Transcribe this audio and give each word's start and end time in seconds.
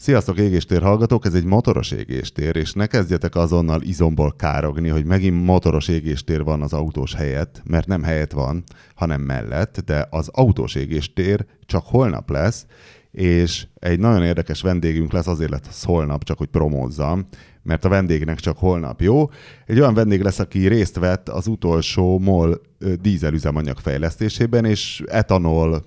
Sziasztok 0.00 0.38
égéstér 0.38 0.82
hallgatók, 0.82 1.24
ez 1.26 1.34
egy 1.34 1.44
motoros 1.44 1.90
égéstér, 1.90 2.56
és 2.56 2.72
ne 2.72 2.86
kezdjetek 2.86 3.34
azonnal 3.34 3.82
izomból 3.82 4.34
károgni, 4.36 4.88
hogy 4.88 5.04
megint 5.04 5.44
motoros 5.44 5.88
égéstér 5.88 6.44
van 6.44 6.62
az 6.62 6.72
autós 6.72 7.14
helyett, 7.14 7.62
mert 7.64 7.86
nem 7.86 8.02
helyett 8.02 8.32
van, 8.32 8.64
hanem 8.94 9.20
mellett, 9.20 9.82
de 9.84 10.06
az 10.10 10.28
autós 10.32 10.74
égéstér 10.74 11.46
csak 11.66 11.84
holnap 11.86 12.30
lesz, 12.30 12.66
és 13.10 13.66
egy 13.74 13.98
nagyon 13.98 14.22
érdekes 14.22 14.62
vendégünk 14.62 15.12
lesz, 15.12 15.26
azért 15.26 15.50
lesz 15.50 15.84
holnap, 15.84 16.24
csak 16.24 16.38
hogy 16.38 16.48
promózzam, 16.48 17.26
mert 17.62 17.84
a 17.84 17.88
vendégnek 17.88 18.38
csak 18.38 18.58
holnap 18.58 19.00
jó. 19.00 19.28
Egy 19.66 19.80
olyan 19.80 19.94
vendég 19.94 20.22
lesz, 20.22 20.38
aki 20.38 20.66
részt 20.66 20.98
vett 20.98 21.28
az 21.28 21.46
utolsó 21.46 22.18
MOL 22.18 22.60
dízelüzemanyag 23.00 23.78
fejlesztésében, 23.78 24.64
és 24.64 25.02
etanol 25.06 25.84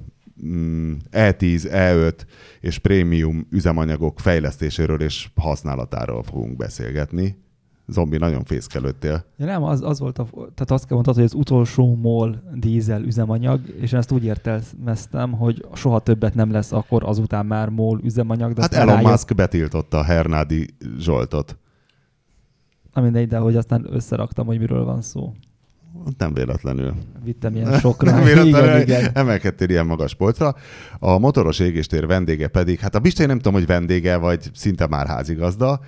E10, 1.12 1.68
E5 1.72 2.14
és 2.60 2.78
prémium 2.78 3.48
üzemanyagok 3.50 4.20
fejlesztéséről 4.20 5.02
és 5.02 5.30
használatáról 5.36 6.24
fogunk 6.24 6.56
beszélgetni. 6.56 7.38
Zombi, 7.88 8.18
nagyon 8.18 8.44
fészkelődtél. 8.44 9.26
Ja, 9.38 9.46
nem, 9.46 9.64
az, 9.64 9.82
az 9.82 10.00
volt, 10.00 10.20
a, 10.20 10.28
tehát 10.32 10.72
azt 10.72 10.86
kell 10.86 10.94
mondtad, 10.94 11.16
hogy 11.16 11.24
az 11.24 11.34
utolsó 11.34 11.96
MOL 11.96 12.44
dízel 12.54 13.04
üzemanyag, 13.04 13.62
és 13.80 13.92
én 13.92 14.00
ezt 14.00 14.12
úgy 14.12 14.24
értelmeztem, 14.24 15.32
hogy 15.32 15.66
soha 15.74 16.00
többet 16.00 16.36
nem 16.36 16.52
lesz 16.52 16.72
akkor 16.72 17.04
azután 17.04 17.46
már 17.46 17.70
MOL 17.70 18.00
üzemanyag. 18.04 18.54
De 18.54 18.62
hát 18.62 18.74
Elon 18.74 18.94
rájött... 18.94 19.10
Musk 19.10 19.36
betiltotta 19.36 19.98
a 19.98 20.04
Hernádi 20.04 20.70
Zsoltot. 20.98 21.58
Na 22.94 23.02
mindegy, 23.02 23.28
de 23.28 23.38
hogy 23.38 23.56
aztán 23.56 23.86
összeraktam, 23.90 24.46
hogy 24.46 24.60
miről 24.60 24.84
van 24.84 25.02
szó. 25.02 25.34
Nem 26.18 26.34
véletlenül. 26.34 26.94
Vittem 27.24 27.56
ilyen 27.56 27.80
sokra. 27.80 28.12
Nem 28.16 28.24
véletlenül 28.24 28.82
igen, 28.82 29.00
igen. 29.00 29.12
emelkedtél 29.14 29.70
ilyen 29.70 29.86
magas 29.86 30.16
polcra. 30.16 30.56
A 31.00 31.18
motoros 31.18 31.60
égéstér 31.60 32.08
vendége 32.08 32.48
pedig, 32.48 32.80
hát 32.80 32.96
a 32.96 33.00
Bistén 33.00 33.28
nem 33.28 33.38
tudom, 33.38 33.54
hogy 33.54 33.66
vendége, 33.66 34.18
vagy 34.18 34.50
szinte 34.54 34.88
már 34.88 35.08
házigazda, 35.08 35.80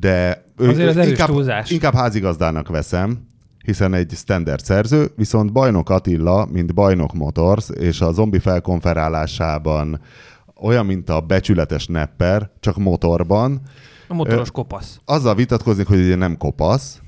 de 0.00 0.44
Azért 0.56 0.96
ő, 0.96 1.00
az 1.00 1.06
inkább, 1.06 1.28
túlzás. 1.28 1.70
inkább 1.70 1.94
házigazdának 1.94 2.68
veszem, 2.68 3.26
hiszen 3.64 3.94
egy 3.94 4.10
standard 4.14 4.64
szerző, 4.64 5.10
viszont 5.16 5.52
Bajnok 5.52 5.90
Attila, 5.90 6.46
mint 6.52 6.74
Bajnok 6.74 7.12
Motors, 7.12 7.68
és 7.70 8.00
a 8.00 8.12
zombi 8.12 8.38
felkonferálásában 8.38 10.00
olyan, 10.60 10.86
mint 10.86 11.10
a 11.10 11.20
becsületes 11.20 11.86
nepper, 11.86 12.50
csak 12.60 12.76
motorban. 12.76 13.60
A 14.08 14.14
motoros 14.14 14.50
kopasz. 14.50 15.00
Azzal 15.04 15.34
vitatkozik, 15.34 15.86
hogy 15.86 15.98
ugye 15.98 16.16
nem 16.16 16.36
kopasz, 16.36 17.00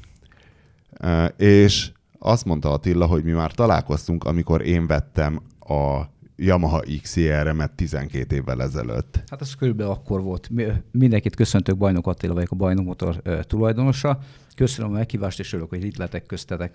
és 1.36 1.90
azt 2.22 2.44
mondta 2.44 2.72
Attila, 2.72 3.06
hogy 3.06 3.24
mi 3.24 3.30
már 3.30 3.52
találkoztunk, 3.52 4.24
amikor 4.24 4.66
én 4.66 4.86
vettem 4.86 5.40
a 5.60 6.00
Yamaha 6.36 6.82
XR-emet 7.02 7.72
12 7.72 8.34
évvel 8.34 8.62
ezelőtt. 8.62 9.22
Hát 9.30 9.40
ez 9.40 9.54
körülbelül 9.54 9.92
akkor 9.92 10.22
volt. 10.22 10.50
Mindenkit 10.90 11.36
köszöntök, 11.36 11.76
Bajnok 11.76 12.06
Attila 12.06 12.34
vagyok, 12.34 12.50
a 12.50 12.56
Bajnok 12.56 12.84
Motor 12.84 13.22
tulajdonosa. 13.46 14.18
Köszönöm 14.56 14.90
a 14.90 14.94
meghívást, 14.94 15.38
és 15.38 15.52
örülök, 15.52 15.70
hogy 15.70 15.84
itt 15.84 15.96
letek 15.96 16.26
köztetek. 16.26 16.72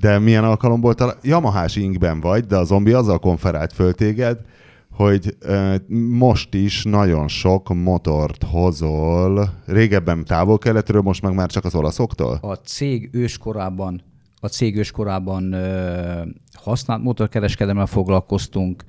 De 0.00 0.18
milyen 0.18 0.44
alkalomból 0.44 0.94
talál... 0.94 1.16
Yamahás 1.22 1.76
inkben 1.76 2.20
vagy, 2.20 2.44
de 2.44 2.56
a 2.56 2.64
zombi 2.64 2.92
azzal 2.92 3.18
konferált 3.18 3.72
föl 3.72 3.94
téged, 3.94 4.38
hogy 4.90 5.36
uh, 5.46 5.74
most 6.10 6.54
is 6.54 6.84
nagyon 6.84 7.28
sok 7.28 7.74
motort 7.74 8.42
hozol, 8.42 9.52
régebben 9.66 10.24
távol-keletről, 10.24 11.02
most 11.02 11.22
meg 11.22 11.34
már 11.34 11.50
csak 11.50 11.64
az 11.64 11.74
olaszoktól? 11.74 12.38
A 12.42 12.54
cég 12.54 13.08
őskorában 13.12 14.02
a 14.46 14.48
cég 14.48 14.76
őskorában 14.76 15.56
használt 16.52 17.02
motorkereskedelemmel 17.02 17.86
foglalkoztunk, 17.86 18.84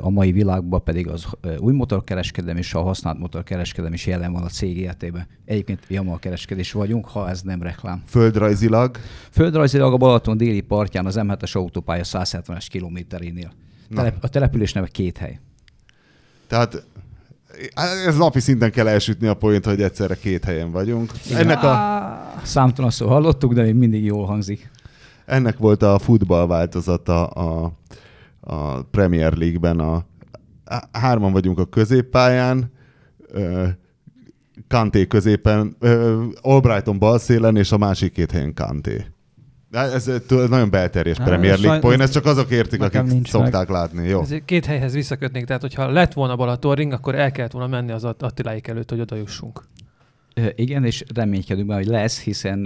a 0.00 0.10
mai 0.10 0.32
világban 0.32 0.82
pedig 0.84 1.08
az 1.08 1.26
új 1.58 1.72
motorkereskedelem 1.72 2.56
és 2.56 2.74
a 2.74 2.80
használt 2.80 3.18
motorkereskedelem 3.18 3.92
is 3.92 4.06
jelen 4.06 4.32
van 4.32 4.42
a 4.42 4.48
cég 4.48 4.76
életében. 4.76 5.26
Egyébként 5.44 5.80
Yamaha 5.88 6.18
kereskedés 6.18 6.72
vagyunk, 6.72 7.06
ha 7.06 7.28
ez 7.28 7.42
nem 7.42 7.62
reklám. 7.62 8.02
Földrajzilag? 8.06 8.96
Földrajzilag 9.30 9.92
a 9.92 9.96
Balaton 9.96 10.36
déli 10.36 10.60
partján 10.60 11.06
az 11.06 11.16
M7-es 11.18 11.52
autópálya 11.52 12.02
170-es 12.04 12.66
kilométerénél. 12.68 13.52
A 14.20 14.28
település 14.28 14.72
neve 14.72 14.86
két 14.86 15.18
hely. 15.18 15.38
Tehát 16.46 16.84
ez 18.06 18.16
napi 18.16 18.40
szinten 18.40 18.70
kell 18.70 18.88
elsütni 18.88 19.26
a 19.26 19.34
point, 19.34 19.64
hogy 19.64 19.82
egyszerre 19.82 20.14
két 20.14 20.44
helyen 20.44 20.70
vagyunk. 20.70 21.12
Ennek 21.34 21.62
a... 21.62 22.38
Számtalan 22.42 22.90
szó 22.90 23.08
hallottuk, 23.08 23.54
de 23.54 23.62
még 23.62 23.74
mindig 23.74 24.04
jól 24.04 24.26
hangzik. 24.26 24.70
Ennek 25.30 25.58
volt 25.58 25.82
a 25.82 25.98
futball 25.98 26.46
változata 26.46 27.26
a, 27.26 27.72
a 28.40 28.82
Premier 28.82 29.32
League-ben. 29.32 29.78
A, 29.78 29.94
a, 30.64 30.82
hárman 30.92 31.32
vagyunk 31.32 31.58
a 31.58 31.64
középpályán, 31.64 32.72
Kanté 34.68 35.06
középen, 35.06 35.76
Albrighton 36.40 36.98
bal 36.98 37.18
szélen, 37.18 37.56
és 37.56 37.72
a 37.72 37.78
másik 37.78 38.12
két 38.12 38.30
helyen 38.30 38.54
Kanté. 38.54 39.04
Ez 39.70 40.10
nagyon 40.48 40.70
belterjes 40.70 41.16
Há, 41.16 41.24
Premier 41.24 41.58
League 41.58 41.80
point, 41.80 42.00
ez 42.00 42.10
csak 42.10 42.24
azok 42.24 42.50
értik, 42.50 42.82
akik 42.82 43.26
szokták 43.26 43.68
meg. 43.68 43.76
látni. 43.76 44.08
Jó. 44.08 44.20
Ez 44.20 44.34
két 44.44 44.64
helyhez 44.64 44.92
visszakötnék, 44.92 45.44
tehát 45.44 45.62
hogyha 45.62 45.90
lett 45.90 46.12
volna 46.12 46.36
Balatonring, 46.36 46.92
akkor 46.92 47.14
el 47.14 47.30
kellett 47.30 47.52
volna 47.52 47.68
menni 47.68 47.92
az 47.92 48.04
Attiláik 48.04 48.68
előtt, 48.68 48.90
hogy 48.90 49.00
oda 49.00 49.16
jussunk. 49.16 49.62
Igen, 50.54 50.84
és 50.84 51.04
reménykedünk 51.14 51.68
már, 51.68 51.78
hogy 51.78 51.86
lesz, 51.86 52.22
hiszen 52.22 52.64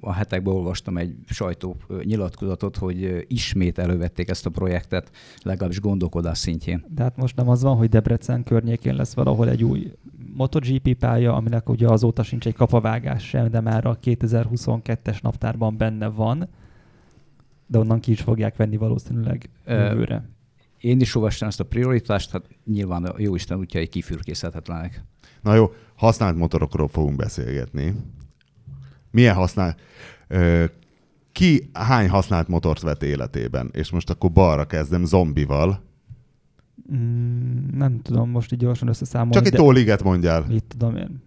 a 0.00 0.12
hetekben 0.12 0.54
olvastam 0.54 0.96
egy 0.96 1.14
sajtó 1.26 1.76
nyilatkozatot, 2.02 2.76
hogy 2.76 3.24
ismét 3.28 3.78
elővették 3.78 4.28
ezt 4.28 4.46
a 4.46 4.50
projektet, 4.50 5.10
legalábbis 5.42 5.80
gondolkodás 5.80 6.38
szintjén. 6.38 6.84
De 6.88 7.02
hát 7.02 7.16
most 7.16 7.36
nem 7.36 7.48
az 7.48 7.62
van, 7.62 7.76
hogy 7.76 7.88
Debrecen 7.88 8.42
környékén 8.42 8.94
lesz 8.94 9.14
valahol 9.14 9.48
egy 9.48 9.64
új 9.64 9.92
MotoGP 10.34 10.94
pálya, 10.94 11.34
aminek 11.34 11.68
ugye 11.68 11.88
azóta 11.88 12.22
sincs 12.22 12.46
egy 12.46 12.54
kapavágás 12.54 13.28
sem, 13.28 13.50
de 13.50 13.60
már 13.60 13.86
a 13.86 13.98
2022-es 13.98 15.22
naptárban 15.22 15.76
benne 15.76 16.06
van, 16.06 16.48
de 17.66 17.78
onnan 17.78 18.00
ki 18.00 18.10
is 18.10 18.20
fogják 18.20 18.56
venni 18.56 18.76
valószínűleg 18.76 19.50
jövőre. 19.66 20.28
Én 20.78 21.00
is 21.00 21.14
olvastam 21.14 21.48
ezt 21.48 21.60
a 21.60 21.64
prioritást, 21.64 22.30
hát 22.30 22.48
nyilván 22.64 23.04
a 23.04 23.14
jóisten 23.16 23.58
útjai 23.58 23.86
kifürkészhetetlenek. 23.86 25.04
Na 25.42 25.54
jó, 25.54 25.72
használt 25.96 26.36
motorokról 26.36 26.88
fogunk 26.88 27.16
beszélgetni. 27.16 27.94
Milyen 29.10 29.34
használt... 29.34 29.80
Ki 31.32 31.70
hány 31.72 32.08
használt 32.08 32.48
motort 32.48 32.80
vett 32.80 33.02
életében? 33.02 33.70
És 33.72 33.90
most 33.90 34.10
akkor 34.10 34.32
balra 34.32 34.64
kezdem 34.64 35.04
zombival. 35.04 35.82
Mm, 36.94 37.66
nem 37.72 38.00
tudom 38.02 38.30
most 38.30 38.52
így 38.52 38.58
gyorsan 38.58 38.88
összeszámolni. 38.88 39.34
Csak 39.34 39.46
egy 39.46 39.52
tóliget 39.52 40.02
mondjál. 40.02 40.44
Mit 40.48 40.64
tudom 40.68 40.96
én. 40.96 41.22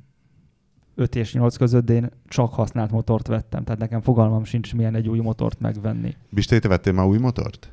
5 0.95 1.15
és 1.15 1.33
8 1.33 1.57
között, 1.57 1.85
de 1.85 1.93
én 1.93 2.09
csak 2.27 2.53
használt 2.53 2.91
motort 2.91 3.27
vettem, 3.27 3.63
tehát 3.63 3.79
nekem 3.79 4.01
fogalmam 4.01 4.43
sincs, 4.43 4.75
milyen 4.75 4.95
egy 4.95 5.07
új 5.07 5.19
motort 5.19 5.59
megvenni. 5.59 6.15
Bisté, 6.29 6.59
te 6.59 6.67
vettél 6.67 6.93
már 6.93 7.05
új 7.05 7.17
motort? 7.17 7.71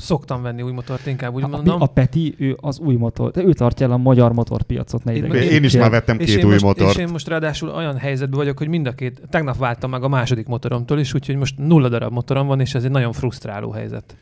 Szoktam 0.00 0.42
venni 0.42 0.62
új 0.62 0.72
motort, 0.72 1.06
inkább 1.06 1.34
úgy 1.34 1.42
a, 1.42 1.48
mondom. 1.48 1.80
A 1.82 1.86
Peti, 1.86 2.34
ő 2.38 2.56
az 2.60 2.78
új 2.78 2.94
motor, 2.96 3.30
de 3.30 3.42
ő 3.42 3.52
tartja 3.52 3.86
el 3.86 3.92
a 3.92 3.96
magyar 3.96 4.32
motorpiacot. 4.32 5.04
Ne 5.04 5.14
én, 5.14 5.32
én, 5.32 5.64
is 5.64 5.76
már 5.76 5.90
vettem 5.90 6.18
két 6.18 6.44
új 6.44 6.50
most, 6.50 6.64
motort. 6.64 6.90
És 6.90 6.96
én 6.96 7.08
most 7.08 7.28
ráadásul 7.28 7.68
olyan 7.68 7.96
helyzetben 7.96 8.38
vagyok, 8.38 8.58
hogy 8.58 8.68
mind 8.68 8.86
a 8.86 8.92
két, 8.92 9.22
tegnap 9.30 9.56
váltam 9.56 9.90
meg 9.90 10.02
a 10.02 10.08
második 10.08 10.46
motoromtól 10.46 10.98
is, 10.98 11.14
úgyhogy 11.14 11.36
most 11.36 11.58
nulla 11.58 11.88
darab 11.88 12.12
motorom 12.12 12.46
van, 12.46 12.60
és 12.60 12.74
ez 12.74 12.84
egy 12.84 12.90
nagyon 12.90 13.12
frusztráló 13.12 13.70
helyzet. 13.70 14.16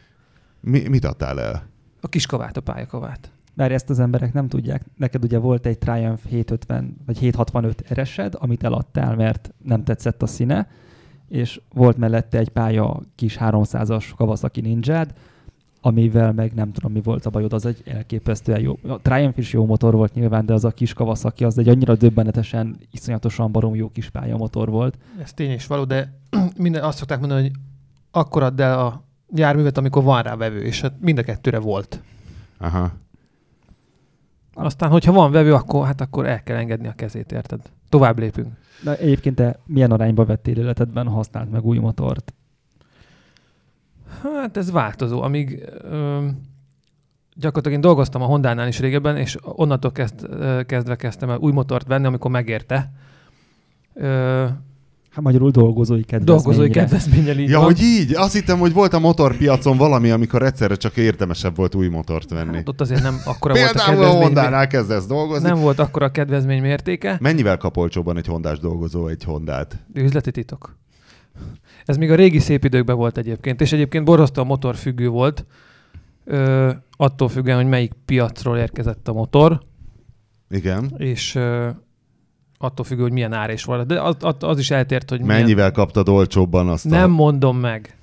Mi, 0.61 0.89
mit 0.89 1.05
adtál 1.05 1.41
el? 1.41 1.69
A 2.01 2.09
kiskavát, 2.09 2.57
a 2.57 2.61
pályakavát. 2.61 3.31
Mert 3.55 3.73
ezt 3.73 3.91
az 3.91 3.99
emberek 3.99 4.33
nem 4.33 4.49
tudják. 4.49 4.85
Neked 4.97 5.25
ugye 5.25 5.39
volt 5.39 5.67
egy 5.67 5.79
Triumph 5.79 6.25
750 6.29 6.97
vagy 7.07 7.19
765 7.19 7.85
eresed, 7.89 8.35
amit 8.39 8.65
eladtál, 8.65 9.17
mert 9.17 9.55
nem 9.65 9.85
tetszett 9.85 10.23
a 10.23 10.27
színe, 10.27 10.69
és 11.29 11.61
volt 11.73 11.97
mellette 11.97 12.39
egy 12.39 12.49
pálya 12.49 13.01
kis 13.15 13.37
300-as 13.41 14.05
Kawasaki 14.17 14.61
Ninja 14.61 15.05
amivel 15.81 16.33
meg 16.33 16.53
nem 16.55 16.73
tudom, 16.73 16.93
mi 16.93 17.01
volt 17.01 17.27
a 17.27 17.31
bajod, 17.31 17.53
az 17.53 17.67
egy 17.67 17.83
elképesztően 17.85 18.61
jó. 18.61 18.79
A 18.89 19.01
Triumph 19.01 19.39
is 19.39 19.53
jó 19.53 19.67
motor 19.67 19.95
volt 19.95 20.15
nyilván, 20.15 20.47
de 20.47 20.53
az 20.53 20.65
a 20.65 20.71
kis 20.71 20.93
Kawasaki, 20.93 21.45
az 21.45 21.59
egy 21.59 21.69
annyira 21.69 21.97
döbbenetesen, 21.97 22.77
iszonyatosan 22.91 23.53
barom 23.53 23.75
jó 23.75 23.91
kis 23.91 24.11
motor 24.37 24.69
volt. 24.69 24.99
Ez 25.23 25.33
tény 25.33 25.53
is 25.53 25.67
való, 25.67 25.85
de 25.85 26.13
minden 26.57 26.83
azt 26.83 26.99
szokták 26.99 27.19
mondani, 27.19 27.41
hogy 27.41 27.53
akkor 28.11 28.43
add 28.43 28.61
el 28.61 28.79
a 28.79 29.03
járművet, 29.35 29.79
amikor 29.79 30.03
van 30.03 30.23
rá 30.23 30.37
vevő, 30.37 30.63
és 30.63 30.81
hát 30.81 30.93
mind 31.01 31.19
a 31.19 31.23
kettőre 31.23 31.59
volt. 31.59 32.01
Aha. 32.59 32.93
Aztán, 34.55 34.91
hogyha 34.91 35.13
van 35.13 35.31
vevő, 35.31 35.55
akkor, 35.55 35.87
hát 35.87 36.01
akkor 36.01 36.27
el 36.27 36.43
kell 36.43 36.57
engedni 36.57 36.89
a 36.89 36.93
kezét, 36.93 37.33
érted? 37.33 37.61
Tovább 37.89 38.19
lépünk. 38.19 38.49
De 38.85 38.97
egyébként 38.97 39.35
te 39.35 39.59
milyen 39.67 39.91
arányba 39.91 40.25
vettél 40.25 40.59
életedben 40.59 41.07
használt 41.07 41.51
meg 41.51 41.65
új 41.65 41.79
motort? 41.79 42.35
Hát 44.23 44.57
ez 44.57 44.71
változó, 44.71 45.23
amíg 45.23 45.63
ö, 45.91 46.27
gyakorlatilag 47.35 47.73
én 47.77 47.81
dolgoztam 47.81 48.23
a 48.23 48.27
Honda-nál 48.27 48.69
is 48.69 48.79
régebben, 48.81 49.17
és 49.17 49.37
onnantól 49.43 49.93
kezd, 49.93 50.27
kezdve 50.67 50.97
kezdtem 50.97 51.31
el 51.31 51.39
új 51.39 51.53
motort 51.53 51.87
venni, 51.87 52.07
amikor 52.07 52.31
megérte. 52.31 52.93
Ö, 53.95 54.47
Hát 55.11 55.27
magyarul 55.27 55.51
dolgozói 55.51 56.03
kedvezményre. 56.05 56.35
Dolgozói 56.43 56.71
kedvezménnyel 56.71 57.39
így 57.39 57.49
Ja, 57.49 57.57
van. 57.57 57.65
hogy 57.67 57.81
így? 57.83 58.15
Azt 58.15 58.33
hittem, 58.33 58.59
hogy 58.59 58.73
volt 58.73 58.93
a 58.93 58.99
motorpiacon 58.99 59.77
valami, 59.77 60.11
amikor 60.11 60.43
egyszerre 60.43 60.75
csak 60.75 60.97
érdemesebb 60.97 61.57
volt 61.57 61.75
új 61.75 61.89
motort 61.89 62.31
venni. 62.31 62.57
Hát 62.57 62.69
ott 62.69 62.81
azért 62.81 63.03
nem 63.03 63.17
akkora 63.25 63.55
volt 63.55 63.67
a 63.67 63.73
Például 63.73 63.91
a 63.93 63.95
kedvezmény. 63.97 64.23
Hondánál 64.25 64.67
kezdesz 64.67 65.07
dolgozni. 65.07 65.49
Nem 65.49 65.59
volt 65.61 65.79
akkora 65.79 66.07
a 66.07 66.11
kedvezmény 66.11 66.61
mértéke. 66.61 67.17
Mennyivel 67.21 67.57
kap 67.57 67.77
olcsóban 67.77 68.17
egy 68.17 68.27
hondás 68.27 68.59
dolgozó 68.59 69.07
egy 69.07 69.25
hondát? 69.25 69.79
Üzleti 69.95 70.31
titok. 70.31 70.77
Ez 71.89 71.97
még 71.97 72.11
a 72.11 72.15
régi 72.15 72.39
szép 72.39 72.65
időkben 72.65 72.97
volt 72.97 73.19
egyébként, 73.19 73.61
és 73.61 73.73
egyébként 73.73 74.05
borzasztóan 74.05 74.47
motorfüggő 74.47 75.09
volt, 75.09 75.45
ö, 76.25 76.71
attól 76.97 77.29
függően, 77.29 77.57
hogy 77.57 77.69
melyik 77.69 77.93
piacról 78.05 78.57
érkezett 78.57 79.09
a 79.09 79.13
motor, 79.13 79.61
Igen. 80.51 80.95
és 80.97 81.35
ö, 81.35 81.69
attól 82.59 82.85
függő, 82.85 83.03
hogy 83.03 83.13
milyen 83.13 83.33
ár 83.33 83.51
is 83.51 83.65
volt. 83.65 83.87
De 83.87 84.01
az, 84.01 84.17
az, 84.39 84.59
is 84.59 84.71
eltért, 84.71 85.11
hogy 85.11 85.21
milyen... 85.21 85.41
Mennyivel 85.41 85.71
kaptad 85.71 86.09
olcsóbban 86.09 86.69
azt 86.69 86.85
Nem 86.85 87.11
a... 87.11 87.15
mondom 87.15 87.59
meg. 87.59 87.97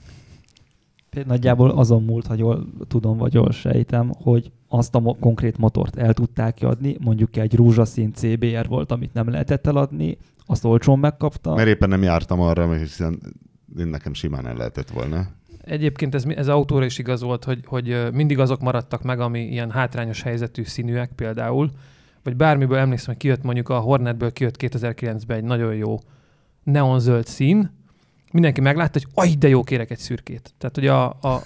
Nagyjából 1.26 1.70
azon 1.70 2.04
múlt, 2.04 2.28
ha 2.28 2.36
jól 2.38 2.68
tudom, 2.88 3.18
vagy 3.18 3.34
jól 3.34 3.52
sejtem, 3.52 4.12
hogy 4.24 4.52
azt 4.68 4.96
a 4.96 5.00
mo- 5.00 5.20
konkrét 5.20 5.58
motort 5.58 5.98
el 5.98 6.14
tudták 6.14 6.58
adni, 6.62 6.98
mondjuk 7.00 7.38
egy 7.38 7.56
rózsaszín 7.56 8.14
CBR 8.14 8.68
volt, 8.68 8.92
amit 8.92 9.14
nem 9.14 9.30
lehetett 9.30 9.68
eladni, 9.68 10.18
azt 10.46 10.66
olcsón 10.66 11.00
megkapta. 11.00 11.56
Mert 11.56 11.68
éppen 11.68 11.90
nem 11.90 12.04
jártam 12.04 12.40
arra, 12.42 12.68
mert 12.68 12.82
hiszen 12.82 13.20
nekem 13.84 14.14
simán 14.14 14.48
el 14.48 14.56
lehetett 14.56 14.90
volna. 14.90 15.28
Egyébként 15.62 16.16
ez, 16.16 16.26
ez 16.26 16.48
autóra 16.48 16.86
is 16.86 16.98
igaz 16.98 17.22
volt, 17.22 17.44
hogy, 17.44 17.60
hogy 17.66 18.08
mindig 18.14 18.40
azok 18.40 18.62
maradtak 18.62 19.04
meg, 19.04 19.20
ami 19.20 19.40
ilyen 19.40 19.72
hátrányos 19.72 20.22
helyzetű 20.22 20.64
színűek 20.64 21.12
például, 21.16 21.72
vagy 22.24 22.36
bármiből 22.36 22.78
emlékszem, 22.78 23.08
hogy 23.08 23.18
kijött 23.18 23.44
mondjuk 23.44 23.70
a 23.70 23.80
Hornetből 23.80 24.32
kijött 24.32 24.56
2009-ben 24.60 25.38
egy 25.38 25.44
nagyon 25.44 25.76
jó 25.76 26.00
neonzöld 26.64 27.26
szín, 27.26 27.72
mindenki 28.32 28.62
meglátta, 28.62 29.00
hogy 29.00 29.08
aj, 29.14 29.36
de 29.36 29.48
jó, 29.48 29.64
kérek 29.64 29.92
egy 29.92 29.98
szürkét. 29.98 30.54
Tehát, 30.58 30.76
hogy 30.76 30.88
a, 30.88 31.06
a, 31.06 31.42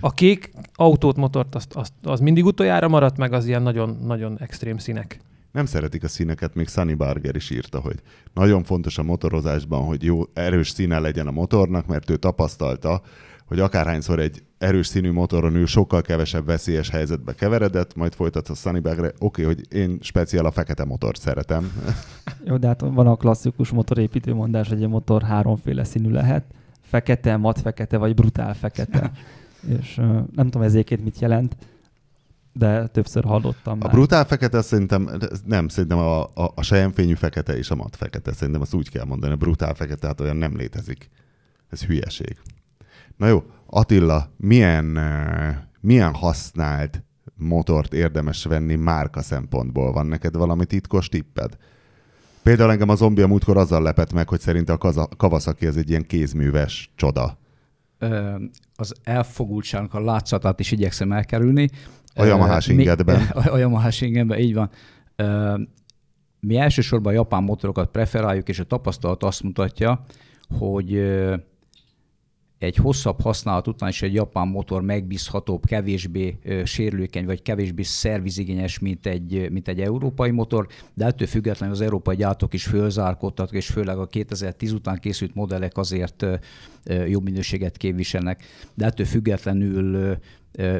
a 0.00 0.12
kék 0.12 0.50
autót, 0.74 1.16
motort, 1.16 1.54
azt, 1.54 1.74
azt, 1.74 1.92
az 2.02 2.20
mindig 2.20 2.44
utoljára 2.44 2.88
maradt 2.88 3.16
meg 3.16 3.32
az 3.32 3.46
ilyen 3.46 3.62
nagyon, 3.62 3.98
nagyon 4.02 4.36
extrém 4.40 4.78
színek. 4.78 5.20
Nem 5.54 5.66
szeretik 5.66 6.04
a 6.04 6.08
színeket, 6.08 6.54
még 6.54 6.68
Sunny 6.68 6.96
Barger 6.96 7.36
is 7.36 7.50
írta, 7.50 7.80
hogy 7.80 8.02
nagyon 8.32 8.62
fontos 8.62 8.98
a 8.98 9.02
motorozásban, 9.02 9.84
hogy 9.84 10.02
jó, 10.02 10.22
erős 10.32 10.68
színe 10.68 10.98
legyen 10.98 11.26
a 11.26 11.30
motornak, 11.30 11.86
mert 11.86 12.10
ő 12.10 12.16
tapasztalta, 12.16 13.02
hogy 13.46 13.60
akárhányszor 13.60 14.18
egy 14.18 14.42
erős 14.58 14.86
színű 14.86 15.12
motoron 15.12 15.54
ül, 15.54 15.66
sokkal 15.66 16.02
kevesebb 16.02 16.46
veszélyes 16.46 16.90
helyzetbe 16.90 17.34
keveredett, 17.34 17.94
majd 17.94 18.14
folytat 18.14 18.48
a 18.48 18.54
Sunny 18.54 18.82
Barger, 18.82 19.12
oké, 19.18 19.42
okay, 19.42 19.44
hogy 19.44 19.78
én 19.78 19.98
speciál 20.00 20.44
a 20.44 20.50
fekete 20.50 20.84
motort 20.84 21.20
szeretem. 21.20 21.72
Jó, 22.48 22.56
de 22.56 22.66
hát 22.66 22.80
van 22.80 23.06
a 23.06 23.16
klasszikus 23.16 23.70
motorépítő 23.70 24.34
mondás, 24.34 24.68
hogy 24.68 24.82
egy 24.82 24.88
motor 24.88 25.22
háromféle 25.22 25.84
színű 25.84 26.10
lehet. 26.10 26.44
Fekete, 26.80 27.36
mat 27.36 27.60
fekete, 27.60 27.96
vagy 27.96 28.14
brutál 28.14 28.54
fekete. 28.54 29.10
És 29.78 29.98
uh, 29.98 30.04
nem 30.34 30.44
tudom 30.44 30.62
ezéként 30.62 31.04
mit 31.04 31.18
jelent, 31.18 31.56
de 32.56 32.86
többször 32.86 33.24
hallottam 33.24 33.78
A 33.80 33.84
már. 33.84 33.92
brutál 33.92 34.24
fekete 34.24 34.62
szerintem, 34.62 35.10
nem, 35.44 35.68
szerintem 35.68 35.98
a, 35.98 36.22
a, 36.22 36.52
a 36.54 36.62
sejemfényű 36.62 37.14
fekete 37.14 37.56
és 37.56 37.70
a 37.70 37.74
mat 37.74 37.96
fekete. 37.96 38.32
Szerintem 38.32 38.62
azt 38.62 38.74
úgy 38.74 38.90
kell 38.90 39.04
mondani, 39.04 39.32
a 39.32 39.36
brutál 39.36 39.74
fekete, 39.74 40.06
hát 40.06 40.20
olyan 40.20 40.36
nem 40.36 40.56
létezik. 40.56 41.10
Ez 41.70 41.84
hülyeség. 41.84 42.36
Na 43.16 43.26
jó, 43.26 43.42
Attila, 43.66 44.32
milyen, 44.36 44.98
milyen 45.80 46.14
használt 46.14 47.02
motort 47.36 47.92
érdemes 47.94 48.44
venni 48.44 48.74
márka 48.74 49.22
szempontból? 49.22 49.92
Van 49.92 50.06
neked 50.06 50.36
valami 50.36 50.64
titkos 50.64 51.08
tipped? 51.08 51.56
Például 52.42 52.70
engem 52.70 52.88
a 52.88 52.94
zombi 52.94 53.22
a 53.22 53.26
múltkor 53.26 53.56
azzal 53.56 53.82
lepett 53.82 54.12
meg, 54.12 54.28
hogy 54.28 54.40
szerint 54.40 54.68
a 54.68 54.78
kaza- 54.78 55.16
Kawasaki 55.16 55.66
ez 55.66 55.76
egy 55.76 55.88
ilyen 55.90 56.06
kézműves 56.06 56.92
csoda. 56.96 57.38
Ö, 57.98 58.34
az 58.76 58.94
elfogultságnak 59.02 59.94
a 59.94 60.00
látszatát 60.04 60.60
is 60.60 60.70
igyekszem 60.70 61.12
elkerülni. 61.12 61.70
A 62.14 62.24
Yamaha-s 62.24 62.68
Ö, 62.68 62.74
mi- 62.74 62.82
ingedben. 62.82 63.20
A, 63.52 63.58
Yamaha-s 63.58 64.00
ingedben, 64.00 64.38
így 64.38 64.54
van. 64.54 64.70
Mi 66.40 66.56
elsősorban 66.56 67.12
a 67.12 67.16
japán 67.16 67.42
motorokat 67.42 67.90
preferáljuk, 67.90 68.48
és 68.48 68.58
a 68.58 68.64
tapasztalat 68.64 69.22
azt 69.22 69.42
mutatja, 69.42 70.04
hogy 70.58 71.02
egy 72.58 72.76
hosszabb 72.76 73.20
használat 73.20 73.68
után 73.68 73.88
is 73.88 74.02
egy 74.02 74.14
japán 74.14 74.48
motor 74.48 74.82
megbízhatóbb, 74.82 75.66
kevésbé 75.66 76.38
sérülékeny, 76.64 77.24
vagy 77.24 77.42
kevésbé 77.42 77.82
szervizigényes, 77.82 78.78
mint 78.78 79.06
egy, 79.06 79.50
mint 79.50 79.68
egy 79.68 79.80
európai 79.80 80.30
motor, 80.30 80.66
de 80.94 81.04
ettől 81.04 81.26
függetlenül 81.26 81.74
az 81.74 81.80
európai 81.80 82.16
gyártók 82.16 82.54
is 82.54 82.64
fölzárkódtak, 82.64 83.52
és 83.52 83.66
főleg 83.66 83.98
a 83.98 84.06
2010 84.06 84.72
után 84.72 84.98
készült 84.98 85.34
modellek 85.34 85.76
azért 85.76 86.26
jobb 87.06 87.24
minőséget 87.24 87.76
képviselnek, 87.76 88.44
de 88.74 88.84
ettől 88.84 89.06
függetlenül 89.06 90.16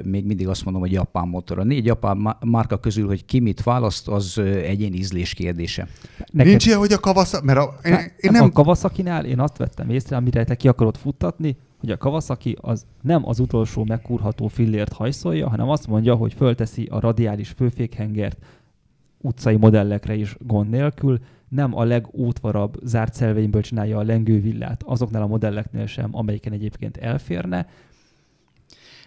még 0.05 0.25
mindig 0.25 0.49
azt 0.49 0.65
mondom, 0.65 0.82
hogy 0.82 0.93
japán 0.93 1.29
motor. 1.29 1.59
A 1.59 1.65
négy 1.65 1.85
japán 1.85 2.17
má- 2.17 2.44
márka 2.44 2.76
közül, 2.76 3.06
hogy 3.06 3.25
ki 3.25 3.41
mit 3.41 3.62
választ, 3.62 4.09
az 4.09 4.37
ö, 4.37 4.43
egyéni 4.43 4.97
ízlés 4.97 5.35
kérdése. 5.35 5.88
Neked, 6.31 6.50
Nincs 6.50 6.67
ilyen, 6.67 6.79
hogy 6.79 6.93
a 6.93 6.99
Kawasaki, 6.99 7.44
mert 7.44 7.59
a, 7.59 7.75
én, 7.85 7.93
nem, 7.93 8.00
én 8.17 8.31
nem. 8.31 8.44
A 8.44 8.50
Kawasaki-nál 8.50 9.25
én 9.25 9.41
azt 9.41 9.56
vettem 9.56 9.91
észre, 9.91 10.17
amire 10.17 10.44
te 10.44 10.55
ki 10.55 10.69
akarod 10.69 10.97
futtatni, 10.97 11.56
hogy 11.81 11.91
a 11.91 11.97
Kawasaki 11.97 12.56
az 12.61 12.87
nem 13.03 13.29
az 13.29 13.38
utolsó 13.38 13.85
megkurható 13.85 14.47
fillért 14.47 14.93
hajszolja, 14.93 15.49
hanem 15.49 15.69
azt 15.69 15.87
mondja, 15.87 16.15
hogy 16.15 16.35
fölteszi 16.35 16.85
a 16.91 17.00
radiális 17.00 17.49
főfékhengert 17.49 18.38
utcai 19.21 19.56
modellekre 19.56 20.15
is 20.15 20.37
gond 20.41 20.71
nélkül, 20.71 21.19
nem 21.49 21.76
a 21.76 21.85
legútvarabb 21.85 22.76
zárt 22.82 23.15
szelvényből 23.15 23.62
csinálja 23.62 23.99
a 23.99 24.03
lengővillát 24.03 24.82
azoknál 24.82 25.23
a 25.23 25.26
modelleknél 25.26 25.87
sem, 25.87 26.09
amelyiken 26.12 26.53
egyébként 26.53 26.97
elférne. 26.97 27.67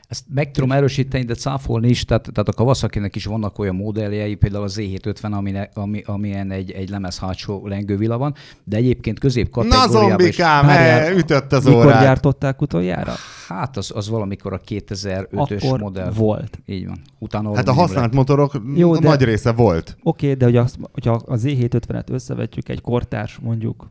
Ezt 0.08 0.26
meg 0.34 0.52
tudom 0.52 0.72
erősíteni, 0.72 1.24
de 1.24 1.34
cáfolni 1.34 1.90
is, 1.90 2.06
tehát, 2.06 2.30
tehát 2.34 2.50
a 2.50 2.54
Kawasaki-nek 2.54 3.16
is 3.16 3.26
vannak 3.26 3.60
olyan 3.60 3.76
modelljei, 3.76 4.36
például 4.36 4.64
az 4.64 4.78
Z750, 4.80 5.32
amine, 5.32 5.70
ami, 5.74 6.02
amilyen 6.06 6.52
egy, 6.52 6.72
egy 6.72 6.90
lemez 6.90 7.20
hátsó 7.20 7.68
lengővilla 7.68 8.18
van, 8.18 8.34
de 8.64 8.78
egyébként 8.78 9.20
közép 9.20 9.56
Na 9.56 9.62
kategóriában 9.62 10.28
is, 10.28 10.36
zombikám, 10.36 10.66
Várjál, 10.66 11.00
eh, 11.00 11.18
ütött 11.18 11.54
az 11.54 11.66
Mikor 11.66 11.86
órát. 11.86 12.02
gyártották 12.02 12.62
utoljára? 12.62 13.14
hát 13.48 13.78
az, 13.78 13.92
az 13.96 14.10
valamikor 14.10 14.54
a 14.54 14.62
2005-ös 14.68 15.64
Akkor 15.64 15.80
modell. 15.80 16.12
volt. 16.12 16.60
Így 16.66 16.88
van. 16.88 17.02
Utána 17.20 17.56
Hát 17.56 17.68
a 17.68 17.74
használt 17.74 18.14
motorok 18.14 18.54
Jó, 18.54 18.74
Jó, 18.76 18.98
de- 18.98 19.08
nagy 19.08 19.24
része 19.24 19.52
volt. 19.52 19.98
Oké, 20.04 20.26
okay, 20.26 20.38
de 20.38 20.46
hogy 20.46 20.56
azt, 20.56 20.78
hogyha 20.92 21.12
a 21.12 21.36
Z750-et 21.36 22.10
összevetjük 22.10 22.70
egy 22.70 22.82
kortárs 22.82 23.38
mondjuk 23.42 23.90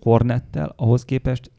Hornettel, 0.00 0.72
ahhoz 0.76 1.04
képest 1.04 1.50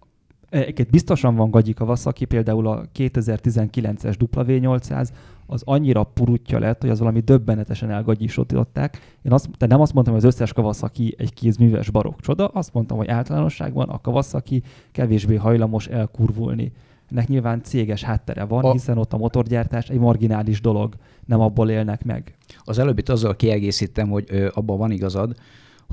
Egyébként 0.49 0.89
biztosan 0.89 1.35
van 1.35 1.51
gagyi 1.51 1.73
Kawasaki, 1.73 2.25
például 2.25 2.67
a 2.67 2.85
2019-es 2.95 4.15
W800, 4.19 5.07
az 5.45 5.61
annyira 5.65 6.03
purutja 6.03 6.59
lett, 6.59 6.81
hogy 6.81 6.89
az 6.89 6.99
valami 6.99 7.19
döbbenetesen 7.19 7.89
elgagyisították. 7.89 9.17
Én 9.21 9.31
azt, 9.31 9.49
de 9.57 9.65
nem 9.65 9.81
azt 9.81 9.93
mondtam, 9.93 10.15
hogy 10.15 10.25
az 10.25 10.33
összes 10.33 10.53
Kawasaki 10.53 11.15
egy 11.17 11.33
kézműves 11.33 11.89
barokk 11.89 12.19
csoda, 12.19 12.47
azt 12.47 12.73
mondtam, 12.73 12.97
hogy 12.97 13.07
általánosságban 13.07 13.89
a 13.89 14.01
Kawasaki 14.01 14.63
kevésbé 14.91 15.35
hajlamos 15.35 15.87
elkurvulni. 15.87 16.71
Ennek 17.11 17.27
nyilván 17.27 17.63
céges 17.63 18.03
háttere 18.03 18.43
van, 18.43 18.63
A- 18.63 18.71
hiszen 18.71 18.97
ott 18.97 19.13
a 19.13 19.17
motorgyártás 19.17 19.89
egy 19.89 19.99
marginális 19.99 20.61
dolog, 20.61 20.93
nem 21.25 21.39
abból 21.39 21.69
élnek 21.69 22.03
meg. 22.03 22.35
Az 22.59 22.77
előbbit 22.77 23.09
azzal 23.09 23.35
kiegészítem, 23.35 24.09
hogy 24.09 24.25
ö, 24.29 24.47
abban 24.53 24.77
van 24.77 24.91
igazad, 24.91 25.35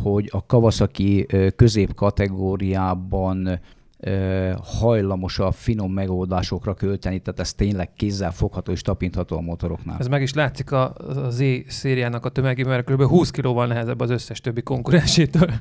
hogy 0.02 0.28
a 0.32 0.46
Kawasaki 0.46 1.26
középkategóriában 1.56 3.60
hajlamos 4.62 5.38
a 5.38 5.50
finom 5.50 5.92
megoldásokra 5.92 6.74
költeni, 6.74 7.18
tehát 7.18 7.40
ez 7.40 7.52
tényleg 7.54 7.92
kézzel 7.96 8.32
fogható 8.32 8.72
és 8.72 8.82
tapintható 8.82 9.36
a 9.36 9.40
motoroknál. 9.40 9.96
Ez 9.98 10.06
meg 10.06 10.22
is 10.22 10.34
látszik 10.34 10.72
a, 10.72 10.94
a 11.24 11.30
Z 11.30 11.42
szériának 11.66 12.24
a 12.24 12.28
tömegében, 12.28 12.72
mert 12.72 12.90
kb. 12.90 13.02
20 13.02 13.30
kilóval 13.30 13.66
nehezebb 13.66 14.00
az 14.00 14.10
összes 14.10 14.40
többi 14.40 14.62
konkurensétől. 14.62 15.50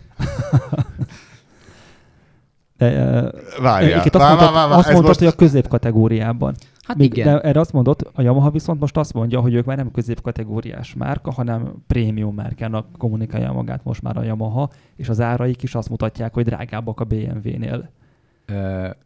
Várjál. 3.62 4.00
Azt 4.00 4.14
Vár, 4.14 4.28
mondtad, 4.28 4.54
vár, 4.54 4.70
vár, 4.70 4.78
azt 4.78 4.86
mondtad 4.88 5.06
most- 5.06 5.20
hogy 5.20 5.28
a 5.28 5.36
középkategóriában. 5.36 6.56
Hát 6.82 6.98
Még, 6.98 7.18
igen. 7.18 7.26
De 7.34 7.42
erre 7.42 7.60
azt 7.60 7.74
mondod, 7.74 8.12
a 8.14 8.22
Yamaha 8.22 8.50
viszont 8.50 8.80
most 8.80 8.98
azt 8.98 9.14
mondja, 9.14 9.40
hogy 9.40 9.54
ők 9.54 9.66
már 9.66 9.78
nem 9.78 9.92
középkategóriás 9.92 10.94
márka, 10.94 11.32
hanem 11.32 11.74
prémium 11.88 12.36
márkának 12.36 12.86
kommunikálja 12.98 13.52
magát 13.52 13.84
most 13.84 14.02
már 14.02 14.18
a 14.18 14.24
Yamaha, 14.24 14.70
és 14.96 15.10
az 15.10 15.22
áraik 15.22 15.64
is 15.64 15.76
azt 15.76 15.90
mutatják, 15.90 16.34
hogy 16.34 16.44
drágábbak 16.44 17.00
a 17.00 17.04
BMW-nél. 17.04 17.90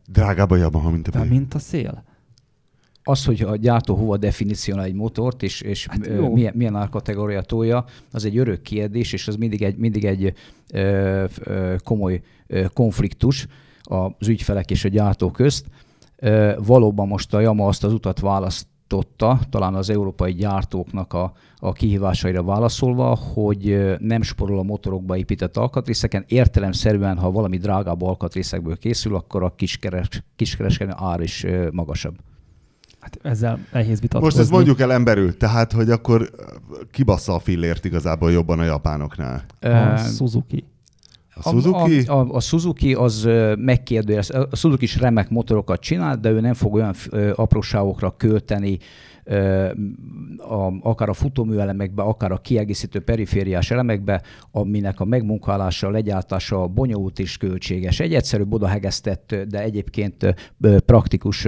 Drágább 0.08 0.52
a 0.52 0.56
Yamaha, 0.56 0.90
mint 0.90 1.08
a 1.08 1.12
BMW. 1.12 1.26
mint 1.28 1.54
a 1.54 1.60
szél. 1.60 2.04
az, 3.04 3.26
hogy 3.26 3.42
a 3.42 3.56
gyártó 3.56 3.96
hova 3.96 4.18
definícionál 4.18 4.86
egy 4.86 4.94
motort, 4.94 5.44
és, 5.44 5.62
és 5.62 5.88
Hát 5.88 6.08
hát 6.08 6.16
jó. 6.16 6.34
milyen, 6.34 6.54
milyen 6.56 6.76
árkategória 6.76 7.42
tolja, 7.42 7.86
az 8.12 8.26
egy 8.26 8.38
örök 8.38 8.62
kérdés, 8.62 9.14
és 9.14 9.28
az 9.28 9.36
mindig 9.36 9.62
egy, 9.64 9.78
mindig 9.78 10.06
egy 10.06 10.34
ö, 10.74 11.26
ö, 11.44 11.76
komoly 11.84 12.22
ö, 12.48 12.66
konfliktus 12.74 13.48
az 13.84 14.28
ügyfelek 14.28 14.72
és 14.72 14.86
a 14.86 14.90
gyártó 14.90 15.32
közt. 15.32 15.66
Ö, 16.16 16.54
valóban 16.66 17.08
most 17.08 17.34
a 17.34 17.40
Yamaha 17.40 17.70
azt 17.70 17.84
az 17.84 17.94
utat 17.94 18.20
választ 18.20 18.68
megoldotta, 18.90 19.40
talán 19.50 19.76
az 19.76 19.90
európai 19.90 20.34
gyártóknak 20.34 21.14
a, 21.14 21.34
a 21.60 21.74
kihívásaira 21.74 22.44
válaszolva, 22.44 23.16
hogy 23.16 23.96
nem 24.00 24.22
sporol 24.22 24.60
a 24.60 24.64
motorokba 24.64 25.18
épített 25.18 25.58
alkatrészeken. 25.58 26.24
Értelemszerűen, 26.28 27.18
ha 27.18 27.32
valami 27.32 27.58
drágább 27.58 28.02
alkatrészekből 28.02 28.78
készül, 28.78 29.16
akkor 29.16 29.44
a 29.44 29.54
kiskeres, 29.56 30.08
kiskereskedelmi 30.36 31.02
ár 31.06 31.22
is 31.22 31.46
magasabb. 31.72 32.16
Hát 33.00 33.20
ezzel 33.22 33.60
nehéz 33.72 34.00
vitatkozni. 34.00 34.26
Most 34.26 34.38
ezt 34.38 34.52
mondjuk 34.52 34.80
el 34.80 34.92
emberül, 34.92 35.38
tehát, 35.38 35.72
hogy 35.72 35.90
akkor 35.90 36.30
kibassza 36.92 37.34
a 37.34 37.40
fillért 37.40 37.86
igazából 37.86 38.32
jobban 38.32 38.60
a 38.60 38.64
japánoknál. 38.64 39.46
A 39.62 39.98
Suzuki. 39.98 40.66
A 41.42 41.50
Suzuki? 41.50 42.00
A, 42.00 42.20
a, 42.20 42.28
a 42.32 42.40
Suzuki 42.40 42.94
az 42.94 43.30
megkérdőjelez. 43.58 44.30
A 44.30 44.56
Suzuki 44.56 44.84
is 44.84 45.00
remek 45.00 45.30
motorokat 45.30 45.80
csinál, 45.80 46.18
de 46.18 46.30
ő 46.30 46.40
nem 46.40 46.54
fog 46.54 46.74
olyan 46.74 46.96
apróságokra 47.36 48.16
költeni, 48.18 48.78
a, 50.38 50.74
akár 50.82 51.10
a 51.10 51.14
futóműelemekbe, 51.14 52.02
akár 52.02 52.32
a 52.32 52.38
kiegészítő 52.38 53.00
perifériás 53.00 53.72
elemekbe, 53.72 54.22
aminek 54.52 55.00
a 55.00 55.06
megmunkálása, 55.06 55.88
a 55.88 55.92
legyártása 55.92 56.68
bonyolult 56.68 57.20
és 57.20 57.38
költséges. 57.38 58.00
Egy 58.00 58.14
egyszerű 58.14 58.44
odahegesztett, 58.50 59.36
de 59.48 59.62
egyébként 59.62 60.36
praktikus 60.86 61.48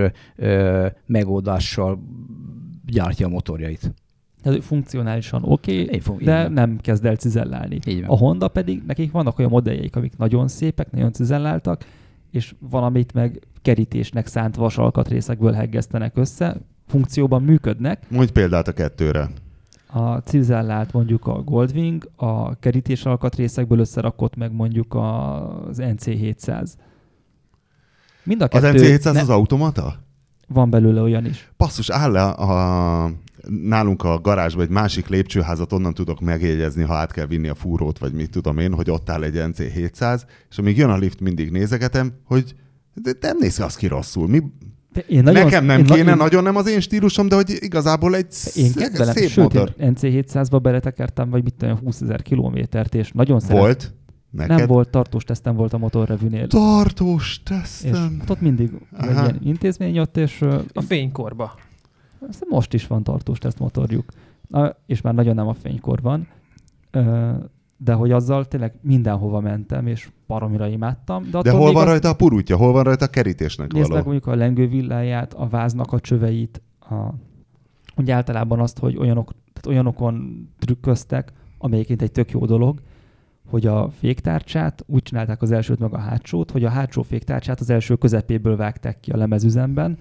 megoldással 1.05 1.99
gyártja 2.85 3.25
a 3.25 3.29
motorjait. 3.29 3.93
Tehát 4.41 4.63
funkcionálisan 4.63 5.43
oké, 5.43 5.83
okay, 5.83 5.99
de 6.17 6.39
igen. 6.39 6.51
nem 6.51 6.77
kezd 6.81 7.05
el 7.05 7.15
cizellálni. 7.15 7.79
A 8.05 8.17
Honda 8.17 8.47
pedig, 8.47 8.83
nekik 8.87 9.11
vannak 9.11 9.39
olyan 9.39 9.51
modelljeik, 9.51 9.95
amik 9.95 10.17
nagyon 10.17 10.47
szépek, 10.47 10.91
nagyon 10.91 11.11
cizelláltak, 11.11 11.85
és 12.31 12.55
valamit 12.59 13.13
meg 13.13 13.39
kerítésnek 13.61 14.27
szánt 14.27 14.55
vasalkatrészekből 14.55 15.51
heggesztenek 15.51 16.17
össze, 16.17 16.57
funkcióban 16.87 17.43
működnek. 17.43 18.09
Mondj 18.09 18.31
példát 18.31 18.67
a 18.67 18.71
kettőre. 18.71 19.29
A 19.87 20.17
cizellált 20.17 20.93
mondjuk 20.93 21.27
a 21.27 21.41
Goldwing, 21.43 22.09
a 22.15 22.55
kerítés 22.55 23.05
alkatrészekből 23.05 23.79
összerakott 23.79 24.35
meg 24.35 24.51
mondjuk 24.51 24.95
az 24.95 25.77
NC700. 25.81 26.69
Mind 28.23 28.41
a 28.41 28.47
kettő, 28.47 28.67
az 28.67 28.73
NC700 28.75 29.13
ne... 29.13 29.21
az 29.21 29.29
automata? 29.29 29.95
Van 30.47 30.69
belőle 30.69 31.01
olyan 31.01 31.25
is. 31.25 31.51
Passzus, 31.57 31.89
áll 31.89 32.11
le 32.11 32.23
a, 32.23 33.11
nálunk 33.63 34.03
a 34.03 34.19
garázsban 34.19 34.63
egy 34.63 34.69
másik 34.69 35.07
lépcsőházat, 35.07 35.73
onnan 35.73 35.93
tudok 35.93 36.19
megjegyezni, 36.19 36.83
ha 36.83 36.93
át 36.93 37.11
kell 37.11 37.25
vinni 37.25 37.47
a 37.47 37.55
fúrót, 37.55 37.97
vagy 37.97 38.13
mit 38.13 38.29
tudom 38.29 38.57
én, 38.57 38.73
hogy 38.73 38.89
ott 38.89 39.09
áll 39.09 39.23
egy 39.23 39.35
NC700, 39.35 40.21
és 40.49 40.57
amíg 40.57 40.77
jön 40.77 40.89
a 40.89 40.97
lift, 40.97 41.19
mindig 41.19 41.51
nézegetem, 41.51 42.13
hogy 42.23 42.55
de 42.93 43.11
nem 43.21 43.37
néz 43.39 43.59
az 43.59 43.75
ki 43.75 43.87
rosszul. 43.87 44.27
Mi, 44.27 44.41
én 45.07 45.23
nagyon, 45.23 45.43
Nekem 45.43 45.65
nem 45.65 45.79
én 45.79 45.85
kéne, 45.85 46.11
én, 46.11 46.17
nagyon 46.17 46.43
nem 46.43 46.55
az 46.55 46.67
én 46.67 46.79
stílusom, 46.79 47.27
de 47.27 47.35
hogy 47.35 47.57
igazából 47.59 48.15
egy 48.15 48.35
én 48.55 48.73
kedvelem, 48.73 49.13
szép 49.13 49.29
sőt, 49.29 49.43
motor. 49.43 49.73
Én 49.79 49.93
NC700-ba 49.95 50.59
beletekertem, 50.61 51.29
vagy 51.29 51.43
mit 51.43 51.53
tudom, 51.53 51.77
20 51.77 52.01
ezer 52.01 52.21
kilométert, 52.21 52.95
és 52.95 53.11
nagyon 53.11 53.39
szeretem. 53.39 53.61
Volt? 53.61 53.93
Neked? 54.31 54.57
Nem 54.57 54.67
volt, 54.67 54.89
tartós 54.89 55.23
tesztem 55.23 55.55
volt 55.55 55.73
a 55.73 55.77
motorrevűnél. 55.77 56.47
Tartós 56.47 57.41
tesztem? 57.43 57.91
És 57.91 57.97
hát 58.19 58.29
ott 58.29 58.41
mindig 58.41 58.71
egy 58.99 59.09
ilyen 59.09 59.39
intézmény 59.43 59.99
ott, 59.99 60.17
és... 60.17 60.41
A 60.73 60.81
fénykorba. 60.81 61.55
Most 62.49 62.73
is 62.73 62.87
van 62.87 63.03
tartós 63.03 63.37
teszt 63.37 63.59
motorjuk. 63.59 64.11
Na, 64.47 64.75
és 64.85 65.01
már 65.01 65.13
nagyon 65.13 65.35
nem 65.35 65.47
a 65.47 65.53
fénykor 65.53 66.01
van 66.01 66.27
de 67.81 67.93
hogy 67.93 68.11
azzal 68.11 68.45
tényleg 68.45 68.73
mindenhova 68.81 69.39
mentem, 69.39 69.87
és 69.87 70.09
baromira 70.27 70.67
imádtam. 70.67 71.29
De, 71.31 71.41
de 71.41 71.51
hol 71.51 71.71
van 71.71 71.85
rajta 71.85 72.07
az... 72.07 72.13
a 72.13 72.17
purutja? 72.17 72.57
Hol 72.57 72.71
van 72.71 72.83
rajta 72.83 73.05
a 73.05 73.09
kerítésnek 73.09 73.71
Nézd 73.71 73.87
való? 73.87 73.95
meg 73.95 74.05
mondjuk 74.05 74.27
a 74.27 74.35
lengővilláját, 74.35 75.33
a 75.33 75.47
váznak 75.47 75.93
a 75.93 75.99
csöveit, 75.99 76.61
a... 76.79 76.95
úgy 77.95 78.11
általában 78.11 78.59
azt, 78.59 78.79
hogy 78.79 78.97
olyanok, 78.97 79.31
tehát 79.53 79.67
olyanokon 79.67 80.47
trükköztek, 80.59 81.33
amelyiként 81.57 82.01
egy 82.01 82.11
tök 82.11 82.31
jó 82.31 82.45
dolog, 82.45 82.81
hogy 83.49 83.65
a 83.65 83.89
féktárcsát 83.89 84.83
úgy 84.87 85.01
csinálták 85.01 85.41
az 85.41 85.51
elsőt 85.51 85.79
meg 85.79 85.93
a 85.93 85.99
hátsót, 85.99 86.51
hogy 86.51 86.63
a 86.63 86.69
hátsó 86.69 87.01
féktárcsát 87.01 87.59
az 87.59 87.69
első 87.69 87.95
közepéből 87.95 88.55
vágták 88.55 88.99
ki 88.99 89.11
a 89.11 89.17
lemezüzemben, 89.17 89.97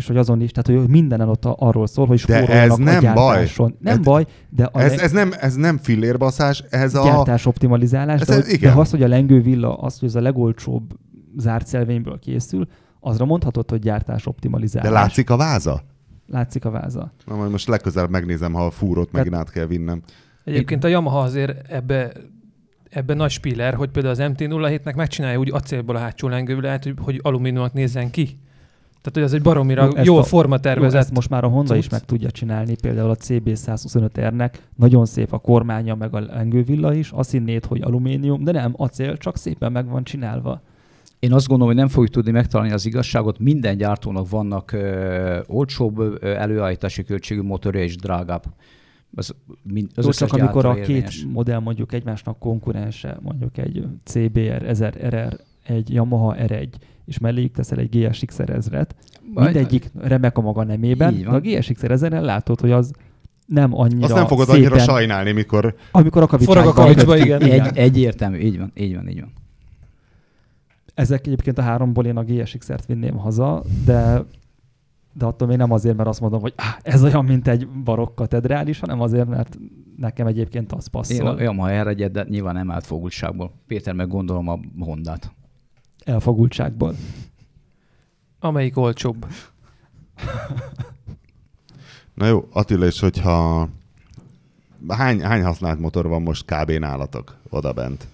és 0.00 0.06
hogy 0.06 0.16
azon 0.16 0.40
is, 0.40 0.50
tehát 0.50 0.80
hogy 0.80 0.90
mindenen 0.90 1.28
ott 1.28 1.44
arról 1.44 1.86
szól, 1.86 2.06
hogy 2.06 2.22
de 2.26 2.46
ez 2.46 2.76
nem 2.76 3.06
a 3.06 3.12
baj. 3.12 3.48
Nem 3.56 3.74
ez, 3.82 3.98
baj, 3.98 4.26
de 4.48 4.64
a 4.64 4.80
ez, 4.80 4.92
ez, 4.92 5.12
nem, 5.12 5.32
ez 5.40 5.54
nem 5.54 5.78
fillérbaszás, 5.78 6.64
ez 6.70 6.94
a... 6.94 7.04
Gyártás 7.04 7.46
optimalizálás, 7.46 8.20
ez, 8.20 8.26
de, 8.26 8.34
ez, 8.34 8.52
igen. 8.52 8.74
de 8.74 8.80
az, 8.80 8.90
hogy 8.90 9.02
a 9.02 9.08
lengővilla, 9.08 9.76
az, 9.76 9.98
hogy 9.98 10.08
ez 10.08 10.14
a 10.14 10.20
legolcsóbb 10.20 10.98
zárt 11.36 11.66
szelvényből 11.66 12.18
készül, 12.18 12.68
azra 13.00 13.24
mondhatod, 13.24 13.70
hogy 13.70 13.80
gyártás 13.80 14.26
optimalizálás. 14.26 14.90
De 14.90 14.94
látszik 14.94 15.30
a 15.30 15.36
váza? 15.36 15.82
Látszik 16.26 16.64
a 16.64 16.70
váza. 16.70 17.12
Na, 17.26 17.36
majd 17.36 17.50
most 17.50 17.68
legközelebb 17.68 18.10
megnézem, 18.10 18.52
ha 18.52 18.64
a 18.64 18.70
fúrót 18.70 19.12
megint 19.12 19.34
át 19.34 19.50
kell 19.50 19.66
vinnem. 19.66 20.02
Egyébként 20.44 20.84
a 20.84 20.88
Yamaha 20.88 21.20
azért 21.20 21.70
ebbe 21.70 22.12
ebben 22.90 23.16
nagy 23.16 23.30
spiller, 23.30 23.74
hogy 23.74 23.90
például 23.90 24.14
az 24.14 24.32
MT-07-nek 24.32 24.96
megcsinálja 24.96 25.38
úgy 25.38 25.50
acélból 25.50 25.96
a 25.96 25.98
hátsó 25.98 26.28
lengővillát, 26.28 26.84
hogy, 26.84 26.94
hogy 27.02 27.20
alumíniumot 27.22 27.72
nézzen 27.72 28.10
ki. 28.10 28.38
Tehát, 29.02 29.12
hogy 29.12 29.22
ez 29.22 29.32
egy 29.32 29.42
baromira 29.42 29.84
jó, 29.96 30.02
jól 30.02 30.22
forma 30.22 30.58
tervezett. 30.58 30.92
Jó, 30.92 30.98
ezt 30.98 31.10
most 31.12 31.28
már 31.28 31.44
a 31.44 31.48
Honda 31.48 31.72
cucc. 31.72 31.78
is 31.78 31.88
meg 31.88 32.04
tudja 32.04 32.30
csinálni, 32.30 32.76
például 32.80 33.10
a 33.10 33.16
CB125R-nek 33.16 34.52
nagyon 34.76 35.06
szép 35.06 35.32
a 35.32 35.38
kormánya, 35.38 35.94
meg 35.94 36.14
a 36.14 36.20
lengővilla 36.20 36.94
is, 36.94 37.10
azt 37.10 37.30
hinnéd, 37.30 37.64
hogy 37.64 37.82
alumínium, 37.82 38.44
de 38.44 38.52
nem, 38.52 38.74
acél, 38.76 39.16
csak 39.16 39.36
szépen 39.36 39.72
meg 39.72 39.88
van 39.88 40.04
csinálva. 40.04 40.60
Én 41.18 41.32
azt 41.32 41.46
gondolom, 41.46 41.72
hogy 41.72 41.82
nem 41.82 41.92
fogjuk 41.92 42.12
tudni 42.12 42.30
megtalálni 42.30 42.72
az 42.72 42.86
igazságot. 42.86 43.38
Minden 43.38 43.76
gyártónak 43.76 44.28
vannak 44.28 44.72
ö, 44.72 45.40
olcsóbb 45.46 45.98
ö, 45.98 46.16
előállítási 46.20 47.04
költségű 47.04 47.42
motorja 47.42 47.82
és 47.82 47.96
drágább. 47.96 48.44
Az, 49.14 49.34
mind, 49.62 49.90
az 49.94 50.16
csak 50.16 50.32
amikor 50.32 50.64
a 50.64 50.76
érvényes. 50.76 51.16
két 51.16 51.32
modell 51.32 51.58
mondjuk 51.58 51.92
egymásnak 51.92 52.38
konkurense, 52.38 53.18
mondjuk 53.20 53.58
egy 53.58 53.84
CBR 54.04 54.62
1000 54.62 54.94
RR, 55.08 55.40
egy 55.62 55.92
Yamaha 55.92 56.34
R1, 56.38 56.68
és 57.10 57.18
melléjük 57.18 57.52
teszel 57.52 57.78
egy 57.78 57.88
GSX-er 57.96 58.50
ezret. 58.50 58.94
Mindegyik 59.34 59.90
remek 59.94 60.38
a 60.38 60.40
maga 60.40 60.64
nemében, 60.64 61.22
de 61.22 61.28
a 61.28 61.40
GSX-er 61.40 61.90
ezeren 61.90 62.22
látod, 62.22 62.60
hogy 62.60 62.70
az 62.70 62.92
nem 63.46 63.74
annyira 63.74 64.04
Azt 64.04 64.14
nem 64.14 64.26
fogod 64.26 64.46
szépen, 64.46 64.60
annyira 64.60 64.78
sajnálni, 64.78 65.32
mikor... 65.32 65.74
Amikor 65.90 66.22
a 66.22 66.26
kavicsba. 66.26 66.60
a 66.60 66.72
kavicsba, 66.72 67.16
igen. 67.16 67.42
Egy, 67.42 67.76
egyértelmű, 67.76 68.38
így 68.38 68.58
van, 68.58 68.72
így 68.74 68.94
van, 68.94 69.08
így 69.08 69.20
van. 69.20 69.32
Ezek 70.94 71.26
egyébként 71.26 71.58
a 71.58 71.62
háromból 71.62 72.06
én 72.06 72.16
a 72.16 72.22
GSX-ert 72.22 72.86
vinném 72.86 73.16
haza, 73.16 73.62
de 73.84 74.24
de 75.12 75.24
attól 75.24 75.48
még 75.48 75.56
nem 75.56 75.72
azért, 75.72 75.96
mert 75.96 76.08
azt 76.08 76.20
mondom, 76.20 76.40
hogy 76.40 76.52
ah, 76.56 76.64
ez 76.82 77.04
olyan, 77.04 77.24
mint 77.24 77.48
egy 77.48 77.68
barokk 77.68 78.14
katedrális, 78.14 78.80
hanem 78.80 79.00
azért, 79.00 79.28
mert 79.28 79.58
nekem 79.96 80.26
egyébként 80.26 80.72
az 80.72 80.86
passzol. 80.86 81.38
Én 81.38 81.46
a 81.46 81.70
erre 81.70 81.90
egyet, 81.90 82.12
de 82.12 82.26
nyilván 82.28 82.54
nem 82.54 82.70
állt 82.70 82.86
fogultságból. 82.86 83.52
Péter, 83.66 83.94
meg 83.94 84.08
gondolom 84.08 84.48
a 84.48 84.58
Hondát 84.78 85.32
elfogultságból. 86.10 86.94
Amelyik 88.38 88.76
olcsóbb. 88.76 89.26
Na 92.14 92.26
jó, 92.26 92.48
Attila, 92.52 92.86
és 92.86 93.00
hogyha 93.00 93.68
hány, 94.88 95.22
hány 95.22 95.42
használt 95.42 95.80
motor 95.80 96.08
van 96.08 96.22
most 96.22 96.44
kb. 96.44 96.70
nálatok 96.70 97.36
oda 97.48 97.72
bent? 97.72 98.06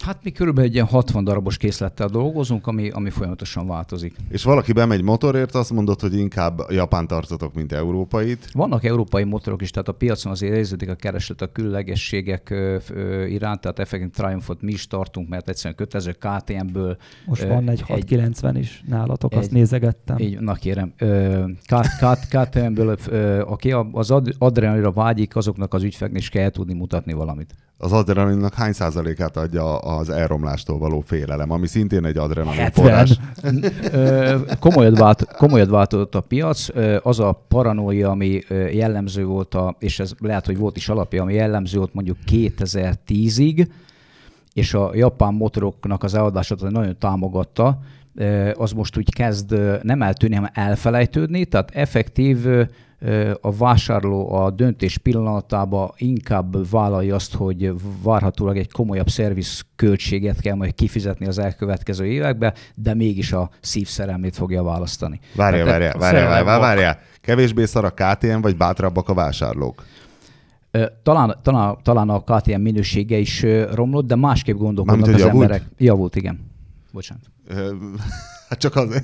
Hát 0.00 0.18
mi 0.22 0.30
körülbelül 0.30 0.68
egy 0.68 0.74
ilyen 0.74 0.86
60 0.86 1.24
darabos 1.24 1.56
készlettel 1.56 2.08
dolgozunk, 2.08 2.66
ami, 2.66 2.90
ami 2.90 3.10
folyamatosan 3.10 3.66
változik. 3.66 4.16
És 4.28 4.42
valaki 4.42 4.72
bemegy 4.72 5.02
motorért, 5.02 5.54
azt 5.54 5.72
mondod, 5.72 6.00
hogy 6.00 6.18
inkább 6.18 6.60
Japán 6.70 7.06
tartotok, 7.06 7.54
mint 7.54 7.72
európait. 7.72 8.50
Vannak 8.52 8.84
európai 8.84 9.24
motorok 9.24 9.62
is, 9.62 9.70
tehát 9.70 9.88
a 9.88 9.92
piacon 9.92 10.32
azért 10.32 10.54
érződik 10.54 10.88
a 10.88 10.94
kereslet 10.94 11.42
a 11.42 11.52
különlegességek 11.52 12.54
iránt, 13.28 13.60
tehát 13.60 13.78
effektív 13.78 14.10
Triumphot 14.10 14.62
mi 14.62 14.72
is 14.72 14.86
tartunk, 14.86 15.28
mert 15.28 15.48
egyszerűen 15.48 15.74
kötelező 15.74 16.12
KTM-ből. 16.12 16.96
Most 17.26 17.42
van 17.42 17.68
egy 17.68 17.80
690 17.80 18.54
egy, 18.54 18.60
is 18.62 18.82
nálatok, 18.88 19.32
egy, 19.32 19.38
azt 19.38 19.50
nézegettem. 19.50 20.18
Így, 20.18 20.40
na 20.40 20.54
kérem, 20.54 20.92
KTM-ből, 22.30 22.96
aki 23.46 23.72
az 23.92 24.10
adrenalinra 24.38 24.92
vágyik, 24.92 25.36
azoknak 25.36 25.74
az 25.74 25.82
ügyfeknek 25.82 26.20
is 26.20 26.28
kell 26.28 26.50
tudni 26.50 26.74
mutatni 26.74 27.12
valamit 27.12 27.54
az 27.82 27.92
adrenalinnak 27.92 28.54
hány 28.54 28.72
százalékát 28.72 29.36
adja 29.36 29.78
az 29.96 30.10
elromlástól 30.10 30.78
való 30.78 31.00
félelem, 31.00 31.50
ami 31.50 31.66
szintén 31.66 32.04
egy 32.04 32.16
adrenalin 32.16 32.70
forrás? 32.70 33.18
komolyat, 34.60 34.98
vált, 34.98 35.26
komolyat 35.36 35.68
változott 35.68 36.14
a 36.14 36.20
piac. 36.20 36.68
Az 37.02 37.20
a 37.20 37.44
paranoia, 37.48 38.10
ami 38.10 38.40
jellemző 38.72 39.24
volt, 39.24 39.54
a, 39.54 39.76
és 39.78 39.98
ez 39.98 40.12
lehet, 40.18 40.46
hogy 40.46 40.58
volt 40.58 40.76
is 40.76 40.88
alapja, 40.88 41.22
ami 41.22 41.34
jellemző 41.34 41.78
volt 41.78 41.94
mondjuk 41.94 42.16
2010-ig, 42.30 43.66
és 44.52 44.74
a 44.74 44.90
japán 44.94 45.34
motoroknak 45.34 46.02
az 46.02 46.14
eladását 46.14 46.60
nagyon 46.60 46.98
támogatta, 46.98 47.78
az 48.54 48.72
most 48.72 48.96
úgy 48.96 49.14
kezd 49.14 49.82
nem 49.82 50.02
eltűnni, 50.02 50.34
hanem 50.34 50.50
elfelejtődni, 50.54 51.44
tehát 51.44 51.70
effektív 51.70 52.46
a 53.40 53.52
vásárló 53.52 54.32
a 54.32 54.50
döntés 54.50 54.98
pillanatában 54.98 55.90
inkább 55.96 56.70
vállalja 56.70 57.14
azt, 57.14 57.34
hogy 57.34 57.72
várhatólag 58.02 58.56
egy 58.56 58.72
komolyabb 58.72 59.08
szerviz 59.08 59.62
költséget 59.76 60.40
kell 60.40 60.54
majd 60.54 60.74
kifizetni 60.74 61.26
az 61.26 61.38
elkövetkező 61.38 62.06
években, 62.06 62.54
de 62.74 62.94
mégis 62.94 63.32
a 63.32 63.50
szívszerelmét 63.60 64.36
fogja 64.36 64.62
választani. 64.62 65.20
Várja, 65.34 65.64
várja, 65.64 65.92
várja, 65.98 66.28
várja, 66.28 66.58
várja. 66.58 66.98
Kevésbé 67.20 67.64
szar 67.64 67.84
a 67.84 67.90
KTM, 67.90 68.40
vagy 68.40 68.56
bátrabbak 68.56 69.08
a 69.08 69.14
vásárlók? 69.14 69.84
Talán, 71.02 71.38
talán, 71.42 71.78
talán 71.82 72.08
a 72.08 72.20
KTM 72.20 72.60
minősége 72.60 73.16
is 73.16 73.46
romlott, 73.72 74.06
de 74.06 74.16
másképp 74.16 74.56
gondolkodnak 74.56 74.96
Mármint, 74.96 75.20
az 75.22 75.26
javult? 75.26 75.44
emberek. 75.44 75.68
Javult, 75.78 76.16
igen. 76.16 76.50
Bocsánat. 76.92 77.24
Hát 78.48 78.58
csak 78.58 78.76
az... 78.76 79.02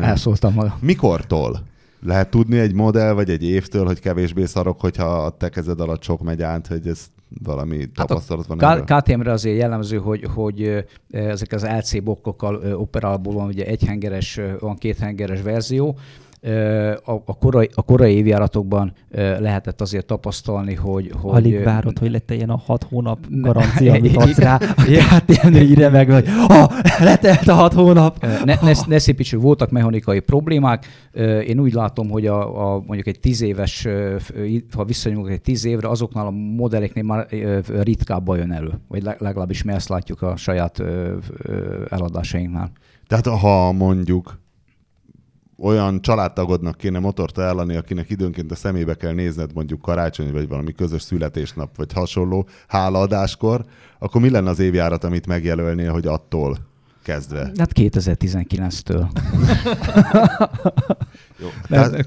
Elszóltam 0.00 0.54
maga. 0.54 0.76
Mikortól? 0.80 1.62
Lehet 2.00 2.30
tudni 2.30 2.58
egy 2.58 2.74
modell 2.74 3.12
vagy 3.12 3.30
egy 3.30 3.44
évtől, 3.44 3.86
hogy 3.86 4.00
kevésbé 4.00 4.44
szarok, 4.44 4.80
hogyha 4.80 5.04
a 5.04 5.30
te 5.30 5.48
kezed 5.48 5.80
alatt 5.80 6.02
sok 6.02 6.22
megy 6.22 6.42
át, 6.42 6.66
hogy 6.66 6.86
ez 6.86 7.06
valami 7.42 7.78
hát 7.78 8.06
tapasztalat 8.06 8.46
van? 8.46 8.58
K- 8.58 8.84
KTM-re 8.84 9.32
azért 9.32 9.58
jellemző, 9.58 9.96
hogy, 9.96 10.26
hogy 10.34 10.84
ezek 11.10 11.52
az 11.52 11.66
LC 11.78 12.02
bokkokkal 12.02 12.74
operálból 12.74 13.34
van 13.34 13.46
ugye 13.46 13.64
egyhengeres, 13.66 14.40
van 14.58 14.76
kéthengeres 14.76 15.42
verzió, 15.42 15.98
a, 17.04 17.12
a, 17.24 17.38
korai, 17.38 17.68
a 17.74 17.82
korai 17.82 18.14
évjáratokban 18.14 18.92
lehetett 19.38 19.80
azért 19.80 20.06
tapasztalni, 20.06 20.74
hogy... 20.74 21.10
hogy 21.20 21.34
Alig 21.34 21.62
várod, 21.62 21.98
hogy 21.98 22.10
lett 22.10 22.30
ilyen 22.30 22.50
a 22.50 22.62
hat 22.66 22.82
hónap 22.82 23.18
garancia, 23.30 23.92
amit 23.94 24.16
adsz 24.16 24.38
rá, 24.38 24.54
a 24.54 24.82
KTM-nél 24.82 25.62
írja 25.62 25.90
meg, 25.90 26.10
hogy 26.10 26.28
ha, 26.46 26.72
letelt 26.98 27.48
a 27.48 27.54
hat 27.54 27.72
hónap. 27.72 28.26
Ne, 28.44 28.54
ne, 28.62 28.72
ne 28.86 28.98
szépítsük, 28.98 29.42
voltak 29.42 29.70
mechanikai 29.70 30.20
problémák. 30.20 30.86
Én 31.46 31.60
úgy 31.60 31.72
látom, 31.72 32.10
hogy 32.10 32.26
a, 32.26 32.72
a 32.72 32.82
mondjuk 32.86 33.06
egy 33.06 33.20
tíz 33.20 33.42
éves, 33.42 33.86
ha 34.76 34.84
visszanyúlunk 34.84 35.30
egy 35.30 35.40
tíz 35.40 35.64
évre, 35.64 35.88
azoknál 35.88 36.26
a 36.26 36.30
modelleknél 36.30 37.04
már 37.04 37.26
ritkábban 37.82 38.38
jön 38.38 38.52
elő. 38.52 38.80
Vagy 38.88 39.02
legalábbis 39.18 39.62
mi 39.62 39.72
ezt 39.72 39.88
látjuk 39.88 40.22
a 40.22 40.36
saját 40.36 40.82
eladásainknál. 41.88 42.70
Tehát 43.06 43.26
ha 43.26 43.72
mondjuk 43.72 44.38
olyan 45.58 46.00
családtagodnak 46.00 46.76
kéne 46.76 46.98
motort 46.98 47.38
ajánlani, 47.38 47.76
akinek 47.76 48.10
időnként 48.10 48.50
a 48.50 48.54
szemébe 48.54 48.94
kell 48.94 49.12
nézned 49.12 49.50
mondjuk 49.54 49.80
karácsony, 49.80 50.32
vagy 50.32 50.48
valami 50.48 50.72
közös 50.72 51.02
születésnap, 51.02 51.76
vagy 51.76 51.92
hasonló 51.92 52.48
hálaadáskor, 52.68 53.64
akkor 53.98 54.20
mi 54.20 54.30
lenne 54.30 54.50
az 54.50 54.58
évjárat, 54.58 55.04
amit 55.04 55.26
megjelölnél, 55.26 55.92
hogy 55.92 56.06
attól 56.06 56.58
kezdve? 57.08 57.50
Hát 57.58 57.70
2019-től. 57.74 59.06
Jó, 61.40 61.48
tehát... 61.68 62.06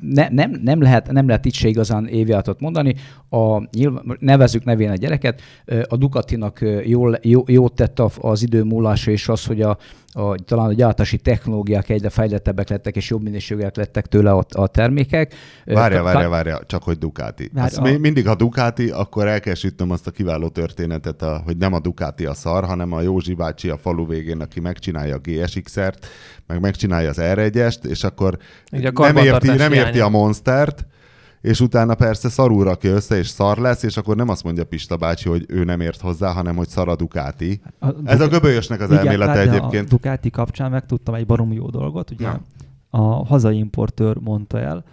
ne, 0.00 0.28
nem, 0.28 0.60
nem, 0.62 0.82
lehet, 0.82 1.12
nem 1.12 1.26
lehet 1.26 1.44
itt 1.44 1.52
se 1.52 1.68
igazán 1.68 2.06
évjáratot 2.06 2.60
mondani. 2.60 2.94
A, 3.28 3.68
nyilván, 3.76 4.16
nevezzük 4.18 4.64
nevén 4.64 4.90
a 4.90 4.94
gyereket. 4.94 5.40
A 5.88 5.96
Ducatinak 5.96 6.64
jól, 6.84 7.18
jó, 7.22 7.42
jót 7.46 7.74
tett 7.74 7.98
az 8.20 8.42
idő 8.42 8.62
múlása, 8.62 9.10
és 9.10 9.28
az, 9.28 9.44
hogy 9.44 9.62
a, 9.62 9.78
a, 10.12 10.34
talán 10.34 10.66
a 10.66 10.72
gyártási 10.72 11.16
technológiák 11.16 11.88
egyre 11.88 12.10
fejlettebbek 12.10 12.68
lettek, 12.68 12.96
és 12.96 13.10
jobb 13.10 13.22
minőségűek 13.22 13.76
lettek 13.76 14.06
tőle 14.06 14.30
a, 14.30 14.44
a 14.50 14.66
termékek. 14.66 15.34
Várja, 15.64 16.02
várja, 16.02 16.28
várja, 16.28 16.60
csak 16.66 16.82
hogy 16.82 16.98
Ducati. 16.98 17.50
Várj, 17.52 17.74
a... 17.76 17.98
Mindig 17.98 18.26
ha 18.26 18.34
Ducati, 18.34 18.90
akkor 18.90 19.26
el 19.26 19.40
kell 19.40 19.54
sütnöm 19.54 19.90
azt 19.90 20.06
a 20.06 20.10
kiváló 20.10 20.48
történetet, 20.48 21.22
a, 21.22 21.42
hogy 21.44 21.56
nem 21.56 21.72
a 21.72 21.80
Ducati 21.80 22.26
a 22.26 22.34
szar, 22.34 22.64
hanem 22.64 22.92
a 22.92 23.00
Józsi 23.00 23.34
bácsi 23.34 23.68
a 23.68 23.76
falu 23.76 24.06
végén, 24.06 24.40
aki 24.40 24.60
megcsinálja 24.60 25.14
a 25.14 25.20
GSX-ert, 25.22 26.06
meg 26.46 26.60
megcsinálja 26.60 27.08
az 27.08 27.20
r 27.20 27.38
és 27.88 28.04
akkor 28.04 28.38
nem 28.94 29.16
érti, 29.16 29.48
nem 29.48 29.72
érti 29.72 30.00
a 30.00 30.08
Monstert, 30.08 30.86
és 31.40 31.60
utána 31.60 31.94
persze 31.94 32.28
szarul 32.28 32.64
rakja 32.64 32.90
össze, 32.90 33.16
és 33.16 33.28
szar 33.28 33.58
lesz, 33.58 33.82
és 33.82 33.96
akkor 33.96 34.16
nem 34.16 34.28
azt 34.28 34.44
mondja 34.44 34.64
Pista 34.64 34.96
bácsi, 34.96 35.28
hogy 35.28 35.44
ő 35.48 35.64
nem 35.64 35.80
ért 35.80 36.00
hozzá, 36.00 36.32
hanem 36.32 36.56
hogy 36.56 36.68
szar 36.68 36.88
a 36.88 36.96
Ducati. 36.96 37.60
A 37.78 37.86
Ez 38.04 38.20
a 38.20 38.28
göbölyösnek 38.28 38.80
az 38.80 38.90
igen, 38.90 39.06
elmélete 39.06 39.38
egyébként. 39.38 39.86
A 39.86 39.88
Ducati 39.88 40.30
kapcsán 40.30 40.70
megtudtam 40.70 41.14
egy 41.14 41.26
barom 41.26 41.52
jó 41.52 41.70
dolgot, 41.70 42.10
ugye 42.10 42.26
ja. 42.26 42.40
a 42.90 43.26
hazai 43.26 43.58
importőr 43.58 44.16
mondta 44.16 44.58
el, 44.58 44.84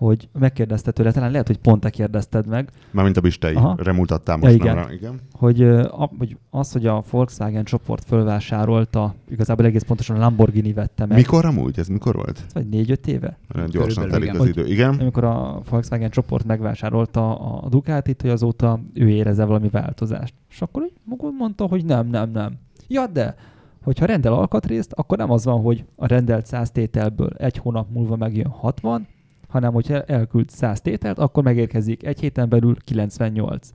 hogy 0.00 0.28
megkérdezte 0.38 0.90
tőle, 0.90 1.12
talán 1.12 1.30
lehet, 1.30 1.46
hogy 1.46 1.58
pont 1.58 1.80
te 1.80 1.90
kérdezted 1.90 2.46
meg. 2.46 2.70
Mármint 2.90 3.16
a 3.16 3.20
Bistei, 3.20 3.58
remultattál 3.76 4.36
most 4.36 4.50
ja, 4.50 4.56
igen. 4.56 4.74
Rá, 4.74 4.92
igen. 4.92 5.20
Hogy, 5.32 5.62
a, 5.62 6.10
hogy 6.18 6.36
az, 6.50 6.72
hogy 6.72 6.86
a 6.86 7.02
Volkswagen 7.10 7.64
csoport 7.64 8.04
fölvásárolta, 8.04 9.14
igazából 9.30 9.64
egész 9.64 9.82
pontosan 9.82 10.16
a 10.16 10.18
Lamborghini 10.18 10.72
vette 10.72 11.06
meg. 11.06 11.16
Mikor 11.16 11.44
amúgy? 11.44 11.78
Ez 11.78 11.88
mikor 11.88 12.14
volt? 12.14 12.42
Ez 12.46 12.52
vagy 12.52 12.68
négy-öt 12.68 13.06
éve. 13.06 13.38
Olyan 13.54 13.70
gyorsan 13.70 14.08
telik 14.08 14.28
igen. 14.28 14.40
az 14.40 14.46
idő, 14.46 14.66
igen. 14.66 14.94
Amikor 15.00 15.24
a 15.24 15.60
Volkswagen 15.70 16.10
csoport 16.10 16.46
megvásárolta 16.46 17.34
a 17.34 17.68
Ducatit, 17.68 18.20
hogy 18.20 18.30
azóta 18.30 18.80
ő 18.94 19.08
érezze 19.08 19.44
valami 19.44 19.68
változást. 19.68 20.34
És 20.50 20.62
akkor 20.62 20.82
úgy 20.82 21.32
mondta, 21.38 21.66
hogy 21.66 21.84
nem, 21.84 22.06
nem, 22.06 22.30
nem. 22.30 22.58
Ja, 22.88 23.06
de 23.06 23.34
hogyha 23.82 24.06
rendel 24.06 24.32
alkatrészt, 24.32 24.92
akkor 24.92 25.18
nem 25.18 25.30
az 25.30 25.44
van, 25.44 25.60
hogy 25.60 25.84
a 25.96 26.06
rendelt 26.06 26.46
100 26.46 26.70
tételből 26.70 27.30
egy 27.38 27.56
hónap 27.56 27.86
múlva 27.90 28.16
megjön 28.16 28.48
60, 28.48 29.06
hanem 29.50 29.72
hogyha 29.72 30.02
elküld 30.02 30.50
100 30.50 30.80
tételt, 30.80 31.18
akkor 31.18 31.42
megérkezik 31.42 32.04
egy 32.04 32.20
héten 32.20 32.48
belül 32.48 32.76
98. 32.84 33.68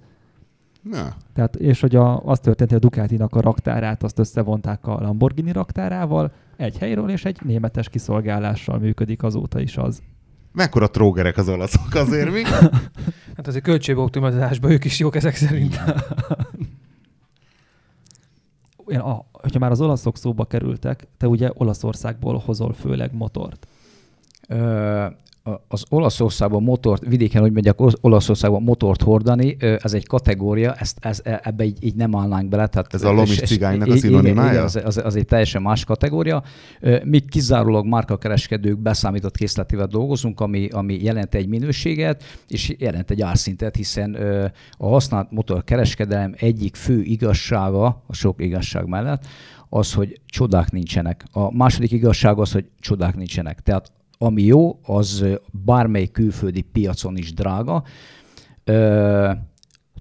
Na. 0.82 1.14
Tehát, 1.34 1.56
és 1.56 1.82
hogy 1.82 1.96
a, 1.96 2.20
az 2.20 2.40
történt, 2.40 2.70
hogy 2.70 2.80
a 2.80 2.88
Ducatinak 2.88 3.36
a 3.36 3.42
raktárát 3.42 4.04
azt 4.04 4.20
összevonták 4.20 4.88
a 4.88 5.02
Lamborghini 5.02 5.52
raktárával 5.52 6.32
egy 6.58 6.78
helyről, 6.78 7.10
és 7.10 7.26
egy 7.26 7.40
németes 7.44 7.90
kiszolgálással 7.90 8.80
működik 8.80 9.24
azóta 9.24 9.60
is 9.60 9.78
az. 9.78 10.02
Mekkora 10.52 10.90
trógerek 10.90 11.38
az 11.38 11.50
olaszok 11.50 11.94
azért 11.94 12.32
mi? 12.32 12.42
hát 13.36 13.48
azért 13.48 13.64
költségoptimalizásban 13.64 14.72
ők 14.72 14.86
is 14.86 15.00
jók 15.00 15.16
ezek 15.16 15.36
szerint. 15.36 15.80
Én, 18.88 19.00
a, 19.00 19.26
hogyha 19.32 19.60
már 19.60 19.72
az 19.72 19.82
olaszok 19.82 20.18
szóba 20.18 20.46
kerültek, 20.46 21.08
te 21.18 21.28
ugye 21.28 21.50
Olaszországból 21.54 22.42
hozol 22.46 22.74
főleg 22.74 23.14
motort. 23.14 23.68
Ö, 24.48 25.06
az 25.68 25.84
Olaszországban 25.90 26.64
motort, 26.64 27.04
vidéken, 27.06 27.42
hogy 27.42 27.52
megyek 27.52 27.76
Olaszországban 28.02 28.64
motort 28.64 29.02
hordani, 29.02 29.56
ez 29.60 29.94
egy 29.94 30.08
kategória, 30.08 30.74
ezt, 30.74 30.98
ez, 31.02 31.22
e, 31.24 31.40
ebbe 31.44 31.64
így, 31.64 31.78
így 31.84 31.96
nem 31.96 32.16
állnánk 32.16 32.50
bele. 32.50 32.68
Tehát, 32.68 32.94
ez 32.94 33.04
a 33.04 33.12
lomis 33.12 33.40
cigánynak 33.40 33.88
a 33.88 33.98
szinonimája? 33.98 34.52
Igen, 34.52 34.64
az, 34.64 34.82
az, 34.84 35.02
az, 35.04 35.16
egy 35.16 35.26
teljesen 35.26 35.62
más 35.62 35.84
kategória. 35.84 36.44
Mi 37.04 37.20
kizárólag 37.20 37.86
márkakereskedők 37.86 38.80
beszámított 38.80 39.38
készletével 39.38 39.88
dolgozunk, 39.88 40.40
ami, 40.40 40.68
ami 40.68 41.04
jelent 41.04 41.36
egy 41.36 41.48
minőséget, 41.48 42.24
és 42.48 42.76
jelent 42.78 43.12
egy 43.12 43.22
árszintet, 43.22 43.76
hiszen 43.76 44.18
a 44.78 44.88
használt 44.88 45.32
motorkereskedelem 45.32 46.34
egyik 46.38 46.76
fő 46.76 47.02
igazsága, 47.02 48.04
a 48.08 48.14
sok 48.14 48.42
igazság 48.42 48.88
mellett, 48.88 49.26
az, 49.70 49.94
hogy 49.94 50.20
csodák 50.26 50.72
nincsenek. 50.72 51.26
A 51.32 51.56
második 51.56 51.92
igazság 51.92 52.40
az, 52.40 52.52
hogy 52.52 52.66
csodák 52.80 53.16
nincsenek. 53.16 53.60
Tehát 53.60 53.92
ami 54.26 54.42
jó, 54.42 54.80
az 54.84 55.26
bármely 55.52 56.08
külföldi 56.08 56.62
piacon 56.62 57.18
is 57.18 57.34
drága. 57.34 57.84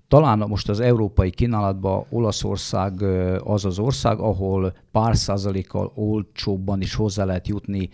Talán 0.09 0.39
most 0.39 0.69
az 0.69 0.81
európai 0.81 1.31
kínálatban 1.31 2.07
Olaszország 2.11 3.03
az 3.45 3.65
az 3.65 3.79
ország, 3.79 4.19
ahol 4.19 4.77
pár 4.93 5.17
százalékkal 5.17 5.93
olcsóbban 5.95 6.81
is 6.81 6.95
hozzá 6.95 7.25
lehet 7.25 7.49
jutni 7.49 7.89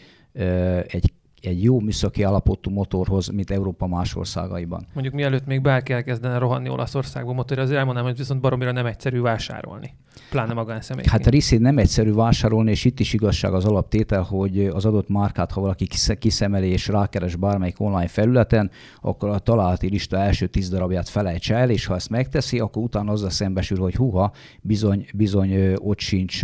egy 0.86 1.12
egy 1.40 1.62
jó 1.62 1.80
műszaki 1.80 2.22
állapotú 2.22 2.70
motorhoz, 2.70 3.28
mint 3.28 3.50
Európa 3.50 3.86
más 3.86 4.16
országaiban. 4.16 4.86
Mondjuk 4.92 5.14
mielőtt 5.14 5.46
még 5.46 5.62
bárki 5.62 5.92
elkezdene 5.92 6.38
rohanni 6.38 6.68
Olaszországba 6.68 7.32
motorra, 7.32 7.62
azért 7.62 7.78
elmondanám, 7.78 8.08
hogy 8.08 8.18
viszont 8.18 8.40
baromira 8.40 8.72
nem 8.72 8.86
egyszerű 8.86 9.20
vásárolni. 9.20 9.94
Pláne 10.30 10.52
magánszemélyként. 10.52 11.16
Hát 11.16 11.26
a 11.26 11.30
részét 11.30 11.60
nem 11.60 11.78
egyszerű 11.78 12.12
vásárolni, 12.12 12.70
és 12.70 12.84
itt 12.84 13.00
is 13.00 13.12
igazság 13.12 13.54
az 13.54 13.64
alaptétel, 13.64 14.22
hogy 14.22 14.66
az 14.66 14.84
adott 14.84 15.08
márkát, 15.08 15.52
ha 15.52 15.60
valaki 15.60 15.86
kiszemeli 16.18 16.68
és 16.68 16.88
rákeres 16.88 17.36
bármelyik 17.36 17.80
online 17.80 18.08
felületen, 18.08 18.70
akkor 19.00 19.28
a 19.28 19.38
találati 19.38 19.88
lista 19.88 20.16
első 20.16 20.46
tíz 20.46 20.68
darabját 20.68 21.08
felejtse 21.08 21.54
el, 21.54 21.70
és 21.70 21.86
ha 21.86 21.94
ezt 21.94 22.10
megteszi, 22.10 22.58
akkor 22.58 22.82
utána 22.82 23.12
azzal 23.12 23.30
szembesül, 23.30 23.78
hogy 23.78 23.94
huha, 23.94 24.32
bizony, 24.60 25.06
bizony 25.14 25.74
ott 25.74 25.98
sincs 25.98 26.40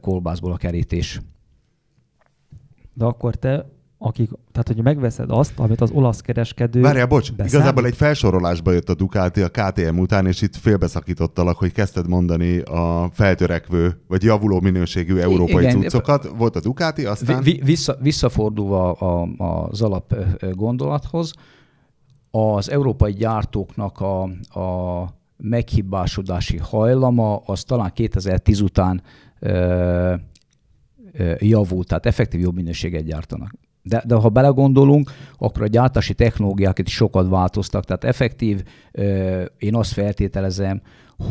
kolbászból 0.00 0.52
a 0.52 0.56
kerítés. 0.56 1.20
De 2.92 3.04
akkor 3.04 3.34
te 3.34 3.66
akik, 3.98 4.30
tehát 4.52 4.66
hogy 4.66 4.82
megveszed 4.82 5.30
azt, 5.30 5.52
amit 5.58 5.80
az 5.80 5.90
olasz 5.90 6.20
kereskedő 6.20 6.80
Várjál, 6.80 7.06
bocs, 7.06 7.30
beszámít. 7.30 7.52
igazából 7.52 7.86
egy 7.86 7.96
felsorolásba 7.96 8.72
jött 8.72 8.88
a 8.88 8.94
Ducati 8.94 9.42
a 9.42 9.48
KTM 9.48 9.98
után, 9.98 10.26
és 10.26 10.42
itt 10.42 10.56
félbeszakítottalak, 10.56 11.56
hogy 11.56 11.72
kezdted 11.72 12.08
mondani 12.08 12.58
a 12.58 13.10
feltörekvő, 13.12 14.00
vagy 14.08 14.22
javuló 14.22 14.60
minőségű 14.60 15.16
európai 15.16 15.64
Igen, 15.64 15.80
cuccokat. 15.80 16.28
Volt 16.36 16.56
a 16.56 16.60
Ducati, 16.60 17.04
aztán... 17.04 17.42
Vissza, 17.42 17.96
visszafordulva 18.00 18.92
a, 18.92 19.28
az 19.68 19.82
alap 19.82 20.14
gondolathoz, 20.52 21.32
az 22.30 22.70
európai 22.70 23.12
gyártóknak 23.12 24.00
a, 24.00 24.22
a 24.60 25.08
meghibásodási 25.36 26.56
hajlama 26.56 27.36
az 27.36 27.62
talán 27.64 27.90
2010 27.94 28.60
után 28.60 29.02
javult, 31.38 31.86
tehát 31.88 32.06
effektív 32.06 32.40
jobb 32.40 32.54
minőséget 32.54 33.04
gyártanak. 33.04 33.52
De, 33.88 34.02
de 34.06 34.14
ha 34.14 34.28
belegondolunk, 34.28 35.10
akkor 35.38 35.62
a 35.62 35.66
gyártási 35.66 36.14
technológiák 36.14 36.78
itt 36.78 36.88
sokat 36.88 37.28
változtak, 37.28 37.84
tehát 37.84 38.04
effektív, 38.04 38.62
én 39.58 39.74
azt 39.74 39.92
feltételezem, 39.92 40.80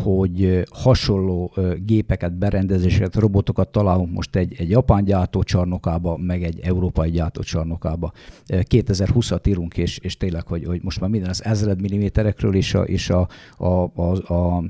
hogy 0.04 0.63
hasonló 0.72 1.54
gépeket, 1.78 2.38
berendezéseket, 2.38 3.15
robotokat 3.15 3.68
találunk 3.68 4.13
most 4.13 4.36
egy, 4.36 4.56
egy 4.58 4.70
japán 4.70 5.04
gyártócsarnokába, 5.04 6.18
meg 6.18 6.44
egy 6.44 6.60
európai 6.60 7.10
gyártócsarnokába. 7.10 8.12
2020-at 8.48 9.48
írunk, 9.48 9.78
és, 9.78 9.98
és 9.98 10.18
tényleg, 10.18 10.48
hogy, 10.48 10.65
hogy 10.65 10.84
most 10.84 11.00
már 11.00 11.10
minden 11.10 11.30
az 11.30 11.44
ezred 11.44 11.82
milliméterekről 11.82 12.56
és 12.56 12.74
a, 12.74 12.82
és 12.82 13.10
a, 13.10 13.28
a, 13.58 13.65
a, 13.65 14.34
a, 14.34 14.34
a 14.34 14.63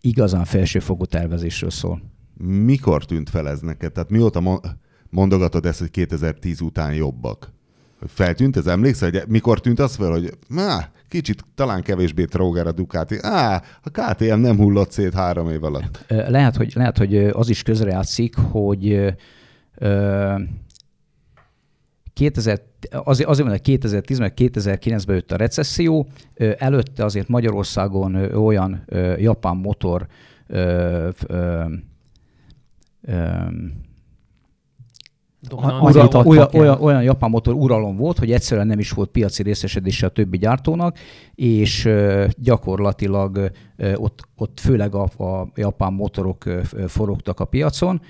igazán 0.00 0.44
felsőfokú 0.44 1.04
tervezésről 1.04 1.70
szól. 1.70 2.02
Mikor 2.64 3.04
tűnt 3.04 3.30
fel 3.30 3.48
ez 3.48 3.60
neked? 3.60 3.92
Tehát 3.92 4.10
mióta 4.10 4.40
mondogatod 5.10 5.66
ezt, 5.66 5.78
hogy 5.78 5.90
2010 5.90 6.60
után 6.60 6.94
jobbak? 6.94 7.52
Feltűnt 8.06 8.56
ez? 8.56 8.66
Emlékszel, 8.66 9.10
hogy 9.10 9.22
mikor 9.28 9.60
tűnt 9.60 9.78
az 9.78 9.94
fel, 9.94 10.10
hogy 10.10 10.30
má, 10.48 10.90
kicsit 11.08 11.44
talán 11.54 11.82
kevésbé 11.82 12.24
tróger 12.24 12.66
a 12.66 12.72
Ducati. 12.72 13.18
Á, 13.20 13.62
a 13.82 13.90
KTM 13.90 14.40
nem 14.40 14.56
hullott 14.56 14.90
szét 14.90 15.14
három 15.14 15.50
év 15.50 15.64
alatt. 15.64 16.04
Lehet, 16.08 16.56
hogy, 16.56 16.72
lehet, 16.74 16.98
hogy 16.98 17.16
az 17.16 17.48
is 17.48 17.62
közrejátszik, 17.62 18.36
hogy 18.36 19.14
2000, 22.12 22.60
azért, 22.90 23.28
azért 23.28 23.46
mondom, 23.48 23.62
2010 23.62 24.18
meg 24.18 24.32
2009-ben 24.36 25.14
jött 25.14 25.32
a 25.32 25.36
recesszió, 25.36 26.08
előtte 26.58 27.04
azért 27.04 27.28
Magyarországon 27.28 28.14
olyan 28.34 28.84
japán 29.18 29.56
motor 29.56 30.06
Ura, 35.50 36.24
olyan, 36.24 36.48
olyan, 36.52 36.80
olyan 36.80 37.02
japán 37.02 37.30
motor 37.30 37.54
uralom 37.54 37.96
volt, 37.96 38.18
hogy 38.18 38.32
egyszerűen 38.32 38.66
nem 38.66 38.78
is 38.78 38.90
volt 38.90 39.10
piaci 39.10 39.42
részesedése 39.42 40.06
a 40.06 40.10
többi 40.10 40.38
gyártónak, 40.38 40.98
és 41.34 41.88
gyakorlatilag 42.36 43.50
ott, 43.94 44.28
ott 44.36 44.60
főleg 44.60 44.94
a, 44.94 45.02
a 45.02 45.48
japán 45.54 45.92
motorok 45.92 46.44
forogtak 46.86 47.40
a 47.40 47.44
piacon, 47.44 48.00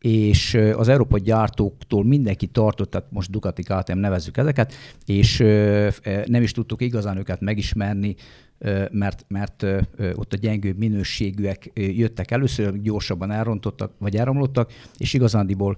és 0.00 0.54
az 0.76 0.88
európai 0.88 1.20
gyártóktól 1.20 2.04
mindenki 2.04 2.46
tartott, 2.46 2.90
tehát 2.90 3.06
most 3.10 3.30
Ducati 3.30 3.62
KTM 3.62 3.98
nevezzük 3.98 4.36
ezeket, 4.36 4.72
és 5.06 5.38
nem 6.26 6.42
is 6.42 6.52
tudtuk 6.52 6.82
igazán 6.82 7.16
őket 7.16 7.40
megismerni, 7.40 8.14
mert, 8.90 9.24
mert 9.28 9.66
ott 10.14 10.32
a 10.32 10.36
gyengőbb 10.36 10.78
minőségűek 10.78 11.70
jöttek 11.74 12.30
először, 12.30 12.80
gyorsabban 12.80 13.30
elrontottak, 13.30 13.92
vagy 13.98 14.16
elromlottak, 14.16 14.72
és 14.98 15.12
igazándiból 15.12 15.76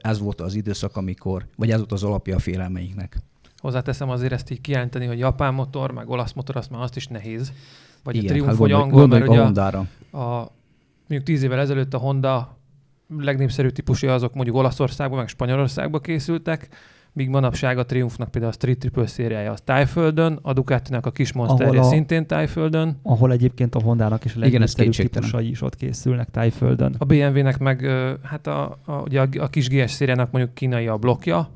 ez 0.00 0.18
volt 0.18 0.40
az 0.40 0.54
időszak, 0.54 0.96
amikor, 0.96 1.46
vagy 1.56 1.70
ez 1.70 1.78
volt 1.78 1.92
az 1.92 2.02
alapja 2.02 2.36
a 2.36 2.38
félelmeinknek. 2.38 3.16
Hozzáteszem 3.56 4.10
azért 4.10 4.32
ezt 4.32 4.50
így 4.50 4.60
kijelenteni, 4.60 5.06
hogy 5.06 5.18
japán 5.18 5.54
motor, 5.54 5.92
meg 5.92 6.08
olasz 6.08 6.32
motor, 6.32 6.56
azt 6.56 6.70
már 6.70 6.82
azt 6.82 6.96
is 6.96 7.06
nehéz. 7.06 7.52
Vagy 8.04 8.14
Igen, 8.14 8.26
a 8.26 8.30
Triumph, 8.30 8.50
hát 8.50 8.60
vagy 8.60 8.72
angol, 8.72 9.06
mert 9.06 9.28
ugye 9.28 9.40
a, 9.40 9.44
Hondára. 9.44 9.78
a, 10.12 10.52
mondjuk 11.08 11.22
tíz 11.22 11.42
évvel 11.42 11.58
ezelőtt 11.58 11.94
a 11.94 11.98
Honda 11.98 12.58
legnépszerűbb 13.18 13.72
típusú 13.72 14.08
azok 14.08 14.34
mondjuk 14.34 14.56
Olaszországban, 14.56 15.18
meg 15.18 15.28
Spanyolországban 15.28 16.00
készültek, 16.00 16.68
míg 17.16 17.28
manapság 17.28 17.78
a 17.78 17.84
Triumphnak 17.84 18.30
például 18.30 18.52
a 18.52 18.54
Street 18.54 18.78
Triple 18.78 19.06
szériája 19.06 19.52
az 19.52 19.60
Tájföldön, 19.60 20.38
a 20.42 20.52
Ducatinak 20.52 21.06
a 21.06 21.10
kis 21.10 21.32
monsterje 21.32 21.80
a, 21.80 21.82
szintén 21.82 22.26
Tájföldön. 22.26 22.98
Ahol 23.02 23.32
egyébként 23.32 23.74
a 23.74 23.80
Hondának 23.82 24.24
is 24.24 24.34
a 24.34 24.38
legnépszerűbb 24.38 24.92
típusai 24.92 25.48
is 25.48 25.62
ott 25.62 25.76
készülnek 25.76 26.30
Tájföldön. 26.30 26.94
A 26.98 27.04
BMW-nek 27.04 27.58
meg 27.58 27.80
hát 28.22 28.46
a, 28.46 28.78
a, 28.84 28.92
ugye 28.92 29.20
a, 29.20 29.28
a 29.38 29.48
kis 29.48 29.68
GS 29.68 29.90
szériának 29.90 30.30
mondjuk 30.30 30.54
kínai 30.54 30.86
a 30.86 30.96
blokja, 30.96 31.50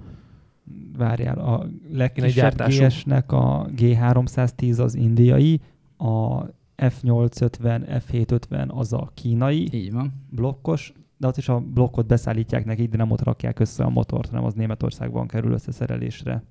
várjál, 0.96 1.38
a 1.38 1.66
legkisebb 1.92 2.66
GS-nek 2.66 3.32
a 3.32 3.68
G310 3.76 4.80
az 4.80 4.94
indiai, 4.94 5.60
a 5.96 6.42
F850, 6.76 8.00
F750 8.08 8.68
az 8.68 8.92
a 8.92 9.10
kínai 9.14 9.68
Így 9.72 9.92
van. 9.92 10.12
blokkos, 10.30 10.92
de 11.20 11.26
ott 11.26 11.36
is 11.36 11.48
a 11.48 11.58
blokkot 11.58 12.06
beszállítják 12.06 12.64
nekik, 12.64 12.90
de 12.90 12.96
nem 12.96 13.10
ott 13.10 13.22
rakják 13.22 13.58
össze 13.58 13.84
a 13.84 13.88
motort, 13.88 14.28
hanem 14.28 14.44
az 14.44 14.54
Németországban 14.54 15.26
kerül 15.26 15.52
összeszerelésre. 15.52 16.42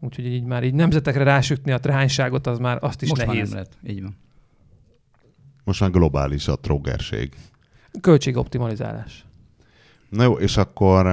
Úgyhogy 0.00 0.26
így 0.26 0.44
már 0.44 0.64
így 0.64 0.74
nemzetekre 0.74 1.24
rásütni 1.24 1.72
a 1.72 1.78
trányságot, 1.78 2.46
az 2.46 2.58
már 2.58 2.78
azt 2.80 3.02
is 3.02 3.08
Most 3.08 3.26
nehéz. 3.26 3.52
Már 3.52 3.64
nem 3.64 3.68
lehet. 3.82 3.96
Így 3.96 4.02
van. 4.02 4.16
Most 5.64 5.80
már 5.80 5.90
globális 5.90 6.48
a 6.48 6.56
trógerség. 6.56 7.34
Költségoptimalizálás. 8.00 9.26
Na 10.08 10.22
jó, 10.22 10.32
és 10.32 10.56
akkor 10.56 11.04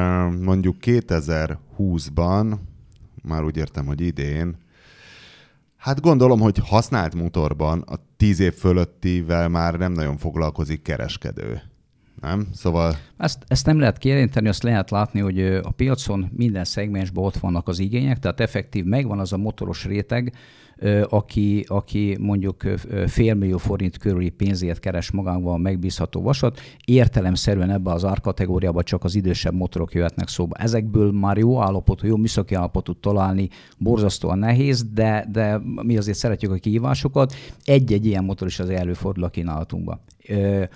mondjuk 0.41 0.75
2020-ban, 0.81 2.57
már 3.23 3.43
úgy 3.43 3.57
értem, 3.57 3.85
hogy 3.85 4.01
idén, 4.01 4.57
hát 5.77 6.01
gondolom, 6.01 6.39
hogy 6.39 6.57
használt 6.57 7.15
motorban 7.15 7.81
a 7.81 7.95
10 8.17 8.39
év 8.39 8.53
fölöttivel 8.53 9.49
már 9.49 9.73
nem 9.73 9.91
nagyon 9.91 10.17
foglalkozik 10.17 10.81
kereskedő 10.81 11.61
nem? 12.23 12.47
Szóval... 12.53 12.97
Ezt, 13.17 13.43
ezt 13.47 13.65
nem 13.65 13.79
lehet 13.79 13.97
kijelenteni, 13.97 14.47
azt 14.47 14.63
lehet 14.63 14.89
látni, 14.89 15.19
hogy 15.19 15.41
a 15.41 15.71
piacon 15.75 16.31
minden 16.35 16.63
szegmensben 16.63 17.23
ott 17.23 17.37
vannak 17.37 17.67
az 17.67 17.79
igények, 17.79 18.19
tehát 18.19 18.39
effektív 18.39 18.83
megvan 18.83 19.19
az 19.19 19.33
a 19.33 19.37
motoros 19.37 19.85
réteg, 19.85 20.33
aki, 21.09 21.65
aki 21.67 22.17
mondjuk 22.19 22.63
félmillió 23.07 23.57
forint 23.57 23.97
körüli 23.97 24.29
pénzért 24.29 24.79
keres 24.79 25.11
magával 25.11 25.57
megbízható 25.57 26.21
vasat. 26.21 26.59
Értelemszerűen 26.85 27.69
ebbe 27.69 27.91
az 27.91 28.05
árkategóriába 28.05 28.83
csak 28.83 29.03
az 29.03 29.15
idősebb 29.15 29.53
motorok 29.53 29.93
jöhetnek 29.93 30.27
szóba. 30.27 30.55
Ezekből 30.55 31.11
már 31.11 31.37
jó 31.37 31.61
állapotú, 31.61 32.07
jó 32.07 32.15
műszaki 32.15 32.55
állapotút 32.55 32.97
találni 32.97 33.49
borzasztóan 33.77 34.39
nehéz, 34.39 34.83
de, 34.83 35.27
de 35.31 35.61
mi 35.83 35.97
azért 35.97 36.17
szeretjük 36.17 36.51
a 36.51 36.55
kihívásokat. 36.55 37.33
Egy-egy 37.63 38.05
ilyen 38.05 38.23
motor 38.23 38.47
is 38.47 38.59
az 38.59 38.69
előfordul 38.69 39.23
a 39.23 39.29
kínálatunkban. 39.29 39.99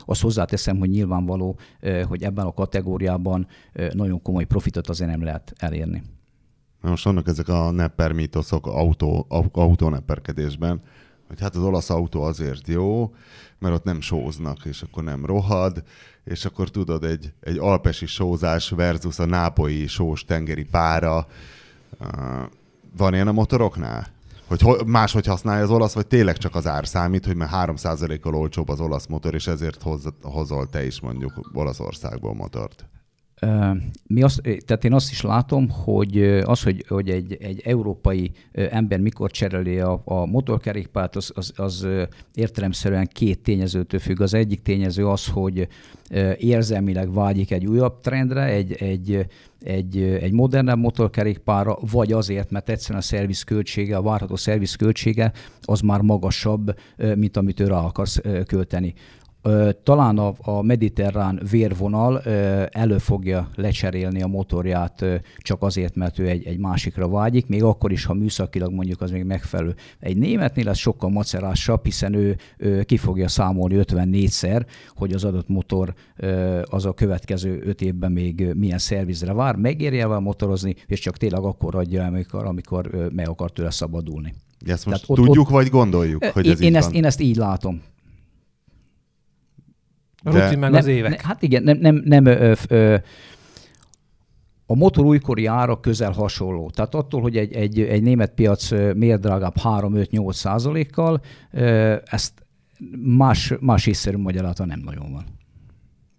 Azt 0.06 0.22
hozzáteszem, 0.22 0.78
hogy 0.78 0.90
nyilvánvaló, 0.90 1.60
hogy 2.08 2.24
ebben 2.24 2.46
a 2.46 2.54
kategóriában 2.54 3.48
nagyon 3.94 4.22
komoly 4.22 4.46
profitot 4.46 4.90
azért 4.90 5.10
nem 5.10 5.24
lehet 5.24 5.54
elérni. 5.58 6.04
Most 6.82 7.04
vannak 7.04 7.28
ezek 7.28 7.48
a 7.48 7.72
nepper 7.72 8.12
mítoszok 8.12 8.68
autó, 8.68 9.26
autónepperkedésben, 9.52 10.82
hogy 11.28 11.40
hát 11.40 11.56
az 11.56 11.64
olasz 11.64 11.90
autó 11.90 12.24
azért 12.24 12.68
jó, 12.68 13.14
mert 13.60 13.74
ott 13.76 13.84
nem 13.84 14.02
sóznak, 14.02 14.66
és 14.66 14.82
akkor 14.82 15.04
nem 15.04 15.26
rohad, 15.26 15.84
és 16.24 16.46
akkor 16.46 16.70
tudod, 16.70 17.04
egy, 17.04 17.34
egy 17.40 17.58
alpesi 17.58 18.06
sózás 18.06 18.70
versus 18.70 19.20
a 19.20 19.26
nápoi 19.26 19.88
sós 19.88 20.26
tengeri 20.26 20.64
pára. 20.64 21.28
Van 22.98 23.14
ilyen 23.14 23.28
a 23.28 23.32
motoroknál? 23.32 24.08
Hogy 24.48 24.86
máshogy 24.86 25.26
használja 25.26 25.64
az 25.64 25.70
olasz, 25.70 25.94
vagy 25.94 26.08
tényleg 26.08 26.38
csak 26.38 26.56
az 26.56 26.68
ár 26.68 26.88
számít, 26.88 27.26
hogy 27.26 27.36
már 27.36 27.50
3%-kal 27.52 28.36
olcsóbb 28.36 28.70
az 28.70 28.80
olasz 28.80 29.06
motor, 29.06 29.34
és 29.34 29.48
ezért 29.48 29.82
hoz, 29.82 30.04
hozol 30.22 30.70
te 30.70 30.86
is 30.86 31.00
mondjuk 31.00 31.50
Olaszországból 31.54 32.34
motort? 32.34 32.86
Mi 34.08 34.22
azt, 34.24 34.42
tehát 34.42 34.84
én 34.84 34.94
azt 34.94 35.12
is 35.12 35.22
látom, 35.22 35.70
hogy 35.70 36.22
az, 36.24 36.64
hogy, 36.64 36.86
hogy 36.88 37.10
egy, 37.10 37.38
egy 37.42 37.62
európai 37.66 38.32
ember 38.52 39.00
mikor 39.00 39.32
cseréli 39.32 39.80
a, 39.80 40.02
a 40.06 40.26
motorkerékpárt, 40.26 41.16
az, 41.16 41.32
az, 41.36 41.54
az 41.56 41.88
értelemszerűen 42.34 43.10
két 43.12 43.40
tényezőtől 43.40 44.00
függ. 44.00 44.22
Az 44.22 44.34
egyik 44.34 44.62
tényező 44.62 45.08
az, 45.08 45.28
hogy 45.28 45.68
érzelmileg 46.38 47.14
vágyik 47.14 47.52
egy 47.52 47.66
újabb 47.66 48.00
trendre, 48.00 48.44
egy, 48.44 48.74
egy, 48.74 49.26
egy, 49.64 49.98
egy 50.02 50.32
modernebb 50.32 50.80
motorkerékpárra, 50.80 51.78
vagy 51.92 52.12
azért, 52.12 52.52
mert 52.52 52.70
egyszerűen 52.70 53.00
a 53.00 53.04
szerviz 53.04 53.44
költsége, 53.44 53.98
a 53.98 54.02
várható 54.02 54.36
szerviz 54.36 54.76
költsége 54.76 55.32
az 55.62 55.82
már 55.82 56.02
magasabb, 56.02 56.80
mint 57.16 57.38
amit 57.38 57.60
ő 57.60 57.68
rá 57.68 57.80
akarsz 57.80 58.22
költeni 58.46 58.94
talán 59.84 60.18
a, 60.18 60.34
a 60.42 60.62
mediterrán 60.62 61.42
vérvonal 61.52 62.22
elő 62.72 62.98
fogja 62.98 63.50
lecserélni 63.56 64.22
a 64.22 64.28
motorját 64.28 65.06
csak 65.38 65.62
azért, 65.62 65.96
mert 65.96 66.20
ő 66.20 66.28
egy, 66.28 66.46
egy 66.46 66.58
másikra 66.58 67.10
vágyik, 67.10 67.48
még 67.48 67.64
akkor 67.64 67.92
is, 67.92 68.06
ha 68.06 68.14
műszakilag 68.14 68.74
mondjuk 68.74 69.02
az 69.02 69.12
még 69.12 69.24
megfelelő. 69.24 69.76
Egy 70.00 70.18
németnél 70.18 70.70
ez 70.70 70.78
sokkal 70.78 71.10
macerásabb, 71.10 71.86
hiszen 71.86 72.14
ő, 72.14 72.36
ő 72.58 72.84
ki 72.84 72.98
fogja 72.98 73.28
számolni 73.28 73.76
54-szer, 73.78 74.66
hogy 74.96 75.14
az 75.14 75.24
adott 75.24 75.48
motor 75.48 75.94
az 76.64 76.86
a 76.86 76.94
következő 76.94 77.62
5 77.66 77.82
évben 77.82 78.12
még 78.12 78.54
milyen 78.56 78.78
szervizre 78.78 79.34
vár, 79.34 79.56
megérje 79.56 80.02
el 80.02 80.20
motorozni, 80.20 80.76
és 80.88 81.00
csak 81.00 81.18
tényleg 81.18 81.42
akkor 81.42 81.76
adja, 81.76 82.04
amikor, 82.04 82.46
amikor 82.46 83.10
meg 83.16 83.30
akar 83.30 83.52
tőle 83.52 83.72
szabadulni. 83.72 84.34
Ezt 84.66 84.86
most 84.86 85.06
Tehát 85.06 85.22
tudjuk, 85.22 85.46
ott, 85.46 85.52
vagy 85.52 85.70
gondoljuk, 85.70 86.26
hogy 86.26 86.46
én, 86.46 86.52
ez 86.52 86.62
én 86.62 86.70
így 86.70 86.76
ezt, 86.76 86.88
van? 86.88 86.96
Én 86.96 87.06
ezt 87.06 87.20
így 87.20 87.36
látom. 87.36 87.82
A 90.28 90.32
de... 90.32 90.44
rutin 90.44 90.60
meg 90.60 90.70
nem, 90.70 90.80
az 90.80 90.88
évek. 90.88 91.22
Ne, 91.22 91.28
hát 91.28 91.42
igen, 91.42 91.64
nem, 91.64 91.78
nem, 91.78 92.02
nem 92.06 92.26
ö, 92.26 92.54
ö, 92.68 92.96
a 94.66 94.76
motor 94.76 95.06
újkori 95.06 95.46
ára 95.46 95.80
közel 95.80 96.12
hasonló. 96.12 96.70
Tehát 96.70 96.96
attól, 96.96 97.22
hogy 97.22 97.38
egy, 97.38 97.54
egy, 97.54 97.80
egy 97.80 98.02
német 98.02 98.34
piac 98.34 98.72
miért 98.96 99.22
drágább 99.22 99.56
3-5-8 99.64 100.34
százalékkal, 100.34 101.22
ezt 102.06 102.34
más, 103.04 103.54
más 103.60 103.86
észszerű 103.86 104.18
magyarázata 104.18 104.66
nem 104.66 104.80
nagyon 104.80 105.12
van. 105.12 105.24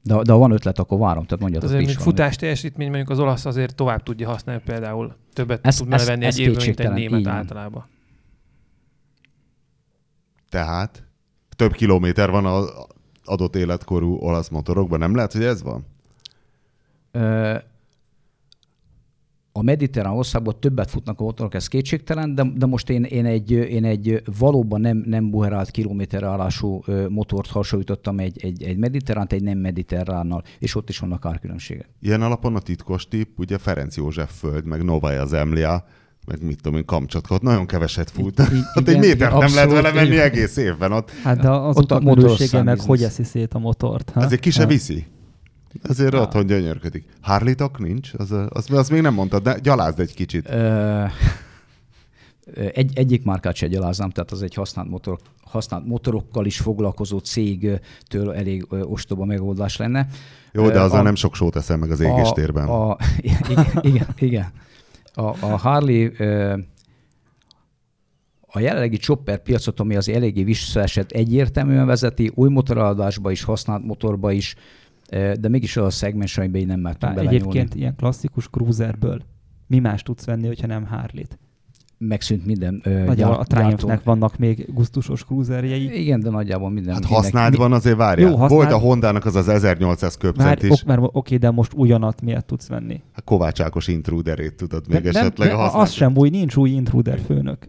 De, 0.02 0.22
de 0.22 0.32
ha 0.32 0.38
van 0.38 0.50
ötlet, 0.50 0.78
akkor 0.78 0.98
várom, 0.98 1.24
tehát 1.24 1.40
mondjatok 1.40 1.68
Azért, 1.68 1.88
is 1.88 1.96
futás 1.96 2.36
teljesítmény, 2.36 2.88
mondjuk 2.88 3.10
az 3.10 3.18
olasz 3.18 3.44
azért 3.44 3.74
tovább 3.74 4.02
tudja 4.02 4.28
használni 4.28 4.62
például. 4.64 5.16
Többet 5.32 5.66
Ez- 5.66 5.76
tudna 5.76 5.94
ez- 5.94 6.06
venni 6.06 6.24
ez 6.24 6.34
egy 6.34 6.40
évben, 6.40 6.64
mint 6.64 6.80
egy 6.80 6.92
német 6.92 7.18
így 7.18 7.24
van. 7.24 7.34
általában. 7.34 7.86
Tehát 10.48 11.04
több 11.56 11.72
kilométer 11.72 12.30
van 12.30 12.46
az 12.46 12.72
adott 13.28 13.56
életkorú 13.56 14.14
olasz 14.14 14.48
motorokban. 14.48 14.98
Nem 14.98 15.14
lehet, 15.14 15.32
hogy 15.32 15.44
ez 15.44 15.62
van? 15.62 15.84
Ö, 17.10 17.54
a 19.52 19.62
mediterrán 19.62 20.12
országban 20.12 20.60
többet 20.60 20.90
futnak 20.90 21.20
a 21.20 21.22
motorok, 21.22 21.54
ez 21.54 21.66
kétségtelen, 21.66 22.34
de, 22.34 22.44
de 22.54 22.66
most 22.66 22.90
én, 22.90 23.04
én, 23.04 23.24
egy, 23.24 23.50
én 23.50 23.84
egy 23.84 24.22
valóban 24.38 24.80
nem, 24.80 25.02
nem 25.06 25.30
buherált 25.30 25.70
kilométerállású 25.70 26.82
ö, 26.86 27.08
motort 27.08 27.50
hasonlítottam 27.50 28.18
egy, 28.18 28.44
egy, 28.44 28.62
egy 28.62 28.76
mediterránt, 28.76 29.32
egy 29.32 29.42
nem 29.42 29.58
mediterránnal, 29.58 30.42
és 30.58 30.74
ott 30.74 30.88
is 30.88 30.98
vannak 30.98 31.24
árkülönbségek. 31.24 31.88
Ilyen 32.00 32.22
alapon 32.22 32.56
a 32.56 32.60
titkos 32.60 33.08
tipp, 33.08 33.38
ugye 33.38 33.58
Ferenc 33.58 33.96
József 33.96 34.38
föld, 34.38 34.64
meg 34.64 34.84
Novaja 34.84 35.26
Zemlia, 35.26 35.84
meg 36.28 36.42
mit 36.42 36.60
tudom 36.62 36.78
én, 36.78 36.84
Kamcsatka, 36.84 37.34
ott 37.34 37.42
nagyon 37.42 37.66
keveset 37.66 38.10
fut. 38.10 38.38
I- 38.38 38.44
ott 38.74 38.88
egy 38.94 38.98
métert 38.98 39.38
nem 39.38 39.54
lehet 39.54 39.70
vele 39.72 39.92
menni 39.92 40.08
igen. 40.12 40.24
egész 40.24 40.56
évben. 40.56 40.92
Ott 40.92 41.10
Hát 41.10 41.38
de 41.40 41.50
az 41.50 41.76
Ott 41.76 41.90
a 41.90 41.94
utak 41.96 42.02
minősége 42.14 42.50
motor 42.58 42.64
meg 42.64 42.80
hogy 42.80 43.02
eszi 43.02 43.22
szét 43.24 43.54
a 43.54 43.58
motort. 43.58 44.10
Ha? 44.10 44.20
Azért 44.20 44.40
ki 44.40 44.50
se 44.50 44.62
Ha. 44.62 44.68
viszi. 44.68 45.06
Azért 45.88 46.12
Ja. 46.12 46.20
otthon 46.20 46.46
gyönyörködik. 46.46 47.04
harley 47.20 47.54
nincs? 47.78 48.10
Az, 48.16 48.34
az, 48.48 48.70
az, 48.70 48.88
még 48.88 49.00
nem 49.00 49.14
mondtad, 49.14 49.42
de 49.42 49.58
gyalázd 49.62 50.00
egy 50.00 50.14
kicsit. 50.14 50.50
Ö, 50.50 51.04
egy, 52.72 52.98
egyik 52.98 53.24
márkát 53.24 53.54
se 53.54 53.66
gyaláznám, 53.66 54.10
tehát 54.10 54.30
az 54.30 54.42
egy 54.42 54.54
használt, 54.54 54.88
motor, 54.88 55.18
használt 55.44 55.86
motorokkal 55.86 56.46
is 56.46 56.58
foglalkozó 56.58 57.18
cégtől 57.18 58.32
elég 58.32 58.66
ostoba 58.68 59.24
megoldás 59.24 59.76
lenne. 59.76 60.06
Jó, 60.52 60.70
de 60.70 60.80
azzal 60.80 60.98
a- 60.98 61.02
nem 61.02 61.14
sok 61.14 61.34
sót 61.34 61.56
eszem 61.56 61.78
meg 61.78 61.90
az 61.90 62.00
égéstérben. 62.00 62.68
A, 62.68 62.90
a, 62.90 62.96
igen, 63.20 63.66
igen, 63.80 64.06
igen. 64.18 64.46
A, 65.18 65.36
a 65.40 65.56
Harley 65.56 66.12
a 68.50 68.60
jelenlegi 68.60 68.96
chopper 68.96 69.42
piacot, 69.42 69.80
ami 69.80 69.96
az 69.96 70.08
eléggé 70.08 70.42
visszaesett, 70.42 71.10
egyértelműen 71.10 71.86
vezeti, 71.86 72.30
új 72.34 72.48
motoradásba 72.48 73.30
is, 73.30 73.42
használt 73.42 73.84
motorba 73.84 74.32
is, 74.32 74.54
de 75.10 75.48
mégis 75.48 75.76
az 75.76 75.84
a 75.84 75.90
szegmens, 75.90 76.38
amiben 76.38 76.66
nem 76.66 76.80
mertünk 76.80 77.14
belenyúlni. 77.14 77.36
egyébként 77.36 77.74
ilyen 77.74 77.96
klasszikus 77.96 78.48
cruiserből 78.48 79.22
mi 79.68 79.78
más 79.78 80.02
tudsz 80.02 80.24
venni, 80.24 80.46
hogyha 80.46 80.66
nem 80.66 80.86
Harley-t? 80.86 81.38
Megszűnt 82.00 82.46
minden 82.46 82.80
ö, 82.84 82.90
Nagyjából 83.04 83.14
gyár, 83.36 83.40
a 83.40 83.44
Triumphnek 83.44 84.02
vannak 84.04 84.36
még 84.36 84.74
gusztusos 84.74 85.24
cruiserjei. 85.24 86.00
Igen, 86.00 86.20
de 86.20 86.30
nagyjából 86.30 86.70
minden. 86.70 86.94
Hát 86.94 87.04
használtban 87.04 87.72
azért 87.72 87.96
várjál. 87.96 88.30
Jó, 88.30 88.36
használt- 88.36 88.62
Volt 88.62 88.72
a 88.82 88.84
Hondának 88.86 89.24
az 89.24 89.34
az 89.34 89.48
1800 89.48 90.16
Már, 90.16 90.32
köpcent 90.32 90.62
is. 90.62 90.70
ok, 90.70 90.86
már 90.88 90.98
oké, 91.02 91.36
de 91.36 91.50
most 91.50 91.72
ugyanat 91.74 92.20
miért 92.22 92.44
tudsz 92.44 92.68
venni? 92.68 93.02
A 93.14 93.20
Kovács 93.20 93.60
Ákos 93.60 93.88
intruderét 93.88 94.54
tudod 94.54 94.88
még 94.88 95.02
De- 95.02 95.08
esetleg 95.08 95.52
a 95.52 95.78
az 95.78 95.90
sem 95.90 96.16
új, 96.16 96.28
nincs 96.28 96.56
új 96.56 96.70
intruder 96.70 97.18
főnök. 97.18 97.68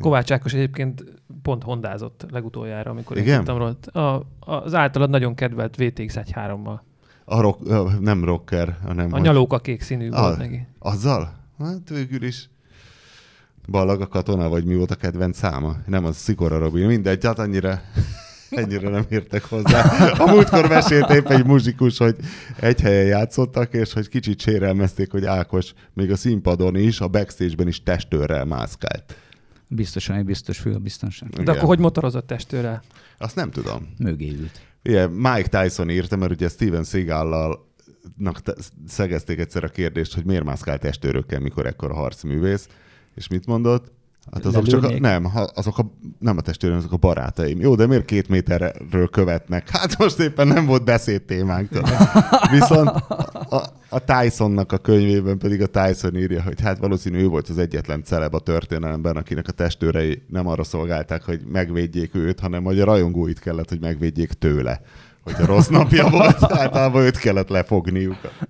Kovács 0.00 0.32
Ákos 0.32 0.52
egyébként 0.54 1.04
pont 1.42 1.62
hondázott 1.62 2.26
legutoljára, 2.30 2.90
amikor 2.90 3.16
Igen? 3.16 3.28
én 3.28 3.44
tudtam 3.44 3.58
róla. 3.58 4.06
A, 4.10 4.26
az 4.40 4.74
általad 4.74 5.10
nagyon 5.10 5.34
kedvelt 5.34 5.76
VTX 5.76 6.14
1.3-mal. 6.16 6.78
A 7.24 7.40
rock, 7.40 8.00
nem 8.00 8.24
rocker, 8.24 8.76
hanem 8.86 9.06
A 9.06 9.10
hogy- 9.10 9.20
nyalóka 9.22 9.58
kék 9.58 9.80
színű 9.80 10.10
Ah, 10.10 10.20
volt 10.20 10.38
neki. 10.38 10.66
Azzal? 10.78 11.32
Hát 11.58 11.88
végül 11.88 12.22
is. 12.22 12.50
Ballag 13.68 14.00
a 14.00 14.06
katona, 14.06 14.48
vagy 14.48 14.64
mi 14.64 14.74
volt 14.74 14.90
a 14.90 14.94
kedvenc 14.94 15.36
száma? 15.36 15.76
Nem, 15.86 16.04
az 16.04 16.16
Szikora 16.16 16.58
Robi. 16.58 16.84
Mindegy, 16.84 17.24
hát 17.24 17.38
annyira, 17.38 17.80
ennyire 18.50 18.88
nem 18.88 19.04
értek 19.08 19.44
hozzá. 19.44 19.82
A 20.18 20.30
múltkor 20.30 20.68
mesélt 20.68 21.10
épp 21.10 21.26
egy 21.26 21.46
muzsikus, 21.46 21.98
hogy 21.98 22.16
egy 22.60 22.80
helyen 22.80 23.06
játszottak, 23.06 23.74
és 23.74 23.92
hogy 23.92 24.08
kicsit 24.08 24.40
sérelmezték, 24.40 25.10
hogy 25.10 25.24
Ákos 25.24 25.72
még 25.94 26.10
a 26.10 26.16
színpadon 26.16 26.76
is, 26.76 27.00
a 27.00 27.08
backstage-ben 27.08 27.68
is 27.68 27.82
testőrrel 27.82 28.44
mászkált. 28.44 29.16
Biztosan 29.68 30.16
egy 30.16 30.24
biztos 30.24 30.58
fő 30.58 30.74
a 30.74 30.78
biztonság. 30.78 31.28
De 31.28 31.42
Igen. 31.42 31.54
akkor 31.54 31.68
hogy 31.68 31.78
motorozott 31.78 32.26
testőrrel? 32.26 32.82
Azt 33.18 33.36
nem 33.36 33.50
tudom. 33.50 33.94
Mögé 33.98 34.30
ült. 34.30 34.60
Igen, 34.82 35.10
Mike 35.10 35.62
Tyson 35.62 35.90
írta, 35.90 36.16
mert 36.16 36.30
ugye 36.32 36.48
Steven 36.48 36.84
Seagal-lal 36.84 37.68
szegezték 38.86 39.38
egyszer 39.38 39.64
a 39.64 39.68
kérdést, 39.68 40.14
hogy 40.14 40.24
miért 40.24 40.44
mászkál 40.44 40.78
testőrökkel, 40.78 41.40
mikor 41.40 41.66
ekkor 41.66 41.90
a 41.90 41.94
harcművész, 41.94 42.68
és 43.14 43.28
mit 43.28 43.46
mondott? 43.46 43.92
Hát 44.32 44.44
azok 44.44 44.66
csak 44.66 44.78
a, 44.78 44.82
Lelőnék? 44.82 45.02
nem, 45.02 45.30
azok 45.54 45.78
a, 45.78 45.90
nem 46.18 46.36
a 46.36 46.40
testőröm, 46.40 46.76
azok 46.76 46.92
a 46.92 46.96
barátaim. 46.96 47.60
Jó, 47.60 47.74
de 47.74 47.86
miért 47.86 48.04
két 48.04 48.28
méterről 48.28 49.08
követnek? 49.08 49.68
Hát 49.68 49.98
most 49.98 50.18
éppen 50.18 50.48
nem 50.48 50.66
volt 50.66 50.84
beszédtémánk. 50.84 51.68
Viszont 52.50 52.88
a, 53.48 53.62
a 53.88 54.04
Tysonnak 54.04 54.72
a 54.72 54.78
könyvében 54.78 55.38
pedig 55.38 55.62
a 55.62 55.66
Tyson 55.66 56.16
írja, 56.16 56.42
hogy 56.42 56.60
hát 56.60 56.78
valószínű 56.78 57.18
ő 57.18 57.26
volt 57.26 57.48
az 57.48 57.58
egyetlen 57.58 58.02
celeb 58.04 58.34
a 58.34 58.38
történelemben, 58.38 59.16
akinek 59.16 59.48
a 59.48 59.52
testőrei 59.52 60.22
nem 60.28 60.46
arra 60.46 60.64
szolgálták, 60.64 61.24
hogy 61.24 61.40
megvédjék 61.52 62.14
őt, 62.14 62.40
hanem 62.40 62.64
hogy 62.64 62.80
a 62.80 62.84
rajongóit 62.84 63.38
kellett, 63.38 63.68
hogy 63.68 63.80
megvédjék 63.80 64.32
tőle. 64.32 64.80
Hogy 65.22 65.34
a 65.38 65.46
rossz 65.46 65.68
napja 65.68 66.08
volt, 66.08 66.52
általában 66.52 67.02
őt 67.02 67.18
kellett 67.18 67.48
lefogniuk 67.48 68.18
a, 68.22 68.46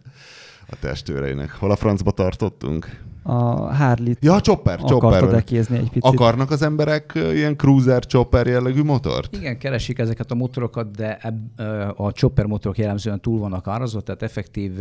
a 0.67 0.77
testőreinek. 0.81 1.51
Hol 1.51 1.71
a 1.71 1.77
francba 1.77 2.11
tartottunk? 2.11 3.09
A 3.23 3.75
Harley-t 3.75 4.25
Ja, 4.25 4.41
chopper, 4.41 4.79
chopper. 4.79 5.35
ekézni 5.35 5.77
egy 5.77 5.91
picit. 5.91 6.05
Akarnak 6.05 6.51
az 6.51 6.63
emberek 6.63 7.13
ilyen 7.15 7.57
cruiser, 7.57 8.07
chopper 8.07 8.47
jellegű 8.47 8.83
motort? 8.83 9.37
Igen, 9.37 9.59
keresik 9.59 9.99
ezeket 9.99 10.31
a 10.31 10.35
motorokat, 10.35 10.91
de 10.91 11.17
ebb, 11.17 11.41
ö, 11.57 11.89
a 11.97 12.13
chopper 12.13 12.47
motorok 12.47 12.79
jellemzően 12.79 13.21
túl 13.21 13.39
vannak 13.39 13.67
árazva, 13.67 14.01
tehát 14.01 14.23
effektív 14.23 14.73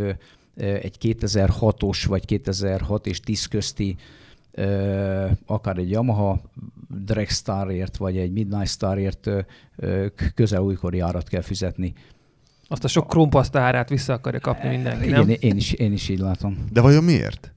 egy 0.56 0.96
2006-os 1.00 2.04
vagy 2.08 2.24
2006 2.24 3.06
és 3.06 3.20
10 3.20 3.46
közti 3.46 3.96
akár 5.46 5.76
egy 5.78 5.90
Yamaha 5.90 6.40
Dragstarért 7.04 7.96
vagy 7.96 8.16
egy 8.16 8.32
Midnight 8.32 8.68
Starért 8.68 9.30
közel 10.34 10.60
újkori 10.60 11.00
árat 11.00 11.28
kell 11.28 11.40
fizetni. 11.40 11.92
Azt 12.66 12.84
a 12.84 12.88
sok 12.88 13.08
krómpaszta 13.08 13.58
árát 13.60 13.88
vissza 13.88 14.12
akarja 14.12 14.40
kapni 14.40 14.68
mindenki, 14.68 15.06
Igen, 15.06 15.26
nem? 15.26 15.36
én 15.40 15.56
is, 15.56 15.72
én 15.72 15.92
is 15.92 16.08
így 16.08 16.18
látom. 16.18 16.64
De 16.72 16.80
vajon 16.80 17.04
miért? 17.04 17.52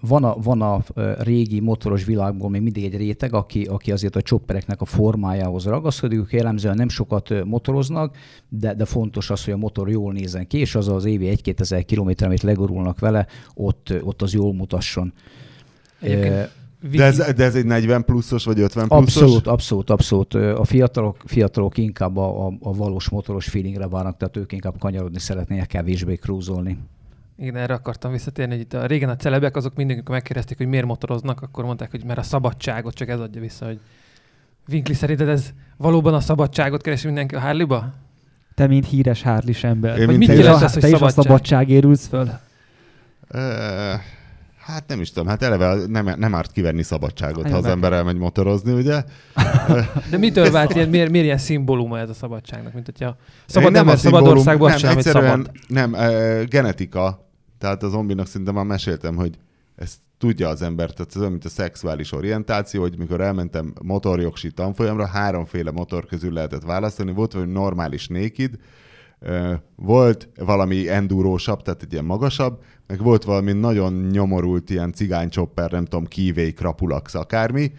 Van 0.00 0.24
a, 0.24 0.36
van 0.36 0.62
a 0.62 0.82
régi 1.18 1.60
motoros 1.60 2.04
világból 2.04 2.50
még 2.50 2.62
mindig 2.62 2.84
egy 2.84 2.96
réteg, 2.96 3.34
aki, 3.34 3.64
aki 3.64 3.92
azért 3.92 4.16
a 4.16 4.22
choppereknek 4.22 4.80
a 4.80 4.84
formájához 4.84 5.64
ragaszkodik, 5.64 6.18
ők 6.18 6.32
jellemzően 6.32 6.76
nem 6.76 6.88
sokat 6.88 7.44
motoroznak, 7.44 8.16
de, 8.48 8.74
de 8.74 8.84
fontos 8.84 9.30
az, 9.30 9.44
hogy 9.44 9.52
a 9.52 9.56
motor 9.56 9.90
jól 9.90 10.12
nézzen 10.12 10.46
ki, 10.46 10.58
és 10.58 10.74
az 10.74 10.88
az 10.88 11.04
évi 11.04 11.38
1-2 11.44 11.60
ezer 11.60 11.84
kilométer, 11.84 12.26
amit 12.26 12.42
legurulnak 12.42 12.98
vele, 12.98 13.26
ott, 13.54 13.92
ott 14.02 14.22
az 14.22 14.32
jól 14.32 14.54
mutasson. 14.54 15.12
Egyébként 16.00 16.50
De 16.92 17.04
ez, 17.04 17.16
de 17.16 17.44
ez 17.44 17.54
egy 17.54 17.66
40 17.66 18.04
pluszos 18.04 18.44
vagy 18.44 18.60
50 18.60 18.88
pluszos? 18.88 19.16
Abszolút, 19.16 19.46
abszolút, 19.46 19.90
abszolút. 19.90 20.34
A 20.34 20.64
fiatalok, 20.64 21.16
fiatalok 21.24 21.78
inkább 21.78 22.16
a, 22.16 22.46
a, 22.46 22.52
a 22.60 22.72
valós 22.72 23.08
motoros 23.08 23.48
feelingre 23.48 23.88
várnak, 23.88 24.16
tehát 24.16 24.36
ők 24.36 24.52
inkább 24.52 24.78
kanyarodni 24.78 25.18
szeretnének, 25.18 25.66
kevésbé 25.66 26.14
cruisolni. 26.14 26.78
Igen, 27.38 27.56
erre 27.56 27.74
akartam 27.74 28.12
visszatérni, 28.12 28.52
hogy 28.52 28.60
itt 28.60 28.74
a, 28.74 28.86
régen 28.86 29.08
a 29.08 29.16
celebek 29.16 29.56
azok 29.56 29.74
mindig, 29.74 29.96
amikor 29.96 30.14
megkérdezték, 30.14 30.56
hogy 30.56 30.66
miért 30.66 30.86
motoroznak, 30.86 31.42
akkor 31.42 31.64
mondták, 31.64 31.90
hogy 31.90 32.04
mert 32.04 32.18
a 32.18 32.22
szabadságot, 32.22 32.94
csak 32.94 33.08
ez 33.08 33.20
adja 33.20 33.40
vissza, 33.40 33.66
hogy 33.66 33.78
Winkli, 34.68 34.94
szerinted 34.94 35.28
ez 35.28 35.52
valóban 35.76 36.14
a 36.14 36.20
szabadságot 36.20 36.82
keresi 36.82 37.06
mindenki 37.06 37.34
a 37.34 37.40
Harley-ba? 37.40 37.92
Te, 38.54 38.66
mint 38.66 38.86
híres 38.86 39.22
harley 39.22 39.54
ember. 39.62 39.98
Én, 39.98 40.06
Vagy 40.06 40.18
mint 40.18 40.30
mit 40.30 40.38
jelent 40.38 40.62
ez, 40.62 40.72
hogy 40.72 40.82
te 40.82 40.88
is 40.88 40.94
a 40.94 40.96
szabadság? 40.98 41.24
szabadságért 41.24 41.84
ülsz 41.84 42.06
föl? 42.06 42.30
Hát 44.58 44.84
nem 44.86 45.00
is 45.00 45.12
tudom, 45.12 45.28
hát 45.28 45.42
eleve 45.42 45.74
nem, 45.86 46.14
nem 46.16 46.34
árt 46.34 46.52
kivenni 46.52 46.82
szabadságot, 46.82 47.42
Hát 47.42 47.52
ha 47.52 47.56
az 47.58 47.62
meg- 47.64 47.72
ember 47.72 47.92
elmegy 47.92 48.16
motorozni, 48.16 48.72
ugye? 48.72 49.04
De 50.10 50.16
mitől 50.16 50.50
vált 50.50 50.74
ilyen, 50.74 50.88
miért, 50.88 51.10
miért 51.10 51.24
ilyen 51.26 51.38
szimbóluma 51.38 51.98
ez 51.98 52.08
a 52.08 52.14
szabadságnak? 52.14 52.72
Mint 52.72 52.84
hogyha 52.86 53.16
szabad 53.46 53.72
Nem 53.72 53.80
a 53.80 53.90
ember 53.90 53.98
szabad 53.98 54.26
országban 54.26 54.68
nem, 54.68 54.78
sem, 54.78 54.96
egyszerűen 54.96 55.30
szabad. 55.30 55.50
Nem, 55.68 55.96
genetika. 56.48 57.27
Tehát 57.58 57.82
a 57.82 57.88
zombinak 57.88 58.26
szinte 58.26 58.52
már 58.52 58.64
meséltem, 58.64 59.16
hogy 59.16 59.38
ezt 59.76 59.98
tudja 60.18 60.48
az 60.48 60.62
ember, 60.62 60.90
tehát 60.90 61.10
ez 61.14 61.20
olyan, 61.20 61.30
mint 61.30 61.44
a 61.44 61.48
szexuális 61.48 62.12
orientáció, 62.12 62.80
hogy 62.80 62.98
mikor 62.98 63.20
elmentem 63.20 63.72
motorjogsi 63.82 64.50
tanfolyamra, 64.50 65.06
háromféle 65.06 65.70
motor 65.70 66.06
közül 66.06 66.32
lehetett 66.32 66.62
választani. 66.62 67.12
Volt 67.12 67.32
valami 67.32 67.52
normális 67.52 68.08
naked, 68.08 68.54
volt 69.76 70.28
valami 70.36 70.88
endurósabb, 70.88 71.62
tehát 71.62 71.82
egy 71.82 71.92
ilyen 71.92 72.04
magasabb, 72.04 72.62
meg 72.86 73.02
volt 73.02 73.24
valami 73.24 73.52
nagyon 73.52 73.92
nyomorult 73.92 74.70
ilyen 74.70 74.92
cigánycsopper, 74.92 75.70
nem 75.70 75.84
tudom, 75.84 76.06
kívéi, 76.06 76.52
krapulax, 76.52 77.14
akármi, 77.14 77.72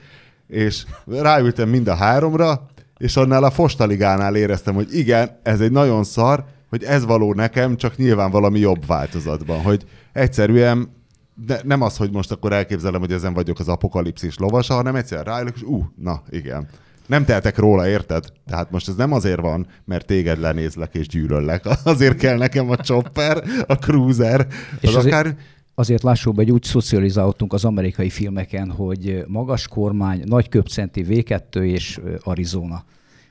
és 0.48 0.86
ráültem 1.06 1.70
mind 1.70 1.88
a 1.88 1.96
háromra, 1.96 2.65
és 2.98 3.18
annál 3.18 3.44
a 3.44 3.52
fostaligánál 3.52 4.36
éreztem, 4.36 4.76
hogy 4.76 4.96
igen, 4.96 5.39
ez 5.44 5.62
egy 5.62 5.72
nagyon 5.72 6.04
szar, 6.04 6.46
hogy 6.69 6.84
ez 6.84 7.05
való 7.05 7.34
nekem, 7.34 7.75
csak 7.75 7.97
nyilván 7.97 8.32
valami 8.32 8.60
jobb 8.60 8.86
változatban, 8.86 9.62
hogy 9.62 9.86
egyszerűen 10.13 10.97
de 11.45 11.62
nem 11.63 11.82
az, 11.82 11.97
hogy 11.97 12.12
most 12.12 12.32
akkor 12.32 12.53
elképzelem, 12.53 12.99
hogy 12.99 13.12
ezen 13.12 13.34
vagyok 13.34 13.60
az 13.60 13.67
apokalipszis 13.67 14.38
lovasa, 14.38 14.73
hanem 14.73 14.95
egyszerűen 14.95 15.25
ráülök, 15.25 15.55
és 15.55 15.63
ú, 15.63 15.75
uh, 15.75 15.86
na 15.95 16.21
igen. 16.29 16.67
Nem 17.08 17.25
tehetek 17.25 17.58
róla, 17.58 17.88
érted? 17.88 18.25
Tehát 18.47 18.71
most 18.71 18.88
ez 18.88 18.95
nem 18.95 19.13
azért 19.13 19.39
van, 19.39 19.67
mert 19.86 20.05
téged 20.05 20.39
lenézlek 20.39 20.95
és 20.95 21.08
gyűlöllek. 21.08 21.65
Azért 21.84 22.17
kell 22.17 22.38
nekem 22.38 22.69
a 22.69 22.75
chopper, 22.75 23.43
a 23.67 23.73
cruiser, 23.73 24.47
És 24.79 24.89
az 24.89 24.95
azért- 24.95 25.15
akár... 25.15 25.36
Azért 25.75 26.03
lássuk 26.03 26.36
be, 26.36 26.41
hogy 26.43 26.51
úgy 26.51 26.63
szocializálódtunk 26.63 27.53
az 27.53 27.65
amerikai 27.65 28.10
filmeken, 28.10 28.71
hogy 28.71 29.23
magas 29.27 29.67
kormány, 29.67 30.23
nagy 30.25 30.49
köpcenti 30.49 31.05
V2 31.10 31.62
és 31.62 31.99
Arizona 32.23 32.84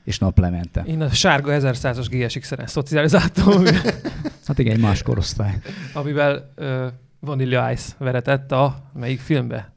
és 0.09 0.19
naplemente. 0.19 0.83
Én 0.87 1.01
a 1.01 1.09
sárga 1.09 1.51
1100-as 1.59 2.05
GSX-en 2.09 2.67
szocializáltam, 2.67 3.63
Hát 4.47 4.59
igen, 4.59 4.73
egy 4.73 4.81
más 4.81 5.01
korosztály. 5.01 5.53
amivel 5.93 6.53
uh, 6.57 6.85
Vanilla 7.19 7.71
Ice 7.71 7.91
veretett 7.97 8.51
a 8.51 8.75
melyik 8.99 9.19
filmbe? 9.19 9.73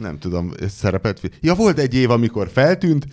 Nem 0.00 0.18
tudom, 0.18 0.50
szerepelt... 0.68 1.20
Ja, 1.40 1.54
volt 1.54 1.78
egy 1.78 1.94
év, 1.94 2.10
amikor 2.10 2.48
feltűnt, 2.52 3.06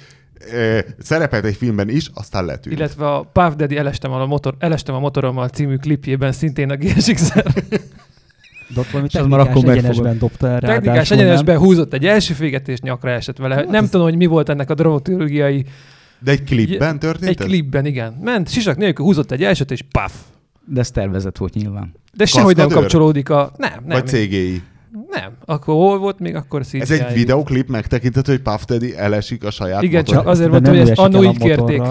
eh, 0.52 0.80
szerepelt 1.00 1.46
egy 1.46 1.56
filmben 1.56 1.90
is, 1.90 2.10
aztán 2.14 2.46
letűnt. 2.46 2.76
Illetve 2.78 3.12
a 3.12 3.22
Puff 3.22 3.54
Daddy 3.56 3.78
elestem 3.78 4.12
a, 4.12 4.26
motor, 4.26 4.56
elestem 4.60 4.96
a 4.96 5.00
motorommal 5.00 5.48
című 5.48 5.76
klipjében 5.76 6.32
szintén 6.32 6.70
a 6.70 6.76
GSX-en. 6.76 7.54
De 8.74 8.80
ott 8.80 8.90
valami 8.90 9.08
És 9.12 9.16
az 9.16 9.26
már 9.26 9.40
technikás 9.40 9.64
akkor 9.64 9.78
egyenesben 9.78 10.18
dobta 10.18 10.48
el 10.48 10.60
Technikás 10.60 10.86
ráadásul, 10.86 11.18
egyenesben 11.18 11.58
húzott 11.58 11.94
egy 11.94 12.06
első 12.06 12.34
féget, 12.34 12.68
és 12.68 12.80
nyakra 12.80 13.10
esett 13.12 13.38
vele. 13.38 13.56
Hát 13.56 13.68
nem 13.68 13.84
ez- 13.84 13.90
tudom, 13.90 14.06
hogy 14.06 14.18
mi 14.18 14.26
volt 14.26 14.50
ennek 14.50 14.70
a 14.70 14.74
dramaturgiai... 14.74 15.66
De 16.20 16.32
egy 16.32 16.44
klipben 16.44 17.00
történt 17.00 17.30
Egy 17.30 17.40
ez? 17.42 17.46
klipben, 17.46 17.86
igen. 17.86 18.14
Ment, 18.22 18.50
sisak 18.50 18.78
nélkül 18.78 19.06
húzott 19.06 19.32
egy 19.32 19.44
elsőt, 19.44 19.72
és 19.72 19.82
paf. 19.92 20.14
De 20.66 20.80
ez 20.80 20.92
tervezett 20.92 21.38
volt 21.38 21.54
nyilván. 21.54 21.94
De 22.14 22.26
sehogy 22.26 22.56
nem 22.56 22.70
kapcsolódik 22.70 23.30
a... 23.30 23.52
Nem, 23.58 23.72
nem. 23.86 24.00
Vagy 24.00 24.08
CGI. 24.08 24.64
Nem. 25.10 25.32
Akkor 25.46 25.74
hol 25.76 25.98
volt 25.98 26.20
még? 26.20 26.36
Akkor 26.36 26.66
CGI. 26.66 26.82
Ez 26.82 26.92
egy 26.92 27.14
videoklip 27.14 27.70
megtekinthető, 27.70 28.32
hogy 28.32 28.42
Puff 28.42 28.64
Daddy 28.66 28.98
elesik 28.98 29.44
a 29.44 29.52
saját 29.52 29.84
Igen, 29.84 29.96
motorján. 30.00 30.24
csak 30.24 30.32
azért 30.32 30.50
mondtam, 30.50 30.78
hogy 30.78 30.90
ezt 30.90 31.00
annó 31.00 31.24
így 31.24 31.38
kérték. 31.38 31.82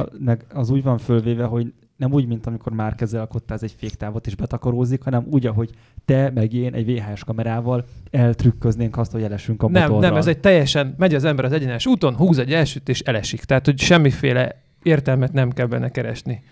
az 0.55 0.71
úgy 0.71 0.83
van 0.83 0.99
fölvéve, 0.99 1.45
hogy 1.45 1.73
nem 1.99 2.13
úgy, 2.13 2.27
mint 2.27 2.47
amikor 2.47 2.73
már 2.73 2.95
kezelkottál 2.95 3.57
ez 3.57 3.63
egy 3.63 3.75
féktávot 3.79 4.27
és 4.27 4.35
betakarózik, 4.35 5.03
hanem 5.03 5.27
úgy, 5.31 5.47
ahogy 5.47 5.71
te 6.05 6.31
meg 6.35 6.53
én 6.53 6.75
egy 6.75 6.87
VHS 6.95 7.25
kamerával 7.25 7.85
eltrükköznénk 8.11 8.97
azt, 8.97 9.13
hogy 9.13 9.23
elesünk 9.23 9.63
a 9.63 9.69
Nem, 9.69 9.83
motorral. 9.83 10.09
nem, 10.11 10.19
ez 10.19 10.27
egy 10.27 10.39
teljesen, 10.39 10.95
megy 10.99 11.15
az 11.15 11.25
ember 11.25 11.45
az 11.45 11.53
egyenes 11.53 11.87
úton, 11.87 12.15
húz 12.17 12.39
egy 12.39 12.53
elsőt, 12.53 12.89
és 12.89 13.01
elesik. 13.01 13.45
Tehát, 13.45 13.65
hogy 13.65 13.79
semmiféle 13.79 14.61
értelmet 14.83 15.33
nem 15.33 15.51
kell 15.51 15.67
benne 15.67 15.89
keresni. 15.91 16.43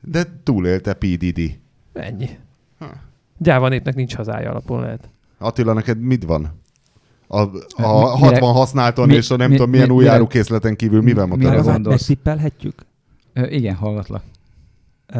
De 0.00 0.24
túlélte 0.42 0.94
P. 0.94 1.00
Diddy. 1.04 1.60
Ennyi. 1.92 2.28
Ha. 2.78 2.86
Gyáva 3.38 3.68
népnek 3.68 3.94
nincs 3.94 4.14
hazája 4.14 4.50
alapon 4.50 4.80
lehet. 4.80 5.08
Attila, 5.38 5.72
neked 5.72 6.00
mit 6.00 6.24
van? 6.24 6.60
A, 7.26 7.38
a 7.40 7.44
Mi- 7.76 7.82
60 7.82 8.20
mire- 8.32 8.46
használton 8.46 9.06
mi- 9.08 9.14
és 9.14 9.30
a 9.30 9.36
nem 9.36 9.50
mi- 9.50 9.56
tudom 9.56 9.70
milyen 9.70 9.86
mi- 9.88 9.92
új 9.94 10.00
mire- 10.02 10.14
árukészleten 10.14 10.76
kívül 10.76 11.02
mivel 11.02 11.24
mire 11.26 11.36
motorozol? 11.36 11.64
Meg- 11.64 11.72
gondolsz? 11.82 12.08
Megtippelhetjük? 12.08 12.74
Ö, 13.32 13.46
igen, 13.46 13.74
hallgatlak. 13.74 14.22
Ö, 15.06 15.14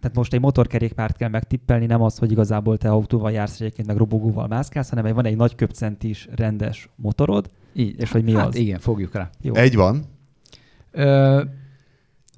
Tehát 0.00 0.16
most 0.16 0.32
egy 0.32 0.40
motorkerékpárt 0.40 1.16
kell 1.16 1.28
megtippelni, 1.28 1.86
nem 1.86 2.02
az, 2.02 2.18
hogy 2.18 2.30
igazából 2.30 2.78
te 2.78 2.90
autóval 2.90 3.32
jársz 3.32 3.60
egyébként, 3.60 3.86
meg 3.88 3.96
robogóval 3.96 4.46
mászkálsz, 4.46 4.88
hanem 4.90 5.14
van 5.14 5.24
egy 5.26 5.36
nagy 5.36 5.54
köpcentis 5.54 6.28
rendes 6.36 6.88
motorod, 6.96 7.46
Így. 7.74 8.00
És 8.00 8.12
hogy 8.12 8.24
mi 8.24 8.32
hát 8.34 8.46
az? 8.46 8.54
igen, 8.56 8.78
fogjuk 8.78 9.14
rá. 9.14 9.30
jó. 9.40 9.54
Egy 9.54 9.74
van. 9.76 10.04
Ö, 10.92 11.42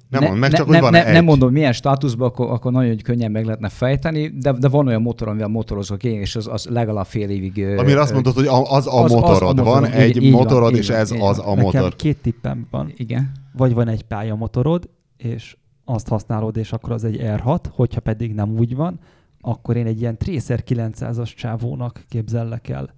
Nem 0.09 0.23
mondd 0.23 0.37
meg, 0.37 0.51
csak 0.51 0.65
hogy 0.65 0.73
nem, 0.73 0.81
van 0.81 0.95
egy. 0.95 1.13
nem 1.13 1.23
mondom, 1.23 1.51
milyen 1.51 1.73
státuszban, 1.73 2.27
akkor, 2.27 2.49
akkor 2.51 2.71
nagyon 2.71 2.97
könnyen 2.97 3.31
meg 3.31 3.45
lehetne 3.45 3.69
fejteni, 3.69 4.27
de, 4.27 4.51
de 4.51 4.67
van 4.67 4.87
olyan 4.87 5.01
motor, 5.01 5.27
amivel 5.27 5.47
motorozok 5.47 6.03
én, 6.03 6.19
és 6.19 6.35
az, 6.35 6.47
az 6.47 6.65
legalább 6.65 7.05
fél 7.05 7.29
évig... 7.29 7.63
Amire 7.77 8.01
azt 8.01 8.13
mondod, 8.13 8.33
hogy 8.33 8.45
az 8.47 8.53
a 8.53 8.71
az- 8.71 8.87
az 8.87 9.11
a 9.11 9.15
motorod. 9.19 9.55
Van 9.55 9.65
motorom. 9.65 9.83
egy 9.99 10.15
Így- 10.15 10.23
így 10.23 10.31
van, 10.31 10.41
motorod, 10.41 10.71
így 10.71 10.77
és 10.77 10.87
van, 10.87 10.97
ez 10.97 11.13
így 11.13 11.19
az 11.21 11.37
van. 11.37 11.45
a 11.45 11.49
Nekem 11.55 11.63
motor. 11.81 11.95
két 11.95 12.17
tippem 12.17 12.67
van. 12.71 12.91
Igen. 12.97 13.31
Vagy 13.57 13.73
van 13.73 13.87
egy 13.87 14.03
pályamotorod, 14.03 14.89
és 15.23 15.55
azt 15.85 16.07
használod, 16.07 16.57
és 16.57 16.71
akkor 16.71 16.91
az 16.91 17.03
egy 17.03 17.19
R6, 17.23 17.59
hogyha 17.69 17.99
pedig 18.01 18.33
nem 18.33 18.49
úgy 18.57 18.75
van, 18.75 18.99
akkor 19.41 19.75
én 19.77 19.85
egy 19.85 20.01
ilyen 20.01 20.17
Tracer 20.17 20.63
900-as 20.67 21.35
csávónak 21.35 22.03
képzellek 22.09 22.69
el. 22.69 22.93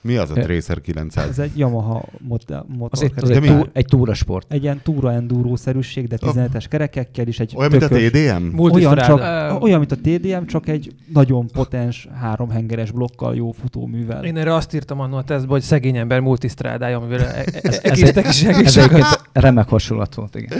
Mi 0.00 0.16
az 0.16 0.30
a 0.30 0.34
Tracer 0.34 0.80
900? 0.80 1.28
Ez 1.28 1.38
egy 1.38 1.58
Yamaha 1.58 2.04
motor. 2.18 2.64
Az 2.88 3.02
egy, 3.02 3.12
az 3.16 3.30
egy, 3.30 3.42
túr, 3.42 3.70
egy 3.72 3.84
túrasport. 3.84 4.52
Egy 4.52 4.62
ilyen 4.62 4.80
túra 4.82 5.12
enduro-szerűség, 5.12 6.06
de 6.06 6.16
17-es 6.20 6.64
kerekekkel 6.68 7.26
is 7.26 7.40
egy 7.40 7.52
Olyan, 7.56 7.70
mint 7.70 7.82
a 7.82 7.88
tökös- 7.88 8.10
TDM? 8.10 8.58
olyan, 8.58 8.96
csak, 8.96 9.18
olyan, 9.62 9.78
mint 9.78 9.92
a 9.92 9.96
TDM, 9.96 10.44
csak 10.46 10.68
egy 10.68 10.94
nagyon 11.12 11.46
potens 11.46 12.08
háromhengeres 12.20 12.90
blokkal 12.90 13.34
jó 13.36 13.50
futóművel. 13.52 14.24
Én 14.24 14.36
erre 14.36 14.54
azt 14.54 14.74
írtam 14.74 15.00
annól 15.00 15.18
a 15.18 15.24
tesztbe, 15.24 15.50
hogy 15.52 15.62
szegény 15.62 15.96
ember 15.96 16.20
multisztrádája, 16.20 16.98
amivel 16.98 17.20
e- 17.26 17.44
e- 17.52 17.60
Ez- 17.62 17.80
egész 17.82 18.76
ez- 18.76 19.20
remek 19.32 19.68
hasonlat 19.68 20.14
volt, 20.14 20.34
igen. 20.34 20.58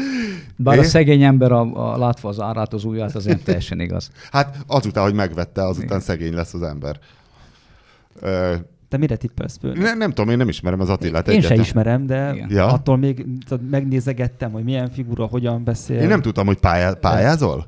Bár 0.60 0.76
É? 0.76 0.78
a 0.78 0.82
szegény 0.84 1.22
ember 1.22 1.52
a, 1.52 1.92
a, 1.92 1.98
látva 1.98 2.28
az 2.28 2.40
árát, 2.40 2.72
az 2.72 2.84
ujját, 2.84 3.14
az 3.14 3.24
nem 3.24 3.40
teljesen 3.44 3.80
igaz. 3.80 4.10
Hát 4.30 4.56
azután, 4.66 5.04
hogy 5.04 5.14
megvette, 5.14 5.62
azután 5.66 5.86
Igen. 5.86 6.00
szegény 6.00 6.34
lesz 6.34 6.54
az 6.54 6.62
ember. 6.62 6.98
Ö, 8.20 8.54
Te 8.88 8.96
mire 8.96 9.16
tippelsz 9.16 9.58
föl? 9.60 9.72
ne, 9.72 9.94
nem 9.94 10.08
tudom, 10.10 10.30
én 10.30 10.36
nem 10.36 10.48
ismerem 10.48 10.80
az 10.80 10.88
Attilát 10.88 11.26
Én 11.28 11.32
se 11.32 11.36
egyáltalán. 11.36 11.64
ismerem, 11.64 12.06
de 12.06 12.32
Igen. 12.34 12.50
Ja. 12.50 12.66
attól 12.66 12.96
még 12.96 13.26
tudod, 13.48 13.68
megnézegettem, 13.68 14.50
hogy 14.52 14.64
milyen 14.64 14.90
figura, 14.90 15.24
hogyan 15.24 15.64
beszél. 15.64 16.00
Én 16.00 16.08
nem 16.08 16.22
tudtam, 16.22 16.46
hogy 16.46 16.58
pályá, 16.58 16.92
pályázol? 16.92 17.66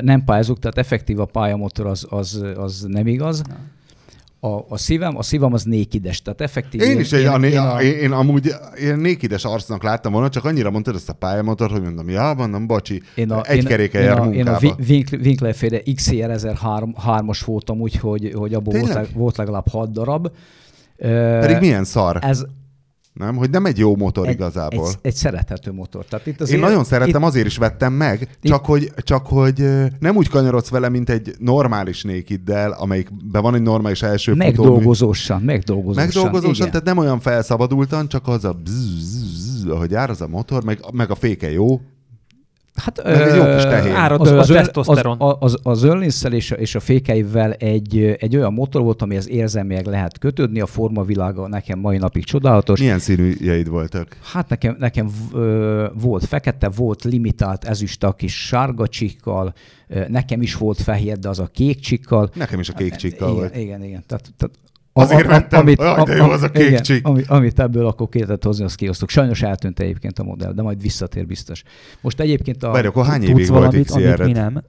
Nem 0.00 0.24
pályázok, 0.24 0.58
tehát 0.58 0.78
effektív 0.78 1.20
a 1.20 1.24
pályamotor 1.24 1.86
az, 1.86 2.06
az, 2.10 2.44
az 2.56 2.84
nem 2.88 3.06
igaz. 3.06 3.42
Na. 3.48 3.54
A, 4.40 4.48
a 4.68 4.76
szívem, 4.76 5.16
a 5.16 5.22
szívem 5.22 5.52
az 5.52 5.62
nékides, 5.62 6.22
tehát 6.22 6.40
effektív. 6.40 6.80
Én 6.80 6.98
is 6.98 7.12
egy, 7.12 7.22
én, 7.22 7.42
én, 7.42 7.58
a, 7.58 7.82
én, 7.82 7.92
én 7.92 8.12
amúgy 8.12 8.54
én 8.80 8.96
nékides 8.96 9.44
arcnak 9.44 9.82
láttam 9.82 10.12
volna, 10.12 10.28
csak 10.28 10.44
annyira 10.44 10.70
mondtad 10.70 10.94
ezt 10.94 11.08
a 11.08 11.12
pályamotor, 11.12 11.70
hogy 11.70 11.82
mondom, 11.82 12.08
ja, 12.08 12.34
mondom, 12.36 12.66
bocsi, 12.66 13.02
én 13.14 13.30
a, 13.30 13.42
egy 13.44 13.56
én, 13.56 13.64
keréke 13.64 13.98
én 13.98 14.04
jár 14.04 14.18
a, 14.18 14.24
én 14.32 14.46
a 14.46 14.50
munkába. 14.50 14.76
Winkler, 14.88 15.20
Winkler 15.20 15.54
féle 15.54 15.80
XCR 15.94 16.30
1003-as 16.34 17.40
voltam, 17.44 17.80
úgyhogy 17.80 18.32
hogy 18.34 18.54
abból 18.54 18.72
volt, 18.72 18.84
Tényleg? 18.86 19.04
leg- 19.04 19.16
volt 19.16 19.36
legalább 19.36 19.68
6 19.68 19.92
darab. 19.92 20.28
Pedig 21.40 21.56
milyen 21.60 21.84
szar, 21.84 22.18
Ez 22.20 22.44
nem? 23.18 23.36
Hogy 23.36 23.50
nem 23.50 23.66
egy 23.66 23.78
jó 23.78 23.96
motor 23.96 24.26
egy, 24.26 24.34
igazából. 24.34 24.88
egy, 24.88 24.98
egy 25.02 25.14
szerethető 25.14 25.72
motor. 25.72 26.04
Tehát 26.04 26.26
itt 26.26 26.34
Én 26.34 26.42
azért, 26.42 26.60
nagyon 26.60 26.84
szeretem, 26.84 27.22
itt, 27.22 27.26
azért 27.26 27.46
is 27.46 27.56
vettem 27.56 27.92
meg, 27.92 28.28
csak 28.42 28.64
hogy, 28.64 28.92
csak 28.96 29.26
hogy 29.26 29.64
nem 29.98 30.16
úgy 30.16 30.28
kanyarodsz 30.28 30.68
vele, 30.68 30.88
mint 30.88 31.10
egy 31.10 31.34
normális 31.38 32.02
nékiddel, 32.02 32.70
amelyikben 32.70 33.42
van 33.42 33.54
egy 33.54 33.62
normális 33.62 34.02
első. 34.02 34.34
Megdolgozósan, 34.34 35.42
megdolgozósan. 35.42 36.04
Megdolgozósan, 36.04 36.54
igen. 36.54 36.70
tehát 36.70 36.86
nem 36.86 36.98
olyan 36.98 37.20
felszabadultan, 37.20 38.08
csak 38.08 38.28
az 38.28 38.44
a 38.44 38.52
bzz, 38.52 38.94
bzz, 38.94 39.62
bzz, 39.62 39.70
ahogy 39.70 39.90
jár 39.90 40.10
az 40.10 40.20
a 40.20 40.28
motor, 40.28 40.64
meg, 40.64 40.80
meg 40.92 41.10
a 41.10 41.14
féke 41.14 41.50
jó. 41.50 41.80
Hát, 42.78 42.98
egy 42.98 43.36
jó 43.36 43.42
kis 43.54 43.62
tehén. 43.62 43.94
Árad 43.94 44.20
az, 44.20 44.28
az, 44.30 44.36
a 44.36 44.38
az, 44.38 44.46
tesztoszteron. 44.46 45.16
az, 45.20 45.36
az, 45.38 45.58
az 45.62 45.82
Örlinszel 45.82 46.32
és, 46.32 46.50
a- 46.50 46.54
és 46.54 46.74
a 46.74 46.80
fékeivel 46.80 47.52
egy, 47.52 48.16
egy 48.18 48.36
olyan 48.36 48.52
motor 48.52 48.82
volt, 48.82 49.02
amihez 49.02 49.28
érzelmileg 49.28 49.86
lehet 49.86 50.18
kötődni, 50.18 50.60
a 50.60 50.66
formavilága 50.66 51.48
nekem 51.48 51.78
mai 51.78 51.96
napig 51.96 52.24
csodálatos. 52.24 52.80
Milyen 52.80 52.98
színűjeid 52.98 53.68
voltak? 53.68 54.16
Hát 54.32 54.48
nekem, 54.48 54.76
nekem 54.78 55.10
ö, 55.32 55.86
volt 56.00 56.24
fekete, 56.24 56.68
volt 56.68 57.04
limitált 57.04 57.64
ezüst 57.64 58.04
a 58.04 58.12
kis 58.12 58.46
sárga 58.46 58.88
csikkal, 58.88 59.54
ö, 59.88 60.00
nekem 60.08 60.42
is 60.42 60.54
volt 60.54 60.80
fehér, 60.80 61.18
de 61.18 61.28
az 61.28 61.38
a 61.38 61.46
kék 61.46 61.80
csikkal. 61.80 62.30
Nekem 62.34 62.60
is 62.60 62.68
a 62.68 62.72
kék 62.72 62.94
csikkal 62.96 63.28
igen, 63.28 63.40
volt. 63.40 63.56
Igen, 63.56 63.84
igen. 63.84 64.02
Tehát, 64.06 64.32
tehát 64.36 64.54
Azért 65.02 65.26
vettem. 65.26 65.68
Jaj, 65.68 66.02
de 66.04 66.14
jó 66.14 66.30
az 66.30 66.42
a 66.42 66.50
kék 66.50 66.66
igen, 66.66 66.82
csík. 66.82 67.06
Ami, 67.06 67.22
amit 67.26 67.60
ebből 67.60 67.86
akkor 67.86 68.08
ki 68.08 68.18
lehetett 68.18 68.44
hozni, 68.44 68.64
azt 68.64 68.76
kiosztok. 68.76 69.08
Sajnos 69.08 69.42
eltűnt 69.42 69.80
egyébként 69.80 70.18
a 70.18 70.22
modell, 70.22 70.52
de 70.52 70.62
majd 70.62 70.80
visszatér 70.80 71.26
biztos. 71.26 71.62
Most 72.00 72.20
egyébként 72.20 72.62
a... 72.62 72.70
Várj, 72.70 72.86
akkor 72.86 73.06
hány 73.06 73.22
évig 73.22 73.34
volt 73.34 73.48
valamit, 73.48 73.90
amit 73.90 74.24
mi 74.24 74.32
nem? 74.32 74.62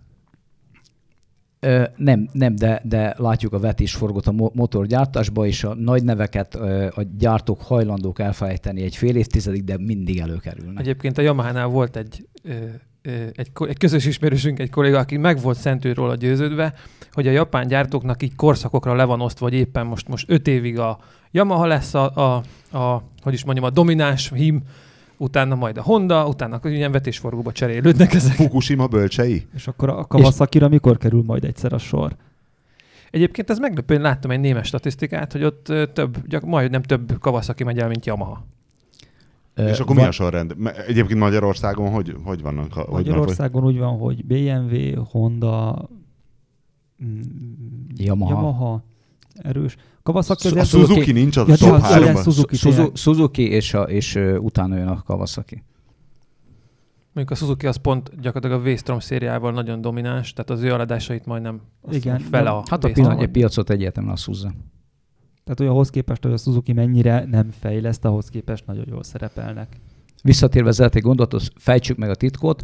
Ö, 1.62 1.84
nem, 1.96 2.30
nem, 2.32 2.56
de, 2.56 2.82
de 2.84 3.16
látjuk 3.18 3.54
a 3.54 3.60
vetésforgót 3.60 4.28
a 4.28 4.32
mo- 4.32 4.54
motorgyártásba, 4.54 5.46
és 5.46 5.64
a 5.64 5.74
nagy 5.76 6.04
neveket 6.04 6.56
ö, 6.56 6.88
a 6.96 7.02
gyártók 7.18 7.62
hajlandók 7.62 8.20
elfelejteni 8.20 8.82
egy 8.82 8.96
fél 8.96 9.16
évtizedig, 9.16 9.64
de 9.64 9.78
mindig 9.78 10.20
előkerülnek. 10.20 10.80
Egyébként 10.80 11.18
a 11.18 11.22
Yamaha-nál 11.22 11.68
volt 11.68 11.96
egy, 11.96 12.28
ö, 12.44 12.54
egy, 13.02 13.52
egy 13.68 13.78
közös 13.78 14.06
ismerősünk, 14.06 14.60
egy 14.60 14.70
kolléga, 14.70 14.98
aki 14.98 15.18
meg 15.18 15.42
volt 15.42 15.58
szentül 15.58 15.94
róla 15.94 16.16
győződve, 16.16 16.74
hogy 17.12 17.28
a 17.28 17.32
japán 17.32 17.68
gyártóknak 17.68 18.24
így 18.24 18.36
korszakokra 18.36 18.96
le 18.96 19.04
van 19.04 19.22
osztva, 19.22 19.46
hogy 19.46 19.54
éppen 19.54 19.86
most, 19.86 20.08
most 20.08 20.26
öt 20.30 20.48
évig 20.48 20.80
a 20.80 21.00
Yamaha 21.32 21.66
lesz 21.66 21.94
a, 21.94 22.16
a, 22.16 22.44
a 22.78 23.04
hogy 23.22 23.34
is 23.34 23.44
mondjam, 23.44 23.66
a 23.66 23.70
domináns 23.70 24.32
hím, 24.36 24.62
utána 25.18 25.56
majd 25.56 25.78
a 25.78 25.82
Honda, 25.82 26.28
utána 26.28 26.60
ilyen 26.64 26.92
vetésforgóba 26.92 27.52
cserélődnek 27.52 28.14
ezek. 28.14 28.36
Fukushima 28.36 28.88
bölcsei? 28.88 29.48
És 29.56 29.68
akkor 29.68 29.90
a 29.90 30.06
Kawasaki-ra 30.06 30.68
mikor 30.68 30.98
kerül 30.98 31.24
majd 31.26 31.44
egyszer 31.44 31.74
a 31.74 31.78
sor? 31.78 32.16
Egyébként 33.12 33.50
ez 33.50 33.60
meglepő, 33.60 33.94
én 33.94 34.02
láttam 34.02 34.32
egy 34.32 34.40
némes 34.40 34.68
statisztikát, 34.68 35.32
hogy 35.32 35.44
ott 35.44 35.74
több, 35.94 36.28
gyak, 36.28 36.44
majdnem 36.44 36.82
több 36.82 37.20
Kawasaki 37.20 37.64
megy 37.64 37.80
el, 37.80 37.88
mint 37.88 38.06
Yamaha. 38.06 38.46
És 39.68 39.80
akkor 39.80 39.96
van- 39.96 40.04
mi 40.04 40.10
a 40.10 40.12
sorrend? 40.12 40.56
Egyébként 40.88 41.20
Magyarországon 41.20 41.90
hogy, 41.92 42.16
hogy 42.24 42.42
vannak? 42.42 42.74
Hogy 42.74 42.86
van, 42.86 42.96
Magyarországon 42.96 43.64
úgy 43.64 43.78
van, 43.78 43.98
hogy 43.98 44.26
BMW, 44.26 45.04
Honda, 45.04 45.90
mm, 47.04 47.20
Yamaha. 47.96 48.32
Yamaha 48.34 48.84
erős. 49.34 49.76
Kawasaki 50.04 50.48
A 50.48 50.50
azért... 50.50 50.66
Suzuki 50.68 51.12
nincs 51.12 51.38
az 51.38 51.48
Ja, 51.48 51.54
a 51.54 51.58
de 51.58 51.66
top 51.66 51.74
az- 51.76 51.82
3 51.92 52.16
Suzuki. 52.16 52.56
Suzuki, 52.94 53.50
és, 53.50 53.74
a, 53.74 53.82
és 53.84 54.16
utána 54.40 54.78
jön 54.78 54.88
a 54.88 55.02
Kawasaki. 55.04 55.64
Mondjuk 57.14 57.38
a 57.40 57.44
Suzuki 57.46 57.68
az 57.68 57.76
pont 57.76 58.22
gyakorlatilag 58.22 58.66
a 58.68 58.70
V-Strom 58.72 59.00
szériával 59.00 59.52
nagyon 59.52 59.82
domináns, 59.82 60.34
tehát 60.34 60.50
az 60.50 60.62
ő 60.62 60.70
eladásait 60.70 61.26
majdnem 61.26 61.62
Igen, 61.92 62.20
fele 62.20 62.50
a 62.50 62.64
Hát 62.70 62.84
a, 62.84 62.92
pillanat, 62.92 63.22
a 63.24 63.28
piacot 63.28 63.70
egyértelműen 63.70 64.14
a 64.16 64.18
Suzuki. 64.18 64.54
Tehát 65.50 65.64
hogy 65.64 65.78
ahhoz 65.78 65.90
képest, 65.90 66.24
hogy 66.24 66.34
a 66.34 66.38
Suzuki 66.38 66.74
mennyire 66.74 67.26
nem 67.32 67.50
fejleszt, 67.60 68.06
ahhoz 68.06 68.30
képest 68.30 68.66
nagyon 68.66 68.86
jól 68.90 69.04
szerepelnek. 69.04 69.68
Visszatérve 70.24 70.70
az 70.70 70.80
eredeti 70.80 71.00
gondolatot, 71.00 71.44
fejtsük 71.56 71.98
meg 71.98 72.10
a 72.10 72.16
titkot. 72.16 72.62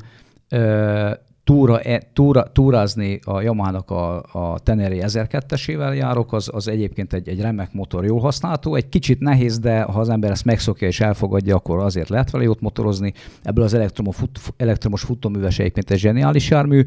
Túra, 1.43 1.79
e, 1.79 2.01
túra, 2.13 2.51
túrázni 2.51 3.19
a 3.23 3.41
Yamaha-nak 3.41 3.91
a, 3.91 4.23
a 4.31 4.59
Tenere 4.59 4.95
1002-esével 4.99 5.95
járok, 5.95 6.33
az, 6.33 6.49
az 6.53 6.67
egyébként 6.67 7.13
egy, 7.13 7.29
egy 7.29 7.41
remek 7.41 7.73
motor, 7.73 8.05
jól 8.05 8.19
használható. 8.19 8.75
Egy 8.75 8.89
kicsit 8.89 9.19
nehéz, 9.19 9.59
de 9.59 9.81
ha 9.81 9.99
az 9.99 10.09
ember 10.09 10.31
ezt 10.31 10.45
megszokja 10.45 10.87
és 10.87 10.99
elfogadja, 10.99 11.55
akkor 11.55 11.79
azért 11.79 12.09
lehet 12.09 12.31
vele 12.31 12.43
jót 12.43 12.61
motorozni. 12.61 13.13
Ebből 13.43 13.63
az 13.63 13.73
elektromos, 13.73 14.15
fut, 14.15 14.39
elektromos 14.57 15.01
futóműves 15.01 15.59
egyébként 15.59 15.91
egy 15.91 15.99
zseniális 15.99 16.49
jármű. 16.49 16.83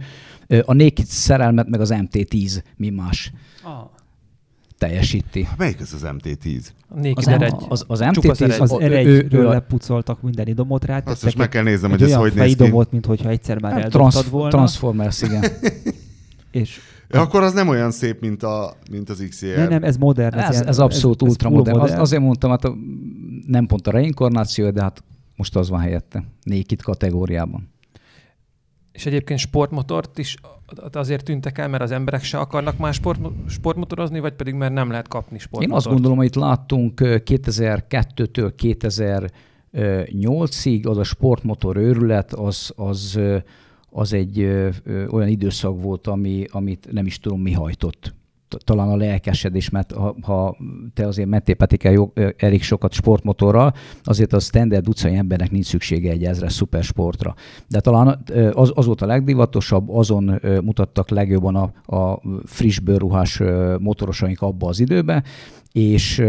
A 0.64 0.74
Naked 0.74 1.06
szerelmet 1.06 1.68
meg 1.68 1.80
az 1.80 1.94
MT-10 1.94 2.62
mi 2.76 2.90
más 2.90 3.32
Ah. 3.62 3.90
Teljesíti. 4.78 5.48
Melyik 5.56 5.80
ez 5.80 5.92
az 5.92 6.02
MT-10? 6.04 6.64
A 6.88 7.00
Naked 7.00 7.42
Az, 7.42 7.66
az, 7.68 7.84
az 8.02 8.04
Csupasz 8.12 8.38
MT-10 8.40 8.80
eregy. 8.80 9.34
Az 9.34 9.44
a- 9.44 9.48
lepucoltak 9.48 10.22
minden 10.22 10.46
idomot 10.46 10.84
rá. 10.84 11.02
Azt 11.04 11.24
most 11.24 11.36
meg 11.36 11.48
kell 11.48 11.62
nézem, 11.62 11.92
egy 11.92 11.98
hogy 12.00 12.02
ez 12.02 12.08
olyan 12.08 12.20
hogy 12.20 12.34
néz 12.34 12.46
ki. 12.50 12.54
fejidomot, 12.56 12.92
mint 12.92 13.06
hogyha 13.06 13.28
egyszer 13.28 13.60
már 13.60 13.72
Hát 13.72 13.82
eldobtad 13.82 14.30
volna. 14.30 14.48
Transformers, 14.50 15.22
igen. 15.22 15.44
és 16.50 16.80
Ja, 17.10 17.20
akkor 17.20 17.42
az 17.42 17.52
nem 17.52 17.68
olyan 17.68 17.90
szép, 17.90 18.20
mint, 18.20 18.42
a, 18.42 18.76
mint 18.90 19.10
az 19.10 19.26
XR. 19.28 19.56
nem, 19.56 19.68
nem, 19.68 19.82
ez 19.84 19.96
modern. 19.96 20.38
Ez, 20.38 20.50
ilyen- 20.54 20.66
ez 20.66 20.78
abszolút 20.78 21.22
ez 21.22 21.28
ultramodern. 21.28 21.78
full 21.78 21.88
Az, 21.88 21.98
azért 22.00 22.22
mondtam, 22.22 22.50
hát 22.50 22.64
a, 22.64 22.74
nem 23.46 23.66
pont 23.66 23.86
a 23.86 23.90
reinkarnáció, 23.90 24.70
de 24.70 24.82
hát 24.82 25.02
most 25.36 25.56
az 25.56 25.68
van 25.68 25.80
helyette. 25.80 26.24
Naked 26.42 26.82
kategóriában. 26.82 27.70
És 28.92 29.06
egyébként 29.06 29.38
sportmotort 29.38 30.18
is 30.18 30.36
azért 30.92 31.24
tűntek 31.24 31.58
el, 31.58 31.68
mert 31.68 31.82
az 31.82 31.90
emberek 31.90 32.22
se 32.22 32.38
akarnak 32.38 32.78
már 32.78 32.94
sport, 32.94 33.20
sportmotorozni, 33.48 34.20
vagy 34.20 34.32
pedig 34.32 34.54
mert 34.54 34.72
nem 34.72 34.90
lehet 34.90 35.08
kapni 35.08 35.32
Én 35.32 35.38
sportmotort? 35.38 35.76
azt 35.78 35.88
gondolom, 35.94 36.16
hogy 36.16 36.26
itt 36.26 36.34
láttunk 36.34 37.00
ö, 37.00 37.16
2002-től 37.24 38.52
2008-ig, 39.72 40.88
az 40.88 40.98
a 40.98 41.04
sportmotor 41.04 41.76
őrület, 41.76 42.32
az, 42.32 42.72
az, 42.76 43.20
az 43.90 44.12
egy 44.12 44.38
olyan 45.10 45.28
időszak 45.28 45.82
volt, 45.82 46.06
ami, 46.06 46.44
amit 46.50 46.88
nem 46.92 47.06
is 47.06 47.18
tudom, 47.18 47.40
mi 47.40 47.52
hajtott. 47.52 48.14
Talán 48.64 48.88
a 48.88 48.96
lelkesedés, 48.96 49.70
mert 49.70 49.92
ha, 49.92 50.16
ha 50.22 50.56
te 50.94 51.06
azért 51.06 51.28
mentél 51.28 51.54
Petike 51.54 51.90
jó, 51.90 52.12
elég 52.36 52.62
sokat 52.62 52.92
sportmotorral, 52.92 53.74
azért 54.02 54.32
a 54.32 54.38
standard 54.38 54.88
utcai 54.88 55.14
embernek 55.14 55.50
nincs 55.50 55.66
szüksége 55.66 56.10
egy 56.10 56.24
ezres 56.24 56.52
szupersportra. 56.52 57.34
De 57.68 57.80
talán 57.80 58.24
az, 58.52 58.72
az 58.74 58.86
volt 58.86 59.02
a 59.02 59.06
legdivatosabb, 59.06 59.88
azon 59.88 60.40
mutattak 60.64 61.08
legjobban 61.08 61.56
a, 61.56 61.96
a 61.96 62.20
friss 62.44 62.78
bőrruhás 62.78 63.42
motorosaink 63.78 64.40
abba 64.40 64.68
az 64.68 64.80
időbe, 64.80 65.22
és 65.72 66.22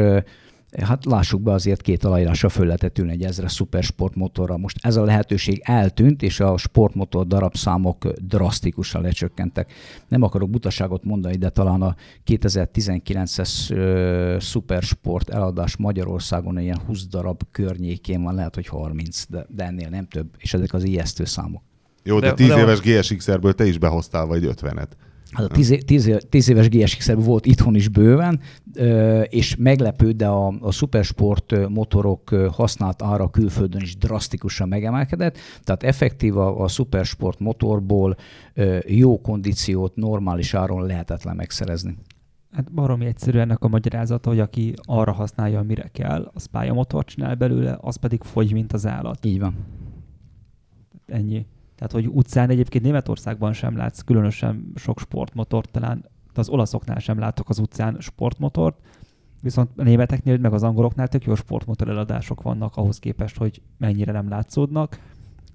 hát 0.78 1.06
lássuk 1.06 1.42
be 1.42 1.52
azért 1.52 1.82
két 1.82 2.04
aláírásra 2.04 2.50
föl 2.50 2.66
lehetett 2.66 2.98
ülni 2.98 3.12
egy 3.12 3.24
ezre 3.24 3.48
szupersport 3.48 4.16
motorra. 4.16 4.58
Most 4.58 4.78
ez 4.82 4.96
a 4.96 5.04
lehetőség 5.04 5.62
eltűnt, 5.64 6.22
és 6.22 6.40
a 6.40 6.58
sportmotor 6.58 7.28
darabszámok 7.28 8.08
drasztikusan 8.08 9.02
lecsökkentek. 9.02 9.72
Nem 10.08 10.22
akarok 10.22 10.50
butaságot 10.50 11.04
mondani, 11.04 11.36
de 11.36 11.50
talán 11.50 11.82
a 11.82 11.96
2019-es 12.26 13.72
ö, 13.72 14.38
szupersport 14.40 15.30
eladás 15.30 15.78
Magyarországon 15.78 16.60
ilyen 16.60 16.80
20 16.86 17.08
darab 17.08 17.42
környékén 17.52 18.24
van, 18.24 18.36
lehet, 18.36 18.56
hogy 18.56 18.68
30, 18.68 19.26
de, 19.30 19.46
de 19.50 19.64
ennél 19.64 19.90
nem 19.90 20.08
több, 20.08 20.28
és 20.38 20.54
ezek 20.54 20.74
az 20.74 20.84
ijesztő 20.84 21.26
számok. 21.26 21.62
Jó, 22.04 22.20
de, 22.20 22.28
De- 22.28 22.34
10 22.34 22.48
de- 22.48 22.60
éves 22.60 22.80
GSX-erből 22.80 23.54
te 23.54 23.66
is 23.66 23.78
behoztál 23.78 24.26
vagy 24.26 24.44
50-et. 24.46 24.88
Hát 25.32 25.46
a 25.46 25.48
10, 25.48 25.78
10, 25.86 26.18
10 26.30 26.50
éves 26.50 26.70
GSX 26.70 27.14
volt 27.14 27.46
itthon 27.46 27.76
is 27.76 27.88
bőven, 27.88 28.40
és 29.24 29.56
meglepő, 29.56 30.12
de 30.12 30.28
a, 30.28 30.54
a 30.60 30.72
szupersport 30.72 31.70
motorok 31.70 32.30
használt 32.30 33.02
ára 33.02 33.30
külföldön 33.30 33.82
is 33.82 33.98
drasztikusan 33.98 34.68
megemelkedett, 34.68 35.38
tehát 35.64 35.84
effektív 35.84 36.38
a, 36.38 36.64
a 36.64 36.68
szupersport 36.68 37.40
motorból 37.40 38.16
jó 38.88 39.22
kondíciót 39.22 39.96
normális 39.96 40.54
áron 40.54 40.86
lehetetlen 40.86 41.36
megszerezni. 41.36 41.98
Hát 42.52 42.72
baromi 42.72 43.06
egyszerű 43.06 43.40
ennek 43.40 43.64
a 43.64 43.68
magyarázata, 43.68 44.30
hogy 44.30 44.40
aki 44.40 44.74
arra 44.84 45.12
használja, 45.12 45.60
amire 45.60 45.90
kell, 45.92 46.32
az 46.34 46.46
pályamotort 46.46 47.08
csinál 47.08 47.36
belőle, 47.36 47.78
az 47.82 47.96
pedig 47.96 48.24
fogy, 48.24 48.54
mint 48.54 48.74
az 48.74 48.88
állat. 48.88 49.26
Így 49.26 49.40
van. 49.40 49.56
Ennyi. 51.06 51.46
Tehát, 51.80 51.94
hogy 51.94 52.08
utcán 52.08 52.50
egyébként 52.50 52.84
Németországban 52.84 53.54
sem 53.54 53.78
látsz 53.78 54.00
különösen 54.00 54.72
sok 54.76 55.00
sportmotort, 55.00 55.72
talán 55.72 56.06
az 56.34 56.50
olaszoknál 56.50 57.00
sem 57.00 57.20
látok 57.20 57.50
az 57.50 57.60
utcán 57.60 57.98
sportmotort, 58.00 58.78
viszont 59.42 59.70
a 59.76 59.84
németeknél, 59.84 60.38
meg 60.38 60.54
az 60.54 60.64
angoloknál 60.64 61.08
tök 61.08 61.24
jó 61.24 61.36
sportmotor 61.36 61.90
eladások 61.90 62.42
vannak 62.42 62.76
ahhoz 62.76 63.00
képest, 63.00 63.38
hogy 63.38 63.62
mennyire 63.78 64.12
nem 64.12 64.30
látszódnak. 64.30 65.00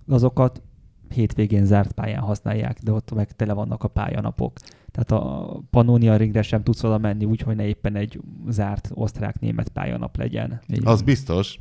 Azokat 0.09 0.63
hétvégén 1.09 1.65
zárt 1.65 1.93
pályán 1.93 2.23
használják, 2.23 2.79
de 2.83 2.93
ott 2.93 3.15
meg 3.15 3.33
tele 3.33 3.53
vannak 3.53 3.85
a 3.85 3.89
pályanapok. 3.89 4.59
Tehát 4.91 5.25
a 5.25 5.61
Pannonia 5.71 6.17
ringre 6.17 6.43
sem 6.43 6.63
tudsz 6.63 6.85
oda 6.85 6.99
menni 6.99 7.25
úgy, 7.25 7.41
hogy 7.41 7.57
ne 7.57 7.67
éppen 7.67 7.97
egy 7.97 8.21
zárt 8.49 8.91
osztrák-német 8.95 9.69
pályanap 9.69 10.17
legyen. 10.17 10.61
Az 10.85 11.03
biztos. 11.03 11.59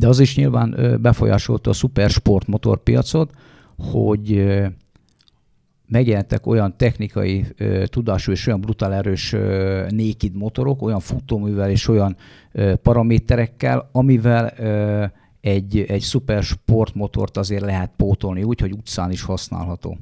De 0.00 0.08
az 0.08 0.20
is 0.20 0.36
nyilván 0.36 0.98
befolyásolta 1.00 1.70
a 1.70 1.72
szupersport 1.72 2.46
motorpiacot, 2.46 3.30
hogy 3.78 4.52
megjelentek 5.86 6.46
olyan 6.46 6.76
technikai 6.76 7.46
ö, 7.56 7.86
tudású 7.86 8.32
és 8.32 8.46
olyan 8.46 8.60
brutál 8.60 8.92
erős 8.92 9.32
ö, 9.32 9.86
naked 9.90 10.34
motorok, 10.34 10.82
olyan 10.82 11.00
futóművel 11.00 11.70
és 11.70 11.88
olyan 11.88 12.16
ö, 12.52 12.74
paraméterekkel, 12.76 13.88
amivel 13.92 14.52
ö, 14.56 15.04
egy, 15.40 15.78
egy 15.78 16.00
szuper 16.00 16.42
sportmotort 16.42 17.36
azért 17.36 17.62
lehet 17.62 17.90
pótolni 17.96 18.42
úgy, 18.42 18.60
hogy 18.60 18.72
utcán 18.72 19.10
is 19.10 19.22
használható. 19.22 19.98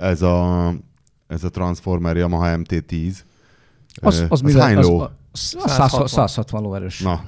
Ez 0.00 0.22
a, 0.22 0.72
ez 1.26 1.44
a 1.44 1.50
Transformer 1.50 2.16
Yamaha 2.16 2.56
MT-10. 2.56 3.14
Az, 3.94 4.18
Ö, 4.18 4.24
az, 4.28 4.40
mivel, 4.40 4.60
az, 4.60 4.66
hányló? 4.66 5.00
az, 5.00 5.10
az 5.32 5.70
160, 5.70 6.06
160 6.06 6.62
lóerős. 6.62 7.00
Na, 7.00 7.24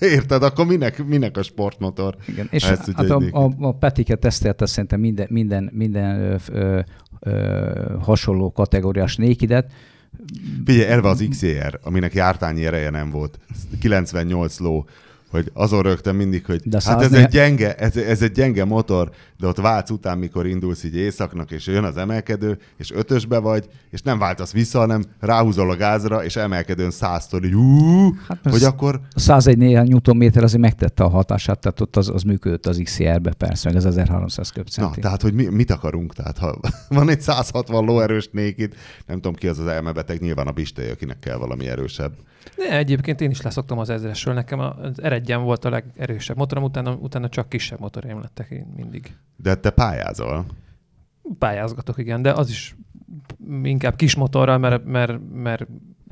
érted, 0.16 0.42
akkor 0.42 0.66
minek, 0.66 1.04
minek 1.04 1.36
a 1.36 1.42
sportmotor? 1.42 2.16
Igen. 2.26 2.48
És 2.50 2.64
hát 2.64 2.88
a, 2.88 3.22
a, 3.30 3.50
a 3.58 3.72
Petike 3.72 4.14
tesztelte 4.14 4.66
szerintem 4.66 5.00
minden, 5.00 5.26
minden, 5.30 5.70
minden 5.72 6.20
ö, 6.20 6.36
ö, 6.52 6.80
ö, 7.20 7.96
hasonló 8.00 8.52
kategóriás 8.52 9.16
nékidet. 9.16 9.72
Figyelj, 10.64 10.86
elve 10.86 11.08
az 11.08 11.26
XR, 11.30 11.78
aminek 11.82 12.14
jártányi 12.14 12.64
ereje 12.64 12.90
nem 12.90 13.10
volt. 13.10 13.38
98 13.80 14.58
ló, 14.58 14.86
hogy 15.34 15.50
azon 15.52 15.82
rögtem 15.82 16.16
mindig, 16.16 16.44
hogy 16.44 16.60
De 16.64 16.80
hát 16.84 17.02
ez 17.02 17.10
104 17.10 17.24
egy, 17.24 17.30
gyenge, 17.30 17.74
ez, 17.74 17.96
ez 17.96 18.22
egy 18.22 18.32
gyenge 18.32 18.64
motor, 18.64 19.10
de 19.38 19.46
ott 19.46 19.56
váltsz 19.56 19.90
után, 19.90 20.18
mikor 20.18 20.46
indulsz 20.46 20.84
így 20.84 20.96
éjszaknak, 20.96 21.50
és 21.50 21.66
jön 21.66 21.84
az 21.84 21.96
emelkedő, 21.96 22.58
és 22.76 22.92
ötösbe 22.92 23.38
vagy, 23.38 23.68
és 23.90 24.02
nem 24.02 24.18
váltasz 24.18 24.52
vissza, 24.52 24.78
hanem 24.78 25.04
ráhúzol 25.20 25.70
a 25.70 25.76
gázra, 25.76 26.24
és 26.24 26.36
emelkedőn 26.36 26.90
száztól, 26.90 27.40
ú, 27.54 28.14
Hát 28.28 28.38
hogy 28.50 28.62
akkor 28.62 29.00
A 29.12 29.20
101 29.20 29.58
néhány 29.58 29.88
Newtonméter 29.88 30.42
azért 30.42 30.60
megtette 30.60 31.04
a 31.04 31.08
hatását, 31.08 31.58
tehát 31.58 31.80
ott 31.80 31.96
az, 31.96 32.08
az 32.08 32.22
működött 32.22 32.66
az 32.66 32.80
XR-be 32.84 33.32
persze, 33.32 33.68
meg 33.68 33.76
az 33.76 33.86
1300 33.86 34.48
Na, 34.48 34.54
köbcenti. 34.54 35.00
tehát, 35.00 35.22
hogy 35.22 35.34
mi, 35.34 35.46
mit 35.46 35.70
akarunk? 35.70 36.14
Tehát, 36.14 36.38
ha 36.38 36.60
van 36.88 37.08
egy 37.08 37.20
160 37.20 37.84
lóerős 37.84 38.28
nékit, 38.32 38.74
nem 39.06 39.16
tudom 39.16 39.34
ki 39.34 39.48
az 39.48 39.58
az 39.58 39.66
elmebeteg, 39.66 40.20
nyilván 40.20 40.46
a 40.46 40.52
bistei, 40.52 40.88
akinek 40.88 41.18
kell 41.18 41.36
valami 41.36 41.68
erősebb. 41.68 42.12
De 42.56 42.76
egyébként 42.76 43.20
én 43.20 43.30
is 43.30 43.42
leszoktam 43.42 43.78
az 43.78 43.90
ezresről. 43.90 44.34
Nekem 44.34 44.58
az 44.58 45.02
eredjen 45.24 45.42
volt 45.46 45.64
a 45.64 45.70
legerősebb 45.70 46.36
motorom, 46.36 46.64
utána, 46.64 46.92
utána 46.94 47.28
csak 47.28 47.48
kisebb 47.48 47.80
motoraim 47.80 48.20
lettek 48.20 48.50
én 48.50 48.66
mindig. 48.76 49.16
De 49.36 49.54
te 49.54 49.70
pályázol. 49.70 50.46
Pályázgatok, 51.38 51.98
igen, 51.98 52.22
de 52.22 52.32
az 52.32 52.50
is 52.50 52.76
inkább 53.62 53.96
kis 53.96 54.14
motorral, 54.14 54.58
mert, 54.58 54.84
mert, 54.84 55.18
mert 55.32 55.66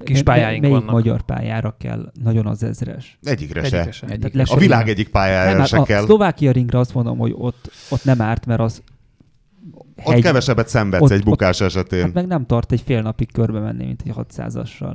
kis 0.04 0.22
pályáink 0.22 0.60
melyik 0.62 0.76
vannak. 0.76 0.90
magyar 0.92 1.22
pályára 1.22 1.76
kell 1.78 2.12
nagyon 2.22 2.46
az 2.46 2.62
ezres? 2.62 3.18
Egyikre 3.22 3.60
Egyikre 3.60 3.82
se. 3.84 3.90
se. 3.92 4.06
Egyik- 4.06 4.18
Tehát 4.18 4.34
le 4.34 4.42
A 4.42 4.46
se- 4.46 4.56
világ 4.58 4.88
egyik 4.88 5.08
pályájára 5.08 5.56
Nem, 5.56 5.66
se 5.66 5.76
hát 5.76 5.84
a 5.84 5.88
kell. 5.88 6.04
Szlovákia 6.04 6.52
ringre 6.52 6.78
azt 6.78 6.94
mondom, 6.94 7.18
hogy 7.18 7.34
ott, 7.36 7.70
ott 7.90 8.04
nem 8.04 8.20
árt, 8.20 8.46
mert 8.46 8.60
az 8.60 8.82
Ott 10.04 10.20
kevesebbet 10.20 10.68
szenvedsz 10.68 11.02
ott- 11.02 11.10
egy 11.10 11.22
bukás 11.24 11.60
esetén. 11.60 12.02
Hát 12.02 12.12
meg 12.12 12.26
nem 12.26 12.46
tart 12.46 12.72
egy 12.72 12.80
fél 12.80 13.02
napig 13.02 13.32
körbe 13.32 13.60
menni, 13.60 13.84
mint 13.84 14.02
egy 14.06 14.12
600-assal. 14.16 14.94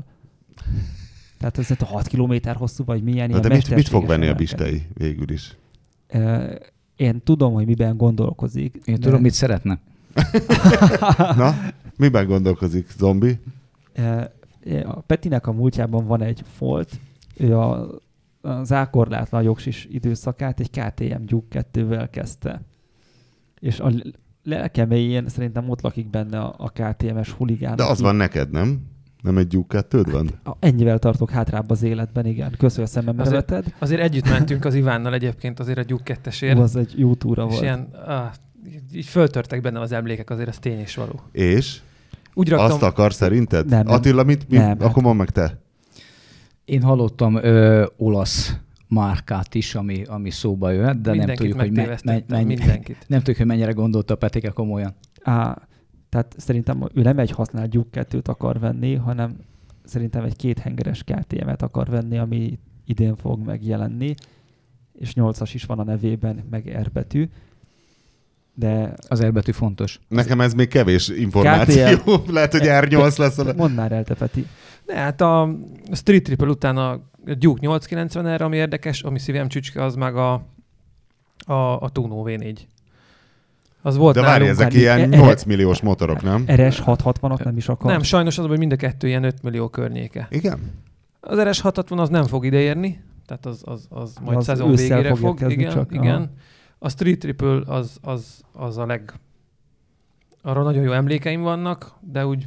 Tehát 1.37 1.57
ez 1.57 1.71
a 1.79 1.85
6 1.85 2.07
km 2.07 2.33
hosszú, 2.55 2.83
vagy 2.83 3.03
milyen 3.03 3.29
Na 3.29 3.37
ilyen 3.37 3.41
de 3.41 3.55
mit, 3.55 3.75
mit 3.75 3.87
fog 3.87 4.05
venni 4.05 4.27
a 4.27 4.33
bistei 4.35 4.87
végül 4.93 5.31
is? 5.31 5.57
Én 6.95 7.21
tudom, 7.23 7.53
hogy 7.53 7.65
miben 7.65 7.97
gondolkozik. 7.97 8.79
Én 8.85 8.95
de- 8.95 9.01
tudom, 9.01 9.21
mit 9.21 9.33
szeretne. 9.33 9.79
Na, 11.35 11.55
miben 11.97 12.27
gondolkozik, 12.27 12.89
zombi? 12.97 13.39
A 14.83 14.99
Petinek 14.99 15.47
a 15.47 15.51
múltjában 15.51 16.05
van 16.05 16.21
egy 16.21 16.43
folt, 16.55 16.99
ő 17.37 17.57
a, 17.57 17.89
az 18.41 18.71
ákorlátlan 18.71 19.43
jogsis 19.43 19.87
időszakát 19.91 20.59
egy 20.59 20.69
KTM 20.69 21.23
Gyuk 21.25 21.45
2-vel 21.51 22.07
kezdte. 22.11 22.61
És 23.59 23.79
a 23.79 23.91
lelke 24.43 24.85
mélyén 24.85 25.27
szerintem 25.27 25.69
ott 25.69 25.81
lakik 25.81 26.09
benne 26.09 26.39
a, 26.39 26.55
a 26.57 26.69
KTM-es 26.69 27.31
huligán. 27.31 27.75
De 27.75 27.83
az 27.83 27.89
aki- 27.89 28.01
van 28.01 28.15
neked, 28.15 28.51
nem? 28.51 28.81
Nem 29.21 29.37
egy 29.37 29.47
gyúk 29.47 29.67
kettőd 29.67 30.11
van? 30.11 30.29
A- 30.43 30.51
Ennyivel 30.59 30.99
tartok 30.99 31.29
hátrább 31.29 31.69
az 31.69 31.83
életben, 31.83 32.25
igen. 32.25 32.55
Köszönöm 32.57 32.85
a 32.85 32.87
szememre 32.87 33.21
Azért- 33.21 33.49
veted. 33.49 33.73
Azért 33.79 34.01
együtt 34.01 34.29
mentünk 34.29 34.65
az 34.65 34.73
Ivánnal 34.75 35.13
egyébként 35.13 35.59
azért 35.59 35.77
a 35.77 35.81
Gyuk 35.81 36.03
2 36.03 36.53
Ú, 36.55 36.59
az 36.61 36.75
egy 36.75 36.93
jó 36.97 37.15
túra 37.15 37.43
és 37.43 37.49
volt. 37.49 37.61
ilyen, 37.63 37.87
ah, 38.07 38.31
így 38.93 39.05
föltörtek 39.05 39.61
bennem 39.61 39.81
az 39.81 39.91
emlékek, 39.91 40.29
azért 40.29 40.47
ez 40.47 40.59
tény 40.59 40.79
és 40.79 40.95
való. 40.95 41.19
És? 41.31 41.79
Úgy 42.33 42.49
raktam, 42.49 42.71
Azt 42.71 42.83
akar 42.83 43.13
szerinted? 43.13 43.69
Nem, 43.69 43.83
nem. 43.85 43.93
Attila, 43.93 44.23
mit, 44.23 44.49
mit? 44.49 44.59
Nem, 44.59 44.67
hát- 44.67 44.81
akkor 44.81 45.03
mondd 45.03 45.17
meg 45.17 45.29
te. 45.29 45.59
Én 46.65 46.81
hallottam 46.81 47.35
ö, 47.35 47.85
olasz 47.97 48.55
márkát 48.87 49.55
is, 49.55 49.75
ami, 49.75 50.03
ami 50.03 50.29
szóba 50.29 50.71
jöhet, 50.71 51.01
de 51.01 51.13
nem 51.13 51.35
tudjuk, 51.35 51.59
hogy 51.59 51.71
me, 51.71 51.97
me, 52.03 52.23
mennyi, 52.27 52.45
mindenkit. 52.45 52.97
nem 53.07 53.17
tudjuk, 53.19 53.37
hogy 53.37 53.45
mennyire 53.45 53.71
gondolta 53.71 54.13
a 54.13 54.17
Petike 54.17 54.49
komolyan. 54.49 54.95
Á, 55.23 55.66
tehát 56.09 56.33
szerintem 56.37 56.89
ő 56.93 57.01
nem 57.01 57.19
egy 57.19 57.31
használt 57.31 57.75
2-t 57.91 58.25
akar 58.25 58.59
venni, 58.59 58.95
hanem 58.95 59.37
szerintem 59.83 60.23
egy 60.23 60.35
kéthengeres 60.35 61.03
KTM-et 61.03 61.61
akar 61.61 61.87
venni, 61.87 62.17
ami 62.17 62.59
idén 62.85 63.15
fog 63.15 63.45
megjelenni, 63.45 64.15
és 64.93 65.13
8-as 65.15 65.49
is 65.53 65.63
van 65.63 65.79
a 65.79 65.83
nevében, 65.83 66.43
meg 66.49 66.79
R 66.81 66.91
betű. 66.91 67.29
De 68.53 68.93
Az 69.07 69.19
erbetű 69.19 69.51
fontos. 69.51 69.99
Nekem 70.07 70.41
ez 70.41 70.53
még 70.53 70.67
kevés 70.67 71.07
információ. 71.07 71.99
Lehet, 72.27 72.51
hogy 72.51 72.61
R8 72.63 73.17
lesz. 73.17 73.37
A... 73.37 73.53
mondd 73.55 73.73
már 73.73 73.91
el, 73.91 74.03
te 74.03 74.13
Peti. 74.13 74.47
De 74.85 74.95
hát 74.95 75.21
a 75.21 75.49
Street 75.91 76.23
Triple 76.23 76.47
után 76.47 76.77
a 76.77 76.99
Duke 77.23 77.59
890 77.61 78.25
erre, 78.25 78.45
ami 78.45 78.57
érdekes, 78.57 79.03
ami 79.03 79.19
szívem 79.19 79.47
csücske, 79.47 79.83
az 79.83 79.95
meg 79.95 80.15
a, 80.15 80.33
a, 81.45 81.53
a 81.81 81.89
Tuno 81.89 82.23
V4. 82.25 82.57
Az 83.87 83.97
volt 83.97 84.15
De 84.15 84.21
várj, 84.21 84.31
nálunk. 84.43 84.49
ezek 84.59 84.71
már- 84.71 84.81
ilyen 84.81 85.13
e- 85.13 85.17
8 85.17 85.43
milliós 85.43 85.81
motorok, 85.81 86.21
nem? 86.21 86.45
RS 86.47 86.81
660-at 86.85 87.43
nem 87.43 87.57
is 87.57 87.69
akar. 87.69 87.91
Nem, 87.91 88.01
sajnos 88.01 88.37
az, 88.37 88.45
hogy 88.45 88.57
mind 88.57 88.71
a 88.71 88.75
kettő 88.75 89.07
ilyen 89.07 89.23
5 89.23 89.41
millió 89.43 89.69
környéke. 89.69 90.27
Igen? 90.31 90.59
Az 91.19 91.39
RS 91.39 91.59
660 91.61 91.99
az 91.99 92.09
nem 92.09 92.23
fog 92.25 92.45
ideérni, 92.45 93.03
tehát 93.25 93.45
az, 93.45 93.61
az, 93.65 93.85
az 93.89 94.13
majd 94.21 94.37
Az 94.37 94.43
szezon 94.43 94.75
végére 94.75 95.15
fog 95.15 95.41
Igen, 95.51 95.71
csak, 95.71 95.91
aha. 95.91 96.03
igen. 96.03 96.31
A 96.79 96.89
Street 96.89 97.19
Triple 97.19 97.61
az, 97.65 97.97
az, 98.01 98.41
az 98.53 98.77
a 98.77 98.85
leg... 98.85 99.13
Arra 100.41 100.63
nagyon 100.63 100.83
jó 100.83 100.91
emlékeim 100.91 101.41
vannak, 101.41 101.91
de 102.01 102.25
úgy 102.25 102.45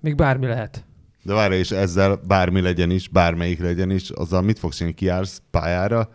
még 0.00 0.14
bármi 0.14 0.46
lehet. 0.46 0.84
De 1.22 1.32
várj, 1.34 1.54
és 1.54 1.70
ezzel 1.70 2.20
bármi 2.26 2.60
legyen 2.60 2.90
is, 2.90 3.08
bármelyik 3.08 3.60
legyen 3.60 3.90
is, 3.90 4.10
azzal 4.10 4.42
mit 4.42 4.58
fogsz 4.58 4.76
csinálni? 4.76 4.96
Kijársz 4.96 5.42
pályára, 5.50 6.08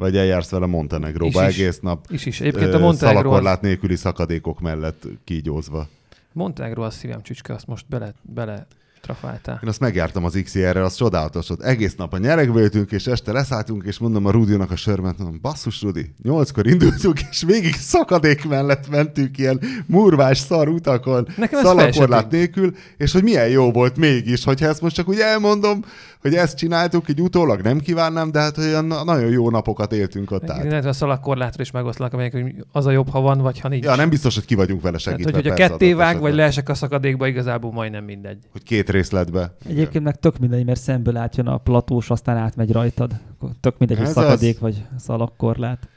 vagy 0.00 0.16
eljársz 0.16 0.50
vele 0.50 0.66
Montenegróba 0.66 1.48
Is, 1.48 1.58
egész 1.58 1.80
nap? 1.80 2.06
Is 2.08 2.26
is. 2.26 2.40
Egyébként 2.40 2.74
a 2.74 2.78
Montenegro 2.78 3.20
Szalakorlát 3.20 3.60
nélküli 3.60 3.96
szakadékok 3.96 4.60
mellett 4.60 5.06
kígyózva. 5.24 5.88
Montenegro 6.32 6.82
az 6.82 6.94
szívem 6.94 7.22
csücske, 7.22 7.54
azt 7.54 7.66
most 7.66 7.84
bele, 7.88 8.14
bele 8.22 8.66
trafáltál. 9.00 9.60
Én 9.62 9.68
azt 9.68 9.80
megjártam 9.80 10.24
az 10.24 10.40
XR-re, 10.44 10.84
az 10.84 10.94
csodálatos 10.94 11.48
volt. 11.48 11.62
Egész 11.62 11.94
nap 11.94 12.12
a 12.12 12.18
nyerekbe 12.18 12.60
ültünk, 12.60 12.90
és 12.90 13.06
este 13.06 13.32
leszálltunk, 13.32 13.84
és 13.86 13.98
mondom 13.98 14.26
a 14.26 14.30
Rudinak 14.30 14.70
a 14.70 14.76
sörmet, 14.76 15.18
mondom, 15.18 15.38
basszus 15.42 15.82
Rudi, 15.82 16.14
nyolckor 16.22 16.66
indultunk, 16.66 17.20
és 17.30 17.42
végig 17.42 17.74
szakadék 17.74 18.48
mellett 18.48 18.88
mentünk 18.90 19.38
ilyen 19.38 19.60
murvás 19.86 20.38
szar 20.38 20.68
utakon, 20.68 21.28
Nekem 21.36 21.62
szalakorlát 21.62 22.30
nélkül, 22.30 22.74
és 22.96 23.12
hogy 23.12 23.22
milyen 23.22 23.48
jó 23.48 23.72
volt 23.72 23.96
mégis, 23.96 24.44
hogyha 24.44 24.66
ezt 24.66 24.80
most 24.80 24.94
csak 24.94 25.08
úgy 25.08 25.18
elmondom, 25.18 25.84
hogy 26.20 26.34
ezt 26.34 26.56
csináltuk, 26.56 27.08
így 27.08 27.20
utólag 27.20 27.60
nem 27.60 27.78
kívánnám, 27.78 28.30
de 28.32 28.38
hát 28.40 28.58
olyan 28.58 28.84
na- 28.84 29.04
nagyon 29.04 29.30
jó 29.30 29.50
napokat 29.50 29.92
éltünk 29.92 30.30
ott 30.30 30.50
át. 30.50 30.64
Illetve 30.64 30.88
a 30.88 30.92
szalagkorlátra 30.92 31.62
is 31.62 31.70
megoszlak, 31.70 32.12
amelyek, 32.12 32.32
hogy 32.32 32.54
az 32.72 32.86
a 32.86 32.90
jobb, 32.90 33.08
ha 33.08 33.20
van, 33.20 33.38
vagy 33.38 33.60
ha 33.60 33.68
nincs. 33.68 33.84
Ja, 33.84 33.94
nem 33.96 34.08
biztos, 34.08 34.34
hogy 34.34 34.44
ki 34.44 34.54
vagyunk 34.54 34.82
vele 34.82 34.98
Tehát, 34.98 35.18
segítve. 35.18 35.32
hogy, 35.38 35.42
hogyha 35.42 35.56
persze, 35.56 35.72
ketté 35.72 35.92
vág, 35.92 36.20
vagy 36.20 36.34
leesek 36.34 36.68
a 36.68 36.74
szakadékba, 36.74 37.26
igazából 37.26 37.72
majdnem 37.72 38.04
mindegy. 38.04 38.38
Hogy 38.52 38.62
két 38.62 38.90
részletbe. 38.90 39.56
Egyébként 39.68 40.04
meg 40.04 40.18
tök 40.18 40.38
mindegy, 40.38 40.64
mert 40.64 40.80
szemből 40.80 41.16
átjön 41.16 41.46
a 41.46 41.56
platós, 41.56 42.10
aztán 42.10 42.36
átmegy 42.36 42.72
rajtad. 42.72 43.12
Tök 43.60 43.78
mindegy, 43.78 43.98
hogy 43.98 44.06
szakadék 44.06 44.54
az. 44.54 44.60
vagy 44.60 44.84
szalagkorlát. 44.98 45.88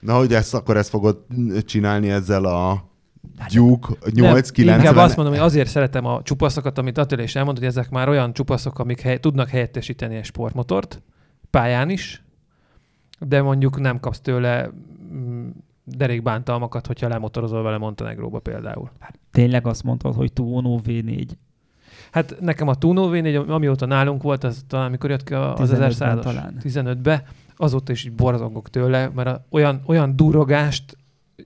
Na, 0.00 0.16
hogy 0.16 0.34
ezt 0.34 0.54
akkor 0.54 0.76
ezt 0.76 0.88
fogod 0.88 1.24
csinálni 1.64 2.10
ezzel 2.10 2.44
a 2.44 2.90
Nem, 3.38 3.46
890 4.12 4.78
Inkább 4.78 4.96
azt 4.96 5.16
mondom, 5.16 5.34
hogy 5.34 5.42
azért 5.44 5.68
szeretem 5.68 6.04
a 6.04 6.22
csupaszokat, 6.22 6.78
amit 6.78 6.98
Attila 6.98 7.22
is 7.22 7.36
elmondott, 7.36 7.62
hogy 7.62 7.72
ezek 7.72 7.90
már 7.90 8.08
olyan 8.08 8.32
csupaszok, 8.32 8.78
amik 8.78 9.00
hely, 9.00 9.18
tudnak 9.18 9.48
helyettesíteni 9.48 10.16
egy 10.16 10.24
sportmotort, 10.24 11.02
pályán 11.50 11.90
is, 11.90 12.22
de 13.18 13.42
mondjuk 13.42 13.80
nem 13.80 14.00
kapsz 14.00 14.20
tőle 14.20 14.70
mm, 15.14 15.48
derékbántalmakat, 15.84 16.86
hogyha 16.86 17.08
lemotorozol 17.08 17.62
vele 17.62 17.78
Montenegróba 17.78 18.38
például. 18.38 18.90
Tényleg 19.30 19.66
azt 19.66 19.82
mondtad, 19.82 20.14
hogy 20.14 20.32
Tuono 20.32 20.78
V4. 20.86 21.26
Hát 22.12 22.36
nekem 22.40 22.68
a 22.68 22.74
Tuno 22.74 23.08
V4, 23.12 23.48
amióta 23.48 23.86
nálunk 23.86 24.22
volt, 24.22 24.44
az 24.44 24.64
talán 24.66 24.90
mikor 24.90 25.10
jött 25.10 25.24
ki 25.24 25.34
a- 25.34 25.54
az 25.54 25.70
15-ben 25.70 25.82
1000 25.82 26.18
talán. 26.18 26.56
15-be, 26.62 27.24
azóta 27.56 27.92
is 27.92 28.04
így 28.04 28.12
borzongok 28.12 28.70
tőle, 28.70 29.10
mert 29.14 29.28
a, 29.28 29.46
olyan, 29.50 29.82
olyan 29.86 30.16
durogást 30.16 30.96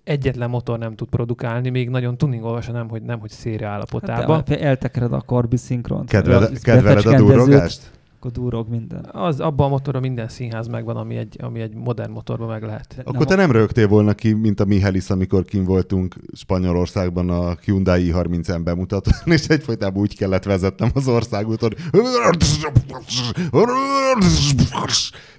egyetlen 0.05 0.51
motor 0.51 0.79
nem 0.79 0.95
tud 0.95 1.09
produkálni, 1.09 1.71
még 1.71 1.91
nagyon 1.91 2.17
tuningolva 2.17 2.61
se 2.61 2.73
nem, 2.73 2.89
hogy 2.89 3.03
nem, 3.03 3.21
hogy 3.21 3.31
széria 3.31 3.69
állapotában. 3.69 4.37
Hát, 4.37 4.51
eltekered 4.51 5.13
a 5.13 5.23
karbi 5.27 5.57
szinkront. 5.57 6.09
Kedveled, 6.09 6.61
kedveled 6.61 7.07
a 7.07 7.17
durrogást? 7.17 7.91
Akkor 8.17 8.31
durrog 8.31 8.69
minden. 8.69 9.09
Az, 9.13 9.41
abban 9.41 9.67
a 9.67 9.69
motorban 9.69 10.03
minden 10.03 10.29
színház 10.29 10.67
megvan, 10.67 10.97
ami 10.97 11.17
egy, 11.17 11.37
ami 11.43 11.61
egy 11.61 11.75
modern 11.75 12.11
motorban 12.13 12.49
meg 12.49 12.63
lehet. 12.63 12.95
De 12.97 13.03
Akkor 13.05 13.27
te 13.27 13.35
nem 13.35 13.51
rögtél 13.51 13.89
volna 13.89 14.15
ki, 14.15 14.33
mint 14.33 14.61
a 14.61 14.65
Mihelis, 14.65 15.11
amikor 15.11 15.45
kim 15.45 15.65
voltunk 15.65 16.15
Spanyolországban 16.33 17.31
a 17.31 17.57
Hyundai 17.65 18.11
i30-en 18.13 18.61
bemutatón, 18.65 19.15
és 19.25 19.47
egyfolytában 19.47 20.01
úgy 20.01 20.17
kellett 20.17 20.45
vezetnem 20.45 20.91
az 20.95 21.09
országúton. 21.09 21.71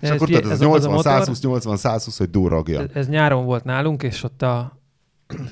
És 0.01 0.09
Ez 0.09 0.09
akkor 0.11 0.27
tudod, 0.27 0.43
ez 0.43 0.49
ez 0.51 0.61
a- 0.61 0.71
az 0.71 0.85
a 0.85 0.89
80, 0.89 0.91
motor- 0.91 1.03
120, 1.03 1.41
80, 1.41 1.77
120, 1.77 2.17
hogy 2.17 2.29
durragja. 2.29 2.79
Ez, 2.79 2.85
ez 2.93 3.07
nyáron 3.07 3.45
volt 3.45 3.63
nálunk, 3.63 4.03
és 4.03 4.23
ott 4.23 4.41
a 4.41 4.79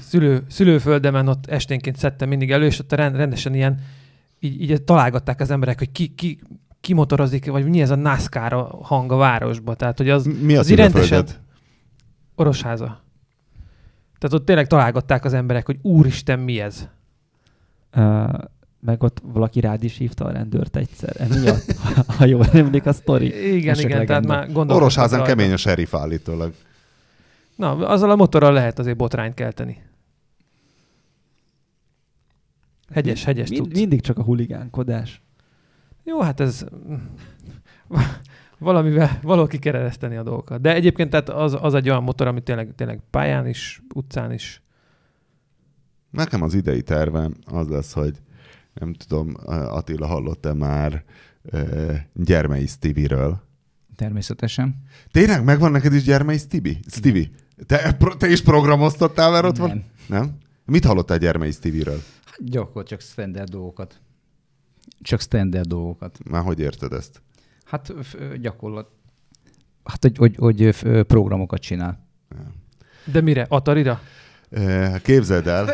szülő, 0.01 0.43
szülőföldemen 0.49 1.27
ott 1.27 1.45
esténként 1.45 1.97
szedtem 1.97 2.29
mindig 2.29 2.51
elő, 2.51 2.65
és 2.65 2.79
ott 2.79 2.91
a 2.91 2.95
rend, 2.95 3.15
rendesen 3.15 3.53
ilyen, 3.53 3.79
így, 4.39 4.61
így 4.61 4.83
találgatták 4.83 5.39
az 5.41 5.51
emberek, 5.51 5.77
hogy 5.77 5.91
ki, 5.91 6.07
ki, 6.15 6.39
ki 6.85 6.93
motorozik, 6.93 7.45
vagy 7.45 7.65
mi 7.67 7.81
ez 7.81 7.89
a 7.89 7.95
NASCAR 7.95 8.53
a 8.53 8.77
hang 8.81 9.11
a 9.11 9.15
városba. 9.15 9.75
Tehát, 9.75 9.97
hogy 9.97 10.09
az 10.09 10.25
Mi 10.41 10.55
a 10.55 10.59
az 10.59 10.69
így 10.69 10.77
rendesen- 10.77 11.07
szülőfölded? 11.07 11.39
orosháza. 12.35 12.85
Tehát 14.17 14.33
ott 14.39 14.45
tényleg 14.45 14.67
találgatták 14.67 15.25
az 15.25 15.33
emberek, 15.33 15.65
hogy 15.65 15.79
úristen, 15.81 16.39
mi 16.39 16.59
ez? 16.59 16.87
Uh, 17.95 18.33
meg 18.79 19.03
ott 19.03 19.21
valaki 19.23 19.59
rád 19.59 19.83
is 19.83 19.97
hívta 19.97 20.25
a 20.25 20.31
rendőrt 20.31 20.75
egyszer. 20.75 21.15
Emiatt, 21.19 21.71
ha, 22.17 22.25
jól 22.25 22.45
emlék 22.53 22.85
a 22.85 22.93
sztori. 22.93 23.55
Igen, 23.55 23.75
csak 23.75 23.83
igen, 23.85 24.05
tehát 24.05 24.25
már 24.25 24.43
gondolkodtak 24.43 24.75
Orosházán 24.75 25.23
kemény 25.23 25.51
a 25.51 25.57
sheriff 25.57 25.93
állítólag. 25.93 26.53
Na, 27.55 27.87
azzal 27.87 28.09
a 28.11 28.15
motorral 28.15 28.53
lehet 28.53 28.79
azért 28.79 28.97
botrányt 28.97 29.33
kelteni. 29.33 29.83
Hegyes, 32.93 33.23
hegyes 33.23 33.49
Mind, 33.49 33.61
tudsz. 33.63 33.77
mindig 33.79 34.01
csak 34.01 34.17
a 34.17 34.23
huligánkodás. 34.23 35.21
Jó, 36.07 36.21
hát 36.21 36.39
ez 36.39 36.65
valamivel 38.57 39.19
valaki 39.21 39.59
kell 39.59 39.75
ereszteni 39.75 40.15
a 40.15 40.23
dolgokat. 40.23 40.61
De 40.61 40.73
egyébként 40.73 41.09
tehát 41.09 41.29
az, 41.29 41.57
az 41.61 41.73
egy 41.73 41.89
olyan 41.89 42.03
motor, 42.03 42.27
ami 42.27 42.41
tényleg, 42.41 42.73
tényleg 42.75 43.01
pályán 43.09 43.47
is, 43.47 43.81
utcán 43.93 44.31
is. 44.31 44.61
Nekem 46.09 46.41
az 46.41 46.53
idei 46.53 46.81
tervem 46.81 47.35
az 47.45 47.67
lesz, 47.67 47.93
hogy 47.93 48.21
nem 48.73 48.93
tudom, 48.93 49.33
Attila 49.45 50.05
hallott-e 50.07 50.53
már 50.53 51.03
Gyermei 52.13 52.65
Stevie-ről? 52.65 53.41
Természetesen. 53.95 54.83
Tényleg 55.11 55.43
megvan 55.43 55.71
neked 55.71 55.93
is 55.93 56.03
Gyermei 56.03 56.37
Stevie? 56.37 56.77
Stevie? 56.87 57.27
Te, 57.65 57.97
te 58.17 58.27
is 58.27 58.41
programoztattál, 58.41 59.31
mert 59.31 59.45
ott 59.45 59.57
van? 59.57 59.67
Nem. 59.67 59.83
Nem? 60.07 60.37
Mit 60.65 60.85
hallottál 60.85 61.17
Gyermei 61.17 61.51
Stevie-ről? 61.51 61.99
Hát 62.25 62.49
Gyakor 62.49 62.83
csak 62.83 63.01
standard 63.01 63.49
dolgokat. 63.49 64.01
Csak 65.01 65.21
standard 65.21 65.67
dolgokat. 65.67 66.17
Már 66.29 66.43
hogy 66.43 66.59
érted 66.59 66.93
ezt? 66.93 67.21
Hát 67.65 67.93
gyakorlat. 68.41 68.89
Hát, 69.83 70.03
hogy, 70.03 70.17
hogy, 70.17 70.35
hogy 70.37 70.75
programokat 71.05 71.59
csinál. 71.61 72.07
De 73.11 73.21
mire? 73.21 73.45
Atarira? 73.49 73.99
Képzeld 75.01 75.47
el, 75.47 75.69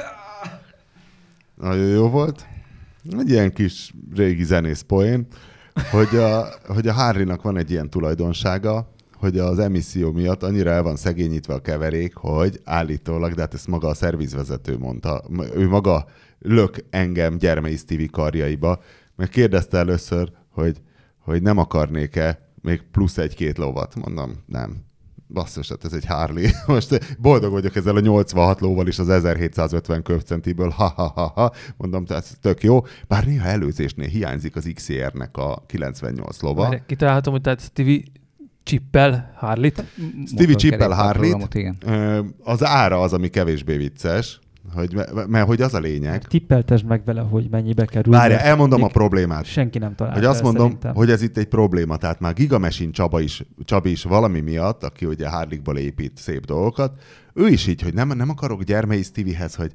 nagyon 1.56 1.88
jó 1.88 2.10
volt, 2.10 2.46
egy 3.20 3.30
ilyen 3.30 3.54
kis 3.54 3.94
régi 4.16 4.44
zenész 4.44 4.82
poén, 4.82 5.28
hogy 5.92 6.16
a, 6.16 6.46
hogy 6.68 6.88
a 6.88 6.94
Harry-nak 6.94 7.42
van 7.42 7.58
egy 7.58 7.72
ilyen 7.72 7.90
tulajdonsága, 7.90 8.94
hogy 9.14 9.38
az 9.38 9.60
emisszió 9.60 10.12
miatt 10.12 10.44
annyira 10.44 10.70
el 10.70 10.84
van 10.84 10.96
szegényítve 10.96 11.54
a 11.54 11.62
keverék, 11.62 12.16
hogy 12.16 12.60
állítólag, 12.64 13.34
de 13.34 13.42
hát 13.42 13.54
ezt 13.54 13.68
maga 13.68 13.88
a 13.88 13.94
szervizvezető 13.94 14.78
mondta, 14.78 15.24
ő 15.56 15.68
maga 15.68 16.06
lök 16.40 16.76
engem 16.90 17.38
gyermei 17.38 17.76
Stevie 17.76 18.08
karjaiba, 18.12 18.82
meg 19.16 19.30
kérdezte 19.30 19.78
először, 19.78 20.32
hogy, 20.50 20.82
hogy 21.20 21.42
nem 21.42 21.58
akarnék-e 21.58 22.50
még 22.62 22.82
plusz 22.92 23.18
egy-két 23.18 23.58
lovat. 23.58 23.96
Mondom, 23.96 24.44
nem. 24.46 24.90
Basszus, 25.34 25.70
hát 25.70 25.86
ez 25.86 25.94
egy 25.94 26.06
Harley. 26.06 26.48
Most 26.68 27.18
boldog 27.20 27.52
vagyok 27.52 27.76
ezzel 27.76 27.96
a 27.96 28.00
86 28.00 28.60
lóval 28.60 28.88
is 28.88 29.00
az 29.00 29.10
1750 29.10 30.04
köpcentiből. 30.04 30.70
Ha-ha-ha-ha. 30.70 31.54
Mondom, 31.78 32.06
tehát 32.06 32.24
ez 32.24 32.38
tök 32.42 32.64
jó. 32.64 32.86
Bár 33.08 33.26
néha 33.26 33.48
előzésnél 33.48 34.08
hiányzik 34.08 34.56
az 34.56 34.72
XR-nek 34.74 35.38
a 35.38 35.64
98 35.68 36.42
lova. 36.42 36.62
Várj, 36.62 36.82
Kitalálhatom, 36.86 37.34
hogy 37.34 37.42
tehát 37.42 37.62
Stevie 37.62 38.02
Chippel 38.64 39.34
Harley-t. 39.36 39.84
Stevie 40.28 40.56
Igen. 41.54 41.78
Ö, 41.86 42.20
Az 42.44 42.64
ára 42.64 43.02
az, 43.02 43.14
ami 43.14 43.30
kevésbé 43.30 43.78
vicces, 43.78 44.40
hogy, 44.74 44.96
mert 45.28 45.48
hogy 45.48 45.62
az 45.62 45.74
a 45.74 45.80
lényeg. 45.80 46.24
Tippeltesd 46.24 46.86
meg 46.86 47.02
vele, 47.06 47.22
hogy 47.22 47.48
mennyibe 47.50 47.86
kerül. 47.86 48.14
Várja, 48.14 48.40
elmondom 48.40 48.84
a 48.84 48.88
problémát. 48.88 49.46
Senki 49.46 49.78
nem 49.78 49.96
találta 49.96 50.20
Hogy 50.20 50.28
azt 50.28 50.42
mondom, 50.44 50.64
szerintem. 50.64 50.94
hogy 50.94 51.10
ez 51.10 51.22
itt 51.22 51.38
egy 51.38 51.48
probléma. 51.48 51.98
Tehát 51.98 52.20
már 52.20 52.34
Gigamesin 52.34 52.92
Csaba 52.92 53.20
is, 53.20 53.44
Csabi 53.64 53.92
is 53.92 54.04
valami 54.04 54.40
miatt, 54.40 54.84
aki 54.84 55.06
ugye 55.06 55.30
Harlikból 55.30 55.78
épít 55.78 56.18
szép 56.18 56.46
dolgokat, 56.46 57.02
ő 57.34 57.48
is 57.48 57.68
így, 57.68 57.82
hogy 57.82 57.94
nem, 57.94 58.08
nem 58.08 58.30
akarok 58.30 58.64
gyermei 58.64 59.02
Steviehez, 59.02 59.56
hogy 59.56 59.72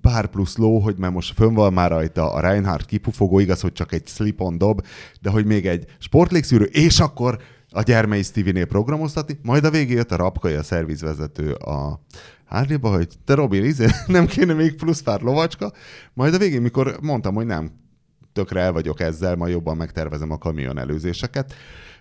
pár 0.00 0.26
plusz 0.26 0.56
ló, 0.56 0.78
hogy 0.78 0.98
mert 0.98 1.12
most 1.12 1.34
fönn 1.34 1.54
van 1.54 1.72
már 1.72 1.90
rajta 1.90 2.32
a 2.32 2.40
Reinhardt 2.40 2.86
kipufogó, 2.86 3.38
igaz, 3.38 3.60
hogy 3.60 3.72
csak 3.72 3.92
egy 3.92 4.06
slip-on 4.06 4.58
dob, 4.58 4.86
de 5.20 5.30
hogy 5.30 5.44
még 5.44 5.66
egy 5.66 5.84
sportlégszűrő, 5.98 6.64
és 6.64 7.00
akkor 7.00 7.38
a 7.70 7.82
gyermei 7.82 8.22
Stevie-nél 8.22 8.66
programoztatni, 8.66 9.38
majd 9.42 9.64
a 9.64 9.70
végén 9.70 9.96
jött 9.96 10.12
a 10.12 10.16
Rapkai, 10.16 10.54
a 10.54 10.62
szervizvezető 10.62 11.52
a 11.52 12.00
Harleyba, 12.46 12.88
hogy 12.90 13.08
te 13.24 13.34
Robi, 13.34 13.66
izé, 13.66 13.86
nem 14.06 14.26
kéne 14.26 14.52
még 14.52 14.74
plusz 14.74 15.02
pár 15.02 15.20
lovacska, 15.20 15.72
majd 16.12 16.34
a 16.34 16.38
végén, 16.38 16.62
mikor 16.62 16.98
mondtam, 17.00 17.34
hogy 17.34 17.46
nem, 17.46 17.70
tökre 18.32 18.60
el 18.60 18.72
vagyok 18.72 19.00
ezzel, 19.00 19.36
majd 19.36 19.52
jobban 19.52 19.76
megtervezem 19.76 20.30
a 20.30 20.38
kamion 20.38 20.78
előzéseket, 20.78 21.54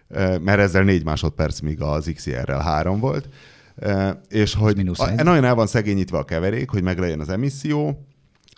eh, 0.09 0.39
mert 0.39 0.59
ezzel 0.59 0.83
négy 0.83 1.03
másodperc, 1.03 1.59
míg 1.59 1.81
az 1.81 2.11
XR-rel 2.15 2.61
három 2.61 2.99
volt, 2.99 3.29
Eh, 3.75 4.11
és 4.29 4.53
hogy 4.53 4.89
a, 4.93 5.23
nagyon 5.23 5.43
el 5.43 5.55
van 5.55 5.67
szegényítve 5.67 6.17
a 6.17 6.23
keverék, 6.25 6.69
hogy 6.69 6.83
meglegyen 6.83 7.19
az 7.19 7.29
emisszió, 7.29 8.05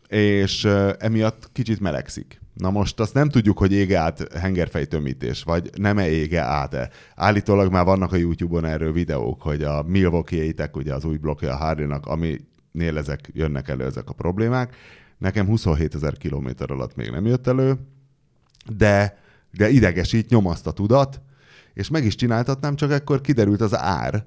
és 0.07 0.65
eh, 0.65 0.93
emiatt 0.99 1.49
kicsit 1.53 1.79
melegszik. 1.79 2.41
Na 2.57 2.69
most 2.69 2.99
azt 2.99 3.13
nem 3.13 3.29
tudjuk, 3.29 3.57
hogy 3.57 3.73
ége 3.73 3.99
át 3.99 4.33
hengerfejtömítés, 4.33 5.43
vagy 5.43 5.69
nem 5.75 5.97
-e 5.97 6.07
ége 6.07 6.41
át-e. 6.41 6.89
Állítólag 7.15 7.71
már 7.71 7.85
vannak 7.85 8.11
a 8.11 8.15
YouTube-on 8.15 8.65
erről 8.65 8.91
videók, 8.91 9.41
hogy 9.41 9.63
a 9.63 9.83
Milwaukee 9.83 10.53
ugye 10.73 10.93
az 10.93 11.05
új 11.05 11.17
blokkja 11.17 11.53
a 11.53 11.55
Harley-nak, 11.55 12.05
aminél 12.05 12.97
ezek 12.97 13.29
jönnek 13.33 13.69
elő 13.69 13.85
ezek 13.85 14.09
a 14.09 14.13
problémák. 14.13 14.75
Nekem 15.17 15.45
27 15.45 15.95
ezer 15.95 16.17
kilométer 16.17 16.71
alatt 16.71 16.95
még 16.95 17.09
nem 17.09 17.25
jött 17.25 17.47
elő, 17.47 17.75
de, 18.75 19.17
de 19.51 19.69
idegesít, 19.69 20.29
nyomaszt 20.29 20.67
a 20.67 20.71
tudat, 20.71 21.21
és 21.73 21.89
meg 21.89 22.05
is 22.05 22.15
csináltatnám, 22.15 22.75
csak 22.75 22.91
akkor 22.91 23.21
kiderült 23.21 23.61
az 23.61 23.77
ár. 23.77 24.25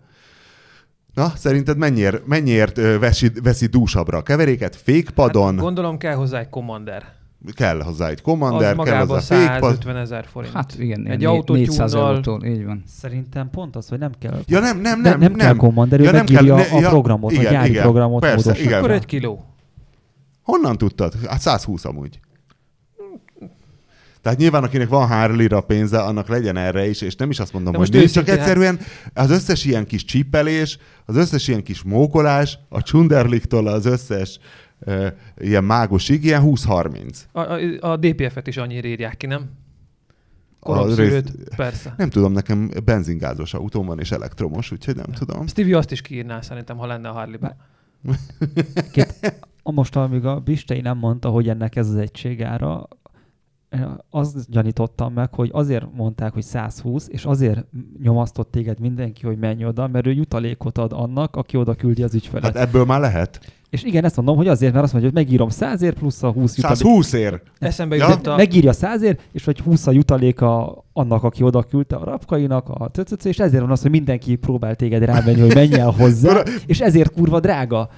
Na, 1.14 1.32
szerinted 1.36 1.76
mennyiért, 1.76 2.26
mennyiért 2.26 2.76
veszi, 2.76 3.30
veszi 3.42 3.66
dúsabbra 3.66 4.18
a 4.18 4.22
keveréket? 4.22 4.76
Fékpadon, 4.76 5.54
Hát, 5.54 5.62
gondolom 5.62 5.98
kell 5.98 6.14
hozzá 6.14 6.38
egy 6.38 6.48
Commander. 6.48 7.19
Kell 7.54 7.82
hozzá 7.82 8.06
egy 8.06 8.12
Az 8.12 8.20
commander, 8.22 8.60
kell 8.60 8.74
magában 8.74 9.06
hozzá 9.06 9.36
fékpad. 9.36 9.70
150 9.70 9.96
ezer 9.96 10.26
forint. 10.32 10.52
Hát 10.54 10.74
igen, 10.78 11.06
Egy 11.06 11.24
autótyúnnal- 11.24 11.68
400 11.76 11.94
eurótól, 11.94 12.44
így 12.44 12.64
van. 12.64 12.82
Szerintem 13.00 13.50
pont 13.50 13.76
az, 13.76 13.88
hogy 13.88 13.98
nem 13.98 14.12
kell. 14.18 14.42
Ja 14.46 14.60
nem, 14.60 14.80
nem, 14.80 15.02
De 15.02 15.08
nem, 15.10 15.20
nem 15.20 15.34
kell 15.34 15.56
Commander, 15.56 16.00
ő 16.00 16.04
nem 16.04 16.14
megírja 16.14 16.54
ne- 16.54 16.62
a 16.86 16.88
programot, 16.88 17.36
a 17.36 17.42
gyári 17.42 17.72
programot 17.72 18.20
persze, 18.20 18.36
módosítja. 18.36 18.64
igen. 18.64 18.78
Akkor 18.78 18.90
egy 18.90 19.04
kiló. 19.06 19.44
Honnan 20.42 20.76
tudtad? 20.78 21.14
Hát 21.28 21.40
120 21.40 21.84
amúgy. 21.84 22.20
Tehát 24.22 24.38
nyilván, 24.38 24.64
akinek 24.64 24.88
van 24.88 25.06
Harley-ra 25.08 25.60
pénze, 25.60 25.98
annak 25.98 26.28
legyen 26.28 26.56
erre 26.56 26.88
is, 26.88 27.00
és 27.00 27.14
nem 27.16 27.30
is 27.30 27.38
azt 27.40 27.52
mondom, 27.52 27.72
De 27.72 27.78
hogy 27.78 27.90
nézd, 27.92 28.14
csak 28.14 28.28
egyszerűen 28.28 28.78
az 29.14 29.30
összes 29.30 29.64
ilyen 29.64 29.86
kis 29.86 30.04
csippelés, 30.04 30.78
az 31.06 31.16
összes 31.16 31.48
ilyen 31.48 31.62
kis 31.62 31.82
mókolás, 31.82 32.58
a 32.68 32.82
Csunderliktól 32.82 33.66
az 33.66 33.86
összes 33.86 34.36
uh, 34.38 34.44
ilyen 35.36 35.64
mágusig, 35.64 36.24
ilyen 36.24 36.42
20-30. 36.44 37.16
A, 37.32 37.40
a, 37.40 37.58
a 37.80 37.96
DPF-et 37.96 38.46
is 38.46 38.56
annyira 38.56 38.88
írják 38.88 39.16
ki, 39.16 39.26
nem? 39.26 39.50
Rész- 40.96 41.54
persze. 41.56 41.94
Nem 41.96 42.10
tudom, 42.10 42.32
nekem 42.32 42.70
benzingázos 42.84 43.54
autóm 43.54 43.86
van, 43.86 43.98
és 43.98 44.10
elektromos, 44.10 44.72
úgyhogy 44.72 44.96
nem 44.96 45.12
tudom. 45.12 45.46
Stevie 45.46 45.76
azt 45.76 45.92
is 45.92 46.00
kiírná 46.00 46.40
szerintem, 46.40 46.76
ha 46.76 46.86
lenne 46.86 47.08
a 47.08 47.12
Harley-ban. 47.12 47.54
Két, 48.92 49.36
a 49.62 49.70
most, 49.70 49.96
amíg 49.96 50.24
a 50.24 50.40
Bistei 50.40 50.80
nem 50.80 50.98
mondta, 50.98 51.28
hogy 51.28 51.48
ennek 51.48 51.76
ez 51.76 51.88
az 51.88 51.96
egységára, 51.96 52.88
azt 54.10 54.50
gyanítottam 54.50 55.12
meg, 55.12 55.34
hogy 55.34 55.50
azért 55.52 55.92
mondták, 55.94 56.32
hogy 56.32 56.42
120, 56.42 57.08
és 57.08 57.24
azért 57.24 57.66
nyomasztott 58.02 58.50
téged 58.50 58.80
mindenki, 58.80 59.26
hogy 59.26 59.38
menj 59.38 59.64
oda, 59.64 59.88
mert 59.88 60.06
ő 60.06 60.12
jutalékot 60.12 60.78
ad 60.78 60.92
annak, 60.92 61.36
aki 61.36 61.56
oda 61.56 61.74
küldi 61.74 62.02
az 62.02 62.14
ügyfelet. 62.14 62.44
Hát 62.44 62.68
ebből 62.68 62.84
már 62.84 63.00
lehet. 63.00 63.40
És 63.70 63.82
igen, 63.82 64.04
ezt 64.04 64.16
mondom, 64.16 64.36
hogy 64.36 64.48
azért, 64.48 64.72
mert 64.72 64.84
azt 64.84 64.92
mondja, 64.92 65.10
hogy 65.10 65.22
megírom 65.24 65.48
100 65.48 65.82
ér 65.82 65.92
plusz 65.92 66.22
a 66.22 66.30
20 66.30 66.56
jutalék. 66.56 66.76
120 66.76 67.12
ér. 67.12 67.42
Eszembe 67.58 67.96
Ja. 67.96 68.08
jutott 68.08 68.26
a... 68.26 68.36
Megírja 68.36 68.72
100 68.72 69.02
ér, 69.02 69.18
és 69.32 69.44
vagy 69.44 69.60
20 69.60 69.86
a 69.86 69.90
jutaléka 69.90 70.84
annak, 70.92 71.22
aki 71.24 71.42
oda 71.42 71.62
küldte 71.62 71.96
a 71.96 72.04
rapkainak, 72.04 72.68
a 72.68 72.90
cc, 72.92 73.24
és 73.24 73.38
ezért 73.38 73.62
van 73.62 73.70
az, 73.70 73.82
hogy 73.82 73.90
mindenki 73.90 74.36
próbál 74.36 74.74
téged 74.76 75.04
rávenni, 75.04 75.40
hogy 75.40 75.54
menj 75.54 75.74
el 75.74 75.90
hozzá, 75.90 76.42
és 76.66 76.80
ezért 76.80 77.12
kurva 77.12 77.40
drága. 77.40 77.90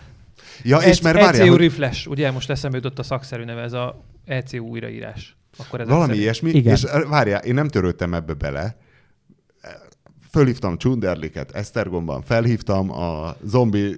Ja, 0.62 0.78
és 0.78 1.00
mert 1.00 1.16
ECU 1.16 1.24
várjál, 1.24 1.48
hogy 1.48 1.60
Refresh, 1.60 2.08
ugye 2.08 2.30
most 2.30 2.50
eszembe 2.50 2.76
jutott 2.76 2.98
a 2.98 3.02
szakszerű 3.02 3.44
neve, 3.44 3.60
ez 3.62 3.72
a 3.72 4.02
ECU 4.24 4.66
újraírás. 4.66 5.36
Akkor 5.56 5.80
ez 5.80 5.88
valami 5.88 6.16
ilyesmi, 6.16 6.50
Igen. 6.50 6.72
és 6.72 6.82
eh, 6.82 7.02
várjál, 7.08 7.42
én 7.42 7.54
nem 7.54 7.68
törődtem 7.68 8.14
ebbe 8.14 8.34
bele. 8.34 8.76
Fölhívtam 10.30 10.76
Csunderliket, 10.78 11.50
Esztergomban, 11.50 12.22
felhívtam 12.22 12.90
a 12.90 13.36
zombi 13.44 13.96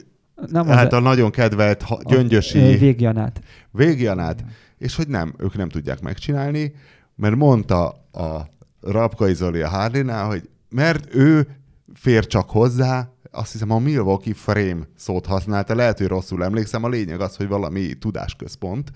Nem 0.51 0.68
az 0.70 0.76
által 0.76 1.01
nagyon 1.01 1.30
kedvelt 1.30 1.82
a- 1.82 2.01
gyöngyösi 2.05 2.59
Végjanát. 2.76 3.41
végjanát, 3.70 4.45
és 4.78 4.97
hogy 4.97 5.09
nem, 5.09 5.35
ők 5.39 5.57
nem 5.57 5.68
tudják 5.68 6.01
megcsinálni, 6.01 6.74
mert 7.16 7.37
mondta 7.37 7.89
a 8.12 8.49
Rapkai 8.80 9.35
Zoli 9.35 9.61
a 9.61 9.68
Harley-nál, 9.68 10.26
hogy 10.26 10.49
mert 10.68 11.14
ő 11.14 11.47
fér 11.95 12.26
csak 12.26 12.51
hozzá, 12.51 13.09
azt 13.35 13.53
hiszem 13.53 13.70
a 13.70 13.78
Milwaukee 13.78 14.35
Frame 14.35 14.89
szót 14.97 15.26
használta, 15.26 15.74
lehet, 15.74 15.99
hogy 15.99 16.07
rosszul 16.07 16.45
emlékszem, 16.45 16.85
a 16.85 16.89
lényeg 16.89 17.20
az, 17.20 17.37
hogy 17.37 17.49
valami 17.49 17.95
tudásközpont, 17.95 18.91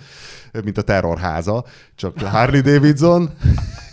mint 0.64 0.78
a 0.78 0.82
terrorháza, 0.82 1.64
csak 1.94 2.18
Harley 2.20 2.60
Davidson, 2.60 3.30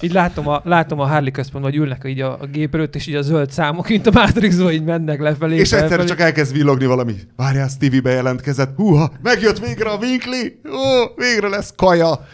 Így 0.02 0.12
látom 0.14 0.48
a, 0.48 0.62
látom 0.64 1.00
a 1.00 1.06
Harley 1.06 1.32
központ, 1.32 1.64
vagy 1.64 1.76
ülnek 1.76 2.04
így 2.06 2.22
a, 2.22 2.42
a 2.42 2.46
gép 2.46 2.74
előtt, 2.74 2.96
és 2.96 3.08
így 3.08 3.16
a 3.16 3.22
zöld 3.22 3.52
számok, 3.52 3.88
mint 3.90 4.08
a 4.08 4.12
Matrixban, 4.14 4.72
így 4.72 4.84
mennek 4.84 5.20
lefelé. 5.20 5.56
és 5.56 5.62
egyszer 5.62 5.80
felfelé. 5.80 6.08
csak 6.08 6.20
elkezd 6.20 6.54
villogni 6.54 6.86
valami. 6.86 7.14
Várjál, 7.36 7.68
Stevie 7.68 8.02
bejelentkezett. 8.02 8.76
Húha, 8.76 9.12
megjött 9.22 9.60
végre 9.60 9.90
a 9.90 9.98
Winkley. 9.98 10.46
Ó, 10.72 11.14
végre 11.16 11.48
lesz 11.48 11.74
kaja. 11.76 12.28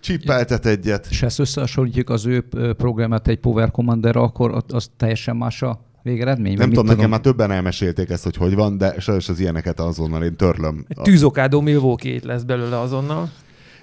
Csippeltet 0.00 0.66
egyet. 0.66 1.06
És 1.10 1.22
ezt 1.22 1.38
összehasonlítjuk 1.38 2.10
az 2.10 2.26
ő 2.26 2.44
ö, 2.50 2.72
programját 2.72 3.28
egy 3.28 3.38
Power 3.38 3.70
commander 3.70 4.16
akkor 4.16 4.50
az- 4.54 4.62
az 4.74 4.90
teljesen 4.96 5.36
más 5.36 5.62
a 5.62 5.80
végeredmény? 6.02 6.56
Nem 6.56 6.68
tudom, 6.68 6.86
nekem 6.86 7.10
már 7.10 7.20
többen 7.20 7.50
elmesélték 7.50 8.10
ezt, 8.10 8.24
hogy 8.24 8.36
hogy 8.36 8.54
van, 8.54 8.78
de 8.78 9.00
sajnos 9.00 9.28
az 9.28 9.40
ilyeneket 9.40 9.80
azonnal 9.80 10.22
én 10.22 10.36
törlöm. 10.36 10.84
Egy 10.88 10.96
tűzokádó 10.96 11.60
Milwaukee 11.60 12.20
lesz 12.22 12.42
belőle 12.42 12.78
azonnal. 12.80 13.30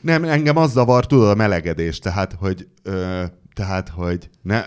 Nem, 0.01 0.23
engem 0.23 0.57
az 0.57 0.71
zavar, 0.71 1.05
tudod, 1.05 1.29
a 1.29 1.35
melegedés, 1.35 1.99
tehát, 1.99 2.33
hogy, 2.39 2.67
ö, 2.83 3.23
tehát, 3.53 3.89
hogy 3.89 4.29
ne, 4.41 4.61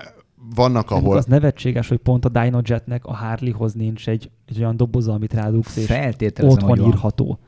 vannak, 0.55 0.91
Ahol... 0.91 1.17
Az 1.17 1.25
nevetséges, 1.25 1.89
hogy 1.89 1.99
pont 1.99 2.25
a 2.25 2.29
Dynojetnek 2.29 3.05
a 3.05 3.15
Harleyhoz 3.15 3.73
nincs 3.73 4.09
egy, 4.09 4.31
egy 4.47 4.59
olyan 4.59 4.77
doboza, 4.77 5.13
amit 5.13 5.33
rádugsz, 5.35 5.77
és 5.77 5.87
Feltételezem, 5.87 6.59
ott 6.59 6.69
hogy 6.69 6.79
van 6.79 6.89
van. 6.89 6.97
írható. 6.97 7.39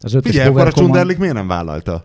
Az 0.00 0.14
ötös 0.14 0.30
Figyelj, 0.30 0.48
akkor 0.48 0.60
a 0.60 0.64
Command- 0.64 0.76
Csunderlik 0.86 1.18
miért 1.18 1.34
nem 1.34 1.46
vállalta? 1.46 2.04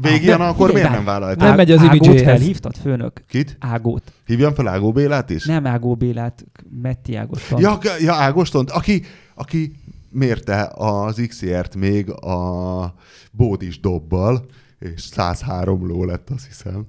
Végén 0.00 0.32
Ah, 0.34 0.48
akkor 0.48 0.72
miért 0.72 0.90
nem 0.90 1.04
várj, 1.04 1.20
vállalta? 1.20 1.44
Nem 1.44 1.56
megy 1.56 1.70
az 1.70 1.80
Ágót 1.80 2.20
felhívtad, 2.20 2.76
főnök? 2.76 3.22
Kit? 3.28 3.56
Ágót. 3.60 4.02
Hívjam 4.26 4.54
fel 4.54 4.68
Ágó 4.68 4.92
Bélát 4.92 5.30
is? 5.30 5.44
Nem 5.44 5.66
Ágó 5.66 5.94
Bélát, 5.94 6.44
Metti 6.82 7.14
Ágoston. 7.14 7.60
Ja, 7.60 7.78
ja 8.00 8.14
Ágostont, 8.14 8.70
aki, 8.70 9.02
aki 9.34 9.72
mérte 10.10 10.70
az 10.74 11.22
XR-t 11.28 11.74
még 11.74 12.10
a 12.10 12.94
bódis 13.30 13.80
dobbal, 13.80 14.44
és 14.78 15.00
103 15.02 15.86
ló 15.86 16.04
lett, 16.04 16.30
azt 16.34 16.46
hiszem. 16.46 16.86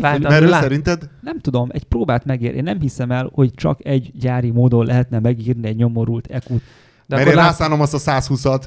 Fel, 0.00 0.18
Mert 0.18 0.48
lát- 0.48 0.62
szerinted? 0.62 1.08
Nem 1.20 1.40
tudom, 1.40 1.68
egy 1.72 1.84
próbát 1.84 2.24
megér. 2.24 2.54
Én 2.54 2.62
nem 2.62 2.80
hiszem 2.80 3.10
el, 3.10 3.30
hogy 3.32 3.54
csak 3.54 3.84
egy 3.84 4.10
gyári 4.18 4.50
módon 4.50 4.86
lehetne 4.86 5.18
megírni 5.20 5.66
egy 5.68 5.76
nyomorult 5.76 6.26
ekut. 6.26 6.62
De 7.06 7.16
Mert 7.16 7.28
én 7.28 7.34
lát... 7.34 7.44
rászánom 7.46 7.80
azt 7.80 7.94
a 7.94 7.98
120-at 7.98 8.62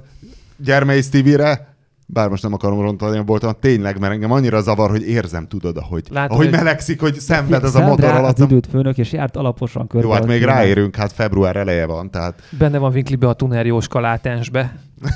gyermei 0.58 1.02
Stevie-re, 1.02 1.76
bár 2.10 2.30
most 2.30 2.44
nem 2.44 2.54
akarom 2.54 2.82
rontani 2.82 3.18
a 3.18 3.24
bolton, 3.24 3.56
tényleg, 3.60 4.00
mert 4.00 4.14
engem 4.14 4.32
annyira 4.32 4.62
zavar, 4.62 4.90
hogy 4.90 5.08
érzem, 5.08 5.48
tudod, 5.48 5.78
ahogy, 5.78 6.08
Látod, 6.10 6.32
ahogy 6.32 6.46
hogy- 6.48 6.56
melegszik, 6.56 7.00
hogy 7.00 7.20
szenved 7.20 7.64
ez 7.64 7.76
a 7.76 7.82
motor 7.82 8.00
rá 8.10 8.18
alatt. 8.18 8.40
az 8.40 8.44
időt 8.46 8.68
főnök, 8.68 8.98
és 8.98 9.12
járt 9.12 9.36
alaposan 9.38 9.88
körbe. 9.88 10.08
Jó, 10.08 10.14
hát 10.14 10.26
még 10.26 10.44
ráérünk, 10.44 10.96
hát 10.96 11.12
február 11.12 11.56
eleje 11.56 11.86
van, 11.86 12.12
tehát 12.12 12.42
Benne 12.58 12.78
van 12.78 12.92
Winkleybe 12.94 13.28
a 13.28 13.34
tuner 13.34 13.66
Jóska 13.66 14.00
látensbe. 14.00 14.76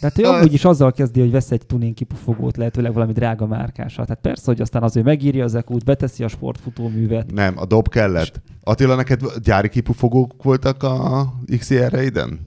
Tehát 0.00 0.18
ő 0.18 0.24
amúgy 0.24 0.52
is 0.52 0.64
azzal 0.64 0.92
kezdi, 0.92 1.20
hogy 1.20 1.30
vesz 1.30 1.50
egy 1.50 1.66
tuning 1.66 1.94
kipufogót, 1.94 2.56
lehetőleg 2.56 2.92
valami 2.92 3.12
drága 3.12 3.46
márkásat. 3.46 4.06
Tehát 4.06 4.22
persze, 4.22 4.42
hogy 4.46 4.60
aztán 4.60 4.82
az 4.82 4.96
ő 4.96 5.02
megírja 5.02 5.44
az 5.44 5.54
ekút, 5.54 5.84
beteszi 5.84 6.24
a 6.24 6.28
sportfutóművet. 6.28 7.32
Nem, 7.32 7.58
a 7.58 7.66
dob 7.66 7.88
kellett. 7.88 8.40
Attila, 8.62 8.94
neked 8.94 9.20
gyári 9.42 9.68
kipufogók 9.68 10.42
voltak 10.42 10.82
a 10.82 11.32
XR-reiden? 11.58 12.40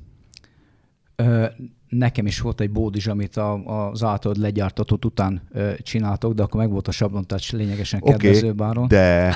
Ö, 1.16 1.46
nekem 1.90 2.26
is 2.26 2.40
volt 2.42 2.62
egy 2.62 2.72
bódis, 2.72 3.08
amit 3.08 3.38
a, 3.38 3.54
az 3.90 4.04
általad 4.04 4.38
legyártatott 4.38 5.06
után 5.06 5.42
ö, 5.52 5.72
csináltok, 5.82 6.34
de 6.34 6.44
akkor 6.44 6.60
meg 6.60 6.70
volt 6.72 6.88
a 6.88 6.92
sablontás 6.92 7.52
lényegesen 7.52 8.00
Oké, 8.04 8.12
kedvezőbb 8.12 8.62
áron. 8.62 8.88
de... 8.88 9.36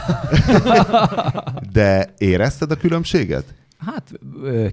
de 1.71 2.13
érezted 2.17 2.71
a 2.71 2.75
különbséget? 2.75 3.53
Hát 3.77 4.11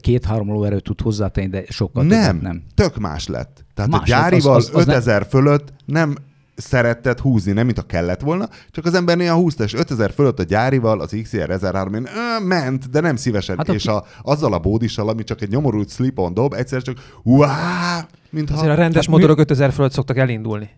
két-három 0.01 0.49
lóerőt 0.53 0.83
tud 0.83 1.01
hozzátenni, 1.01 1.49
de 1.49 1.63
sokkal 1.69 2.05
Nem, 2.05 2.23
többet 2.27 2.43
nem. 2.43 2.63
tök 2.75 2.99
más 2.99 3.27
lett. 3.27 3.65
Tehát 3.75 3.91
Más 3.91 4.01
a 4.01 4.03
lett, 4.15 4.21
az- 4.21 4.29
gyárival 4.31 4.55
az- 4.55 4.71
az 4.75 4.87
nem- 4.87 4.97
5000 4.97 5.27
fölött 5.29 5.73
nem 5.85 6.15
szeretted 6.61 7.19
húzni, 7.19 7.53
nem 7.53 7.67
mint 7.67 7.79
a 7.79 7.83
kellett 7.83 8.21
volna, 8.21 8.49
csak 8.71 8.85
az 8.85 8.95
ember 8.95 9.17
néha 9.17 9.35
húzta, 9.37 9.65
és 9.65 9.75
5000 9.75 10.13
fölött 10.13 10.39
a 10.39 10.43
gyárival 10.43 11.01
az 11.01 11.17
XR 11.23 11.51
1003 11.51 11.95
én, 11.95 12.07
ö, 12.07 12.45
ment, 12.45 12.91
de 12.91 13.01
nem 13.01 13.17
szívesen. 13.17 13.57
Hát 13.57 13.69
a- 13.69 13.73
és 13.73 13.87
a, 13.87 14.05
azzal 14.23 14.53
a 14.53 14.59
bódissal, 14.59 15.09
ami 15.09 15.25
csak 15.25 15.41
egy 15.43 15.51
nyomorult 15.51 15.91
slip-on 15.91 16.35
dob, 16.35 16.53
egyszer 16.53 16.83
csak 16.83 16.97
uá, 17.23 18.07
mintha 18.31 18.55
Azért 18.57 18.73
a 18.73 18.75
rendes 18.75 18.97
Hát 18.97 19.07
mi- 19.07 19.13
motorok 19.21 19.39
5000 19.39 19.73
fölött 19.73 19.93
szoktak 19.93 20.17
elindulni. 20.17 20.71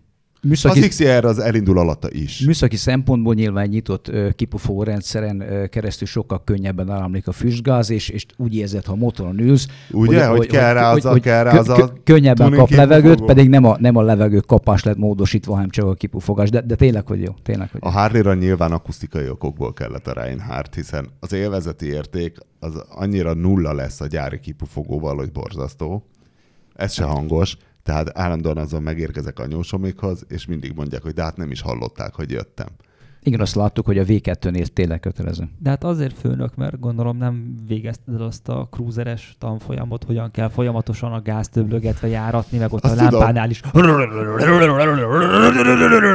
Műszaki, 0.47 0.81
az 0.81 0.87
XR 0.89 1.25
az 1.25 1.39
elindul 1.39 1.79
alatta 1.79 2.09
is. 2.11 2.41
műszaki 2.41 2.77
szempontból 2.77 3.35
nyilván 3.35 3.69
nyitott 3.69 4.11
kipufogó 4.37 4.83
rendszeren 4.83 5.69
keresztül 5.71 6.07
sokkal 6.07 6.45
könnyebben 6.45 6.91
áramlik 6.91 7.29
a 7.29 7.33
füstgáz, 7.33 7.91
és, 7.91 8.09
és 8.09 8.27
úgy 8.37 8.55
érzed, 8.55 8.85
ha 8.85 8.95
motoron 8.95 9.39
ülsz, 9.39 9.67
Ugye, 9.91 10.27
hogy 10.27 10.47
kell 10.47 10.73
rá 10.73 10.93
az 10.93 11.05
a- 11.05 11.19
kell 11.21 11.43
rá 11.43 11.59
az 11.59 11.67
kö- 11.67 11.93
könnyebben 12.05 12.53
kap 12.53 12.71
levegőt, 12.71 13.25
pedig 13.25 13.49
nem 13.49 13.65
a, 13.65 13.77
nem 13.81 13.97
a 13.97 14.03
levegő 14.03 14.39
kapás 14.39 14.83
lett 14.85 14.97
módosítva, 14.97 15.55
hanem 15.55 15.69
csak 15.71 15.87
a 15.87 15.95
kipufogás. 15.95 16.51
De, 16.51 16.61
de 16.61 16.75
tényleg, 16.75 17.07
hogy 17.07 17.21
jó. 17.23 17.33
Tényleg, 17.43 17.71
hogy 17.71 17.81
A. 17.85 17.91
Harley-ra 17.91 18.35
nyilván 18.35 18.73
akusztikai 18.73 19.29
okokból 19.29 19.73
kellett 19.73 20.07
a 20.07 20.13
Reinhardt, 20.13 20.75
hiszen 20.75 21.09
az 21.21 21.33
élvezeti 21.33 21.87
érték 21.87 22.37
az 22.61 22.85
annyira 22.89 23.35
nulla 23.35 23.73
lesz 23.73 24.01
a 24.01 24.07
gyári 24.07 24.41
kipufogóval, 24.41 25.17
hogy 25.17 25.33
borzasztó. 25.33 26.07
Ez 26.75 26.93
se 26.93 27.05
hangos, 27.05 27.57
tehát 27.83 28.19
állandóan 28.19 28.59
azon 28.59 28.83
megérkezek 28.83 29.39
a 29.39 29.47
nyósomikhoz, 29.47 30.25
és 30.29 30.47
mindig 30.47 30.73
mondják, 30.75 31.03
hogy 31.03 31.15
de 31.15 31.23
hát 31.23 31.37
nem 31.37 31.51
is 31.51 31.61
hallották, 31.61 32.15
hogy 32.15 32.31
jöttem. 32.31 32.69
Igen, 33.25 33.41
azt 33.41 33.55
láttuk, 33.55 33.87
hogy 33.87 33.99
a 33.99 34.05
V2-nél 34.05 34.67
tényleg 34.67 35.01
kötelező. 35.01 35.49
De 35.59 35.71
hát 35.71 35.85
azért 35.85 36.19
főnök, 36.19 36.55
mert 36.55 36.81
gondolom 36.81 37.17
nem 37.17 37.55
végezted 37.67 38.15
el 38.15 38.23
azt 38.23 38.49
a 38.49 38.69
cruiseres 38.71 39.37
tanfolyamot, 39.39 40.05
hogyan 40.05 40.31
kell 40.31 40.49
folyamatosan 40.49 41.13
a 41.13 41.23
gáz 41.23 41.49
töblögetve 41.49 42.09
járatni, 42.09 42.59
meg 42.59 42.73
ott 42.73 42.85
Azt 42.85 42.93
a 42.93 43.03
lámpánál 43.03 43.51
is. 43.51 43.61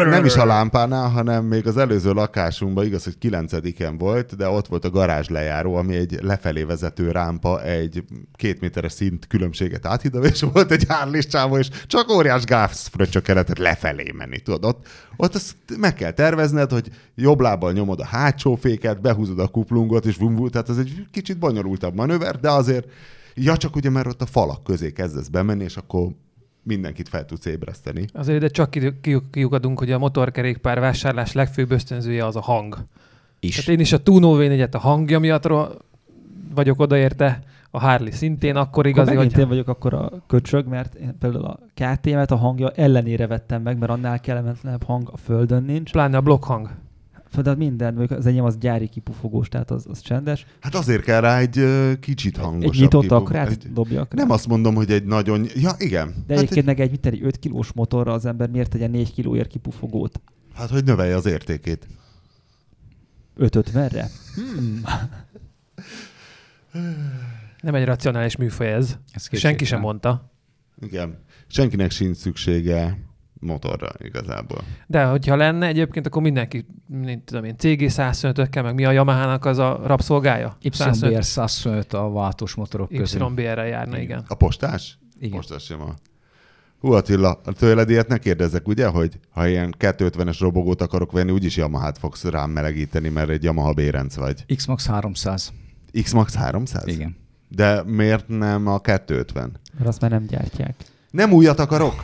Nem 0.10 0.26
is 0.26 0.36
a 0.36 0.46
lámpánál, 0.46 1.10
hanem 1.10 1.46
még 1.46 1.68
az 1.68 1.78
előző 1.78 2.12
lakásunkban, 2.12 2.86
igaz, 2.86 3.04
hogy 3.04 3.18
kilencediken 3.18 3.98
volt, 3.98 4.36
de 4.36 4.48
ott 4.50 4.68
volt 4.68 4.86
a 4.86 4.90
garázs 4.90 5.28
lejáró, 5.28 5.76
ami 5.76 5.96
egy 5.96 6.20
lefelé 6.22 6.64
vezető 6.64 7.12
rámpa, 7.12 7.64
egy 7.64 8.04
két 8.36 8.60
méteres 8.60 8.92
szint 8.92 9.28
különbséget 9.28 9.86
áthidal, 9.86 10.24
és 10.24 10.42
volt 10.54 10.72
egy 10.72 10.86
Harley 10.88 11.22
csávó, 11.22 11.58
és 11.58 11.70
csak 11.86 12.12
óriás 12.12 12.44
gázfröccsök 12.44 13.24
kellett 13.24 13.58
lefelé 13.58 14.12
menni, 14.18 14.40
tudod, 14.40 14.66
ott, 14.66 14.88
ott 15.18 15.36
azt 15.36 15.56
meg 15.78 15.94
kell 15.94 16.12
tervezned, 16.12 16.72
hogy 16.72 16.90
jobb 17.16 17.40
lábbal 17.40 17.72
nyomod 17.72 18.00
a 18.00 18.06
hátsó 18.06 18.56
féket, 18.56 19.02
behúzod 19.02 19.40
a 19.40 19.48
kuplungot, 19.48 20.06
és 20.06 20.16
vum, 20.16 20.36
vum, 20.36 20.48
tehát 20.48 20.70
ez 20.70 20.78
egy 20.78 21.06
kicsit 21.12 21.38
bonyolultabb 21.38 21.96
manőver, 21.96 22.40
de 22.40 22.50
azért, 22.52 22.88
ja 23.36 23.58
csak 23.58 23.76
ugye, 23.76 23.90
mert 23.90 24.08
ott 24.08 24.22
a 24.22 24.26
falak 24.26 24.64
közé 24.64 24.92
kezdesz 24.92 25.28
bemenni, 25.28 25.64
és 25.64 25.78
akkor 25.78 26.08
mindenkit 26.64 27.10
fel 27.10 27.26
tudsz 27.26 27.46
ébreszteni. 27.46 28.06
Azért 28.14 28.40
de 28.40 28.48
csak 28.48 28.70
ki- 28.70 29.00
ki- 29.02 29.22
kiukadunk, 29.32 29.80
hogy 29.80 29.92
a 29.92 29.98
motorkerékpár 29.98 30.80
vásárlás 30.80 31.34
legfőbb 31.34 31.72
ösztönzője 31.72 32.26
az 32.26 32.36
a 32.36 32.42
hang. 32.42 32.78
Is. 33.40 33.56
Tehát 33.56 33.70
én 33.70 33.80
is 33.80 33.92
a 33.92 34.04
Tuno 34.04 34.36
V4-et 34.38 34.72
a 34.72 34.78
hangja 34.78 35.20
miatt 35.20 35.50
vagyok 36.54 36.80
odaérte, 36.80 37.44
a 37.72 37.80
Harley 37.80 38.12
szintén 38.12 38.56
akkor 38.56 38.86
Igazi, 38.88 39.14
megint 39.14 39.32
hogy 39.32 39.42
én 39.42 39.48
vagyok 39.48 39.68
akkor 39.68 39.94
a 39.94 40.12
köcsög, 40.28 40.68
mert 40.68 40.96
én 40.96 41.18
például 41.20 41.46
a 41.46 41.60
KTM-et 41.74 42.32
a 42.32 42.36
hangja 42.36 42.70
ellenére 42.70 43.28
vettem 43.28 43.62
meg, 43.62 43.78
mert 43.78 43.92
annál 43.92 44.20
kellemetlenebb 44.20 44.84
hang 44.84 45.10
a 45.12 45.18
földön 45.18 45.64
nincs. 45.64 45.92
pláne 45.92 46.18
a 46.18 46.22
blokkhang. 46.22 46.70
De 47.36 47.56
minden, 47.56 47.94
mondjuk 47.94 48.20
az 48.20 48.26
enyém 48.26 48.44
az 48.44 48.58
gyári 48.58 48.88
kipufogós, 48.88 49.50
tehát 49.50 49.72
az, 49.72 49.86
az 49.90 50.00
csendes. 50.02 50.46
Hát 50.60 50.76
azért 50.76 51.04
kell 51.04 51.22
rá 51.22 51.40
egy 51.40 51.64
kicsit 52.00 52.38
hangosabb. 52.38 52.74
egy 52.74 52.80
nyitott 52.80 53.02
kipuf- 53.02 53.22
akrát 53.22 53.50
egy- 53.50 53.74
dobjak 53.74 54.14
rá. 54.14 54.22
Nem 54.22 54.32
azt 54.32 54.48
mondom, 54.48 54.76
hogy 54.76 54.92
egy 54.92 55.04
nagyon... 55.04 55.46
Ja, 55.56 55.72
igen. 55.78 56.08
De 56.28 56.34
hát, 56.34 56.44
egyébként 56.44 56.66
meg 56.66 56.80
egy, 56.80 56.92
mit 56.92 57.06
egy 57.06 57.24
5 57.24 57.40
kilós 57.40 57.72
motorra 57.74 58.14
az 58.14 58.26
ember 58.26 58.50
miért 58.50 58.70
tegyen 58.70 58.92
4 58.92 59.14
kilóért 59.14 59.48
kipufogót? 59.50 60.22
hát, 60.54 60.70
hogy 60.70 60.84
növelje 60.84 61.16
az 61.16 61.26
értékét. 61.26 61.88
5-50-re? 63.40 64.10
Hmm. 64.36 64.82
Nem 67.62 67.76
egy 67.76 67.86
racionális 67.86 68.36
műfaj 68.36 68.74
ez. 68.74 68.98
Ez 69.12 69.28
Senki 69.32 69.66
sem 69.66 69.80
mondta. 69.80 70.32
Igen. 70.82 71.18
Senkinek 71.48 71.92
sincs 71.92 72.18
szüksége 72.18 72.98
motorra 73.40 73.90
igazából. 73.98 74.64
De 74.88 75.04
hogyha 75.04 75.36
lenne 75.36 75.68
egyébként, 75.68 76.06
akkor 76.06 76.22
mindenki, 76.22 76.66
mint 76.86 77.24
tudom 77.24 77.44
én, 77.44 77.56
CG 77.58 77.90
125 77.90 78.62
meg 78.62 78.74
mi 78.74 78.86
a 78.86 78.92
Yamaha-nak 78.92 79.46
az 79.46 79.58
a 79.58 79.82
rabszolgája? 79.84 80.58
YBR 80.62 81.24
125 81.24 81.94
a 81.94 82.12
váltós 82.12 82.54
motorok 82.54 82.90
közül. 82.90 83.28
YBR-rel 83.30 83.68
járna, 83.68 84.00
igen. 84.00 84.24
A 84.28 84.36
postás? 84.36 84.98
Igen. 85.20 85.36
Postás 85.36 85.64
sem 85.64 85.82
a... 85.82 85.94
Hú 86.80 86.92
Attila, 86.92 87.42
tőled 87.58 87.90
ilyet 87.90 88.08
ne 88.08 88.18
kérdezzek, 88.18 88.68
ugye, 88.68 88.88
hogy 88.88 89.20
ha 89.30 89.48
ilyen 89.48 89.76
250-es 89.80 90.38
robogót 90.40 90.82
akarok 90.82 91.12
venni, 91.12 91.32
úgyis 91.32 91.58
Yamaha-t 91.58 91.98
fogsz 91.98 92.24
rám 92.24 92.50
melegíteni, 92.50 93.10
mert 93.10 93.30
egy 93.30 93.44
Yamaha 93.44 93.74
bérenc 93.74 94.16
vagy. 94.16 94.56
X-Max 94.56 94.88
300. 94.88 95.54
X-Max 96.04 96.36
300? 96.36 96.88
Igen. 96.88 97.16
De 97.50 97.84
miért 97.84 98.28
nem 98.28 98.68
a 98.68 98.80
250? 98.80 99.60
Mert 99.78 99.88
azt 99.88 100.02
már 100.02 100.12
nem 100.12 100.26
gyártják. 100.26 100.76
Nem 101.12 101.32
újat 101.32 101.60
akarok, 101.60 102.04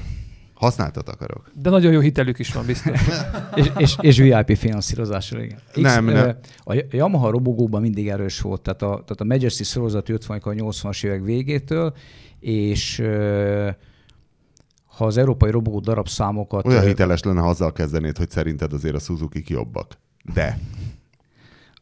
használtat 0.63 1.09
akarok. 1.09 1.51
De 1.53 1.69
nagyon 1.69 1.91
jó 1.91 1.99
hitelük 1.99 2.39
is 2.39 2.53
van 2.53 2.65
biztos. 2.65 2.99
és, 3.55 3.71
és, 3.77 3.95
és 3.99 4.17
VIP 4.17 4.57
finanszírozásra, 4.57 5.43
igen. 5.43 5.59
Nem, 5.73 6.07
ö, 6.07 6.11
nem. 6.11 6.37
A 6.63 6.83
Yamaha 6.89 7.29
robogóban 7.29 7.81
mindig 7.81 8.07
erős 8.07 8.41
volt, 8.41 8.61
tehát 8.61 8.81
a, 8.81 8.87
tehát 8.87 9.21
a 9.21 9.23
Majesty 9.23 9.63
sorozat 9.63 10.09
jött 10.09 10.25
van 10.25 10.37
a 10.37 10.49
80-as 10.49 11.05
évek 11.05 11.23
végétől, 11.23 11.93
és 12.39 13.03
ha 14.85 15.05
az 15.05 15.17
európai 15.17 15.51
robogó 15.51 15.79
darabszámokat... 15.79 16.65
Olyan 16.65 16.83
ö, 16.83 16.87
hiteles 16.87 17.23
lenne, 17.23 17.41
ha 17.41 17.49
azzal 17.49 17.71
kezdenéd, 17.71 18.17
hogy 18.17 18.29
szerinted 18.29 18.73
azért 18.73 18.95
a 18.95 18.99
suzuki 18.99 19.43
jobbak. 19.47 19.97
De. 20.33 20.59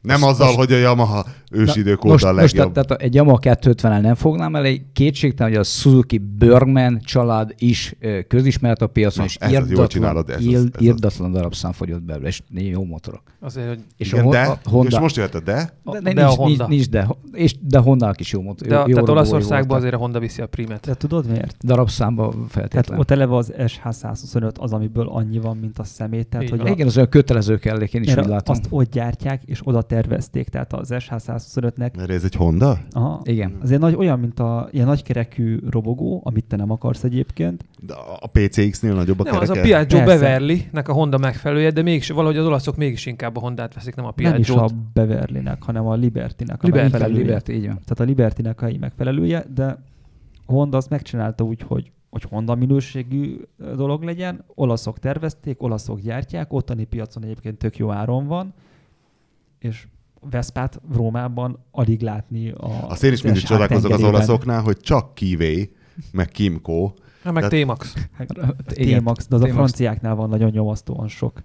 Nem 0.01 0.19
Most- 0.19 0.31
azzal, 0.31 0.45
most- 0.45 0.57
hogy 0.57 0.71
a 0.73 0.77
Yamaha 0.77 1.25
ősidők 1.51 2.03
most, 2.03 2.23
óta 2.23 2.33
a 2.33 2.39
most 2.41 2.53
legjobb. 2.55 2.73
tehát, 2.73 2.87
tehát 2.87 3.03
egy 3.03 3.15
Yamaha 3.15 3.37
250-el 3.41 4.01
nem 4.01 4.15
fognám 4.15 4.55
elé, 4.55 4.85
kétségtelen, 4.93 5.51
hogy 5.51 5.61
a 5.61 5.63
Suzuki 5.63 6.17
Bergman 6.17 6.99
család 7.03 7.53
is 7.57 7.95
közismert 8.27 8.81
a 8.81 8.87
piacon, 8.87 9.25
Na, 9.39 9.49
és 9.49 9.87
csinálod, 9.87 10.29
ez 10.29 10.45
ez 10.53 10.61
az. 10.63 10.69
irdatlan 10.77 11.31
darabszám 11.31 11.71
fogyott 11.71 12.01
belőle, 12.01 12.27
és 12.27 12.41
jó 12.49 12.83
motorok. 12.85 13.21
Azért, 13.39 13.67
hogy 13.67 13.79
És 13.97 14.11
Igen, 14.11 14.25
a, 14.25 14.29
de, 14.29 14.39
a 14.41 14.57
Honda, 14.69 14.87
és 14.89 14.99
most 14.99 15.15
jöhet 15.15 15.35
a 15.35 15.39
de, 15.39 15.73
a, 15.83 15.91
de, 15.91 15.99
de, 15.99 16.13
de 16.13 16.21
a 16.23 16.27
nincs, 16.27 16.37
Honda. 16.37 16.67
nincs, 16.67 16.69
nincs, 16.69 16.89
de, 16.89 17.07
és, 17.33 17.55
de 17.61 17.77
Honda 17.79 18.13
is 18.17 18.31
jó 18.31 18.41
motor. 18.41 18.67
de, 18.67 18.75
jó, 18.75 18.93
tehát 18.93 19.09
Olaszországban 19.09 19.77
azért 19.77 19.93
a 19.93 19.97
Honda 19.97 20.19
viszi 20.19 20.41
a 20.41 20.47
primet. 20.47 20.85
De 20.85 20.93
tudod 20.93 21.27
miért? 21.29 21.55
Darabszámba 21.65 22.29
Tehát 22.29 22.51
feltétlenül. 22.51 22.99
ott 23.03 23.11
eleve 23.11 23.35
az 23.35 23.53
SH125 23.57 24.53
az, 24.59 24.73
amiből 24.73 25.07
annyi 25.07 25.39
van, 25.39 25.57
mint 25.57 25.79
a 25.79 25.83
szemét. 25.83 26.27
Tehát, 26.27 26.49
hogy 26.49 26.59
a, 26.59 26.67
Igen, 26.67 26.87
az 26.87 26.95
olyan 26.97 27.09
kötelező 27.09 27.57
kellék, 27.57 27.93
én 27.93 28.01
is 28.03 28.15
úgy 28.15 28.25
látom. 28.25 28.55
azt 28.55 28.65
ott 28.69 28.91
gyártják, 28.91 29.41
és 29.45 29.59
oda 29.63 29.81
tervezték. 29.91 30.49
Tehát 30.49 30.73
az 30.73 30.89
SH125-nek 30.91 31.97
mert 31.97 32.09
ez 32.09 32.23
egy 32.23 32.35
Honda? 32.35 32.79
aha, 32.91 33.21
Igen. 33.23 33.57
azért 33.61 33.81
nagy, 33.81 33.95
olyan, 33.95 34.19
mint 34.19 34.39
a 34.39 34.67
ilyen 34.71 34.85
nagykerekű 34.87 35.59
robogó, 35.69 36.21
amit 36.23 36.45
te 36.45 36.55
nem 36.55 36.71
akarsz 36.71 37.03
egyébként. 37.03 37.65
De 37.79 37.93
a 38.19 38.27
PCX-nél 38.27 38.93
nagyobb 38.93 39.19
a 39.19 39.23
Nem, 39.23 39.35
az 39.35 39.49
a 39.49 39.53
kereke? 39.53 39.85
Piaggio. 39.85 40.05
Beverly-nek 40.05 40.87
a 40.87 40.93
Honda 40.93 41.17
megfelelője, 41.17 41.71
de 41.71 41.81
mégis 41.81 42.09
valahogy 42.09 42.37
az 42.37 42.45
olaszok 42.45 42.75
mégis 42.77 43.05
inkább 43.05 43.35
a 43.35 43.39
Hondát 43.39 43.73
veszik, 43.73 43.95
nem 43.95 44.05
a 44.05 44.13
Nem 44.15 44.35
is 44.35 44.49
a 44.49 44.53
Piaggio-t. 44.53 44.93
Beverly-nek, 44.93 45.63
hanem 45.63 45.87
a 45.87 45.93
Liberty-nek 45.93 46.63
a 46.63 46.65
Liberty, 46.65 46.91
megfelelője. 46.91 47.21
Liberty, 47.21 47.49
így 47.49 47.65
van. 47.65 47.79
Tehát 47.83 47.99
a 47.99 48.03
Liberty-nek 48.03 48.61
a 48.61 48.71
megfelelője, 48.79 49.45
de 49.53 49.65
a 50.45 50.51
Honda 50.53 50.77
azt 50.77 50.89
megcsinálta 50.89 51.43
úgy, 51.43 51.61
hogy 51.61 51.91
hogy 52.09 52.23
Honda 52.23 52.55
minőségű 52.55 53.37
dolog 53.75 54.03
legyen. 54.03 54.43
Olaszok 54.55 54.99
tervezték, 54.99 55.61
olaszok 55.61 55.99
gyártják, 55.99 56.53
ottani 56.53 56.83
piacon 56.83 57.23
egyébként 57.23 57.57
tök 57.57 57.77
jó 57.77 57.91
áron 57.91 58.27
van, 58.27 58.53
és 59.61 59.87
Veszpát 60.29 60.81
Rómában 60.93 61.65
alig 61.71 62.01
látni 62.01 62.49
a 62.49 62.89
Azt 62.89 63.03
én 63.03 63.11
is 63.11 63.21
mindig 63.21 63.43
csodálkozok 63.43 63.91
az 63.91 64.03
olaszoknál, 64.03 64.61
hogy 64.61 64.77
csak 64.77 65.13
Kivé, 65.13 65.71
meg 66.11 66.27
Kimco. 66.27 66.91
Na, 67.23 67.31
meg 67.31 67.47
Tehát- 67.47 67.63
T-Max. 67.63 67.93
T-Max, 68.65 69.27
de 69.27 69.35
az 69.35 69.41
a 69.41 69.47
franciáknál 69.47 70.15
van 70.15 70.29
nagyon 70.29 70.49
nyomasztóan 70.49 71.07
sok. 71.07 71.43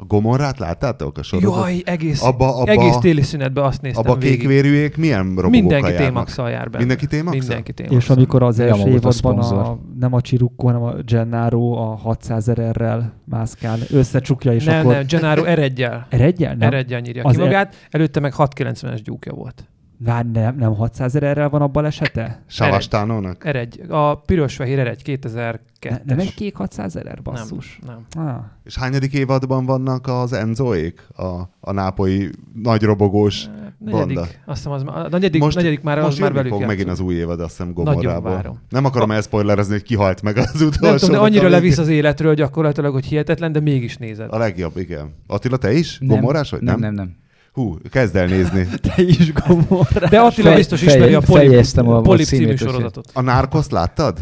A 0.00 0.04
Gomorrát 0.04 0.58
láttátok 0.58 1.18
a 1.18 1.22
sorozat? 1.22 1.64
Jaj, 1.64 1.82
egész, 1.84 2.22
Abba, 2.22 2.56
abba, 2.60 2.70
egész 2.70 2.96
téli 2.96 3.22
szünetben 3.22 3.64
azt 3.64 3.82
néztem 3.82 4.02
abba 4.02 4.12
a 4.12 4.16
végig. 4.16 4.38
kékvérűek 4.38 4.96
milyen 4.96 5.22
robogókkal 5.22 5.50
Mindenki 5.50 5.94
témaxal 5.94 6.50
jár 6.50 6.64
benne. 6.64 6.78
Mindenki 6.78 7.06
témaxal? 7.06 7.38
Mindenki 7.38 7.72
témaxal. 7.72 8.00
És 8.00 8.10
amikor 8.10 8.42
az 8.42 8.58
első 8.58 8.88
évadban 8.88 9.08
a, 9.08 9.12
szponzor. 9.12 9.78
nem 9.98 10.12
a 10.12 10.20
Csirukko, 10.20 10.66
hanem 10.66 10.82
a 10.82 10.92
Gennaro 10.92 11.72
a 11.72 11.96
600 11.96 12.48
errel 12.48 13.12
mászkál, 13.24 13.78
összecsukja, 13.90 14.52
és 14.52 14.64
nem, 14.64 14.80
akkor... 14.80 14.92
nem, 14.92 15.04
Gennaro 15.08 15.44
eredjel. 15.44 16.06
Eredjel? 16.10 16.54
Nem. 16.54 16.68
Eredjel 16.68 17.00
nyírja 17.00 17.24
Az 17.24 17.34
ki 17.34 17.40
magát. 17.40 17.74
Előtte 17.90 18.20
meg 18.20 18.34
690-es 18.36 19.00
gyúkja 19.04 19.32
volt. 19.32 19.68
Várj, 20.00 20.28
nem, 20.32 20.56
nem 20.56 20.74
600 20.74 21.14
errel 21.14 21.48
van 21.48 21.62
a 21.62 21.66
balesete? 21.66 22.42
Savastánónak? 22.46 23.44
Eredj. 23.44 23.80
A 23.88 24.14
piros-fehér 24.14 24.78
eredj 24.78 25.02
2002-es. 25.04 25.90
Ne, 25.90 25.98
nem 26.04 26.18
egy 26.18 26.34
kék 26.34 26.56
600 26.56 26.96
erer, 26.96 27.22
basszus. 27.22 27.78
Nem, 27.86 28.06
nem. 28.14 28.26
Ah. 28.26 28.34
És 28.64 28.76
hányadik 28.76 29.12
évadban 29.12 29.66
vannak 29.66 30.06
az 30.06 30.32
Enzoék? 30.32 31.06
A, 31.16 31.24
a 31.60 31.72
nápolyi 31.72 32.30
nagy 32.62 32.82
robogós 32.82 33.46
Negyedik. 33.78 34.14
banda? 34.14 34.20
Azt 34.20 34.56
hiszem, 34.56 34.72
az, 34.72 34.82
már- 34.82 34.96
a 35.06 35.08
negyedik, 35.08 35.40
most, 35.40 35.56
negyedik 35.56 35.80
már, 35.80 35.98
az 35.98 36.04
most 36.04 36.20
már 36.20 36.28
jönni 36.30 36.42
velük 36.42 36.58
fog 36.58 36.68
megint 36.68 36.88
az 36.88 37.00
új 37.00 37.14
évad, 37.14 37.40
azt 37.40 37.56
hiszem 37.56 37.72
Gomorrából. 37.72 38.60
Nem 38.68 38.84
akarom 38.84 39.10
elszpoilerezni, 39.10 39.72
hogy 39.72 39.82
kihalt 39.82 40.22
meg 40.22 40.36
az 40.36 40.60
utolsó. 40.60 40.86
Nem 40.86 40.96
tudom, 40.96 41.14
de 41.14 41.20
annyira 41.20 41.48
levisz 41.48 41.78
az 41.78 41.88
életről 41.88 42.34
gyakorlatilag, 42.34 42.92
hogy 42.92 43.04
hihetetlen, 43.04 43.52
de 43.52 43.60
mégis 43.60 43.96
nézed. 43.96 44.32
A 44.32 44.38
legjobb, 44.38 44.76
igen. 44.76 45.14
Attila, 45.26 45.56
te 45.56 45.72
is? 45.72 45.98
Nem, 45.98 46.08
Gomorrás 46.08 46.50
vagy? 46.50 46.60
Nem, 46.60 46.78
nem, 46.78 46.94
nem. 46.94 47.16
Hú, 47.58 47.76
kezd 47.90 48.16
el 48.16 48.26
nézni. 48.26 48.66
Te 48.94 49.02
is 49.02 49.32
gomorra. 49.32 50.08
De 50.08 50.20
Attila 50.20 50.46
Fej- 50.48 50.56
biztos 50.56 50.80
fej- 50.80 50.94
ismeri 50.94 51.14
a 51.14 51.20
Polip, 51.20 51.48
fejeztem 51.48 51.88
a- 51.88 51.96
a 51.96 52.00
Polip 52.00 52.26
című 52.26 52.56
sorozatot. 52.56 53.10
A 53.12 53.20
Nárkoszt 53.20 53.70
láttad? 53.70 54.18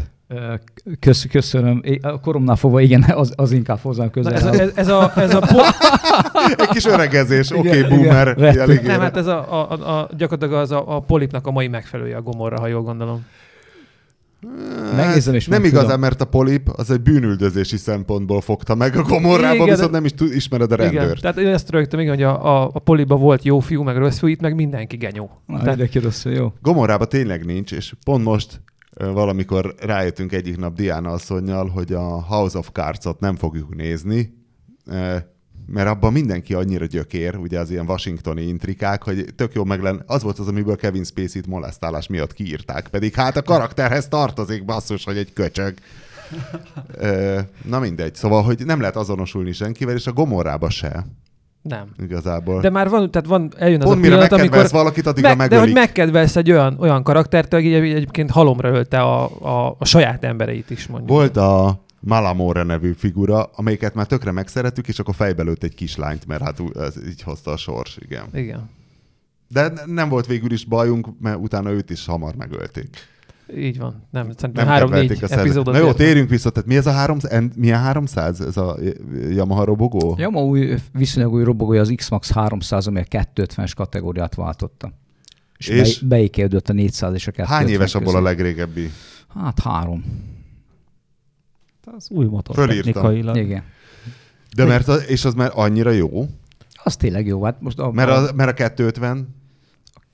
Kösz, 0.99 1.25
köszönöm. 1.31 1.81
A 2.01 2.19
koromnál 2.19 2.55
fogva, 2.55 2.81
igen, 2.81 3.03
az, 3.03 3.33
az 3.35 3.51
inkább 3.51 3.79
hozzám 3.81 4.05
Na, 4.05 4.11
közel. 4.11 4.33
ez, 4.33 4.43
a, 4.45 4.53
ez, 4.61 4.71
ez, 4.75 4.87
a, 4.87 5.11
ez 5.15 5.33
a 5.33 5.39
po- 5.39 5.75
Egy 6.61 6.67
kis 6.67 6.85
öregezés, 6.85 7.51
oké, 7.51 7.67
okay, 7.67 7.97
boomer. 7.97 8.35
igen, 8.37 8.79
nem, 8.83 8.99
hát 8.99 9.17
ez 9.17 9.27
a, 9.27 9.37
a, 9.61 9.71
a, 9.71 9.99
a 9.99 10.09
gyakorlatilag 10.17 10.61
az 10.61 10.71
a, 10.71 10.95
a 10.95 10.99
polipnak 10.99 11.47
a 11.47 11.51
mai 11.51 11.67
megfelelője 11.67 12.15
a 12.15 12.21
gomorra, 12.21 12.59
ha 12.59 12.67
jól 12.67 12.81
gondolom. 12.81 13.25
Megnézem 14.95 15.33
és 15.33 15.43
Hát, 15.43 15.49
Nem 15.51 15.61
megtudom. 15.61 15.83
igazán, 15.83 15.99
mert 15.99 16.21
a 16.21 16.25
polip 16.25 16.69
az 16.69 16.91
egy 16.91 17.01
bűnüldözési 17.01 17.77
szempontból 17.77 18.41
fogta 18.41 18.75
meg 18.75 18.95
a 18.95 19.01
gomorrában, 19.01 19.55
Igen, 19.55 19.67
viszont 19.67 19.91
nem 19.91 20.05
is 20.05 20.11
tud, 20.13 20.33
ismered 20.33 20.71
a 20.71 20.75
Igen, 20.75 20.91
rendőrt. 20.91 21.21
tehát 21.21 21.37
én 21.37 21.47
ezt 21.47 21.69
rögtön, 21.69 21.99
igen, 21.99 22.13
hogy 22.13 22.23
a, 22.23 22.61
a, 22.63 22.69
a 22.73 22.79
poliba 22.79 23.15
volt 23.15 23.43
jó 23.43 23.59
fiú, 23.59 23.83
meg 23.83 23.97
rossz 23.97 24.17
fiú, 24.19 24.29
itt 24.29 24.41
meg 24.41 24.55
mindenki 24.55 24.97
genyó. 24.97 25.29
Na, 25.45 25.53
Tehát- 25.53 25.67
mindenki 25.69 25.99
rossz, 25.99 26.25
jó. 26.25 26.53
Gomorrában 26.61 27.09
tényleg 27.09 27.45
nincs, 27.45 27.71
és 27.71 27.93
pont 28.03 28.23
most 28.23 28.61
valamikor 28.95 29.75
rájöttünk 29.79 30.31
egyik 30.31 30.57
nap 30.57 30.75
Diana 30.75 31.09
asszonynal, 31.11 31.67
hogy 31.67 31.93
a 31.93 32.21
House 32.23 32.57
of 32.57 32.69
Cards-ot 32.71 33.19
nem 33.19 33.35
fogjuk 33.35 33.75
nézni, 33.75 34.33
mert 35.67 35.87
abban 35.87 36.11
mindenki 36.11 36.53
annyira 36.53 36.85
gyökér, 36.85 37.35
ugye 37.35 37.59
az 37.59 37.69
ilyen 37.71 37.85
washingtoni 37.87 38.41
intrikák, 38.41 39.03
hogy 39.03 39.25
tök 39.35 39.53
jó 39.53 39.63
meg 39.63 39.81
lenne. 39.81 40.03
Az 40.05 40.23
volt 40.23 40.39
az, 40.39 40.47
amiből 40.47 40.75
Kevin 40.75 41.03
Spacey-t 41.03 41.47
molesztálás 41.47 42.07
miatt 42.07 42.33
kiírták, 42.33 42.87
pedig 42.87 43.13
hát 43.15 43.37
a 43.37 43.41
karakterhez 43.41 44.07
tartozik, 44.07 44.65
basszus, 44.65 45.03
hogy 45.03 45.17
egy 45.17 45.33
köcsög. 45.33 45.73
Na 47.65 47.79
mindegy, 47.79 48.15
szóval, 48.15 48.43
hogy 48.43 48.65
nem 48.65 48.79
lehet 48.79 48.95
azonosulni 48.95 49.51
senkivel, 49.51 49.95
és 49.95 50.07
a 50.07 50.11
Gomorrába 50.13 50.69
se, 50.69 51.05
Nem. 51.61 51.87
igazából. 51.99 52.61
De 52.61 52.69
már 52.69 52.89
van, 52.89 53.11
tehát 53.11 53.27
van, 53.27 53.51
eljön 53.57 53.81
az 53.81 53.85
Pont 53.85 53.97
a 53.97 54.01
mire 54.01 54.17
pillanat, 54.17 54.39
amikor... 54.39 54.69
valakit, 54.69 55.07
addigra 55.07 55.35
Meg, 55.35 55.49
de 55.49 55.59
hogy 55.59 55.73
megkedvelsz 55.73 56.35
egy 56.35 56.51
olyan, 56.51 56.77
olyan 56.79 57.03
karaktert, 57.03 57.53
aki 57.53 57.73
egy- 57.73 57.93
egyébként 57.95 58.31
halomra 58.31 58.69
ölte 58.69 58.99
a, 58.99 59.23
a, 59.41 59.75
a 59.79 59.85
saját 59.85 60.23
embereit 60.23 60.69
is, 60.69 60.87
mondjuk. 60.87 61.09
Volt 61.11 61.37
a 61.37 61.85
Malamore 61.99 62.63
nevű 62.63 62.91
figura, 62.93 63.43
amelyiket 63.43 63.93
már 63.93 64.05
tökre 64.05 64.31
megszerettük, 64.31 64.87
és 64.87 64.99
akkor 64.99 65.15
fejbe 65.15 65.43
lőtt 65.43 65.63
egy 65.63 65.75
kislányt, 65.75 66.25
mert 66.25 66.41
hát 66.41 66.61
ez 66.75 67.07
így 67.07 67.21
hozta 67.21 67.51
a 67.51 67.57
sors, 67.57 67.97
igen. 68.01 68.25
Igen. 68.33 68.69
De 69.47 69.67
ne- 69.67 69.85
nem 69.93 70.09
volt 70.09 70.25
végül 70.25 70.51
is 70.51 70.65
bajunk, 70.65 71.07
mert 71.19 71.37
utána 71.37 71.69
őt 71.71 71.89
is 71.89 72.05
hamar 72.05 72.35
megölték. 72.35 72.97
Így 73.55 73.77
van. 73.77 74.07
Nem, 74.11 74.23
szerintem 74.23 74.65
Nem 74.65 74.67
három-négy 74.67 75.23
epizódot. 75.27 75.73
Na 75.73 75.79
jó, 75.79 75.93
térjünk 75.93 76.29
vissza. 76.29 76.49
Tehát 76.49 76.69
mi 76.69 76.75
ez 76.75 76.85
a 76.85 76.91
300? 76.91 77.43
Milyen 77.55 77.79
300? 77.79 78.41
Ez 78.41 78.57
a 78.57 78.77
Yamaha 79.29 79.63
robogó? 79.63 80.15
Ja, 80.17 80.29
ma 80.29 80.43
új, 80.43 80.75
viszonylag 80.93 81.33
új 81.33 81.43
robogója 81.43 81.81
az 81.81 81.93
X-Max 81.95 82.31
300, 82.31 82.87
ami 82.87 82.99
a 82.99 83.03
250-es 83.03 83.71
kategóriát 83.75 84.35
váltotta. 84.35 84.93
És, 85.57 85.67
És- 85.67 85.99
beékelődött 85.99 86.69
a 86.69 86.73
400 86.73 87.13
és 87.13 87.27
a 87.27 87.31
250 87.31 87.57
Hány 87.57 87.67
éves 87.73 87.95
abból 87.95 88.15
a 88.15 88.21
legrégebbi? 88.21 88.91
Hát 89.27 89.59
három. 89.59 90.03
Az 91.95 92.09
új 92.11 92.25
motor 92.25 92.55
Fölírtam. 92.55 92.93
technikailag. 92.93 93.35
Igen. 93.37 93.63
De 94.55 94.65
mert, 94.65 94.87
a, 94.87 94.95
és 94.95 95.25
az 95.25 95.33
már 95.33 95.51
annyira 95.53 95.91
jó, 95.91 96.27
Az 96.83 96.95
tényleg 96.95 97.25
jó. 97.25 97.43
Hát 97.43 97.61
most 97.61 97.79
a, 97.79 97.91
mert 97.91 98.09
a, 98.09 98.33
mert 98.35 98.49
a 98.49 98.53
250 98.53 99.35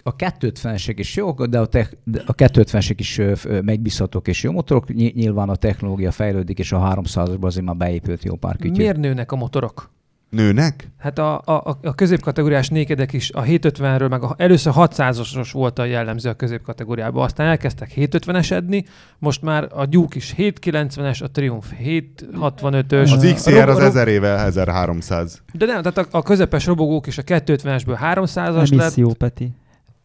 a 0.06 0.16
250-esek 0.16 0.94
is 0.98 1.16
jók, 1.16 1.46
de 1.46 1.60
a, 1.60 1.66
tech, 1.66 1.94
de 2.04 2.24
a 2.26 2.36
250-esek 2.36 2.96
is 2.98 3.22
megbízhatók 3.62 4.28
és 4.28 4.44
jó 4.44 4.52
motorok. 4.52 4.94
Ny- 4.94 5.14
Nyilván 5.14 5.50
a 5.50 5.56
technológia 5.56 6.12
fejlődik, 6.12 6.60
és 6.60 6.72
a 6.72 7.02
300-asban 7.04 7.40
azért 7.42 7.66
már 7.66 7.76
beépült 7.76 8.24
jó 8.24 8.36
pár 8.36 8.58
kütyű. 8.58 8.76
Miért 8.76 8.98
nőnek 8.98 9.32
a 9.32 9.36
motorok? 9.36 9.92
Nőnek? 10.34 10.92
Hát 10.98 11.18
a, 11.20 11.42
a, 11.46 11.78
a 11.82 11.96
középkategóriás 11.96 12.70
nékedek 12.70 13.14
is 13.14 13.32
a 13.32 13.42
750-ről, 13.42 14.10
meg 14.10 14.24
a, 14.24 14.36
először 14.38 14.74
600-as 14.76 15.50
volt 15.52 15.80
a 15.80 15.86
jellemző 15.86 16.30
a 16.30 16.34
középkategóriában, 16.34 17.24
aztán 17.24 17.48
elkezdtek 17.48 17.92
750-esedni, 17.96 18.86
most 19.20 19.42
már 19.42 19.68
a 19.72 19.86
Duke 19.86 20.16
is 20.16 20.34
790-es, 20.38 21.24
a 21.24 21.32
Triumph 21.32 21.68
765-ös. 21.84 23.12
Az 23.14 23.24
A 23.24 23.34
XR 23.34 23.70
az 23.70 23.80
1000 23.80 24.08
éve 24.08 24.38
1300. 24.38 25.42
De 25.54 25.66
nem, 25.66 25.82
tehát 25.82 25.98
a, 25.98 26.18
a 26.18 26.22
közepes 26.22 26.66
robogók 26.66 27.08
is 27.08 27.18
a 27.18 27.24
250-esből 27.24 27.98
300-as 28.02 28.56
lett, 28.56 28.72
Emisszió, 28.72 29.14
Peti. 29.14 29.52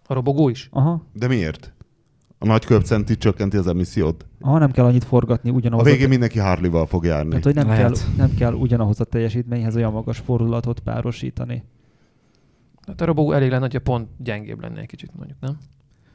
a 0.07 0.15
robogó 0.15 0.49
is. 0.49 0.69
Aha. 0.73 1.07
De 1.13 1.27
miért? 1.27 1.73
A 2.39 2.47
nagy 2.47 2.65
köpcenti 2.65 3.17
csökkenti 3.17 3.57
az 3.57 3.67
emissziót. 3.67 4.27
Aha, 4.41 4.59
nem 4.59 4.71
kell 4.71 4.85
annyit 4.85 5.05
forgatni 5.05 5.51
A 5.51 5.53
ugyanahoz. 5.53 5.87
végén 5.87 6.09
mindenki 6.09 6.39
Harley-val 6.39 6.87
fog 6.87 7.05
járni. 7.05 7.29
Tehát, 7.29 7.45
hogy 7.45 7.55
nem 7.55 7.67
kell, 7.67 7.77
Lehet. 7.77 8.07
nem 8.17 8.35
kell 8.35 8.53
ugyanahoz 8.53 9.01
a 9.01 9.05
teljesítményhez 9.05 9.77
olyan 9.77 9.93
magas 9.93 10.19
fordulatot 10.19 10.81
párosítani. 10.81 11.63
Hát 12.87 13.01
a 13.01 13.05
robogó 13.05 13.33
elég 13.33 13.51
lenne, 13.51 13.61
hogyha 13.63 13.81
pont 13.81 14.09
gyengébb 14.17 14.61
lenne 14.61 14.81
egy 14.81 14.87
kicsit 14.87 15.11
mondjuk, 15.17 15.39
nem? 15.41 15.57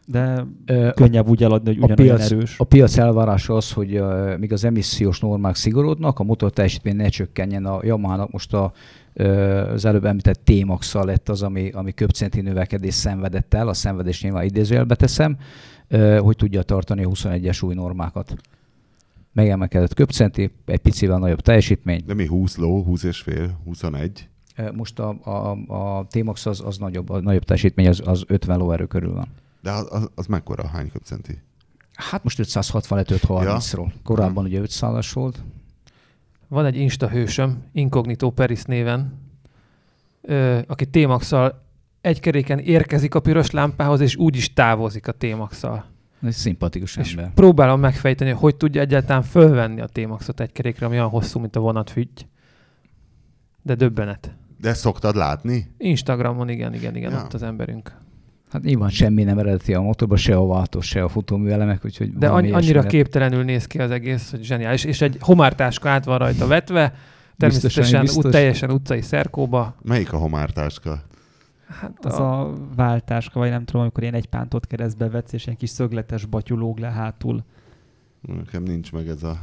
De 0.07 0.45
Ö, 0.65 0.89
könnyebb 0.95 1.27
úgy 1.27 1.43
eladni, 1.43 1.67
hogy 1.73 1.81
a 1.81 1.85
ugyanolyan 1.85 2.15
piac- 2.15 2.31
erős. 2.31 2.59
A 2.59 2.63
piac 2.63 2.97
elvárása 2.97 3.55
az, 3.55 3.71
hogy 3.71 3.99
uh, 3.99 4.37
míg 4.37 4.51
az 4.51 4.63
emissziós 4.63 5.19
normák 5.19 5.55
szigorodnak, 5.55 6.19
a 6.19 6.23
motor 6.23 6.51
teljesítmény 6.51 6.95
ne 6.95 7.07
csökkenjen. 7.07 7.65
A 7.65 7.79
Yamaha-nak 7.83 8.31
most 8.31 8.53
a, 8.53 8.71
uh, 9.13 9.25
az 9.73 9.85
előbb 9.85 10.05
említett 10.05 10.41
t 10.45 10.93
lett 10.93 11.29
az, 11.29 11.43
ami, 11.43 11.69
ami 11.69 11.91
köbcenti 11.93 12.41
növekedés 12.41 12.93
szenvedett 12.93 13.53
el, 13.53 13.67
a 13.67 13.73
szenvedés 13.73 14.23
nyilván 14.23 14.43
idézőjelbe 14.43 14.95
teszem, 14.95 15.31
uh, 15.31 15.37
hogy 16.19 16.35
tudja 16.35 16.63
tartani 16.63 17.03
a 17.03 17.07
21-es 17.07 17.65
új 17.65 17.73
normákat. 17.73 18.35
Megemelkedett 19.31 19.93
köbcenti, 19.93 20.51
egy 20.65 20.79
picivel 20.79 21.17
nagyobb 21.17 21.41
teljesítmény. 21.41 22.03
De 22.05 22.13
mi 22.13 22.25
20 22.25 22.57
ló, 22.57 22.83
20 22.83 23.03
és 23.03 23.19
fél, 23.19 23.59
21? 23.65 24.27
Uh, 24.57 24.71
Most 24.75 24.99
a, 24.99 25.15
a, 25.23 25.51
a 25.73 26.07
T-Max 26.09 26.45
az, 26.45 26.61
az 26.65 26.77
nagyobb, 26.77 27.09
a 27.09 27.19
nagyobb 27.21 27.43
teljesítmény 27.43 27.87
az, 27.87 28.01
az 28.05 28.23
50 28.27 28.57
lóerő 28.57 28.85
körül 28.85 29.13
van. 29.13 29.27
De 29.61 29.71
az, 29.71 29.87
az, 29.89 30.09
az 30.15 30.25
mekkora, 30.25 30.67
hány 30.67 30.91
köpcenti? 30.91 31.41
Hát 31.93 32.23
most 32.23 32.39
560 32.39 32.97
lett 32.97 33.07
530-ról. 33.11 33.91
Korábban 34.03 34.45
ugye 34.45 34.61
500-as 34.63 35.09
volt. 35.13 35.43
Van 36.47 36.65
egy 36.65 36.77
Insta 36.77 37.09
hősöm, 37.09 37.63
Incognito 37.71 38.29
Peris 38.29 38.63
néven, 38.63 39.19
ö, 40.21 40.59
aki 40.67 40.85
T-Max-szal 40.85 41.63
egy 42.03 42.19
keréken 42.19 42.59
érkezik 42.59 43.15
a 43.15 43.19
piros 43.19 43.51
lámpához, 43.51 43.99
és 43.99 44.15
úgy 44.15 44.35
is 44.35 44.53
távozik 44.53 45.07
a 45.07 45.11
T-Max-szal. 45.11 45.85
Ez 46.21 46.35
szimpatikus 46.35 46.97
És 46.97 47.09
ember. 47.15 47.31
próbálom 47.33 47.79
megfejteni, 47.79 48.29
hogy 48.29 48.39
hogy 48.39 48.55
tudja 48.55 48.81
egyáltalán 48.81 49.21
fölvenni 49.23 49.81
a 49.81 49.85
T-Maxot 49.87 50.39
egy 50.39 50.51
kerékre, 50.51 50.85
ami 50.85 50.95
olyan 50.95 51.09
hosszú, 51.09 51.39
mint 51.39 51.55
a 51.55 51.59
vonatfügy. 51.59 52.09
De 53.61 53.75
döbbenet. 53.75 54.35
De 54.61 54.69
ezt 54.69 54.79
szoktad 54.79 55.15
látni? 55.15 55.71
Instagramon, 55.77 56.49
igen, 56.49 56.73
igen, 56.73 56.95
igen, 56.95 57.11
Ja. 57.11 57.17
ott 57.23 57.33
az 57.33 57.43
emberünk. 57.43 57.91
Hát 58.51 58.63
nyilván 58.63 58.89
semmi 58.89 59.23
nem 59.23 59.37
eredeti 59.37 59.73
a 59.73 59.81
motorban, 59.81 60.17
se 60.17 60.35
a 60.35 60.47
váltó, 60.47 60.81
se 60.81 61.03
a 61.03 61.09
futóműelemek, 61.09 61.85
úgyhogy 61.85 62.13
De 62.13 62.27
annyira 62.27 62.79
lett. 62.81 62.89
képtelenül 62.89 63.43
néz 63.43 63.65
ki 63.67 63.79
az 63.79 63.91
egész, 63.91 64.31
hogy 64.31 64.43
zseniális. 64.43 64.83
És 64.83 65.01
egy 65.01 65.17
homártáska 65.19 65.89
át 65.89 66.05
van 66.05 66.17
rajta 66.17 66.47
vetve, 66.47 66.93
természetesen 67.37 67.81
Biztosan, 67.81 68.01
biztos. 68.01 68.23
ut- 68.25 68.31
teljesen 68.31 68.71
utcai 68.71 69.01
szerkóba. 69.01 69.75
Melyik 69.81 70.13
a 70.13 70.17
homártáska? 70.17 71.01
Hát 71.73 72.05
Az 72.05 72.13
a, 72.19 72.41
a 72.41 72.53
váltáska, 72.75 73.39
vagy 73.39 73.49
nem 73.49 73.65
tudom, 73.65 73.81
amikor 73.81 74.03
ilyen 74.03 74.15
egy 74.15 74.25
pántot 74.29 74.67
keresztbe 74.67 75.09
vetsz, 75.09 75.33
és 75.33 75.45
ilyen 75.45 75.57
kis 75.57 75.69
szögletes 75.69 76.25
batyú 76.25 76.55
lóg 76.55 76.77
le 76.77 76.89
hátul. 76.91 77.43
Nekem 78.21 78.63
nincs 78.63 78.91
meg 78.91 79.07
ez 79.07 79.23
a... 79.23 79.39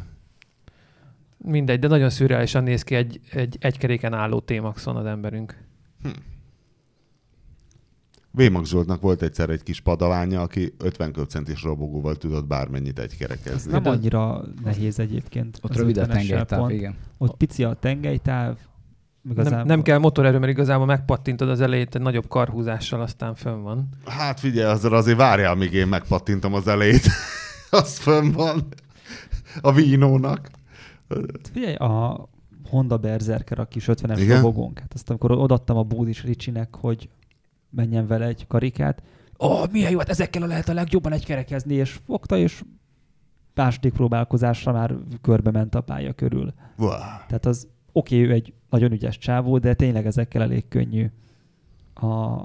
mindegy, 1.38 1.78
de 1.78 1.88
nagyon 1.88 2.10
szürreálisan 2.10 2.62
néz 2.62 2.82
ki 2.82 2.94
egy, 2.94 3.20
egy, 3.32 3.56
egy 3.60 3.78
keréken 3.78 4.12
álló 4.14 4.40
T-Maxon 4.40 4.96
az 4.96 5.04
emberünk. 5.06 5.56
Vémax 8.32 8.68
Zsoltnak 8.68 9.00
volt 9.00 9.22
egyszer 9.22 9.50
egy 9.50 9.62
kis 9.62 9.80
padaványa, 9.80 10.40
aki 10.40 10.74
50 10.78 11.12
köpcentis 11.12 11.62
robogóval 11.62 12.16
tudott 12.16 12.46
bármennyit 12.46 12.98
egy 12.98 13.10
Ez 13.12 13.16
kerekezni. 13.18 13.72
nem 13.72 13.82
de- 13.82 13.90
annyira 13.90 14.42
nehéz 14.64 14.98
egyébként. 14.98 15.58
Ott 15.62 15.76
rövid 15.76 15.96
a 15.96 16.06
50-essel 16.06 16.12
tengelytáv, 16.12 16.58
pont. 16.58 16.72
igen. 16.72 16.96
Ott 17.18 17.36
pici 17.36 17.64
a 17.64 17.74
tengelytáv, 17.74 18.58
Igazából. 19.30 19.58
Nem, 19.58 19.66
nem 19.66 19.82
kell 19.82 19.98
motorerő, 19.98 20.38
mert 20.38 20.52
igazából 20.52 20.86
megpattintod 20.86 21.48
az 21.48 21.60
elejét 21.60 21.94
egy 21.94 22.00
nagyobb 22.00 22.28
karhúzással, 22.28 23.00
aztán 23.00 23.34
fönn 23.34 23.62
van. 23.62 23.88
Hát 24.04 24.40
figyelj, 24.40 24.70
azért 24.70 24.92
azért 24.92 25.16
várjál, 25.16 25.54
míg 25.54 25.72
én 25.72 25.86
megpattintom 25.86 26.54
az 26.54 26.68
elejét. 26.68 27.06
az 27.70 27.98
fönn 27.98 28.32
van. 28.32 28.66
A 29.60 29.72
vínónak. 29.72 30.50
Figyelj, 31.52 31.74
a 31.74 32.28
Honda 32.68 32.96
Berserker, 32.96 33.58
a 33.58 33.64
kis 33.64 33.84
50-es 33.86 34.18
Igen? 34.18 34.36
robogónk. 34.36 34.78
Hát 34.78 34.92
azt 34.94 35.10
amikor 35.10 35.30
odaadtam 35.30 35.76
a 35.76 35.82
Búdis 35.82 36.22
Ricsinek, 36.22 36.76
hogy 36.76 37.08
menjen 37.70 38.06
vele 38.06 38.26
egy 38.26 38.46
karikát, 38.46 39.02
ó, 39.38 39.46
oh, 39.46 39.70
milyen 39.70 39.90
jó, 39.90 39.98
hát 39.98 40.08
ezekkel 40.08 40.46
lehet 40.46 40.68
a 40.68 40.72
legjobban 40.72 41.12
egykerekezni, 41.12 41.74
és 41.74 41.98
fogta, 42.06 42.36
és 42.36 42.62
második 43.54 43.92
próbálkozásra 43.92 44.72
már 44.72 44.94
körbe 45.22 45.50
ment 45.50 45.74
a 45.74 45.80
pálya 45.80 46.12
körül. 46.12 46.54
Wow. 46.76 46.90
Tehát 47.26 47.46
az 47.46 47.68
oké, 47.92 48.16
okay, 48.16 48.28
ő 48.28 48.32
egy 48.32 48.52
nagyon 48.70 48.92
ügyes 48.92 49.18
csávó, 49.18 49.58
de 49.58 49.74
tényleg 49.74 50.06
ezekkel 50.06 50.42
elég 50.42 50.68
könnyű. 50.68 51.10
A 51.94 52.36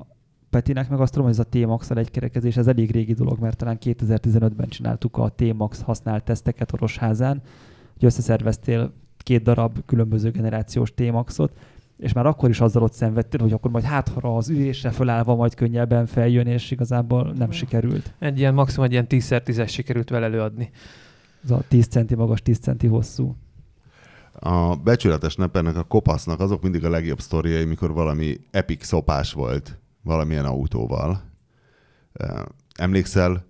Petinek 0.49 0.89
meg 0.89 0.99
azt 0.99 1.11
tudom, 1.11 1.27
hogy 1.27 1.39
ez 1.39 1.45
a 1.45 1.49
T-Max 1.49 1.89
egy 1.89 2.11
kerekezés, 2.11 2.57
ez 2.57 2.67
elég 2.67 2.91
régi 2.91 3.13
dolog, 3.13 3.39
mert 3.39 3.57
talán 3.57 3.77
2015-ben 3.81 4.67
csináltuk 4.67 5.17
a 5.17 5.29
T-Max 5.29 5.81
használt 5.81 6.23
teszteket 6.23 6.73
Orosházán, 6.73 7.41
hogy 7.93 8.05
összeszerveztél 8.05 8.93
két 9.17 9.43
darab 9.43 9.85
különböző 9.85 10.31
generációs 10.31 10.93
T-Maxot, 10.93 11.57
és 11.97 12.13
már 12.13 12.25
akkor 12.25 12.49
is 12.49 12.59
azzal 12.59 12.83
ott 12.83 12.93
szenvedtél, 12.93 13.41
hogy 13.41 13.51
akkor 13.51 13.71
majd 13.71 13.83
hát, 13.83 14.09
ha 14.09 14.37
az 14.37 14.49
ülésre 14.49 14.89
fölállva 14.89 15.35
majd 15.35 15.53
könnyebben 15.53 16.05
feljön, 16.05 16.47
és 16.47 16.71
igazából 16.71 17.33
nem 17.37 17.51
sikerült. 17.51 18.13
Egy 18.19 18.39
ilyen 18.39 18.53
maximum 18.53 18.85
egy 18.85 18.91
ilyen 18.91 19.05
10x10-es 19.09 19.69
sikerült 19.69 20.09
vele 20.09 20.25
előadni. 20.25 20.69
Ez 21.43 21.51
a 21.51 21.63
10 21.67 21.87
centi 21.87 22.15
magas, 22.15 22.41
10 22.41 22.57
centi 22.57 22.87
hosszú. 22.87 23.35
A 24.39 24.75
becsületes 24.75 25.35
nepennek, 25.35 25.75
a 25.75 25.83
kopasznak 25.83 26.39
azok 26.39 26.61
mindig 26.61 26.85
a 26.85 26.89
legjobb 26.89 27.19
sztoriai, 27.19 27.65
mikor 27.65 27.93
valami 27.93 28.39
epic 28.51 28.85
szopás 28.85 29.33
volt 29.33 29.79
valamilyen 30.03 30.45
autóval. 30.45 31.21
Emlékszel 32.75 33.45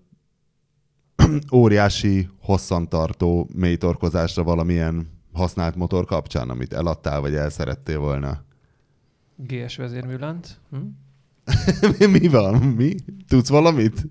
óriási, 1.53 2.29
hosszantartó 2.39 3.49
mélytorkozásra 3.53 4.43
valamilyen 4.43 5.13
használt 5.33 5.75
motor 5.75 6.05
kapcsán, 6.05 6.49
amit 6.49 6.73
eladtál, 6.73 7.21
vagy 7.21 7.36
elszerettél 7.36 7.99
volna? 7.99 8.43
GS 9.36 9.75
vezérműlánc. 9.75 10.57
Hm? 10.69 12.07
Mi 12.19 12.27
van? 12.27 12.55
Mi? 12.55 12.95
Tudsz 13.27 13.49
valamit? 13.49 14.07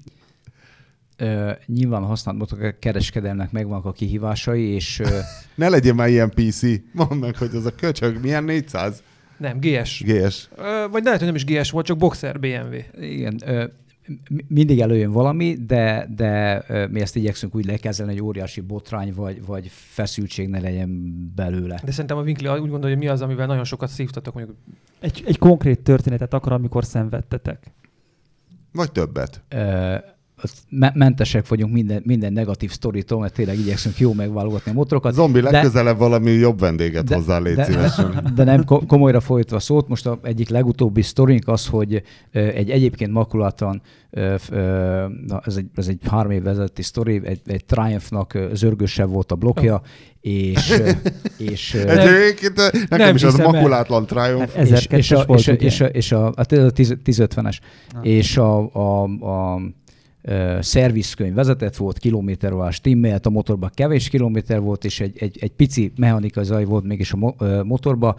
Ö, 1.16 1.50
nyilván 1.66 2.02
a 2.02 2.06
használt 2.06 2.38
motor 2.38 2.78
kereskedelmnek 2.78 3.52
megvannak 3.52 3.84
a 3.84 3.92
kihívásai, 3.92 4.62
és 4.62 4.98
ö, 5.00 5.18
Ne 5.54 5.68
legyen 5.68 5.94
már 5.94 6.08
ilyen 6.08 6.30
PC. 6.30 6.62
Mondd 6.92 7.14
meg, 7.14 7.36
hogy 7.36 7.54
az 7.54 7.66
a 7.66 7.74
köcsög 7.74 8.20
milyen 8.22 8.44
400 8.44 9.02
Nem, 9.38 9.58
GS. 9.60 10.02
GS. 10.04 10.48
Ö, 10.56 10.86
vagy 10.90 11.04
lehet, 11.04 11.18
hogy 11.18 11.26
nem 11.32 11.34
is 11.36 11.44
GS 11.44 11.70
volt, 11.70 11.86
csak 11.86 11.96
Boxer 11.98 12.40
BMW. 12.40 12.74
igen, 13.00 13.36
ö, 13.46 13.64
mi- 14.28 14.44
mindig 14.48 14.80
előjön 14.80 15.10
valami, 15.12 15.56
de, 15.66 16.08
de 16.16 16.64
ö, 16.68 16.86
mi 16.86 17.00
ezt 17.00 17.16
igyekszünk 17.16 17.54
úgy 17.54 17.64
lekezelni, 17.64 18.12
hogy 18.12 18.22
óriási 18.22 18.60
botrány 18.60 19.12
vagy, 19.14 19.44
vagy 19.46 19.70
feszültség 19.70 20.48
ne 20.48 20.60
legyen 20.60 21.14
belőle. 21.34 21.80
De 21.84 21.90
szerintem 21.90 22.16
a 22.16 22.22
Winkli 22.22 22.48
úgy 22.48 22.70
gondolja, 22.70 22.96
hogy 22.96 23.04
mi 23.04 23.10
az, 23.10 23.20
amivel 23.20 23.46
nagyon 23.46 23.64
sokat 23.64 23.88
szívtatok, 23.88 24.34
mondjuk 24.34 24.56
Egy, 25.00 25.22
egy 25.26 25.38
konkrét 25.38 25.80
történetet 25.80 26.34
akar, 26.34 26.52
amikor 26.52 26.84
szenvedtetek. 26.84 27.72
Vagy 28.72 28.92
többet. 28.92 29.42
Ö, 29.48 29.94
mentesek 30.94 31.48
vagyunk 31.48 31.72
minden, 31.72 32.02
minden 32.04 32.32
negatív 32.32 32.70
sztoritól, 32.70 33.20
mert 33.20 33.34
tényleg 33.34 33.58
igyekszünk 33.58 33.98
jó 33.98 34.12
megválogatni 34.12 34.70
a 34.70 34.74
motorokat. 34.74 35.12
Zombi, 35.14 35.40
de- 35.40 35.50
legközelebb 35.50 35.98
valami 35.98 36.30
jobb 36.30 36.60
vendéget 36.60 37.04
de- 37.04 37.14
hozzá, 37.14 37.38
légy 37.38 37.54
de, 37.54 37.64
szívesen. 37.64 38.32
de 38.34 38.44
nem 38.44 38.64
ko- 38.64 38.86
komolyra 38.86 39.20
folytva 39.20 39.58
szót, 39.58 39.88
most 39.88 40.06
a 40.06 40.18
egyik 40.22 40.48
legutóbbi 40.48 41.02
sztorink 41.02 41.48
az, 41.48 41.66
hogy 41.66 42.02
egy 42.32 42.70
egyébként 42.70 43.12
makulátlan, 43.12 43.82
ez, 44.10 45.56
egy, 45.56 45.66
ez 45.74 45.88
egy 45.88 45.98
három 46.10 46.30
év 46.30 46.42
vezetti 46.42 46.82
sztori, 46.82 47.20
egy, 47.24 47.40
egy 47.46 47.64
Triumph-nak 47.64 48.34
ö, 48.34 48.48
zörgösebb 48.52 49.10
volt 49.10 49.32
a 49.32 49.34
blokja, 49.34 49.82
és, 50.20 50.82
és, 51.38 51.74
Egyébként 51.74 52.58
ö, 52.58 52.68
nekem 52.72 53.06
nem 53.06 53.14
is 53.14 53.22
az 53.22 53.36
makulátlan 53.36 54.06
Triumph. 54.06 54.54
Hát 54.56 54.66
és, 54.66 54.86
1002-es 54.86 54.96
és, 54.96 55.10
a, 55.10 55.24
volt, 55.26 55.40
és, 55.40 55.48
a, 55.48 55.52
és, 55.52 55.80
a, 55.80 55.84
és 55.86 56.12
a, 56.12 56.32
hát 56.36 56.52
a 56.52 56.70
10 56.70 56.96
1050-es, 57.04 57.58
Ah. 57.94 58.06
és 58.06 58.36
a, 58.36 58.70
a, 58.72 59.02
a, 59.04 59.54
a 59.54 59.60
szervizkönyv 60.60 61.34
vezetett 61.34 61.76
volt, 61.76 61.98
kilométerolás 61.98 62.80
timmelt, 62.80 63.26
a 63.26 63.30
motorban 63.30 63.70
kevés 63.74 64.08
kilométer 64.08 64.60
volt, 64.60 64.84
és 64.84 65.00
egy, 65.00 65.16
egy, 65.18 65.38
egy 65.40 65.52
pici 65.52 65.92
mechanikai 65.96 66.44
zaj 66.44 66.64
volt 66.64 66.84
mégis 66.84 67.12
a 67.12 67.16
mo- 67.16 67.64
motorba. 67.64 68.16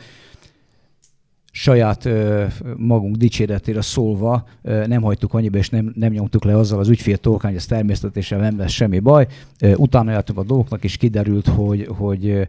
Saját 1.57 2.05
ö, 2.05 2.45
magunk 2.77 3.15
dicséretére 3.15 3.81
szólva 3.81 4.47
ö, 4.61 4.87
nem 4.87 5.01
hagytuk 5.01 5.33
annyiba, 5.33 5.57
és 5.57 5.69
nem, 5.69 5.93
nem 5.95 6.11
nyomtuk 6.11 6.43
le 6.43 6.57
azzal 6.57 6.79
az 6.79 6.89
ügyfél 6.89 7.17
torkán, 7.17 7.51
hogy 7.51 7.59
ez 7.59 7.65
természetesen 7.65 8.39
nem 8.39 8.57
lesz 8.57 8.71
semmi 8.71 8.99
baj. 8.99 9.27
Ö, 9.59 9.73
Utána 9.73 10.11
jártunk 10.11 10.39
a 10.39 10.43
dolgoknak, 10.43 10.83
és 10.83 10.97
kiderült, 10.97 11.47
hogy, 11.47 11.87
hogy 11.97 12.47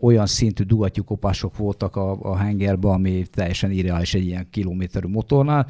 olyan 0.00 0.26
szintű 0.26 0.64
dugattyúkopások 0.64 1.56
voltak 1.56 1.96
a, 1.96 2.18
a 2.20 2.36
hengerben, 2.36 2.92
ami 2.92 3.24
teljesen 3.32 3.70
irreális 3.70 4.14
egy 4.14 4.26
ilyen 4.26 4.46
kilométerű 4.50 5.08
motornál. 5.08 5.66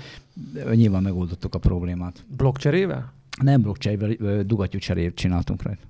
Nyilván 0.75 1.03
megoldottuk 1.03 1.55
a 1.55 1.59
problémát. 1.59 2.25
blokkcserével? 2.37 3.13
Nem 3.43 3.61
blockchain 3.61 4.17
dugattyúcserét 4.47 5.15
csináltunk 5.15 5.63
rajta. 5.63 5.83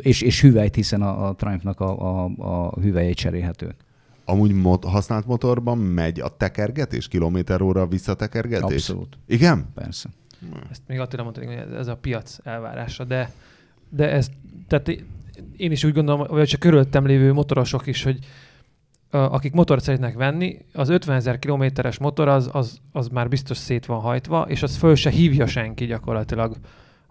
És, 0.00 0.20
és 0.20 0.40
hüvelyt, 0.40 0.74
hiszen 0.74 1.02
a, 1.02 1.28
a 1.28 1.34
Triumph-nak 1.34 1.80
a, 1.80 2.24
a, 2.24 2.30
a 2.38 2.80
hüvelyei 2.80 3.14
cserélhetők. 3.14 3.74
Amúgy 4.24 4.52
mot- 4.52 4.84
használt 4.84 5.26
motorban 5.26 5.78
megy 5.78 6.20
a 6.20 6.36
tekergetés, 6.36 7.08
kilométer 7.08 7.60
óra 7.60 7.86
visszatekergetés? 7.86 8.62
Abszolút, 8.62 9.18
Igen? 9.26 9.66
persze. 9.74 10.08
Ezt 10.70 10.82
még 10.86 10.98
Attila 10.98 11.22
mondta, 11.22 11.44
hogy 11.44 11.54
ez- 11.78 11.86
a 11.86 11.96
piac 11.96 12.38
elvárása, 12.44 13.04
de, 13.04 13.32
de 13.88 14.10
ez, 14.10 14.30
tehát 14.68 14.88
én 15.56 15.70
is 15.70 15.84
úgy 15.84 15.92
gondolom, 15.92 16.26
vagy 16.28 16.48
csak 16.48 16.60
körülöttem 16.60 17.06
lévő 17.06 17.32
motorosok 17.32 17.86
is, 17.86 18.02
hogy 18.02 18.18
akik 19.10 19.52
motort 19.52 19.82
szeretnek 19.82 20.14
venni, 20.14 20.58
az 20.72 20.88
50 20.88 21.16
ezer 21.16 21.38
kilométeres 21.38 21.98
motor 21.98 22.28
az, 22.28 22.50
az, 22.52 22.78
az 22.92 23.08
már 23.08 23.28
biztos 23.28 23.56
szét 23.56 23.86
van 23.86 24.00
hajtva, 24.00 24.46
és 24.48 24.62
az 24.62 24.76
föl 24.76 24.94
se 24.94 25.10
hívja 25.10 25.46
senki 25.46 25.86
gyakorlatilag 25.86 26.56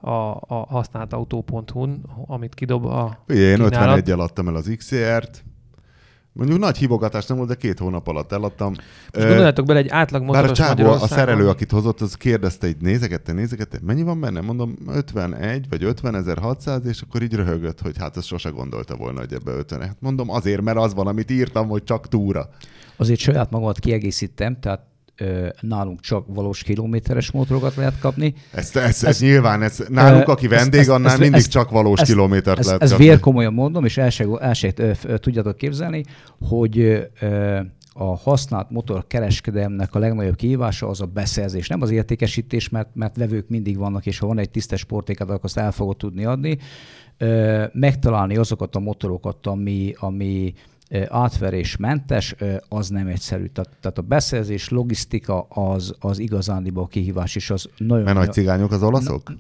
a, 0.02 0.10
a 0.48 0.66
használt 0.70 1.14
autó.hu-n, 1.14 2.02
amit 2.28 2.54
kidob 2.54 2.86
a 2.86 3.24
Ugye 3.28 3.39
én 3.39 3.56
kínálat. 3.56 3.98
51 3.98 4.10
adtam 4.20 4.48
el 4.48 4.56
az 4.56 4.74
XCR-t. 4.78 5.43
Mondjuk 6.38 6.59
nagy 6.59 6.77
hívogatás 6.77 7.25
nem 7.25 7.38
volt, 7.38 7.49
de 7.49 7.55
két 7.55 7.79
hónap 7.79 8.07
alatt 8.07 8.31
eladtam. 8.31 8.73
Most 9.13 9.27
gondoljátok 9.27 9.65
bele 9.65 9.79
egy 9.79 9.89
átlag 9.89 10.21
Bár 10.21 10.29
a 10.29 10.47
motoros 10.47 10.57
csávó, 10.57 10.91
a 10.91 11.07
szerelő, 11.07 11.49
akit 11.49 11.71
hozott, 11.71 12.01
az 12.01 12.13
kérdezte, 12.13 12.67
így 12.67 12.77
nézegette, 12.79 13.33
nézegette, 13.33 13.79
mennyi 13.81 14.03
van 14.03 14.19
benne? 14.19 14.41
Mondom, 14.41 14.75
51 14.88 15.69
vagy 15.69 15.83
50 15.83 16.38
600, 16.41 16.85
és 16.85 17.01
akkor 17.01 17.21
így 17.21 17.33
röhögött, 17.33 17.81
hogy 17.81 17.97
hát 17.97 18.17
ezt 18.17 18.27
sose 18.27 18.49
gondolta 18.49 18.95
volna, 18.95 19.19
hogy 19.19 19.33
ebbe 19.33 19.51
50. 19.51 19.81
Hát 19.81 19.97
mondom, 19.99 20.29
azért, 20.29 20.61
mert 20.61 20.77
az 20.77 20.93
van, 20.93 21.07
amit 21.07 21.31
írtam, 21.31 21.67
hogy 21.67 21.83
csak 21.83 22.07
túra. 22.07 22.49
Azért 22.97 23.19
saját 23.19 23.51
magamat 23.51 23.79
kiegészítem, 23.79 24.59
tehát 24.59 24.85
nálunk 25.61 25.99
csak 26.01 26.26
valós 26.28 26.63
kilométeres 26.63 27.32
motorokat 27.32 27.76
lehet 27.76 27.99
kapni. 27.99 28.34
Ez, 28.51 28.76
ez, 28.76 28.84
ez, 28.84 29.03
Ez- 29.03 29.20
nyilván, 29.22 29.61
ez, 29.61 29.84
nálunk, 29.89 30.28
aki 30.28 30.45
ezt- 30.45 30.55
vendég, 30.55 30.80
ezt- 30.80 30.89
annál 30.89 31.11
ezt- 31.11 31.20
mindig 31.20 31.39
ezt- 31.39 31.51
csak 31.51 31.70
valós 31.70 31.99
ezt- 31.99 32.11
kilométert 32.11 32.59
Ez, 32.59 32.65
lehet 32.65 32.82
ez 32.82 32.89
kapni. 32.89 33.05
vérkomolyan 33.05 33.53
mondom, 33.53 33.86
és 33.86 33.97
el 33.97 34.09
se, 34.09 34.26
el 34.39 34.53
se 34.53 34.72
tudjátok 35.20 35.57
képzelni, 35.57 36.03
hogy 36.47 37.07
a 37.93 38.15
használt 38.18 38.70
motor 38.70 39.07
kereskedelmnek 39.07 39.95
a 39.95 39.99
legnagyobb 39.99 40.36
kihívása 40.36 40.88
az 40.88 41.01
a 41.01 41.05
beszerzés. 41.05 41.68
Nem 41.68 41.82
az 41.82 41.91
értékesítés, 41.91 42.70
mert, 42.70 42.89
mert 42.93 43.18
vevők 43.18 43.47
mindig 43.49 43.78
vannak, 43.78 44.05
és 44.05 44.20
ha 44.20 44.28
van 44.28 44.39
egy 44.39 44.49
tisztes 44.49 44.80
sportéket, 44.80 45.28
akkor 45.30 45.39
azt 45.43 45.57
el 45.57 45.72
fogod 45.72 45.97
tudni 45.97 46.26
adni. 46.26 46.57
Megtalálni 47.74 48.38
azokat 48.38 48.76
a 48.76 48.80
motorokat, 48.80 49.47
ami, 49.47 49.93
ami 49.99 50.53
átverésmentes, 51.09 52.35
az 52.69 52.89
nem 52.89 53.07
egyszerű. 53.07 53.45
Tehát, 53.45 53.69
tehát 53.81 53.97
a 53.97 54.01
beszerzés, 54.01 54.69
logisztika 54.69 55.41
az, 55.41 55.95
az 55.99 56.19
igazándiból 56.19 56.88
kihívás, 56.88 57.35
és 57.35 57.49
az 57.49 57.69
nagyon... 57.77 58.03
Mert 58.03 58.17
nagy 58.17 58.31
cigányok 58.31 58.71
az 58.71 58.83
olaszok? 58.83 59.33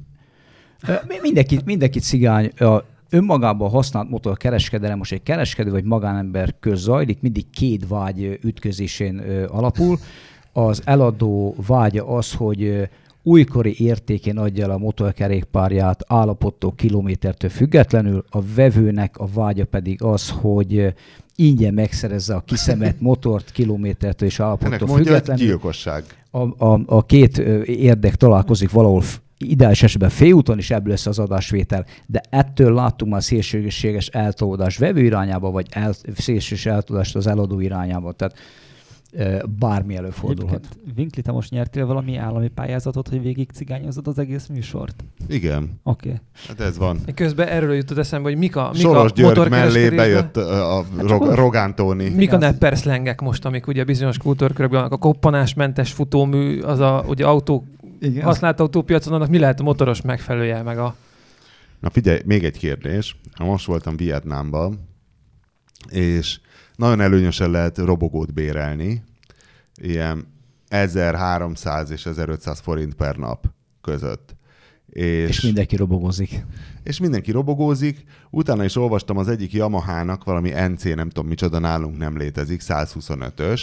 Ö, 0.87 0.93
mi- 1.07 1.19
Mindenki, 1.21 1.59
mindenki 1.65 1.99
cigány. 1.99 2.45
A 2.57 2.83
önmagában 3.09 3.69
használt 3.69 4.09
motor 4.09 4.37
kereskedelem 4.37 4.97
most 4.97 5.11
egy 5.11 5.23
kereskedő 5.23 5.71
vagy 5.71 5.83
magánember 5.83 6.55
köz 6.59 6.79
zajlik, 6.79 7.21
mindig 7.21 7.49
két 7.49 7.87
vágy 7.87 8.39
ütközésén 8.43 9.19
alapul. 9.47 9.97
Az 10.53 10.81
eladó 10.85 11.55
vágya 11.67 12.07
az, 12.07 12.33
hogy 12.33 12.89
újkori 13.27 13.75
értékén 13.79 14.37
adja 14.37 14.63
el 14.63 14.71
a 14.71 14.77
motorkerékpárját 14.77 16.03
állapottól, 16.07 16.73
kilométertől 16.75 17.49
függetlenül, 17.49 18.23
a 18.29 18.41
vevőnek 18.55 19.17
a 19.17 19.27
vágya 19.33 19.65
pedig 19.65 20.03
az, 20.03 20.29
hogy 20.29 20.75
ö, 20.77 20.87
ingyen 21.35 21.73
megszerezze 21.73 22.35
a 22.35 22.43
kiszemett 22.45 22.99
motort 23.09 23.51
kilométertől 23.51 24.27
és 24.27 24.39
állapottól 24.39 24.87
függetlenül 24.87 25.45
gyilkosság. 25.45 26.03
a, 26.31 26.65
a, 26.65 26.81
a 26.85 27.05
két 27.05 27.37
ö, 27.37 27.61
érdek 27.63 28.15
találkozik 28.15 28.71
valahol 28.71 29.03
ideális 29.37 29.83
esetben 29.83 30.09
félúton, 30.09 30.57
és 30.57 30.71
ebből 30.71 30.89
lesz 30.89 31.05
az 31.05 31.19
adásvétel. 31.19 31.85
De 32.05 32.21
ettől 32.29 32.73
láttunk 32.73 33.11
már 33.11 33.23
szélsőséges 33.23 34.07
eltolódás 34.07 34.77
vevő 34.77 35.03
irányába, 35.03 35.51
vagy 35.51 35.67
el, 35.69 35.93
szélsőséges 36.15 36.65
eltolódást 36.65 37.15
az 37.15 37.27
eladó 37.27 37.59
irányába. 37.59 38.11
Tehát 38.11 38.37
bármi 39.59 39.95
előfordulhat. 39.95 40.65
Egyébként, 40.65 40.95
Vinkli, 40.95 41.21
te 41.21 41.31
most 41.31 41.51
nyertél 41.51 41.85
valami 41.85 42.17
állami 42.17 42.47
pályázatot, 42.47 43.07
hogy 43.07 43.21
végig 43.21 43.49
cigányozod 43.53 44.07
az 44.07 44.19
egész 44.19 44.47
műsort? 44.47 45.03
Igen, 45.27 45.79
Oké. 45.83 46.07
Okay. 46.09 46.21
hát 46.47 46.59
ez 46.59 46.77
van. 46.77 46.99
Közben 47.15 47.47
erről 47.47 47.75
jutott 47.75 47.97
eszembe, 47.97 48.29
hogy 48.29 48.37
mik 48.37 48.55
a, 48.55 48.69
mik 48.71 48.81
Soros 48.81 49.11
a 49.11 49.13
György 49.13 49.49
mellé 49.49 49.89
bejött 49.89 50.37
a, 50.37 50.77
a 50.77 50.85
Hát 50.97 51.07
Rog- 51.07 51.35
Rogán 51.35 51.75
Tóni. 51.75 52.09
Mik 52.09 52.33
a 52.33 52.37
nepperszlengek 52.37 53.21
most, 53.21 53.45
amik 53.45 53.67
ugye 53.67 53.83
bizonyos 53.83 54.17
kultúrkörökben 54.17 54.79
vannak? 54.79 54.93
A 54.93 54.97
koppanásmentes 54.97 55.91
futómű, 55.91 56.61
az 56.61 56.79
a 56.79 57.03
ugye 57.07 57.25
autó, 57.25 57.65
Igen. 57.99 58.23
használt 58.23 58.59
autópiacon, 58.59 59.13
annak 59.13 59.29
mi 59.29 59.39
lehet 59.39 59.59
a 59.59 59.63
motoros 59.63 60.01
megfelelője, 60.01 60.61
meg 60.61 60.77
a... 60.77 60.95
Na 61.79 61.89
figyelj, 61.89 62.19
még 62.25 62.43
egy 62.43 62.57
kérdés. 62.57 63.15
Most 63.39 63.65
voltam 63.65 63.97
Vietnámban, 63.97 64.79
és 65.89 66.39
nagyon 66.75 67.01
előnyösen 67.01 67.51
lehet 67.51 67.77
robogót 67.77 68.33
bérelni, 68.33 69.03
ilyen 69.75 70.27
1300 70.67 71.89
és 71.89 72.05
1500 72.05 72.59
forint 72.59 72.93
per 72.93 73.15
nap 73.15 73.45
között. 73.81 74.35
És, 74.89 75.29
És 75.29 75.41
mindenki 75.41 75.75
robogozik. 75.75 76.45
és 76.83 76.99
mindenki 76.99 77.31
robogózik. 77.31 78.03
Utána 78.29 78.63
is 78.63 78.75
olvastam 78.75 79.17
az 79.17 79.27
egyik 79.27 79.53
Yamaha-nak, 79.53 80.23
valami 80.23 80.49
NC, 80.49 80.83
nem 80.83 81.09
tudom 81.09 81.27
micsoda, 81.27 81.59
nálunk 81.59 81.97
nem 81.97 82.17
létezik, 82.17 82.61
125-ös, 82.63 83.61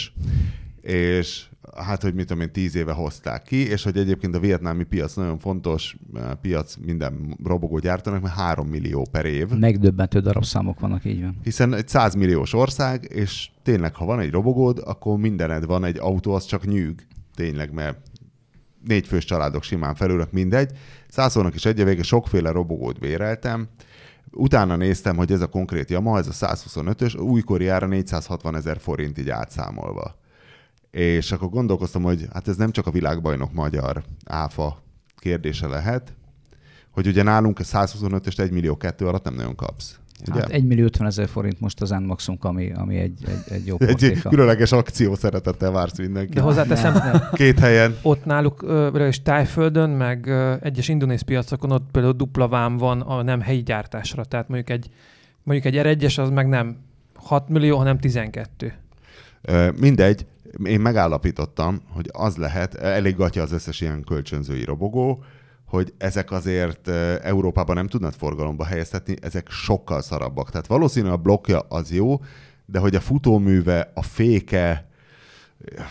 és 0.81 1.45
hát, 1.75 2.01
hogy 2.01 2.13
mit 2.13 2.27
tudom 2.27 2.41
én, 2.41 2.51
tíz 2.51 2.75
éve 2.75 2.91
hozták 2.91 3.43
ki, 3.43 3.69
és 3.69 3.83
hogy 3.83 3.97
egyébként 3.97 4.35
a 4.35 4.39
vietnámi 4.39 4.83
piac 4.83 5.15
nagyon 5.15 5.37
fontos 5.37 5.95
eh, 6.13 6.23
piac, 6.41 6.75
minden 6.85 7.37
robogó 7.43 7.77
gyártanak, 7.77 8.21
mert 8.21 8.35
3 8.35 8.67
millió 8.67 9.07
per 9.11 9.25
év. 9.25 9.47
Megdöbbentő 9.49 10.19
darabszámok 10.19 10.79
vannak, 10.79 11.05
így 11.05 11.21
van. 11.21 11.39
Hiszen 11.43 11.73
egy 11.73 11.87
100 11.87 12.15
milliós 12.15 12.53
ország, 12.53 13.07
és 13.09 13.49
tényleg, 13.63 13.95
ha 13.95 14.05
van 14.05 14.19
egy 14.19 14.31
robogód, 14.31 14.81
akkor 14.85 15.17
mindened 15.17 15.65
van, 15.65 15.85
egy 15.85 15.97
autó 15.97 16.33
az 16.33 16.45
csak 16.45 16.65
nyűg. 16.65 17.07
Tényleg, 17.35 17.73
mert 17.73 17.97
négy 18.83 19.07
fős 19.07 19.25
családok 19.25 19.63
simán 19.63 19.95
felülök, 19.95 20.31
mindegy. 20.31 20.71
Százszónak 21.07 21.55
is 21.55 21.65
egy 21.65 21.83
vége 21.83 22.03
sokféle 22.03 22.51
robogót 22.51 22.99
béreltem. 22.99 23.67
Utána 24.31 24.75
néztem, 24.75 25.15
hogy 25.15 25.31
ez 25.31 25.41
a 25.41 25.47
konkrét 25.47 25.89
Yamaha, 25.89 26.17
ez 26.17 26.27
a 26.27 26.47
125-ös, 26.47 27.19
újkori 27.19 27.67
ára 27.67 27.87
460 27.87 28.55
ezer 28.55 28.79
forint 28.79 29.17
így 29.17 29.29
átszámolva. 29.29 30.23
És 30.95 31.31
akkor 31.31 31.49
gondolkoztam, 31.49 32.03
hogy 32.03 32.27
hát 32.33 32.47
ez 32.47 32.55
nem 32.55 32.71
csak 32.71 32.87
a 32.87 32.91
világbajnok 32.91 33.53
magyar 33.53 34.03
áfa 34.25 34.83
kérdése 35.17 35.67
lehet, 35.67 36.13
hogy 36.91 37.07
ugye 37.07 37.23
nálunk 37.23 37.59
a 37.59 37.63
125-öst 37.63 38.39
1 38.39 38.51
millió 38.51 38.77
kettő 38.77 39.07
alatt 39.07 39.23
nem 39.23 39.33
nagyon 39.33 39.55
kapsz. 39.55 39.99
Ugye? 40.29 40.39
Hát 40.39 40.49
1 40.49 40.65
millió 40.65 40.83
50 40.83 41.07
ezer 41.07 41.27
forint 41.27 41.59
most 41.59 41.81
az 41.81 41.89
N-maxunk, 41.89 42.43
ami, 42.43 42.71
ami 42.73 42.95
egy, 42.97 43.19
egy, 43.27 43.53
egy 43.53 43.65
jó 43.65 43.75
Egy 43.79 43.87
portéka. 43.87 44.29
különleges 44.29 44.71
akció 44.71 45.15
szeretettel 45.15 45.71
vársz 45.71 45.97
mindenki. 45.97 46.33
De 46.33 46.41
hozzáteszem, 46.41 47.21
Két 47.33 47.59
helyen. 47.59 47.95
ott 48.01 48.25
náluk 48.25 48.61
ö, 48.61 48.87
és 49.07 49.21
Tájföldön, 49.21 49.89
meg 49.89 50.25
ö, 50.27 50.53
egyes 50.61 50.87
indonéz 50.87 51.21
piacokon 51.21 51.71
ott 51.71 51.87
például 51.91 52.13
dupla 52.13 52.47
vám 52.47 52.77
van 52.77 53.01
a 53.01 53.21
nem 53.21 53.41
helyi 53.41 53.63
gyártásra. 53.63 54.23
Tehát 54.25 54.47
mondjuk 54.47 54.69
egy, 54.69 54.89
mondjuk 55.43 55.75
egy 55.75 55.97
R1-es 55.99 56.19
az 56.19 56.29
meg 56.29 56.47
nem 56.47 56.77
6 57.15 57.49
millió, 57.49 57.77
hanem 57.77 57.97
12. 57.99 58.73
Ö, 59.41 59.69
Mindegy, 59.79 60.25
én 60.63 60.79
megállapítottam, 60.79 61.81
hogy 61.89 62.09
az 62.11 62.37
lehet, 62.37 62.75
elég 62.75 63.15
gatya 63.15 63.41
az 63.41 63.51
összes 63.51 63.81
ilyen 63.81 64.03
kölcsönzői 64.03 64.63
robogó, 64.63 65.23
hogy 65.65 65.93
ezek 65.97 66.31
azért 66.31 66.87
Európában 67.23 67.75
nem 67.75 67.87
tudnak 67.87 68.13
forgalomba 68.13 68.65
helyeztetni, 68.65 69.15
ezek 69.21 69.49
sokkal 69.49 70.01
szarabbak. 70.01 70.49
Tehát 70.49 70.67
valószínűleg 70.67 71.13
a 71.13 71.21
blokkja 71.21 71.59
az 71.59 71.91
jó, 71.91 72.21
de 72.65 72.79
hogy 72.79 72.95
a 72.95 72.99
futóműve, 72.99 73.91
a 73.93 74.01
féke, 74.01 74.87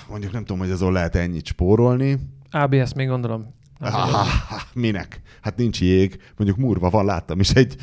mondjuk 0.08 0.32
nem 0.32 0.44
tudom, 0.44 0.58
hogy 0.58 0.70
azon 0.70 0.92
lehet 0.92 1.16
ennyit 1.16 1.46
spórolni. 1.46 2.18
ABS 2.50 2.92
még 2.94 3.08
gondolom. 3.08 3.54
Ah, 3.84 4.26
minek? 4.72 5.20
Hát 5.40 5.56
nincs 5.56 5.80
jég. 5.80 6.18
Mondjuk 6.36 6.58
murva 6.58 6.90
van, 6.90 7.04
láttam 7.04 7.40
is 7.40 7.50
egy 7.50 7.76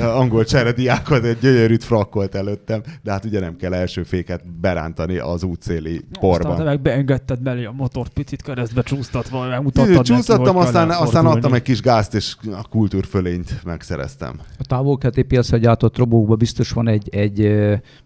angol 0.00 0.44
cserediákot, 0.44 1.24
egy 1.24 1.38
gyönyörűt 1.38 1.84
frakkolt 1.84 2.34
előttem, 2.34 2.82
de 3.02 3.10
hát 3.10 3.24
ugye 3.24 3.40
nem 3.40 3.56
kell 3.56 3.74
első 3.74 4.02
féket 4.02 4.58
berántani 4.60 5.18
az 5.18 5.42
útszéli 5.42 5.94
Aztán 5.94 6.10
te 6.12 6.18
porba. 6.18 6.64
meg 6.64 6.80
beengedted 6.80 7.42
mellé 7.42 7.64
a 7.64 7.72
motort 7.72 8.12
picit 8.12 8.42
keresztbe 8.42 8.82
csúsztatva, 8.82 9.48
megmutattad 9.48 9.94
neki, 9.94 10.02
Csúsztattam, 10.02 10.56
aztán, 10.56 10.90
aztán 10.90 11.26
adtam 11.26 11.54
egy 11.54 11.62
kis 11.62 11.80
gázt, 11.80 12.14
és 12.14 12.36
a 12.52 12.68
kultúrfölényt 12.68 13.64
megszereztem. 13.64 14.40
A 14.58 14.64
távol-keleti 14.64 15.22
piacra 15.22 15.56
gyártott 15.56 15.96
robókban 15.96 16.38
biztos 16.38 16.70
van 16.70 16.88
egy, 16.88 17.08
egy 17.08 17.56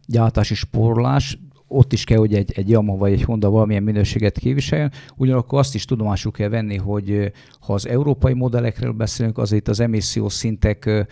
gyártási 0.06 0.54
spórolás, 0.54 1.38
ott 1.72 1.92
is 1.92 2.04
kell, 2.04 2.18
hogy 2.18 2.34
egy, 2.34 2.52
egy 2.54 2.68
Yamaha 2.68 2.98
vagy 2.98 3.12
egy 3.12 3.22
Honda 3.22 3.50
valamilyen 3.50 3.82
minőséget 3.82 4.38
képviseljen. 4.38 4.92
Ugyanakkor 5.16 5.58
azt 5.58 5.74
is 5.74 5.84
tudomásul 5.84 6.32
kell 6.32 6.48
venni, 6.48 6.76
hogy 6.76 7.32
ha 7.60 7.72
az 7.72 7.88
európai 7.88 8.32
modellekről 8.32 8.92
beszélünk, 8.92 9.38
azért 9.38 9.68
az 9.68 9.80
emissziós 9.80 10.32
szintek 10.32 11.06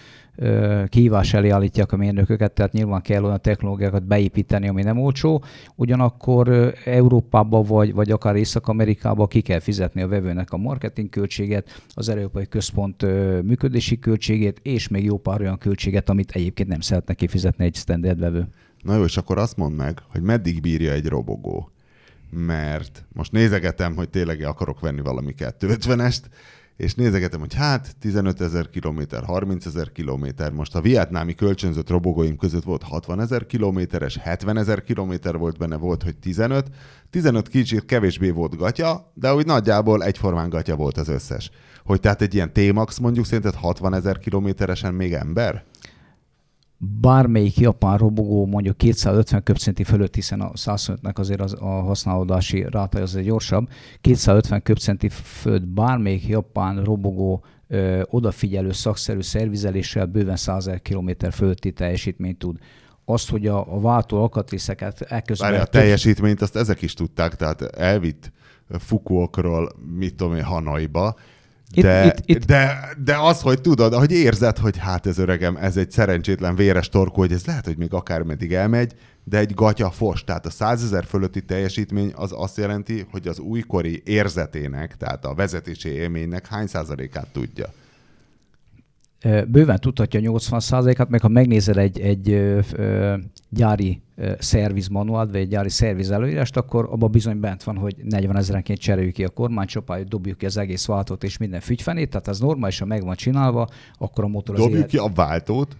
kihívás 0.88 1.34
elé 1.34 1.48
állítják 1.48 1.92
a 1.92 1.96
mérnököket, 1.96 2.52
tehát 2.52 2.72
nyilván 2.72 3.02
kell 3.02 3.24
olyan 3.24 3.40
technológiákat 3.40 4.06
beépíteni, 4.06 4.68
ami 4.68 4.82
nem 4.82 4.98
olcsó. 4.98 5.42
Ugyanakkor 5.74 6.74
Európába 6.84 7.62
vagy, 7.62 7.92
vagy 7.92 8.10
akár 8.10 8.36
Észak-Amerikába 8.36 9.26
ki 9.26 9.40
kell 9.40 9.60
fizetni 9.60 10.02
a 10.02 10.08
vevőnek 10.08 10.52
a 10.52 10.56
marketing 10.56 11.08
költséget, 11.08 11.82
az 11.94 12.08
Európai 12.08 12.46
Központ 12.46 13.02
működési 13.42 13.98
költségét, 13.98 14.60
és 14.62 14.88
még 14.88 15.04
jó 15.04 15.18
pár 15.18 15.40
olyan 15.40 15.58
költséget, 15.58 16.08
amit 16.08 16.30
egyébként 16.30 16.68
nem 16.68 16.80
szeretne 16.80 17.14
kifizetni 17.14 17.64
egy 17.64 17.74
standard 17.74 18.18
vevő. 18.18 18.48
Na 18.82 18.96
jó, 18.96 19.04
és 19.04 19.16
akkor 19.16 19.38
azt 19.38 19.56
mondd 19.56 19.74
meg, 19.74 19.98
hogy 20.10 20.22
meddig 20.22 20.60
bírja 20.60 20.92
egy 20.92 21.06
robogó. 21.06 21.70
Mert 22.30 23.04
most 23.12 23.32
nézegetem, 23.32 23.96
hogy 23.96 24.08
tényleg 24.08 24.42
akarok 24.42 24.80
venni 24.80 25.00
valami 25.00 25.34
250-est, 25.38 26.22
és 26.78 26.94
nézegetem, 26.94 27.40
hogy 27.40 27.54
hát 27.54 27.96
15 28.00 28.40
ezer 28.40 28.70
kilométer, 28.70 29.24
30 29.24 29.66
ezer 29.66 29.92
kilométer. 29.92 30.52
Most 30.52 30.74
a 30.74 30.80
vietnámi 30.80 31.34
kölcsönzött 31.34 31.88
robogóim 31.90 32.36
között 32.36 32.64
volt 32.64 32.82
60 32.82 33.20
ezer 33.20 33.46
kilométeres, 33.46 34.16
70 34.16 34.56
ezer 34.56 34.82
kilométer 34.82 35.36
volt 35.36 35.58
benne, 35.58 35.76
volt, 35.76 36.02
hogy 36.02 36.16
15. 36.16 36.70
15 37.10 37.48
kicsit 37.48 37.84
kevésbé 37.84 38.30
volt 38.30 38.56
gatya, 38.56 39.12
de 39.14 39.34
úgy 39.34 39.46
nagyjából 39.46 40.04
egyformán 40.04 40.48
gatya 40.48 40.76
volt 40.76 40.98
az 40.98 41.08
összes. 41.08 41.50
Hogy 41.84 42.00
tehát 42.00 42.22
egy 42.22 42.34
ilyen 42.34 42.52
T-Max 42.52 42.98
mondjuk 42.98 43.26
szerinted 43.26 43.54
60 43.54 43.94
ezer 43.94 44.18
kilométeresen 44.18 44.94
még 44.94 45.12
ember? 45.12 45.64
Bármelyik 46.78 47.56
japán 47.56 47.98
robogó 47.98 48.46
mondjuk 48.46 48.76
250 48.76 49.42
köbcenti 49.42 49.84
fölött, 49.84 50.14
hiszen 50.14 50.40
a 50.40 50.50
125-nek 50.50 51.14
azért 51.14 51.40
az, 51.40 51.56
a 51.60 51.80
használódási 51.80 52.66
ráta 52.70 53.00
az 53.00 53.16
egy 53.16 53.24
gyorsabb, 53.24 53.68
250 54.00 54.62
köbcenti 54.62 55.08
fölött 55.08 55.66
bármelyik 55.66 56.26
japán 56.26 56.84
robogó 56.84 57.44
ö, 57.68 58.02
odafigyelő 58.04 58.72
szakszerű 58.72 59.20
szervizeléssel 59.20 60.06
bőven 60.06 60.36
100 60.36 60.70
km 60.82 61.10
fölötti 61.30 61.72
teljesítményt 61.72 62.38
tud. 62.38 62.56
Azt, 63.04 63.30
hogy 63.30 63.46
a, 63.46 63.74
a 63.74 63.80
váltó 63.80 64.20
alkatrészeket 64.20 65.00
elközben... 65.00 65.50
Várj, 65.50 65.62
a 65.62 65.66
teljesítményt 65.66 66.42
azt 66.42 66.56
ezek 66.56 66.82
is 66.82 66.94
tudták, 66.94 67.34
tehát 67.34 67.62
elvitt 67.62 68.32
Fukuokról, 68.70 69.68
mit 69.96 70.14
tudom 70.14 70.34
én, 70.34 70.42
Hanaiba, 70.42 71.14
Itt- 71.16 71.37
de, 71.74 72.04
itt- 72.06 72.22
itt- 72.24 72.44
de, 72.44 72.88
de 73.04 73.16
az, 73.16 73.40
hogy 73.40 73.60
tudod, 73.60 73.94
hogy 73.94 74.12
érzed, 74.12 74.58
hogy 74.58 74.76
hát 74.76 75.06
ez 75.06 75.18
öregem, 75.18 75.56
ez 75.56 75.76
egy 75.76 75.90
szerencsétlen 75.90 76.54
véres 76.56 76.88
torkó, 76.88 77.20
hogy 77.20 77.32
ez 77.32 77.44
lehet, 77.44 77.64
hogy 77.64 77.76
még 77.76 77.92
akármeddig 77.92 78.52
elmegy, 78.52 78.92
de 79.24 79.38
egy 79.38 79.54
gatya 79.54 79.90
fos. 79.90 80.24
Tehát 80.24 80.46
a 80.46 80.50
100 80.50 80.82
ezer 80.82 81.04
fölötti 81.04 81.40
teljesítmény 81.40 82.12
az 82.14 82.30
azt 82.34 82.56
jelenti, 82.56 83.06
hogy 83.10 83.28
az 83.28 83.38
újkori 83.38 84.02
érzetének, 84.04 84.96
tehát 84.96 85.24
a 85.24 85.34
vezetési 85.34 85.88
élménynek 85.88 86.46
hány 86.46 86.66
százalékát 86.66 87.26
tudja. 87.32 87.72
Bőven 89.48 89.78
tudhatja 89.80 90.20
80%-át, 90.22 91.08
meg 91.08 91.20
ha 91.20 91.28
megnézel 91.28 91.78
egy, 91.78 92.00
egy 92.00 92.54
gyári 93.48 94.02
szervizmanuált, 94.38 95.30
vagy 95.30 95.40
egy 95.40 95.48
gyári 95.48 95.68
szerviz 95.68 96.10
előírást, 96.10 96.56
akkor 96.56 96.88
abban 96.90 97.10
bizony 97.10 97.40
bent 97.40 97.62
van, 97.62 97.76
hogy 97.76 97.96
40 98.04 98.36
ezerenként 98.36 98.78
cseréljük 98.78 99.14
ki 99.14 99.24
a 99.24 99.28
kormánycsapályt, 99.28 100.08
dobjuk 100.08 100.38
ki 100.38 100.46
az 100.46 100.56
egész 100.56 100.86
váltót 100.86 101.24
és 101.24 101.36
minden 101.36 101.60
fügyfenét, 101.60 102.10
tehát 102.10 102.28
ez 102.28 102.38
normálisan 102.38 102.88
meg 102.88 103.04
van 103.04 103.14
csinálva, 103.14 103.68
akkor 103.98 104.24
a 104.24 104.28
motor 104.28 104.54
az 104.54 104.60
Dobjuk 104.60 104.78
élet... 104.78 104.90
ki 104.90 104.96
a 104.96 105.10
váltót, 105.14 105.76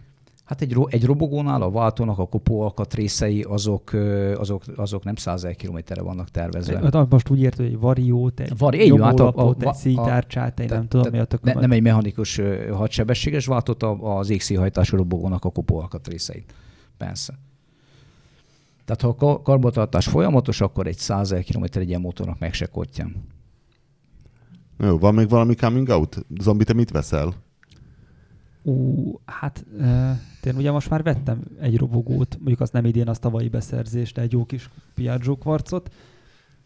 Hát 0.49 0.61
egy, 0.61 0.73
ro- 0.73 0.93
egy 0.93 1.05
robogónál 1.05 1.63
a 1.63 1.71
váltónak 1.71 2.19
a 2.19 2.27
kopó 2.27 2.61
alkatrészei 2.63 3.43
azok, 3.43 3.93
azok, 4.37 4.63
azok 4.77 5.05
nem 5.05 5.15
100 5.17 5.47
kilométerre 5.57 6.03
vannak 6.03 6.29
tervezve. 6.29 6.81
Hát 6.93 7.11
most 7.11 7.31
úgy 7.31 7.41
érted, 7.41 7.59
hogy 7.65 7.75
egy 7.75 7.79
variót, 7.81 8.41
egy 8.41 8.59
Vari- 8.59 8.91
van, 8.91 9.01
hát 9.03 9.13
a- 9.13 9.15
nyomólapot, 9.17 9.63
a- 9.65 9.69
egy 9.69 9.75
szítárcsát, 9.75 10.61
egy 10.61 10.67
Te- 10.67 10.75
nem 10.75 10.89
tudom 10.89 11.05
te- 11.05 11.11
mi 11.11 11.19
a 11.19 11.27
ne, 11.43 11.53
nem 11.53 11.71
egy 11.71 11.83
mechanikus 11.83 12.41
hadsebességes 12.73 13.47
váltott 13.47 13.83
a- 13.83 14.19
az 14.19 14.31
égszíhajtású 14.31 14.97
robogónak 14.97 15.45
a 15.45 15.51
kopó 15.51 15.79
alkatrészeit. 15.81 16.55
Persze. 16.97 17.35
Tehát 18.85 19.01
ha 19.03 19.09
a 19.09 19.15
ka- 19.15 19.43
karbantartás 19.43 20.07
folyamatos, 20.07 20.61
akkor 20.61 20.87
egy 20.87 20.99
100 20.99 21.35
km 21.53 21.65
egy 21.73 21.89
ilyen 21.89 22.01
motornak 22.01 22.39
meg 22.39 22.53
se 22.55 22.67
kottyan. 22.67 23.27
Jó, 24.79 24.99
van 24.99 25.15
még 25.15 25.29
valami 25.29 25.55
coming 25.55 25.89
out? 25.89 26.27
Zombi, 26.41 26.65
te 26.65 26.73
mit 26.73 26.91
veszel? 26.91 27.35
Ú, 28.69 29.21
hát 29.25 29.67
én 30.45 30.57
ugye 30.57 30.71
most 30.71 30.91
már 30.91 31.03
vettem 31.03 31.41
egy 31.61 31.77
robogót, 31.77 32.37
mondjuk 32.37 32.61
azt 32.61 32.73
nem 32.73 32.85
idén, 32.85 33.09
azt 33.09 33.21
tavalyi 33.21 33.49
beszerzést, 33.49 34.19
egy 34.19 34.33
jó 34.33 34.45
kis 34.45 34.71
Piaggio 34.95 35.37
kvarcot, 35.37 35.91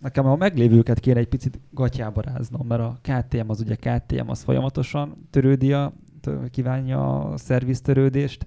Nekem 0.03 0.27
a 0.27 0.37
meglévőket 0.37 1.01
kéne 1.01 1.19
egy 1.19 1.29
picit 1.29 1.61
gatyába 1.71 2.21
ráznom, 2.21 2.67
mert 2.67 2.81
a 2.81 2.99
KTM 3.03 3.49
az 3.51 3.61
ugye 3.61 3.75
KTM, 3.75 4.29
az 4.29 4.43
folyamatosan 4.43 5.27
törődi 5.31 5.73
a, 5.73 5.93
kívánja 6.51 7.21
a 7.21 7.37
szerviztörődést. 7.37 8.47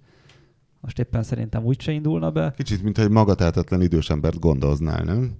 Most 0.80 1.00
éppen 1.00 1.24
szerintem 1.24 1.64
úgyse 1.64 1.92
indulna 1.92 2.32
be. 2.32 2.54
Kicsit, 2.58 2.84
mintha 2.84 3.04
egy 3.04 3.10
magatehetetlen 3.10 3.82
idős 3.82 4.10
embert 4.10 4.40
gondoznál, 4.40 5.04
nem? 5.04 5.32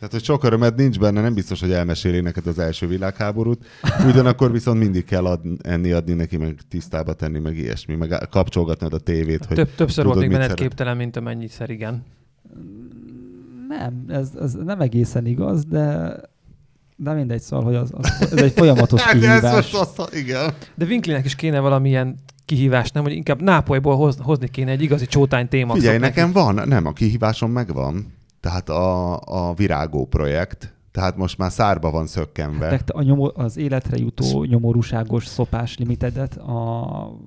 Tehát, 0.00 0.14
hogy 0.14 0.24
sok 0.24 0.44
örömed 0.44 0.74
nincs 0.74 0.98
benne, 0.98 1.20
nem 1.20 1.34
biztos, 1.34 1.60
hogy 1.60 1.72
elmeséli 1.72 2.20
neked 2.20 2.46
az 2.46 2.58
első 2.58 2.86
világháborút. 2.86 3.66
Ugyanakkor 4.06 4.52
viszont 4.52 4.78
mindig 4.78 5.04
kell 5.04 5.24
ad, 5.24 5.40
enni, 5.62 5.92
adni 5.92 6.14
neki, 6.14 6.36
meg 6.36 6.58
tisztába 6.68 7.12
tenni, 7.12 7.38
meg 7.38 7.56
ilyesmi, 7.56 7.94
meg 7.94 8.26
kapcsolgatnod 8.30 8.92
a 8.92 8.98
tévét, 8.98 9.44
hogy 9.44 9.56
Több, 9.56 9.74
többször 9.74 10.04
tudod, 10.04 10.18
volt 10.18 10.28
még 10.28 10.38
benned 10.38 10.54
képtelen, 10.54 10.96
mint 10.96 11.16
amennyiszer 11.16 11.70
igen. 11.70 12.04
Nem, 13.68 14.04
ez, 14.08 14.28
ez 14.40 14.52
nem 14.52 14.80
egészen 14.80 15.26
igaz, 15.26 15.64
de 15.64 16.14
de 16.96 17.12
mindegy, 17.12 17.40
szóval, 17.40 17.64
hogy 17.64 17.74
az, 17.74 17.90
az, 17.92 18.32
ez 18.32 18.42
egy 18.42 18.52
folyamatos 18.52 19.02
Hát 19.02 19.14
ez 19.14 19.20
kihívás. 19.20 19.54
most 19.54 19.74
azt, 19.74 20.14
igen. 20.14 20.52
De 20.74 20.84
Winklinek 20.84 21.24
is 21.24 21.34
kéne 21.34 21.60
valamilyen 21.60 22.14
kihívás, 22.44 22.90
nem? 22.90 23.02
Hogy 23.02 23.12
inkább 23.12 23.42
Nápolyból 23.42 23.96
hoz, 23.96 24.16
hozni 24.22 24.48
kéne 24.48 24.70
egy 24.70 24.82
igazi 24.82 25.06
csótány 25.06 25.48
témaxot 25.48 25.80
Figyelj, 25.80 25.98
neki. 25.98 26.18
nekem 26.18 26.32
van, 26.32 26.68
nem, 26.68 26.86
a 26.86 26.92
kihívásom 26.92 27.50
megvan. 27.50 28.18
Tehát 28.40 28.68
a, 28.68 29.16
a 29.20 29.54
Virágó 29.54 30.06
projekt, 30.06 30.74
tehát 30.92 31.16
most 31.16 31.38
már 31.38 31.52
szárba 31.52 31.90
van 31.90 32.06
szökkenve. 32.06 32.66
Hát 32.66 32.90
a 32.90 33.02
nyomor, 33.02 33.32
az 33.34 33.56
életre 33.56 33.96
jutó 33.96 34.44
nyomorúságos 34.44 35.26
szopás 35.26 35.78
limitedet 35.78 36.36
a 36.36 37.18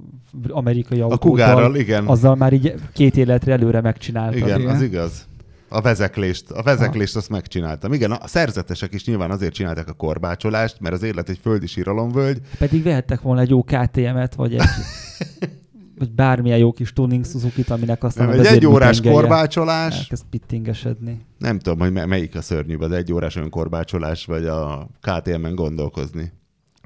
amerikai 0.48 1.00
a 1.00 1.04
autóddal, 1.04 1.30
Kugárral, 1.30 1.76
igen. 1.76 2.06
azzal 2.08 2.36
már 2.36 2.54
így 2.54 2.74
két 2.94 3.18
életre 3.18 3.52
előre 3.52 3.82
megcsináltad. 3.82 4.38
Igen, 4.38 4.60
igen. 4.60 4.76
az 4.76 4.82
igaz. 4.82 5.28
A 5.70 5.82
vezeklést, 5.82 6.52
a 6.52 6.64
vezeklést 6.64 7.16
azt 7.16 7.30
megcsináltam. 7.30 7.94
Igen, 7.94 8.12
a 8.12 8.28
szerzetesek 8.28 8.94
is 8.94 9.06
nyilván 9.06 9.32
azért 9.32 9.54
csinálták 9.54 9.88
a 9.90 9.94
korbácsolást, 9.94 10.80
mert 10.80 10.96
az 10.96 11.04
élet 11.04 11.30
egy 11.30 11.40
földi 11.42 11.68
síralomvölgy. 11.68 12.40
Pedig 12.58 12.84
vehettek 12.84 13.22
volna 13.22 13.42
egy 13.42 13.50
jó 13.50 13.64
KTM-et, 13.64 14.36
vagy 14.36 14.54
egy 14.54 14.62
vagy 16.04 16.12
bármilyen 16.12 16.58
jó 16.58 16.72
kis 16.72 16.94
tuning 16.94 17.26
Suzuki-t, 17.26 17.70
aminek 17.70 18.04
aztán 18.04 18.28
Nem, 18.30 18.40
a 18.40 18.44
egy 18.44 18.66
órás 18.66 19.02
korbácsolás. 19.02 19.98
elkezd 20.00 20.24
pittingesedni. 20.30 21.26
Nem 21.38 21.60
tudom, 21.60 21.80
hogy 21.80 21.92
me- 21.92 22.06
melyik 22.06 22.36
a 22.36 22.42
szörnyűbb, 22.42 22.82
az 22.82 22.92
egy 22.92 23.14
órás 23.14 23.36
önkorbácsolás, 23.36 24.26
vagy 24.26 24.46
a 24.46 24.88
KTM-en 25.02 25.56
gondolkozni. 25.56 26.32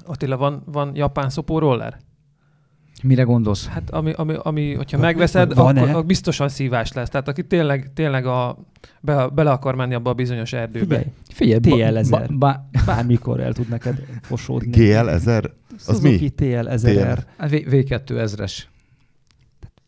Attila, 0.06 0.36
van, 0.36 0.62
van 0.66 0.90
japán 0.94 1.30
szopó 1.30 1.58
roller? 1.58 1.96
Mire 3.02 3.22
gondolsz? 3.22 3.66
Hát 3.66 3.90
ami, 3.90 4.12
ami, 4.16 4.34
ami 4.42 4.74
hogyha 4.74 4.98
megveszed, 4.98 5.54
Van-e? 5.54 5.80
akkor, 5.80 5.92
akkor 5.92 6.06
biztosan 6.06 6.48
szívás 6.48 6.92
lesz. 6.92 7.08
Tehát 7.08 7.28
aki 7.28 7.46
tényleg, 7.46 7.90
tényleg 7.94 8.26
a, 8.26 8.58
be, 9.00 9.28
bele 9.28 9.50
akar 9.50 9.74
menni 9.74 9.94
abba 9.94 10.10
a 10.10 10.14
bizonyos 10.14 10.52
erdőbe. 10.52 11.04
Figyelj, 11.32 11.58
Figyelj, 11.62 11.92
TL1000. 12.02 12.08
ba, 12.10 12.36
ba, 12.38 12.68
bármikor 12.86 13.40
el 13.40 13.52
tud 13.52 13.68
neked 13.68 14.02
fosódni. 14.22 14.70
GL 14.70 15.08
1000? 15.08 15.52
Az 15.76 15.84
Suzuki 15.84 16.08
mi? 16.38 16.46
TL1000R. 16.46 17.18
hát 17.38 17.50
V- 17.50 17.66
V2 17.70 18.18
ezres. 18.18 18.68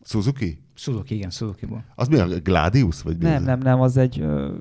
Suzuki? 0.03 0.61
Suzuki, 0.73 1.15
igen, 1.15 1.29
Suzuki-ból. 1.29 1.83
Az 1.95 2.07
mi 2.07 2.17
a 2.17 2.27
Gladius? 2.27 3.01
Vagy 3.01 3.17
mi 3.17 3.23
Nem, 3.23 3.43
nem, 3.43 3.59
nem, 3.59 3.81
az 3.81 3.97
egy 3.97 4.19
ö, 4.19 4.55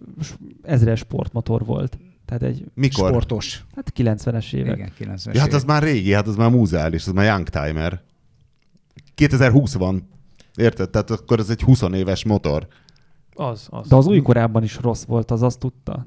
ezres 0.63 0.99
sportmotor 0.99 1.65
volt. 1.65 1.99
Tehát 2.25 2.43
egy, 2.43 2.65
Mikor? 2.75 3.09
Sportos. 3.09 3.65
hát 3.75 3.93
90-es 3.97 4.53
évek. 4.55 4.77
Igen, 4.77 4.93
90 4.97 5.35
Ja, 5.35 5.41
hát 5.41 5.53
az 5.53 5.65
már 5.65 5.83
régi, 5.83 6.13
hát 6.13 6.27
az 6.27 6.37
már 6.37 6.51
múzeális, 6.51 7.07
az 7.07 7.13
már 7.13 7.25
Youngtimer. 7.25 8.03
2020 9.15 9.75
van. 9.75 10.09
Érted? 10.57 10.91
Tehát 10.91 11.11
akkor 11.11 11.39
ez 11.39 11.51
egy 11.51 11.63
20 11.63 11.83
éves 11.83 12.25
motor. 12.25 12.67
Az, 13.35 13.67
az. 13.71 13.89
De 13.89 13.97
az 13.97 14.07
új 14.07 14.21
korában 14.23 14.63
is 14.63 14.77
rossz 14.77 15.05
volt, 15.05 15.31
az 15.31 15.43
azt 15.43 15.59
tudta. 15.59 16.07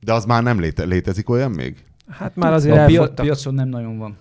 De 0.00 0.12
az 0.12 0.24
már 0.24 0.42
nem 0.42 0.60
léte- 0.60 0.84
létezik 0.84 1.28
olyan 1.28 1.50
még? 1.50 1.84
Hát 2.08 2.36
már 2.36 2.52
azért 2.52 2.76
a 2.76 2.78
elfogytak. 2.78 3.14
piacon 3.26 3.54
nem 3.54 3.68
nagyon 3.68 3.98
van. 3.98 4.16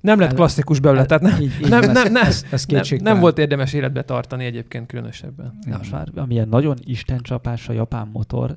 Nem 0.00 0.18
lett 0.18 0.28
Hát- 0.28 0.36
klasszikus 0.36 0.80
belőle, 0.80 1.04
tehát 1.04 1.22
nem, 1.22 1.40
Így- 1.40 1.52
így 1.62 1.68
nem, 1.68 1.80
van, 1.80 1.90
nem, 1.90 2.06
ez- 2.06 2.12
nem, 2.12 2.24
ez- 2.26 2.44
ez 2.50 2.64
nem, 2.66 2.82
nem 3.02 3.20
volt 3.20 3.38
érdemes 3.38 3.72
életbe 3.72 4.02
tartani 4.02 4.44
egyébként 4.44 4.86
különösebben. 4.86 5.58
Na, 5.66 5.76
most 5.76 5.90
már 5.90 6.08
amilyen 6.14 6.48
nagyon 6.48 6.76
istencsapás 6.84 7.68
a 7.68 7.72
japán 7.72 8.08
motor. 8.12 8.56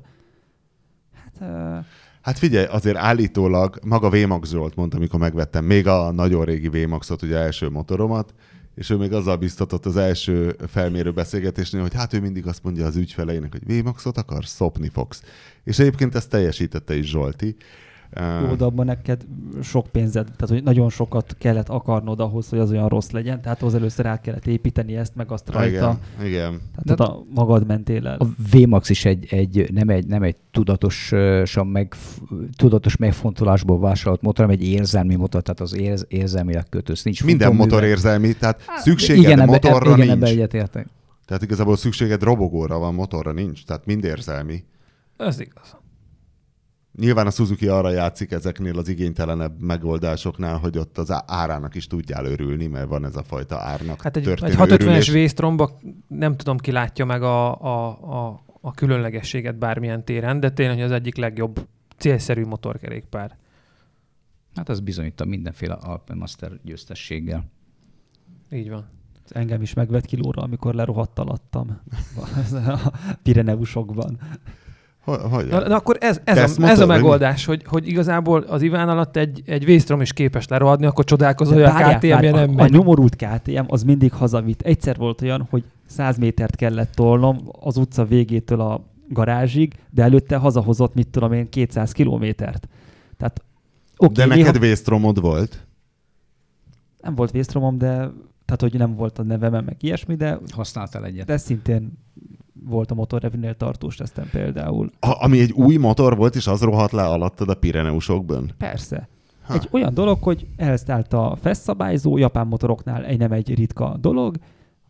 Hát 1.14 1.50
ö, 1.50 1.78
Hát 2.22 2.38
figyelj, 2.38 2.66
azért 2.66 2.96
állítólag 2.96 3.78
maga 3.84 4.10
Vémax 4.10 4.50
Zsolt 4.50 4.74
mondta, 4.76 4.96
amikor 4.96 5.20
megvettem 5.20 5.64
még 5.64 5.86
a 5.86 6.10
nagyon 6.12 6.44
régi 6.44 6.68
Vémaxot, 6.68 7.22
ugye 7.22 7.36
első 7.36 7.68
motoromat, 7.68 8.34
és 8.74 8.90
ő 8.90 8.96
még 8.96 9.12
azzal 9.12 9.36
biztatott 9.36 9.86
az 9.86 9.96
első 9.96 10.56
felmérő 10.68 11.10
beszélgetésnél, 11.12 11.80
hogy 11.82 11.94
hát 11.94 12.12
ő 12.12 12.20
mindig 12.20 12.46
azt 12.46 12.62
mondja 12.62 12.86
az 12.86 12.96
ügyfeleinek, 12.96 13.52
hogy 13.52 13.66
Vémaxot 13.66 14.18
akar, 14.18 14.44
szopni 14.44 14.88
fogsz. 14.88 15.22
És 15.64 15.78
egyébként 15.78 16.14
ezt 16.14 16.30
teljesítette 16.30 16.96
is 16.96 17.08
Zsolti. 17.10 17.56
Jó, 18.20 18.54
de 18.54 18.64
abban 18.64 18.86
neked 18.86 19.26
sok 19.62 19.86
pénzed, 19.86 20.24
tehát 20.24 20.48
hogy 20.48 20.62
nagyon 20.62 20.90
sokat 20.90 21.36
kellett 21.38 21.68
akarnod 21.68 22.20
ahhoz, 22.20 22.48
hogy 22.48 22.58
az 22.58 22.70
olyan 22.70 22.88
rossz 22.88 23.10
legyen, 23.10 23.40
tehát 23.42 23.60
ahhoz 23.60 23.74
először 23.74 24.06
el 24.06 24.20
kellett 24.20 24.46
építeni 24.46 24.96
ezt, 24.96 25.14
meg 25.14 25.30
azt 25.30 25.48
rajta. 25.50 25.98
Igen, 26.18 26.28
igen. 26.30 26.50
Tehát 26.50 26.84
De- 26.84 26.92
oda 26.92 27.22
magad 27.34 27.66
mentél 27.66 28.06
el. 28.06 28.16
A 28.18 28.26
VMAX 28.52 28.88
is 28.88 29.04
egy, 29.04 29.26
egy, 29.30 29.72
nem 29.72 29.88
egy, 29.88 30.06
nem 30.06 30.22
egy 30.22 30.36
tudatosan 30.50 31.66
meg, 31.66 31.94
tudatos 32.56 32.96
megfontolásból 32.96 33.78
vásárolt 33.80 34.22
motor, 34.22 34.44
hanem 34.44 34.60
egy 34.60 34.66
érzelmi 34.68 35.14
motor, 35.14 35.42
tehát 35.42 35.60
az 35.60 35.74
érz, 35.76 36.04
érzelmileg 36.08 36.68
kötősz. 36.68 37.02
Nincs 37.02 37.24
Minden 37.24 37.54
motor 37.54 37.84
érzelmi, 37.84 38.32
tehát 38.32 38.60
szükséged 38.76 39.22
igen, 39.22 39.40
ebbe- 39.40 39.50
motorra 39.50 39.84
igen, 39.94 39.96
nincs. 39.98 40.10
ebbe 40.10 40.26
egyetértek. 40.26 40.86
Tehát 41.26 41.42
igazából 41.42 41.76
szükséged 41.76 42.22
robogóra 42.22 42.78
van, 42.78 42.94
motorra 42.94 43.32
nincs. 43.32 43.64
Tehát 43.64 43.86
mind 43.86 44.04
érzelmi. 44.04 44.64
Ez 45.16 45.40
igaz. 45.40 45.76
Nyilván 46.98 47.26
a 47.26 47.30
Suzuki 47.30 47.68
arra 47.68 47.90
játszik 47.90 48.30
ezeknél 48.30 48.78
az 48.78 48.88
igénytelenebb 48.88 49.60
megoldásoknál, 49.60 50.58
hogy 50.58 50.78
ott 50.78 50.98
az 50.98 51.22
árának 51.26 51.74
is 51.74 51.86
tudjál 51.86 52.24
örülni, 52.24 52.66
mert 52.66 52.88
van 52.88 53.04
ez 53.04 53.16
a 53.16 53.22
fajta 53.22 53.56
árnak 53.58 54.02
Hát 54.02 54.16
egy, 54.16 54.28
egy 54.28 54.38
650-es 54.40 54.70
örülés. 54.72 55.08
vésztromba 55.08 55.78
nem 56.08 56.36
tudom, 56.36 56.58
ki 56.58 56.72
látja 56.72 57.04
meg 57.04 57.22
a, 57.22 57.60
a, 57.60 57.88
a, 58.26 58.42
a 58.60 58.72
különlegességet 58.72 59.58
bármilyen 59.58 60.04
téren, 60.04 60.40
de 60.40 60.50
tényleg 60.50 60.74
hogy 60.76 60.84
az 60.84 60.92
egyik 60.92 61.16
legjobb 61.16 61.66
célszerű 61.96 62.44
motorkerékpár. 62.44 63.36
Hát 64.54 64.68
ez 64.68 64.80
bizonyítta 64.80 65.24
mindenféle 65.24 65.74
Alpenmaster 65.74 66.52
győztességgel. 66.62 67.50
Így 68.50 68.70
van. 68.70 68.88
Engem 69.28 69.62
is 69.62 69.74
megvett 69.74 70.04
kilóra, 70.04 70.42
amikor 70.42 70.74
lerohadt 70.74 71.18
alattam 71.18 71.80
a 72.66 72.92
Pireneusokban. 73.22 74.18
Hogy? 75.04 75.46
Na, 75.46 75.68
na 75.68 75.76
akkor 75.76 75.96
ez, 76.00 76.20
ez, 76.24 76.36
a, 76.36 76.40
Tesztmotor, 76.40 76.72
ez 76.72 76.80
a 76.80 76.86
vagy 76.86 76.96
mi? 76.96 77.02
megoldás, 77.02 77.44
hogy, 77.44 77.62
hogy 77.66 77.88
igazából 77.88 78.40
az 78.40 78.62
Iván 78.62 78.88
alatt 78.88 79.16
egy, 79.16 79.42
egy 79.46 79.64
vésztrom 79.64 80.00
is 80.00 80.12
képes 80.12 80.48
lerohadni, 80.48 80.86
akkor 80.86 81.04
csodálkozol, 81.04 81.54
hogy 81.54 81.62
a 81.62 81.72
várjál, 81.72 82.20
nem 82.20 82.34
a, 82.34 82.52
a 82.52 82.54
megy. 82.54 82.70
nyomorult 82.70 83.16
KTM 83.16 83.64
az 83.66 83.82
mindig 83.82 84.12
hazavitt. 84.12 84.62
Egyszer 84.62 84.96
volt 84.96 85.22
olyan, 85.22 85.46
hogy 85.50 85.64
100 85.86 86.18
métert 86.18 86.56
kellett 86.56 86.92
tolnom 86.94 87.38
az 87.60 87.76
utca 87.76 88.04
végétől 88.04 88.60
a 88.60 88.84
garázsig, 89.08 89.74
de 89.90 90.02
előtte 90.02 90.36
hazahozott, 90.36 90.94
mit 90.94 91.08
tudom 91.08 91.32
én, 91.32 91.48
200 91.48 91.92
kilométert. 91.92 92.68
Tehát 93.16 93.42
oké, 93.96 94.12
De 94.14 94.24
okay, 94.24 94.38
neked 94.38 94.52
néha 94.52 94.66
vésztromod 94.66 95.20
volt? 95.20 95.66
nem 97.02 97.14
volt 97.14 97.30
vésztromom, 97.30 97.78
de 97.78 97.86
tehát, 98.44 98.60
hogy 98.60 98.74
nem 98.74 98.94
volt 98.94 99.18
a 99.18 99.22
nevem, 99.22 99.64
meg 99.64 99.76
ilyesmi, 99.80 100.14
de, 100.14 100.38
Használtál 100.50 101.04
egyet? 101.04 101.26
de 101.26 101.36
szintén 101.36 101.92
volt 102.52 102.90
a 102.90 102.94
motorrevűnél 102.94 103.54
tartós 103.54 103.96
tesztem 103.96 104.28
például. 104.30 104.90
A, 105.00 105.24
ami 105.24 105.40
egy 105.40 105.52
új 105.52 105.76
motor 105.76 106.16
volt, 106.16 106.34
és 106.34 106.46
az 106.46 106.60
rohadt 106.60 106.92
le 106.92 107.04
alattad 107.04 107.48
a 107.48 107.54
Pireneusokban? 107.54 108.50
Persze. 108.58 109.08
Ha. 109.42 109.54
Egy 109.54 109.68
olyan 109.70 109.94
dolog, 109.94 110.22
hogy 110.22 110.46
elszállt 110.56 111.12
a 111.12 111.36
feszszabályzó, 111.40 112.18
japán 112.18 112.46
motoroknál 112.46 113.04
egy 113.04 113.18
nem 113.18 113.32
egy 113.32 113.54
ritka 113.54 113.96
dolog, 114.00 114.36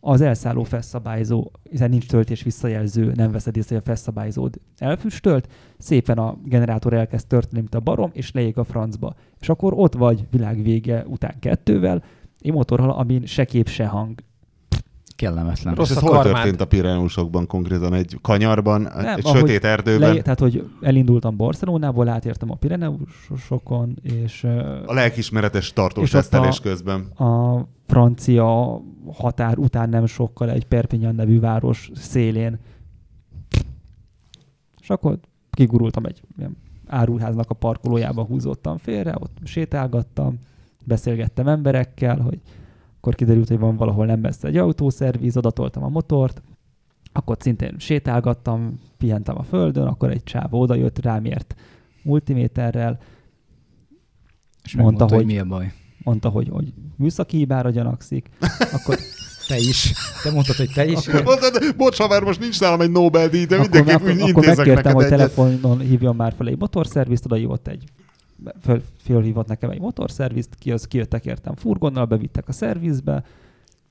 az 0.05 0.21
elszálló 0.21 0.63
feszszabályzó, 0.63 1.51
hiszen 1.69 1.89
nincs 1.89 2.07
töltés 2.07 2.43
visszajelző, 2.43 3.11
nem 3.15 3.31
veszed 3.31 3.57
észre, 3.57 3.75
hogy 3.75 3.83
a 3.85 3.89
feszszabályzód 3.89 4.59
elfüstölt, 4.77 5.47
szépen 5.77 6.17
a 6.17 6.37
generátor 6.45 6.93
elkezd 6.93 7.27
történni, 7.27 7.59
mint 7.59 7.75
a 7.75 7.79
barom, 7.79 8.09
és 8.13 8.31
leég 8.31 8.57
a 8.57 8.63
francba. 8.63 9.15
És 9.39 9.49
akkor 9.49 9.73
ott 9.75 9.93
vagy 9.93 10.25
világvége 10.31 11.05
után 11.07 11.39
kettővel, 11.39 12.03
egy 12.39 12.51
motorhal, 12.53 12.89
amin 12.89 13.25
se 13.25 13.45
kép, 13.45 13.67
se 13.67 13.85
hang. 13.85 14.19
Kellemetlen. 15.23 15.75
Rossz 15.75 15.89
és 15.89 15.95
ez 15.95 16.01
hol 16.01 16.11
karmád. 16.11 16.33
történt 16.33 16.61
a 16.61 16.65
Pireneusokban 16.65 17.47
konkrétan? 17.47 17.93
Egy 17.93 18.17
kanyarban, 18.21 18.81
Nem, 18.81 19.17
egy 19.17 19.25
sötét 19.25 19.63
erdőben? 19.63 20.13
Le, 20.13 20.21
tehát, 20.21 20.39
hogy 20.39 20.69
elindultam 20.81 21.37
Barcelonából, 21.37 22.07
átértem 22.07 22.51
a 22.51 22.55
Pireneusokon, 22.55 23.97
és 24.01 24.43
A 24.85 24.93
lelkismeretes 24.93 25.73
tartós 25.73 26.09
tesztelés 26.09 26.59
a- 26.59 26.61
közben. 26.61 27.01
a 27.01 27.65
francia 27.87 28.79
határ 29.13 29.57
után 29.57 29.89
nem 29.89 30.05
sokkal 30.05 30.49
egy 30.49 30.65
Perpignan 30.65 31.15
nevű 31.15 31.39
város 31.39 31.91
szélén. 31.93 32.59
És 34.81 34.89
akkor 34.89 35.19
kigurultam 35.51 36.05
egy 36.05 36.21
ilyen 36.37 36.57
áruháznak 36.87 37.49
a 37.49 37.53
parkolójába, 37.53 38.23
húzottam 38.23 38.77
félre, 38.77 39.15
ott 39.19 39.37
sétálgattam, 39.43 40.39
beszélgettem 40.85 41.47
emberekkel, 41.47 42.19
hogy 42.19 42.39
akkor 43.03 43.15
kiderült, 43.15 43.47
hogy 43.47 43.59
van 43.59 43.75
valahol 43.75 44.05
nem 44.05 44.19
messze 44.19 44.47
egy 44.47 44.57
autószerviz, 44.57 45.37
adatoltam 45.37 45.83
a 45.83 45.89
motort, 45.89 46.41
Akkor 47.15 47.37
szintén 47.39 47.75
sétálgattam, 47.79 48.79
pihentem 48.97 49.37
a 49.37 49.43
földön, 49.43 49.87
akkor 49.87 50.09
egy 50.11 50.23
csávó 50.23 50.59
oda 50.59 50.75
jött, 50.75 50.99
rámért 50.99 51.55
multiméterrel, 52.03 52.99
És 54.63 54.75
Mondta, 54.75 54.83
mondta, 54.97 55.15
hogy 55.15 55.23
hogy- 55.25 55.33
mi 55.33 55.39
a 55.39 55.45
baj. 55.45 55.71
mondta, 56.03 56.29
hogy, 56.29 56.49
hogy 56.49 56.73
műszaki 56.95 57.37
hibára 57.37 57.69
gyanakszik, 57.69 58.29
akkor, 58.73 58.97
Te 59.47 59.57
is. 59.57 59.93
Te 60.23 60.31
mondtad, 60.31 60.55
hogy 60.55 60.71
te 60.73 60.85
is. 60.85 61.07
Akkor- 61.07 61.23
Mondtad, 61.23 61.75
bocs, 61.77 61.97
haver, 61.97 62.23
most 62.23 62.39
nincs 62.39 62.59
nálam 62.59 62.81
egy 62.81 62.91
Nobel-díj, 62.91 63.45
de 63.45 63.55
akkor, 63.55 63.69
mindenképp 63.69 63.95
akkor, 63.95 64.09
akkor 64.11 64.27
intézek 64.27 64.55
megkértem, 64.57 64.93
hogy 64.93 65.03
egyet. 65.05 65.17
telefonon 65.17 65.79
hívjon 65.79 66.15
már 66.15 66.33
fel 66.37 66.47
egy 66.47 66.57
motorszervizt, 66.59 67.25
oda 67.25 67.35
hívott 67.35 67.67
egy 67.67 67.83
föl, 68.61 68.81
fölhívott 69.03 69.47
nekem 69.47 69.69
egy 69.69 69.79
motorszervizt, 69.79 70.55
ki 70.59 70.71
az 70.71 70.87
kijöttek 70.87 71.25
értem 71.25 71.55
furgonnal, 71.55 72.05
bevittek 72.05 72.47
a 72.47 72.51
szervizbe, 72.51 73.23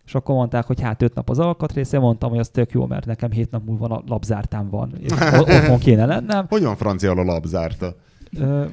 és 0.04 0.14
akkor 0.14 0.34
mondták, 0.34 0.66
hogy 0.66 0.80
hát 0.80 1.02
öt 1.02 1.14
nap 1.14 1.30
az 1.30 1.38
alkatrésze, 1.38 1.98
mondtam, 1.98 2.30
hogy 2.30 2.38
az 2.38 2.48
tök 2.48 2.72
jó, 2.72 2.86
mert 2.86 3.06
nekem 3.06 3.30
hét 3.30 3.50
nap 3.50 3.64
múlva 3.64 3.86
a 3.86 4.02
labzártám 4.06 4.68
van, 4.70 4.92
és 4.98 5.10
otthon 5.40 5.78
kéne 5.78 6.06
lennem. 6.06 6.46
Hogy 6.48 6.62
van 6.62 6.76
franciául 6.76 7.18
a 7.18 7.24
labzárta? 7.24 7.94
Ö, 8.38 8.64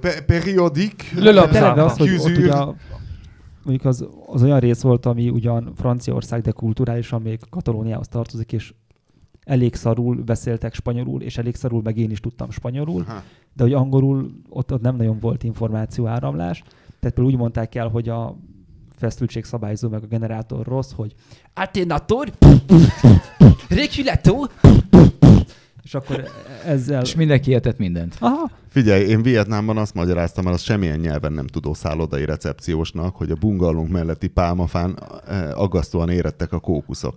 pe- 0.00 0.24
Periodik? 0.24 1.12
Le 1.16 1.30
labzárta. 1.30 1.84
Az, 1.84 1.96
hogy 1.96 2.08
ott 2.08 2.14
Küzűr. 2.24 2.38
ugye 2.38 2.52
a, 2.52 2.74
mondjuk 3.62 3.86
az, 3.86 4.06
az 4.26 4.42
olyan 4.42 4.60
rész 4.60 4.80
volt, 4.80 5.06
ami 5.06 5.28
ugyan 5.28 5.72
Franciaország, 5.76 6.40
de 6.42 6.50
kulturálisan 6.50 7.22
még 7.22 7.40
Katalóniához 7.50 8.08
tartozik, 8.08 8.52
és 8.52 8.74
elég 9.44 9.74
szarul 9.74 10.16
beszéltek 10.16 10.74
spanyolul, 10.74 11.22
és 11.22 11.38
elég 11.38 11.54
szarul 11.54 11.82
meg 11.82 11.98
én 11.98 12.10
is 12.10 12.20
tudtam 12.20 12.50
spanyolul, 12.50 13.04
Aha. 13.08 13.22
De 13.54 13.62
hogy 13.62 13.72
angolul 13.72 14.30
ott, 14.48 14.72
ott 14.72 14.80
nem 14.80 14.96
nagyon 14.96 15.18
volt 15.18 15.42
információ 15.42 16.06
áramlás. 16.06 16.62
Tehát 17.00 17.14
például 17.14 17.26
úgy 17.26 17.36
mondták 17.36 17.74
el, 17.74 17.88
hogy 17.88 18.08
a 18.08 18.36
feszültségszabályzó 18.96 19.88
meg 19.88 20.02
a 20.02 20.06
generátor 20.06 20.66
rossz, 20.66 20.92
hogy 20.92 21.14
alternator, 21.54 22.32
regulator, 23.68 24.50
és 25.82 25.94
akkor 25.94 26.24
ezzel... 26.66 27.02
És 27.02 27.14
mindenki 27.14 27.50
értett 27.50 27.78
mindent. 27.78 28.16
Aha, 28.18 28.50
Figyelj, 28.68 29.04
én 29.08 29.22
Vietnámban 29.22 29.76
azt 29.76 29.94
magyaráztam 29.94 30.46
el, 30.46 30.52
az 30.52 30.60
semmilyen 30.60 30.98
nyelven 30.98 31.32
nem 31.32 31.46
tudó 31.46 31.74
szállodai 31.74 32.24
recepciósnak, 32.24 33.16
hogy 33.16 33.30
a 33.30 33.36
bungalónk 33.40 33.88
melletti 33.88 34.28
pálmafán 34.28 34.98
eh, 35.28 35.60
aggasztóan 35.60 36.10
érettek 36.10 36.52
a 36.52 36.60
kókuszok. 36.60 37.14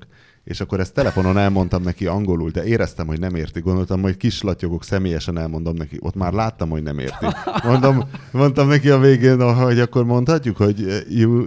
És 0.48 0.62
akkor 0.62 0.80
ezt 0.80 0.94
telefonon 0.94 1.38
elmondtam 1.38 1.82
neki 1.82 2.06
angolul, 2.06 2.50
de 2.50 2.66
éreztem, 2.66 3.08
hogy 3.08 3.20
nem 3.20 3.36
érti. 3.36 3.60
Gondoltam, 3.60 4.02
hogy 4.02 4.18
kislatyogok, 4.18 4.84
személyesen 4.84 5.38
elmondom 5.38 5.76
neki. 5.76 5.98
Ott 6.00 6.16
már 6.16 6.34
láttam, 6.34 6.70
hogy 6.70 6.84
nem 6.84 7.00
érti. 7.00 7.26
Mondom, 7.64 8.04
mondtam 8.32 8.68
neki 8.68 8.90
a 8.90 9.00
végén, 9.00 9.54
hogy 9.54 9.80
akkor 9.80 10.06
mondhatjuk, 10.06 10.58
hogy 10.58 11.06
you 11.10 11.46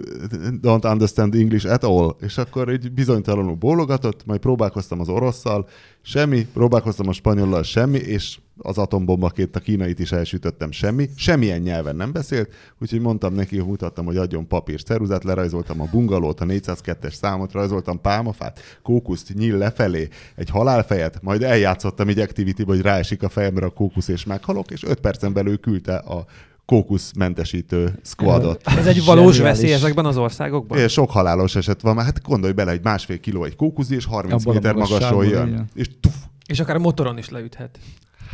don't 0.61 0.91
understand 0.91 1.35
English 1.35 1.71
at 1.71 1.83
all. 1.83 2.15
És 2.19 2.37
akkor 2.37 2.69
egy 2.69 2.91
bizonytalanul 2.91 3.55
bólogatott, 3.55 4.25
majd 4.25 4.39
próbálkoztam 4.39 4.99
az 4.99 5.09
orosszal, 5.09 5.67
semmi, 6.01 6.45
próbálkoztam 6.53 7.07
a 7.07 7.13
spanyollal, 7.13 7.63
semmi, 7.63 7.97
és 7.97 8.37
az 8.63 8.77
atombombaként 8.77 9.55
a 9.55 9.59
kínait 9.59 9.99
is 9.99 10.11
elsütöttem, 10.11 10.71
semmi. 10.71 11.09
Semmilyen 11.15 11.61
nyelven 11.61 11.95
nem 11.95 12.11
beszélt, 12.11 12.53
úgyhogy 12.81 12.99
mondtam 12.99 13.33
neki, 13.33 13.57
hogy 13.57 13.67
mutattam, 13.67 14.05
hogy 14.05 14.17
adjon 14.17 14.47
papír 14.47 14.83
ceruzát, 14.83 15.23
lerajzoltam 15.23 15.81
a 15.81 15.87
bungalót, 15.91 16.39
a 16.41 16.45
402-es 16.45 17.13
számot, 17.13 17.51
rajzoltam 17.51 18.01
pálmafát, 18.01 18.59
kókuszt 18.83 19.33
nyíl 19.33 19.57
lefelé, 19.57 20.07
egy 20.35 20.49
halálfejet, 20.49 21.21
majd 21.21 21.43
eljátszottam 21.43 22.07
egy 22.07 22.19
activity 22.19 22.63
hogy 22.63 22.81
ráesik 22.81 23.23
a 23.23 23.29
fejemre 23.29 23.65
a 23.65 23.69
kókusz 23.69 24.07
és 24.07 24.25
meghalok, 24.25 24.71
és 24.71 24.83
5 24.83 24.99
percen 24.99 25.33
belül 25.33 25.59
küldte 25.59 25.95
a 25.95 26.25
kókuszmentesítő 26.65 27.99
squadot. 28.03 28.61
Ez 28.67 28.87
egy 28.87 29.05
valós 29.05 29.35
Zseniális. 29.35 29.59
veszély 29.59 29.73
ezekben 29.75 30.05
az 30.05 30.17
országokban? 30.17 30.77
É, 30.77 30.87
Sok 30.87 31.11
halálos 31.11 31.55
eset 31.55 31.81
van, 31.81 31.95
mert 31.95 32.07
hát 32.07 32.21
gondolj 32.21 32.53
bele, 32.53 32.71
egy 32.71 32.83
másfél 32.83 33.19
kiló 33.19 33.43
egy 33.43 33.55
kókusz, 33.55 33.89
és 33.89 34.05
30 34.05 34.41
Abban 34.41 34.53
méter 34.53 34.73
magasról 34.73 35.25
jön. 35.25 35.47
igen. 35.47 35.69
És 35.73 35.89
tuf, 35.99 36.13
És 36.47 36.59
akár 36.59 36.77
motoron 36.77 37.17
is 37.17 37.29
leüthet. 37.29 37.79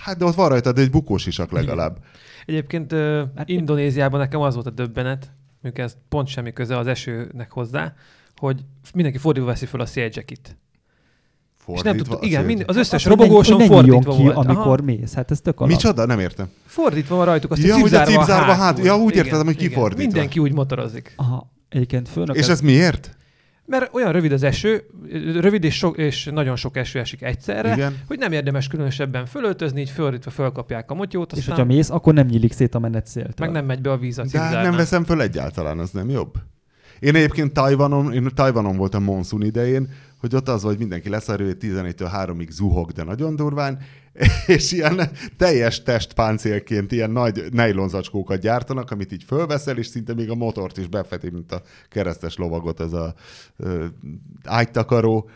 Hát 0.08 0.18
de 0.18 0.26
ott 0.26 0.36
van 0.36 0.50
rajtad 0.50 0.78
egy 0.78 0.90
bukós 0.90 1.26
isak 1.26 1.52
legalább. 1.52 1.98
Egyébként 2.46 2.92
uh, 2.92 3.22
Indonéziában 3.46 4.20
nekem 4.20 4.42
az 4.42 4.54
volt 4.54 4.68
a 4.68 4.70
döbbenet, 4.70 5.32
mondjuk 5.62 5.86
ez 5.86 5.98
pont 6.10 6.28
semmi 6.28 6.54
köze 6.54 6.78
az 6.78 6.88
esőnek 6.88 7.52
hozzá, 7.52 7.94
hogy 8.36 8.62
mindenki 8.94 9.18
fordítva 9.18 9.48
veszi 9.48 9.66
fel 9.66 9.80
a 9.80 9.86
széljackit. 9.86 10.58
És 11.74 11.82
nem 11.82 11.98
tudta, 11.98 12.18
igen, 12.22 12.46
mind, 12.46 12.64
az 12.68 12.76
összes 12.76 13.04
ne- 13.04 13.10
robogóson 13.10 13.56
hogy 13.60 13.70
ne 13.70 13.76
fordítva 13.76 14.16
ki, 14.16 14.22
volt. 14.22 14.36
amikor 14.36 14.78
Aha, 14.80 14.82
mész. 14.82 15.14
Hát 15.14 15.32
ez 15.32 15.42
tök 15.42 15.60
alap. 15.60 15.72
Micsoda? 15.72 16.06
Nem 16.06 16.20
értem. 16.20 16.50
fordítva 16.66 17.16
van 17.16 17.26
rajtuk, 17.26 17.52
azt 17.52 17.62
Ja, 17.62 17.80
hogy 17.80 17.94
a 17.94 18.04
cipzárva, 18.04 18.54
hátul. 18.54 18.86
Ja, 18.86 18.98
úgy 18.98 19.12
Igen, 19.12 19.26
értettem, 19.26 19.46
hogy 19.46 19.56
igen. 19.56 19.68
kifordítva. 19.68 20.04
Mindenki 20.04 20.40
úgy 20.40 20.54
motorozik. 20.54 21.14
Aha, 21.16 21.52
egyébként 21.70 22.10
főnök 22.10 22.36
És 22.36 22.42
ez, 22.42 22.50
ez 22.50 22.62
miért? 22.62 23.18
Mert 23.70 23.94
olyan 23.94 24.12
rövid 24.12 24.32
az 24.32 24.44
eső, 24.44 24.84
rövid 25.40 25.64
és, 25.64 25.76
sok, 25.78 25.98
és 25.98 26.30
nagyon 26.34 26.56
sok 26.56 26.78
eső 26.78 27.00
esik 27.00 27.22
egyszerre, 27.22 27.74
Igen. 27.74 27.98
hogy 28.08 28.18
nem 28.18 28.32
érdemes 28.32 28.68
különösebben 28.68 29.26
fölöltözni, 29.26 29.82
így 29.82 29.90
fölrítva 29.90 30.32
fölkapják 30.32 30.92
a 30.92 30.94
motyót, 30.94 31.32
és 31.32 31.38
aztán 31.38 31.56
hogyha 31.56 31.74
mész, 31.74 31.90
akkor 31.90 32.14
nem 32.14 32.28
nyílik 32.28 32.54
szét 32.54 32.76
a 32.76 32.80
menetszéltől. 32.80 33.34
meg 33.38 33.52
nem 33.52 33.66
megy 33.66 33.82
be 33.82 33.92
a 33.92 33.98
víz 33.98 34.18
a 34.18 34.24
De 34.24 34.28
hát 34.28 34.32
cipzárnál. 34.32 34.64
nem 34.70 34.76
veszem 34.80 35.04
föl 35.04 35.22
egyáltalán, 35.22 35.80
az 35.80 35.90
nem 35.90 36.10
jobb. 36.10 36.34
Én 37.00 37.16
egyébként 37.16 37.54
Tajvanon, 37.54 38.14
én 38.14 38.30
Tajvanon 38.34 38.78
voltam 38.78 39.04
monszun 39.04 39.44
idején, 39.44 39.90
hogy 40.20 40.36
ott 40.36 40.48
az, 40.50 40.64
hogy 40.64 40.78
mindenki 40.78 41.10
hogy 41.10 41.58
11-től 41.60 42.10
3-ig 42.16 42.50
zuhog, 42.50 42.92
de 42.92 43.04
nagyon 43.04 43.36
durván, 43.36 43.80
és 44.48 44.72
ilyen 44.72 45.10
teljes 45.38 45.84
testpáncélként 45.84 46.92
ilyen 46.92 47.12
nagy 47.12 47.44
nejlonzacskókat 47.52 48.40
gyártanak, 48.40 48.92
amit 48.92 49.12
így 49.12 49.24
fölveszel, 49.24 49.78
és 49.78 49.88
szinte 49.88 50.14
még 50.14 50.30
a 50.30 50.36
motort 50.36 50.78
is 50.78 50.88
befeti, 50.88 51.30
mint 51.30 51.52
a 51.52 51.62
keresztes 51.90 52.36
lovagot, 52.36 52.80
ez 52.80 52.94
a 52.94 53.14
ágytakaró, 54.44 55.30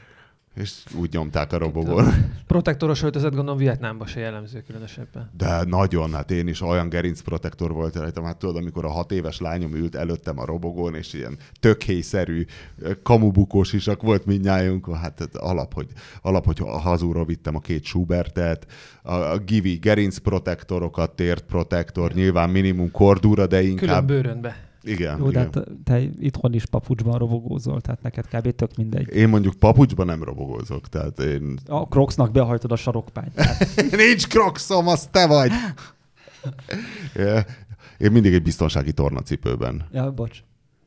és 0.56 0.84
úgy 0.96 1.12
nyomták 1.12 1.54
a 1.54 1.58
robogón. 1.58 2.06
Protektoros 2.48 3.04
öltözet 3.04 3.34
gondolom 3.36 3.58
Vietnámban 3.58 4.08
se 4.08 4.20
jellemző 4.20 4.62
különösebben. 4.62 5.30
De 5.38 5.64
nagyon, 5.64 6.14
hát 6.14 6.32
én 6.32 6.48
is 6.48 6.62
olyan 6.62 6.90
gerincprotektor 6.90 7.72
volt 7.72 7.96
rajtam, 7.96 8.24
hát 8.24 8.38
tudod, 8.38 8.56
amikor 8.56 8.86
a 8.86 8.90
hat 8.90 9.12
éves 9.12 9.40
lányom 9.40 9.76
ült 9.76 9.96
előttem 9.96 10.40
a 10.40 10.46
robogón, 10.46 10.96
és 10.96 11.14
ilyen 11.14 11.38
tökhéjszerű 11.60 12.46
kamubukós 13.04 13.74
isak 13.74 14.02
volt 14.02 14.26
mindnyájunk, 14.26 14.96
hát 14.96 15.36
alap, 15.36 15.74
hogy, 15.74 15.88
alap, 16.22 16.46
hogy 16.46 16.60
hazúra 16.60 17.26
vittem 17.26 17.56
a 17.56 17.60
két 17.60 17.84
Schubertet, 17.84 18.68
a, 19.04 19.14
a 19.14 19.38
Givi 19.38 19.76
gerincprotektorokat, 19.76 21.16
tért 21.16 21.44
protektor, 21.44 22.14
nyilván 22.14 22.50
minimum 22.50 22.92
kordúra, 22.92 23.48
de 23.48 23.58
Külön 23.58 23.72
inkább... 23.72 24.08
bőrönbe. 24.08 24.70
Igen, 24.84 25.18
Jó, 25.18 25.24
de 25.24 25.30
igen. 25.30 25.44
hát 25.54 25.68
te 25.84 26.02
itthon 26.20 26.54
is 26.54 26.66
papucsban 26.66 27.18
robogózol, 27.18 27.82
tehát 27.82 28.02
neked 28.02 28.28
kb. 28.28 28.56
tök 28.56 28.76
mindegy. 28.76 29.16
Én 29.16 29.30
mondjuk 29.30 29.54
papucsban 29.54 30.06
nem 30.06 30.24
robogózok, 30.24 30.90
tehát 30.90 31.20
én... 31.20 31.60
A 31.68 31.88
Crocsnak 31.88 32.32
behajtod 32.32 32.72
a 32.72 32.76
sarokpányt. 32.76 33.34
Nincs 33.98 34.28
krokszom, 34.28 34.88
az 34.88 35.08
te 35.12 35.28
vagy! 35.28 35.52
Én 37.98 38.12
mindig 38.12 38.34
egy 38.34 38.42
biztonsági 38.42 38.92
tornacipőben. 38.92 39.88
ja, 39.92 40.12
bocs. 40.12 40.44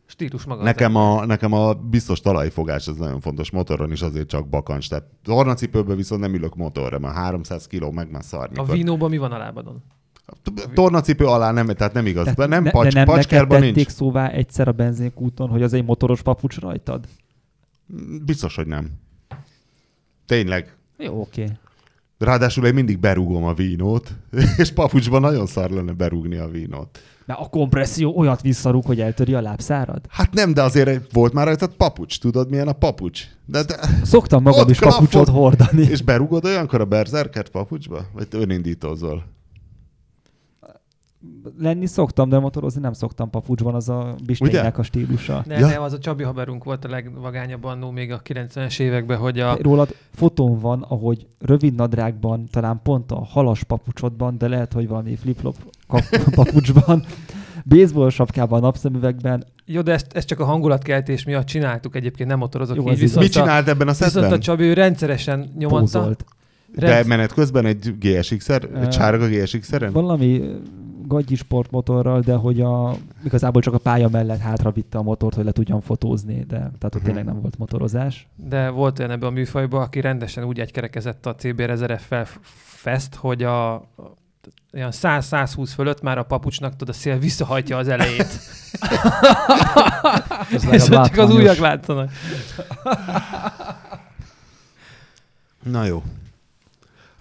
Stílus 0.07 0.45
maga. 0.45 0.61
az 0.61 0.67
Nekem 0.67 0.97
a, 0.97 1.25
nekem 1.27 1.53
a 1.53 1.73
biztos 1.75 2.21
talajfogás, 2.21 2.87
ez 2.87 2.97
nagyon 2.97 3.21
fontos. 3.21 3.51
Motoron 3.51 3.93
is 3.93 4.03
azért 4.03 4.29
csak 4.29 4.49
bakancs. 4.49 4.89
Tehát 4.89 5.05
tornacipőben 5.23 5.97
viszont 5.97 6.21
nem 6.21 6.35
ülök 6.35 6.55
motorra, 6.55 6.99
mert 6.99 7.15
300 7.15 7.67
kiló 7.67 7.91
meg 7.91 8.11
már 8.11 8.25
szarni. 8.25 8.59
A 8.59 8.65
vínóban 8.65 9.11
mi 9.11 9.17
van 9.17 9.33
a 9.33 9.39
lábadon? 9.39 9.83
Tornacipő 10.75 11.25
alá 11.25 11.51
nem, 11.53 11.67
tehát 11.67 11.93
nem 11.93 12.07
igaz. 12.07 12.25
Tehát 12.25 12.51
nem 12.51 12.63
ne, 12.63 12.71
pacs, 12.71 12.93
de 12.93 12.93
nem 12.93 13.05
neked 13.05 13.15
pacskárban 13.15 13.59
tették 13.61 13.75
nincs. 13.75 13.89
szóvá 13.89 14.29
egyszer 14.29 14.69
a 14.69 14.73
benzinkúton, 14.73 15.49
hogy 15.49 15.63
az 15.63 15.73
egy 15.73 15.85
motoros 15.85 16.23
papucs 16.23 16.59
rajtad? 16.59 17.05
Biztos, 18.25 18.57
hogy 18.57 18.67
nem. 18.67 18.91
Tényleg. 20.27 20.77
Jó, 20.99 21.21
oké. 21.21 21.43
Okay. 21.43 21.55
Ráadásul 22.19 22.67
én 22.67 22.75
mindig 22.75 22.99
berúgom 22.99 23.45
a 23.45 23.55
vínót, 23.55 24.15
és 24.57 24.73
papucsban 24.73 25.21
nagyon 25.21 25.47
szar 25.47 25.71
lenne 25.71 25.93
berúgni 25.93 26.37
a 26.37 26.49
vínót. 26.49 26.99
Mert 27.27 27.41
a 27.41 27.49
kompresszió 27.49 28.17
olyat 28.17 28.43
visszarúg, 28.43 28.85
hogy 28.85 29.01
eltöri 29.01 29.35
a 29.35 29.41
lábszárad? 29.41 30.01
Hát 30.09 30.35
nem, 30.35 30.55
de 30.55 30.63
azért 30.63 31.13
volt 31.13 31.33
már 31.33 31.47
rajta 31.47 31.69
papucs. 31.69 32.21
Tudod, 32.21 32.51
milyen 32.51 32.69
a 32.69 32.73
papucs? 32.73 33.23
De, 33.47 33.63
de, 33.63 33.75
Szoktam 34.03 34.43
magam 34.43 34.69
is 34.69 34.79
papucsot 34.79 35.29
hordani. 35.29 35.83
és 35.83 36.03
berúgod 36.03 36.45
olyankor 36.45 36.81
a 36.81 36.85
berzerket 36.85 37.49
papucsba? 37.49 38.05
Vagy 38.13 38.29
te 38.29 38.39
önindítózol? 38.39 39.34
Lenni 41.59 41.87
szoktam, 41.87 42.29
de 42.29 42.39
motorozni 42.39 42.81
nem 42.81 42.93
szoktam 42.93 43.31
papucsban, 43.31 43.75
az 43.75 43.89
a 43.89 44.15
bisténynek 44.27 44.79
a 44.79 44.83
stílusa. 44.83 45.43
Ne, 45.47 45.55
Ja. 45.55 45.61
ja. 45.61 45.67
ne, 45.67 45.83
az 45.83 45.93
a 45.93 45.99
Csabi 45.99 46.23
haverunk 46.23 46.65
volt 46.65 46.85
a 46.85 46.89
legvagányabb 46.89 47.65
annó 47.65 47.91
még 47.91 48.13
a 48.13 48.23
90-es 48.23 48.81
években, 48.81 49.19
hogy 49.19 49.41
a... 49.41 49.57
Rólad 49.61 49.95
fotón 50.15 50.59
van, 50.59 50.83
ahogy 50.89 51.27
rövid 51.39 51.75
nadrágban, 51.75 52.47
talán 52.51 52.81
pont 52.83 53.11
a 53.11 53.25
halas 53.25 53.63
papucsodban, 53.63 54.39
de 54.39 54.49
lehet, 54.49 54.73
hogy 54.73 54.89
valami 54.89 55.17
flip-flop 55.17 55.57
kap- 55.87 56.25
papucsban, 56.35 57.05
baseball 57.65 58.11
sapkában, 58.11 58.61
napszemüvegben. 58.61 59.45
Jó, 59.67 59.81
de 59.81 59.93
ezt, 59.93 60.07
ezt 60.13 60.27
csak 60.27 60.41
a 60.41 60.45
hangulatkeltés 60.45 61.25
miatt 61.25 61.47
csináltuk 61.47 61.97
egyébként, 61.97 62.29
nem 62.29 62.39
motorozok 62.39 62.77
Jó, 62.77 62.91
így. 62.91 62.99
Viszont 62.99 63.23
Mit 63.23 63.33
csinált 63.33 63.69
ebben 63.69 63.87
a 63.87 63.91
a, 63.91 63.93
viszont 63.93 64.15
a 64.17 64.21
szedben? 64.21 64.41
Csabi 64.41 64.65
ő 64.65 64.73
rendszeresen 64.73 65.51
nyomatta. 65.59 65.81
Pózolt. 65.81 66.25
De 66.77 67.05
menet 67.07 67.33
közben 67.33 67.67
egy 67.67 67.95
GSX-er, 67.99 68.69
egy 68.83 68.93
sárga 68.93 69.27
GSX-eren? 69.27 69.93
Valami 69.93 70.41
gagyi 71.07 71.35
sportmotorral, 71.35 72.21
de 72.21 72.35
hogy 72.35 72.61
a, 72.61 72.95
igazából 73.25 73.63
csak 73.63 73.75
a 73.75 73.79
pálya 73.79 74.09
mellett 74.09 74.39
hátra 74.41 74.71
vitte 74.71 74.99
a 74.99 75.03
motort, 75.03 75.35
hogy 75.35 75.45
le 75.45 75.53
tudjon 75.53 75.81
fotózni, 75.81 76.35
de 76.41 76.57
tehát 76.57 76.85
ott 76.85 76.95
Mhm. 76.95 77.05
tényleg 77.05 77.25
nem 77.25 77.41
volt 77.41 77.59
motorozás. 77.59 78.27
De 78.37 78.69
volt 78.71 78.99
olyan 78.99 79.11
ebben 79.11 79.29
a 79.29 79.33
műfajban, 79.33 79.83
aki 79.83 80.01
rendesen 80.01 80.45
úgy 80.45 80.61
egykerekezett 80.61 81.27
a 81.27 81.35
CB 81.35 81.61
Rezereffel 81.61 82.27
fest, 82.65 83.15
hogy 83.15 83.43
a 83.43 83.83
olyan 84.73 84.91
100-120 84.93 85.71
fölött 85.75 86.03
már 86.03 86.19
a 86.19 86.23
papucsnak 86.25 86.77
tudod, 86.77 86.95
a 86.95 86.99
szél 86.99 87.19
visszahajtja 87.19 87.77
az 87.77 87.89
elejét. 87.89 88.27
Ez 90.53 90.65
és 90.65 90.85
legalább 90.85 91.07
csak 91.07 91.19
az 91.19 91.31
ujjak 91.31 91.57
látszanak. 91.57 92.11
Na 95.63 95.85
jó. 95.85 96.03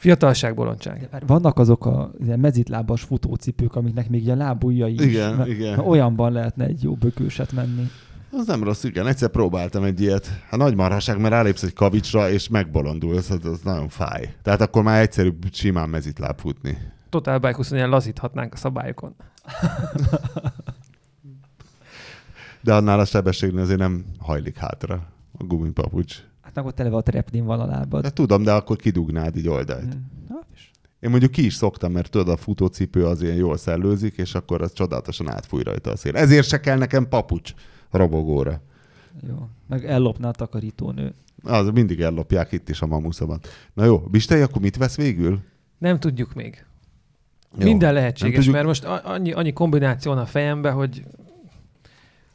Fiatalság, 0.03 0.55
bolondság. 0.55 1.09
Vannak 1.27 1.59
azok 1.59 1.85
a 1.85 2.11
ilyen 2.23 2.39
mezitlábas 2.39 3.01
futócipők, 3.01 3.75
amiknek 3.75 4.09
még 4.09 4.23
ilyen 4.23 4.37
lábujjai 4.37 4.93
is. 4.93 5.01
Igen, 5.01 5.47
igen. 5.47 5.79
Olyanban 5.79 6.31
lehetne 6.31 6.65
egy 6.65 6.83
jó 6.83 6.93
bökőset 6.93 7.51
menni. 7.51 7.89
Az 8.31 8.47
nem 8.47 8.63
rossz, 8.63 8.83
igen. 8.83 9.07
Egyszer 9.07 9.29
próbáltam 9.29 9.83
egy 9.83 10.01
ilyet. 10.01 10.29
A 10.51 10.55
nagy 10.55 10.75
marhaság, 10.75 11.19
mert 11.19 11.33
rálépsz 11.33 11.63
egy 11.63 11.73
kavicsra, 11.73 12.29
és 12.29 12.47
megbolondulsz, 12.47 13.29
az, 13.29 13.45
az 13.45 13.59
nagyon 13.63 13.89
fáj. 13.89 14.35
Tehát 14.41 14.61
akkor 14.61 14.83
már 14.83 15.01
egyszerűbb 15.01 15.45
simán 15.51 15.89
mezitláb 15.89 16.39
futni. 16.39 16.77
Total 17.09 17.37
Bike 17.37 17.55
20 17.55 17.71
ilyen 17.71 17.89
lazíthatnánk 17.89 18.53
a 18.53 18.57
szabályokon. 18.57 19.15
De 22.61 22.73
annál 22.73 22.99
a 22.99 23.05
sebességnél 23.05 23.61
azért 23.61 23.79
nem 23.79 24.05
hajlik 24.19 24.57
hátra 24.57 25.07
a 25.37 25.43
gumipapucs. 25.43 26.23
Hát 26.55 26.63
meg 26.63 26.65
ott 26.65 26.79
eleve 26.79 26.95
a 26.95 27.01
trepnin 27.01 27.45
van 27.45 27.59
a 27.59 27.65
lábad. 27.65 28.01
De 28.01 28.09
tudom, 28.11 28.43
de 28.43 28.51
akkor 28.51 28.75
kidugnád 28.75 29.35
így 29.37 29.47
oldalt. 29.47 29.95
Mm. 29.95 29.99
Na, 30.29 30.39
és 30.53 30.69
Én 30.99 31.09
mondjuk 31.09 31.31
ki 31.31 31.45
is 31.45 31.53
szoktam, 31.53 31.91
mert 31.91 32.09
tudod, 32.11 32.29
a 32.29 32.37
futócipő 32.37 33.05
az 33.05 33.21
ilyen 33.21 33.35
jól 33.35 33.57
szellőzik, 33.57 34.17
és 34.17 34.35
akkor 34.35 34.61
az 34.61 34.73
csodálatosan 34.73 35.29
átfúj 35.29 35.63
rajta 35.63 35.91
a 35.91 35.95
szél. 35.95 36.15
Ezért 36.15 36.47
se 36.47 36.59
kell 36.59 36.77
nekem 36.77 37.07
papucs 37.07 37.53
robogóra. 37.91 38.61
Jó. 39.27 39.47
Meg 39.67 39.85
ellopná 39.85 40.27
a 40.27 40.31
takarítónő. 40.31 41.13
Az 41.43 41.69
mindig 41.69 42.01
ellopják 42.01 42.51
itt 42.51 42.69
is 42.69 42.81
a 42.81 42.85
mamuszoban. 42.85 43.39
Na 43.73 43.85
jó, 43.85 43.97
Bistei, 43.97 44.41
akkor 44.41 44.61
mit 44.61 44.77
vesz 44.77 44.95
végül? 44.95 45.39
Nem 45.77 45.99
tudjuk 45.99 46.33
még. 46.33 46.65
Jó. 47.57 47.65
Minden 47.65 47.93
lehetséges, 47.93 48.35
tudjuk- 48.35 48.53
mert 48.55 48.65
most 48.65 48.83
annyi, 48.83 49.31
annyi 49.31 49.53
kombináció 49.53 50.11
van 50.13 50.21
a 50.21 50.25
fejembe, 50.25 50.71
hogy 50.71 51.03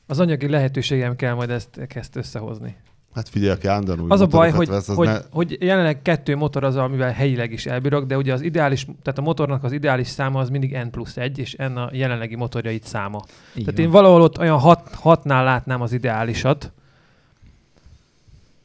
az 0.06 0.18
anyagi 0.20 0.48
lehetőségem 0.48 1.16
kell 1.16 1.34
majd 1.34 1.50
ezt, 1.50 1.86
ezt 1.94 2.16
összehozni. 2.16 2.76
Hát 3.14 3.28
figyelj, 3.28 3.50
aki 3.50 3.66
állandóan 3.66 4.00
új 4.00 4.06
Az 4.10 4.20
a 4.20 4.26
baj, 4.26 4.50
hogy, 4.50 4.68
vesz, 4.68 4.88
az 4.88 4.96
hogy, 4.96 5.06
ne... 5.06 5.18
hogy 5.30 5.56
jelenleg 5.60 6.02
kettő 6.02 6.36
motor 6.36 6.64
az, 6.64 6.76
amivel 6.76 7.10
helyileg 7.10 7.52
is 7.52 7.66
elbírok, 7.66 8.04
de 8.04 8.16
ugye 8.16 8.32
az 8.32 8.40
ideális, 8.40 8.84
tehát 8.84 9.18
a 9.18 9.22
motornak 9.22 9.64
az 9.64 9.72
ideális 9.72 10.06
száma 10.06 10.40
az 10.40 10.48
mindig 10.48 10.72
N 10.72 10.90
plusz 10.90 11.16
1, 11.16 11.38
és 11.38 11.54
N 11.54 11.76
a 11.76 11.88
jelenlegi 11.92 12.34
motorjait 12.34 12.84
száma. 12.84 13.22
Így 13.54 13.64
Tehát 13.64 13.76
van. 13.76 13.86
én 13.86 13.90
valahol 13.90 14.22
ott 14.22 14.38
olyan 14.38 14.58
hat, 14.58 14.94
hatnál 14.94 15.44
látnám 15.44 15.80
az 15.80 15.92
ideálisat, 15.92 16.72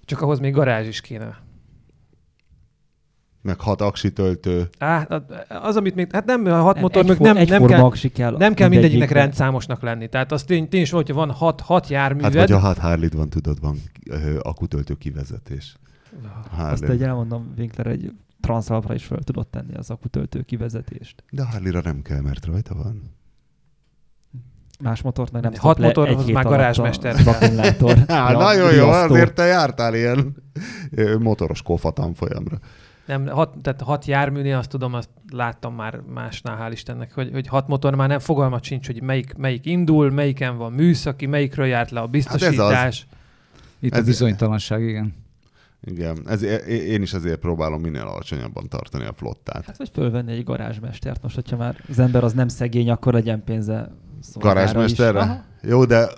csak 0.06 0.22
ahhoz 0.22 0.40
még 0.40 0.54
garázs 0.54 0.88
is 0.88 1.02
kéne. 1.02 1.43
Meg 3.44 3.60
hat 3.60 3.82
aksi 3.82 4.12
töltő. 4.14 4.70
Á, 4.78 5.08
az, 5.50 5.76
amit 5.76 5.96
még, 5.96 6.12
hát 6.12 6.26
nem, 6.26 6.46
a 6.46 6.62
hat 6.62 6.80
motor, 6.80 7.02
egy 7.02 7.08
még 7.08 7.18
for- 7.18 7.26
nem, 7.26 7.36
nem 7.36 7.46
forma 7.60 7.68
kell, 7.68 7.84
aksi 7.84 8.10
kell 8.12 8.32
nem 8.32 8.40
kell 8.40 8.68
mindegyiknek 8.68 8.92
mindegyikre. 8.92 9.20
rendszámosnak 9.20 9.82
lenni. 9.82 10.08
Tehát 10.10 10.32
az 10.32 10.44
tény, 10.44 10.70
tény 10.70 10.82
is, 10.82 10.90
hogyha 10.90 11.14
van 11.16 11.32
hat, 11.32 11.62
hat 11.62 11.88
járműved, 11.88 12.34
Hát 12.34 12.48
vagy 12.48 12.52
a 12.52 12.60
hat 12.60 12.78
harley 12.78 13.10
van, 13.16 13.30
tudod, 13.30 13.60
van 13.62 13.78
ö, 14.10 14.38
akutöltő 14.42 14.94
kivezetés. 14.94 15.76
Azt 16.24 16.56
Harley. 16.56 16.92
egy 16.92 17.04
elmondom, 17.04 17.54
Winkler 17.58 17.88
egy 17.88 18.12
transzalpra 18.42 18.94
is 18.94 19.06
fel 19.06 19.20
tudott 19.24 19.52
tenni 19.52 19.74
az 19.76 19.90
akutöltő 19.90 20.42
kivezetést. 20.42 21.24
De 21.32 21.42
a 21.42 21.46
Harley-ra 21.46 21.82
nem 21.82 22.02
kell, 22.02 22.22
mert 22.22 22.46
rajta 22.46 22.76
van. 22.76 23.02
Más 24.80 25.02
motort 25.02 25.32
meg 25.32 25.42
nem 25.42 25.52
Hat 25.58 25.80
egy 25.80 26.22
hét 26.22 26.34
már 26.34 26.44
garázsmester 26.44 27.16
az. 27.16 27.28
Á, 28.08 28.32
Ja, 28.32 28.38
nagyon 28.38 28.74
jó, 28.74 28.84
riasztó. 28.84 29.14
azért 29.14 29.34
te 29.34 29.44
jártál 29.46 29.96
ilyen 29.96 30.36
motoros 31.20 31.62
kofa 31.62 31.92
tanfolyamra. 31.92 32.58
Nem, 33.06 33.28
hat, 33.28 33.58
tehát 33.62 33.82
hat 33.82 34.06
járműnél 34.06 34.58
azt 34.58 34.70
tudom, 34.70 34.94
azt 34.94 35.10
láttam 35.32 35.76
már 35.76 36.00
másnál, 36.14 36.58
hál' 36.62 36.72
Istennek, 36.72 37.14
hogy, 37.14 37.30
hogy 37.32 37.48
hat 37.48 37.68
motor 37.68 37.96
már 37.96 38.08
nem 38.08 38.20
fogalmat 38.20 38.64
sincs, 38.64 38.86
hogy 38.86 39.02
melyik, 39.02 39.34
melyik 39.34 39.66
indul, 39.66 40.12
melyiken 40.12 40.58
van 40.58 40.72
műszaki, 40.72 41.26
melyikről 41.26 41.66
járt 41.66 41.92
le 41.92 42.00
a 42.00 42.08
biztosítás. 42.08 43.08
Itt 43.80 43.94
Ez- 43.94 44.02
a 44.02 44.04
bizonytalanság, 44.04 44.82
igen. 44.82 45.14
Igen, 45.86 46.28
é- 46.42 46.68
én 46.68 47.02
is 47.02 47.14
ezért 47.14 47.40
próbálom 47.40 47.82
minél 47.82 48.02
alacsonyabban 48.02 48.70
tartani 48.70 49.06
a 49.06 49.14
flottát. 49.14 49.66
Hát 49.66 49.78
vagy 49.78 49.90
fölvenni 49.94 50.32
egy 50.32 50.44
garázsmestert. 50.44 51.22
Most, 51.22 51.36
hogyha 51.36 51.58
már 51.58 51.76
az 51.90 52.00
ember 52.00 52.24
az 52.24 52.34
nem 52.34 52.48
szegény, 52.48 52.90
akkor 52.90 53.14
legyen 53.14 53.44
pénze. 53.44 53.92
Garázsmesterre? 54.40 55.46
Jó, 55.62 55.86
de 55.86 56.10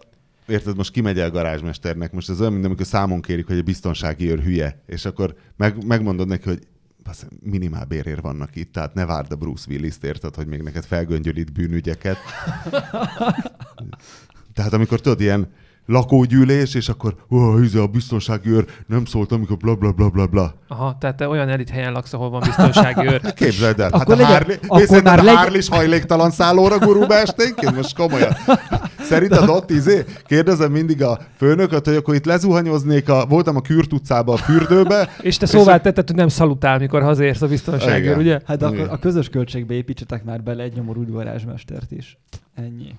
érted, 0.48 0.76
most 0.76 0.92
kimegy 0.92 1.20
el 1.20 1.30
garázsmesternek, 1.30 2.12
most 2.12 2.30
ez 2.30 2.40
olyan, 2.40 2.54
mint 2.54 2.66
amikor 2.66 2.86
számon 2.86 3.22
kérik, 3.22 3.48
hogy 3.48 3.58
a 3.58 3.62
biztonsági 3.62 4.30
őr 4.30 4.40
hülye, 4.40 4.82
és 4.86 5.06
akkor 5.06 5.36
meg, 5.58 5.86
megmondod 5.86 6.28
neki, 6.28 6.50
hogy 6.50 6.68
basz, 7.06 7.26
minimál 7.42 7.86
bérért 7.86 8.22
vannak 8.22 8.56
itt, 8.56 8.72
tehát 8.72 8.94
ne 8.94 9.06
várd 9.06 9.32
a 9.32 9.36
Bruce 9.36 9.66
Willis-t, 9.70 10.04
érted, 10.04 10.36
hogy 10.36 10.48
még 10.48 10.62
neked 10.62 10.84
felgöngyölít 10.86 11.54
bűnügyeket. 11.54 12.18
Tehát 14.54 14.74
amikor 14.74 15.02
tudod, 15.02 15.22
ilyen 15.22 15.52
lakógyűlés, 15.86 16.74
és 16.74 16.90
akkor 16.90 17.16
hize 17.62 17.82
a 17.82 17.88
biztonsági 17.88 18.50
őr 18.50 18.66
nem 18.88 19.06
szólt, 19.06 19.32
amikor 19.32 19.58
bla 19.58 19.76
bla 19.76 19.92
bla 19.92 20.10
bla 20.10 20.28
bla. 20.28 20.54
Aha, 20.68 20.98
tehát 21.00 21.16
te 21.16 21.28
olyan 21.28 21.50
elit 21.50 21.70
helyen 21.70 21.92
laksz, 21.92 22.14
ahol 22.14 22.30
van 22.30 22.40
biztonsági 22.46 23.08
őr. 23.08 23.22
Képzeld 23.34 23.80
el, 23.80 23.90
hát 23.92 24.02
Akkor 24.02 24.14
a 24.14 24.18
legyen- 24.18 24.32
Harley, 24.32 24.56
akkor 24.68 25.04
már 25.04 25.20
a 25.20 25.24
legyen- 25.24 25.38
Harley 25.40 25.58
is 25.58 25.70
hajléktalan 25.70 26.32
szállóra 26.32 26.78
gurulba 26.80 27.14
esténként? 27.14 27.76
Most 27.76 27.96
komolyan. 27.96 28.32
Szerinted 29.00 29.50
ott 29.50 29.70
izé? 29.70 30.06
Kérdezem 30.26 30.72
mindig 30.72 31.04
a 31.04 31.20
főnököt, 31.38 31.86
hogy 31.86 31.96
akkor 31.96 32.16
itt 32.16 32.26
lezuhanyoznék, 32.26 33.10
a, 33.10 33.26
voltam 33.26 33.56
a 33.56 33.62
Kürt 33.62 33.94
utcába 33.94 34.34
a 34.34 34.38
fürdőbe, 34.38 35.10
És 35.22 35.38
te 35.38 35.46
szóvá 35.46 35.78
tetted, 35.78 36.08
hogy 36.08 36.16
nem 36.16 36.28
szalutál, 36.28 36.80
mikor 36.80 37.02
hazaérsz 37.02 37.42
a 37.42 37.48
őr, 38.06 38.18
ugye? 38.18 38.40
Hát 38.46 38.58
Igen. 38.62 38.74
akkor 38.74 38.88
a 38.90 38.98
közös 39.00 39.30
költségbe 39.30 39.74
építsetek 39.74 40.24
már 40.24 40.44
bele 40.44 40.64
egy 40.64 40.74
nyomorult 40.76 41.12
garázsmestert 41.12 41.92
is. 41.92 42.18
Ennyi. 42.56 42.96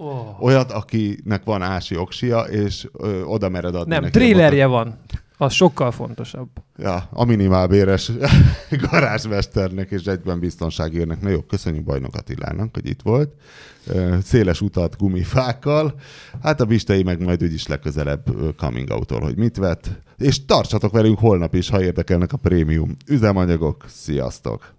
Oh. 0.00 0.42
olyat, 0.42 0.72
akinek 0.72 1.44
van 1.44 1.62
ási 1.62 1.96
oksia, 1.96 2.40
és 2.40 2.88
ö, 2.92 3.22
oda 3.22 3.48
mered 3.48 3.74
adni 3.74 3.92
Nem, 3.92 4.02
neki 4.02 4.16
a 4.16 4.20
trélerje 4.20 4.66
van. 4.66 4.98
Az 5.36 5.52
sokkal 5.52 5.90
fontosabb. 5.90 6.48
Ja, 6.76 7.08
a 7.10 7.24
minimálbéres 7.24 8.12
garázsmesternek 8.90 9.90
és 9.90 10.04
egyben 10.04 10.38
biztonsági 10.38 10.98
őrnek. 10.98 11.20
Na 11.20 11.28
jó, 11.28 11.40
köszönjük 11.40 11.84
Bajnok 11.84 12.14
Attilának, 12.14 12.74
hogy 12.74 12.86
itt 12.86 13.02
volt. 13.02 13.34
Széles 14.22 14.60
utat 14.60 14.96
gumifákkal. 14.96 15.94
Hát 16.42 16.60
a 16.60 16.64
Bistei 16.64 17.02
meg 17.02 17.22
majd 17.22 17.42
úgyis 17.42 17.66
legközelebb 17.66 18.24
coming 18.56 18.90
out 18.90 19.10
hogy 19.10 19.36
mit 19.36 19.56
vett. 19.56 19.90
És 20.16 20.44
tartsatok 20.44 20.92
velünk 20.92 21.18
holnap 21.18 21.54
is, 21.54 21.68
ha 21.68 21.82
érdekelnek 21.82 22.32
a 22.32 22.36
prémium 22.36 22.96
üzemanyagok. 23.06 23.84
Sziasztok! 23.88 24.76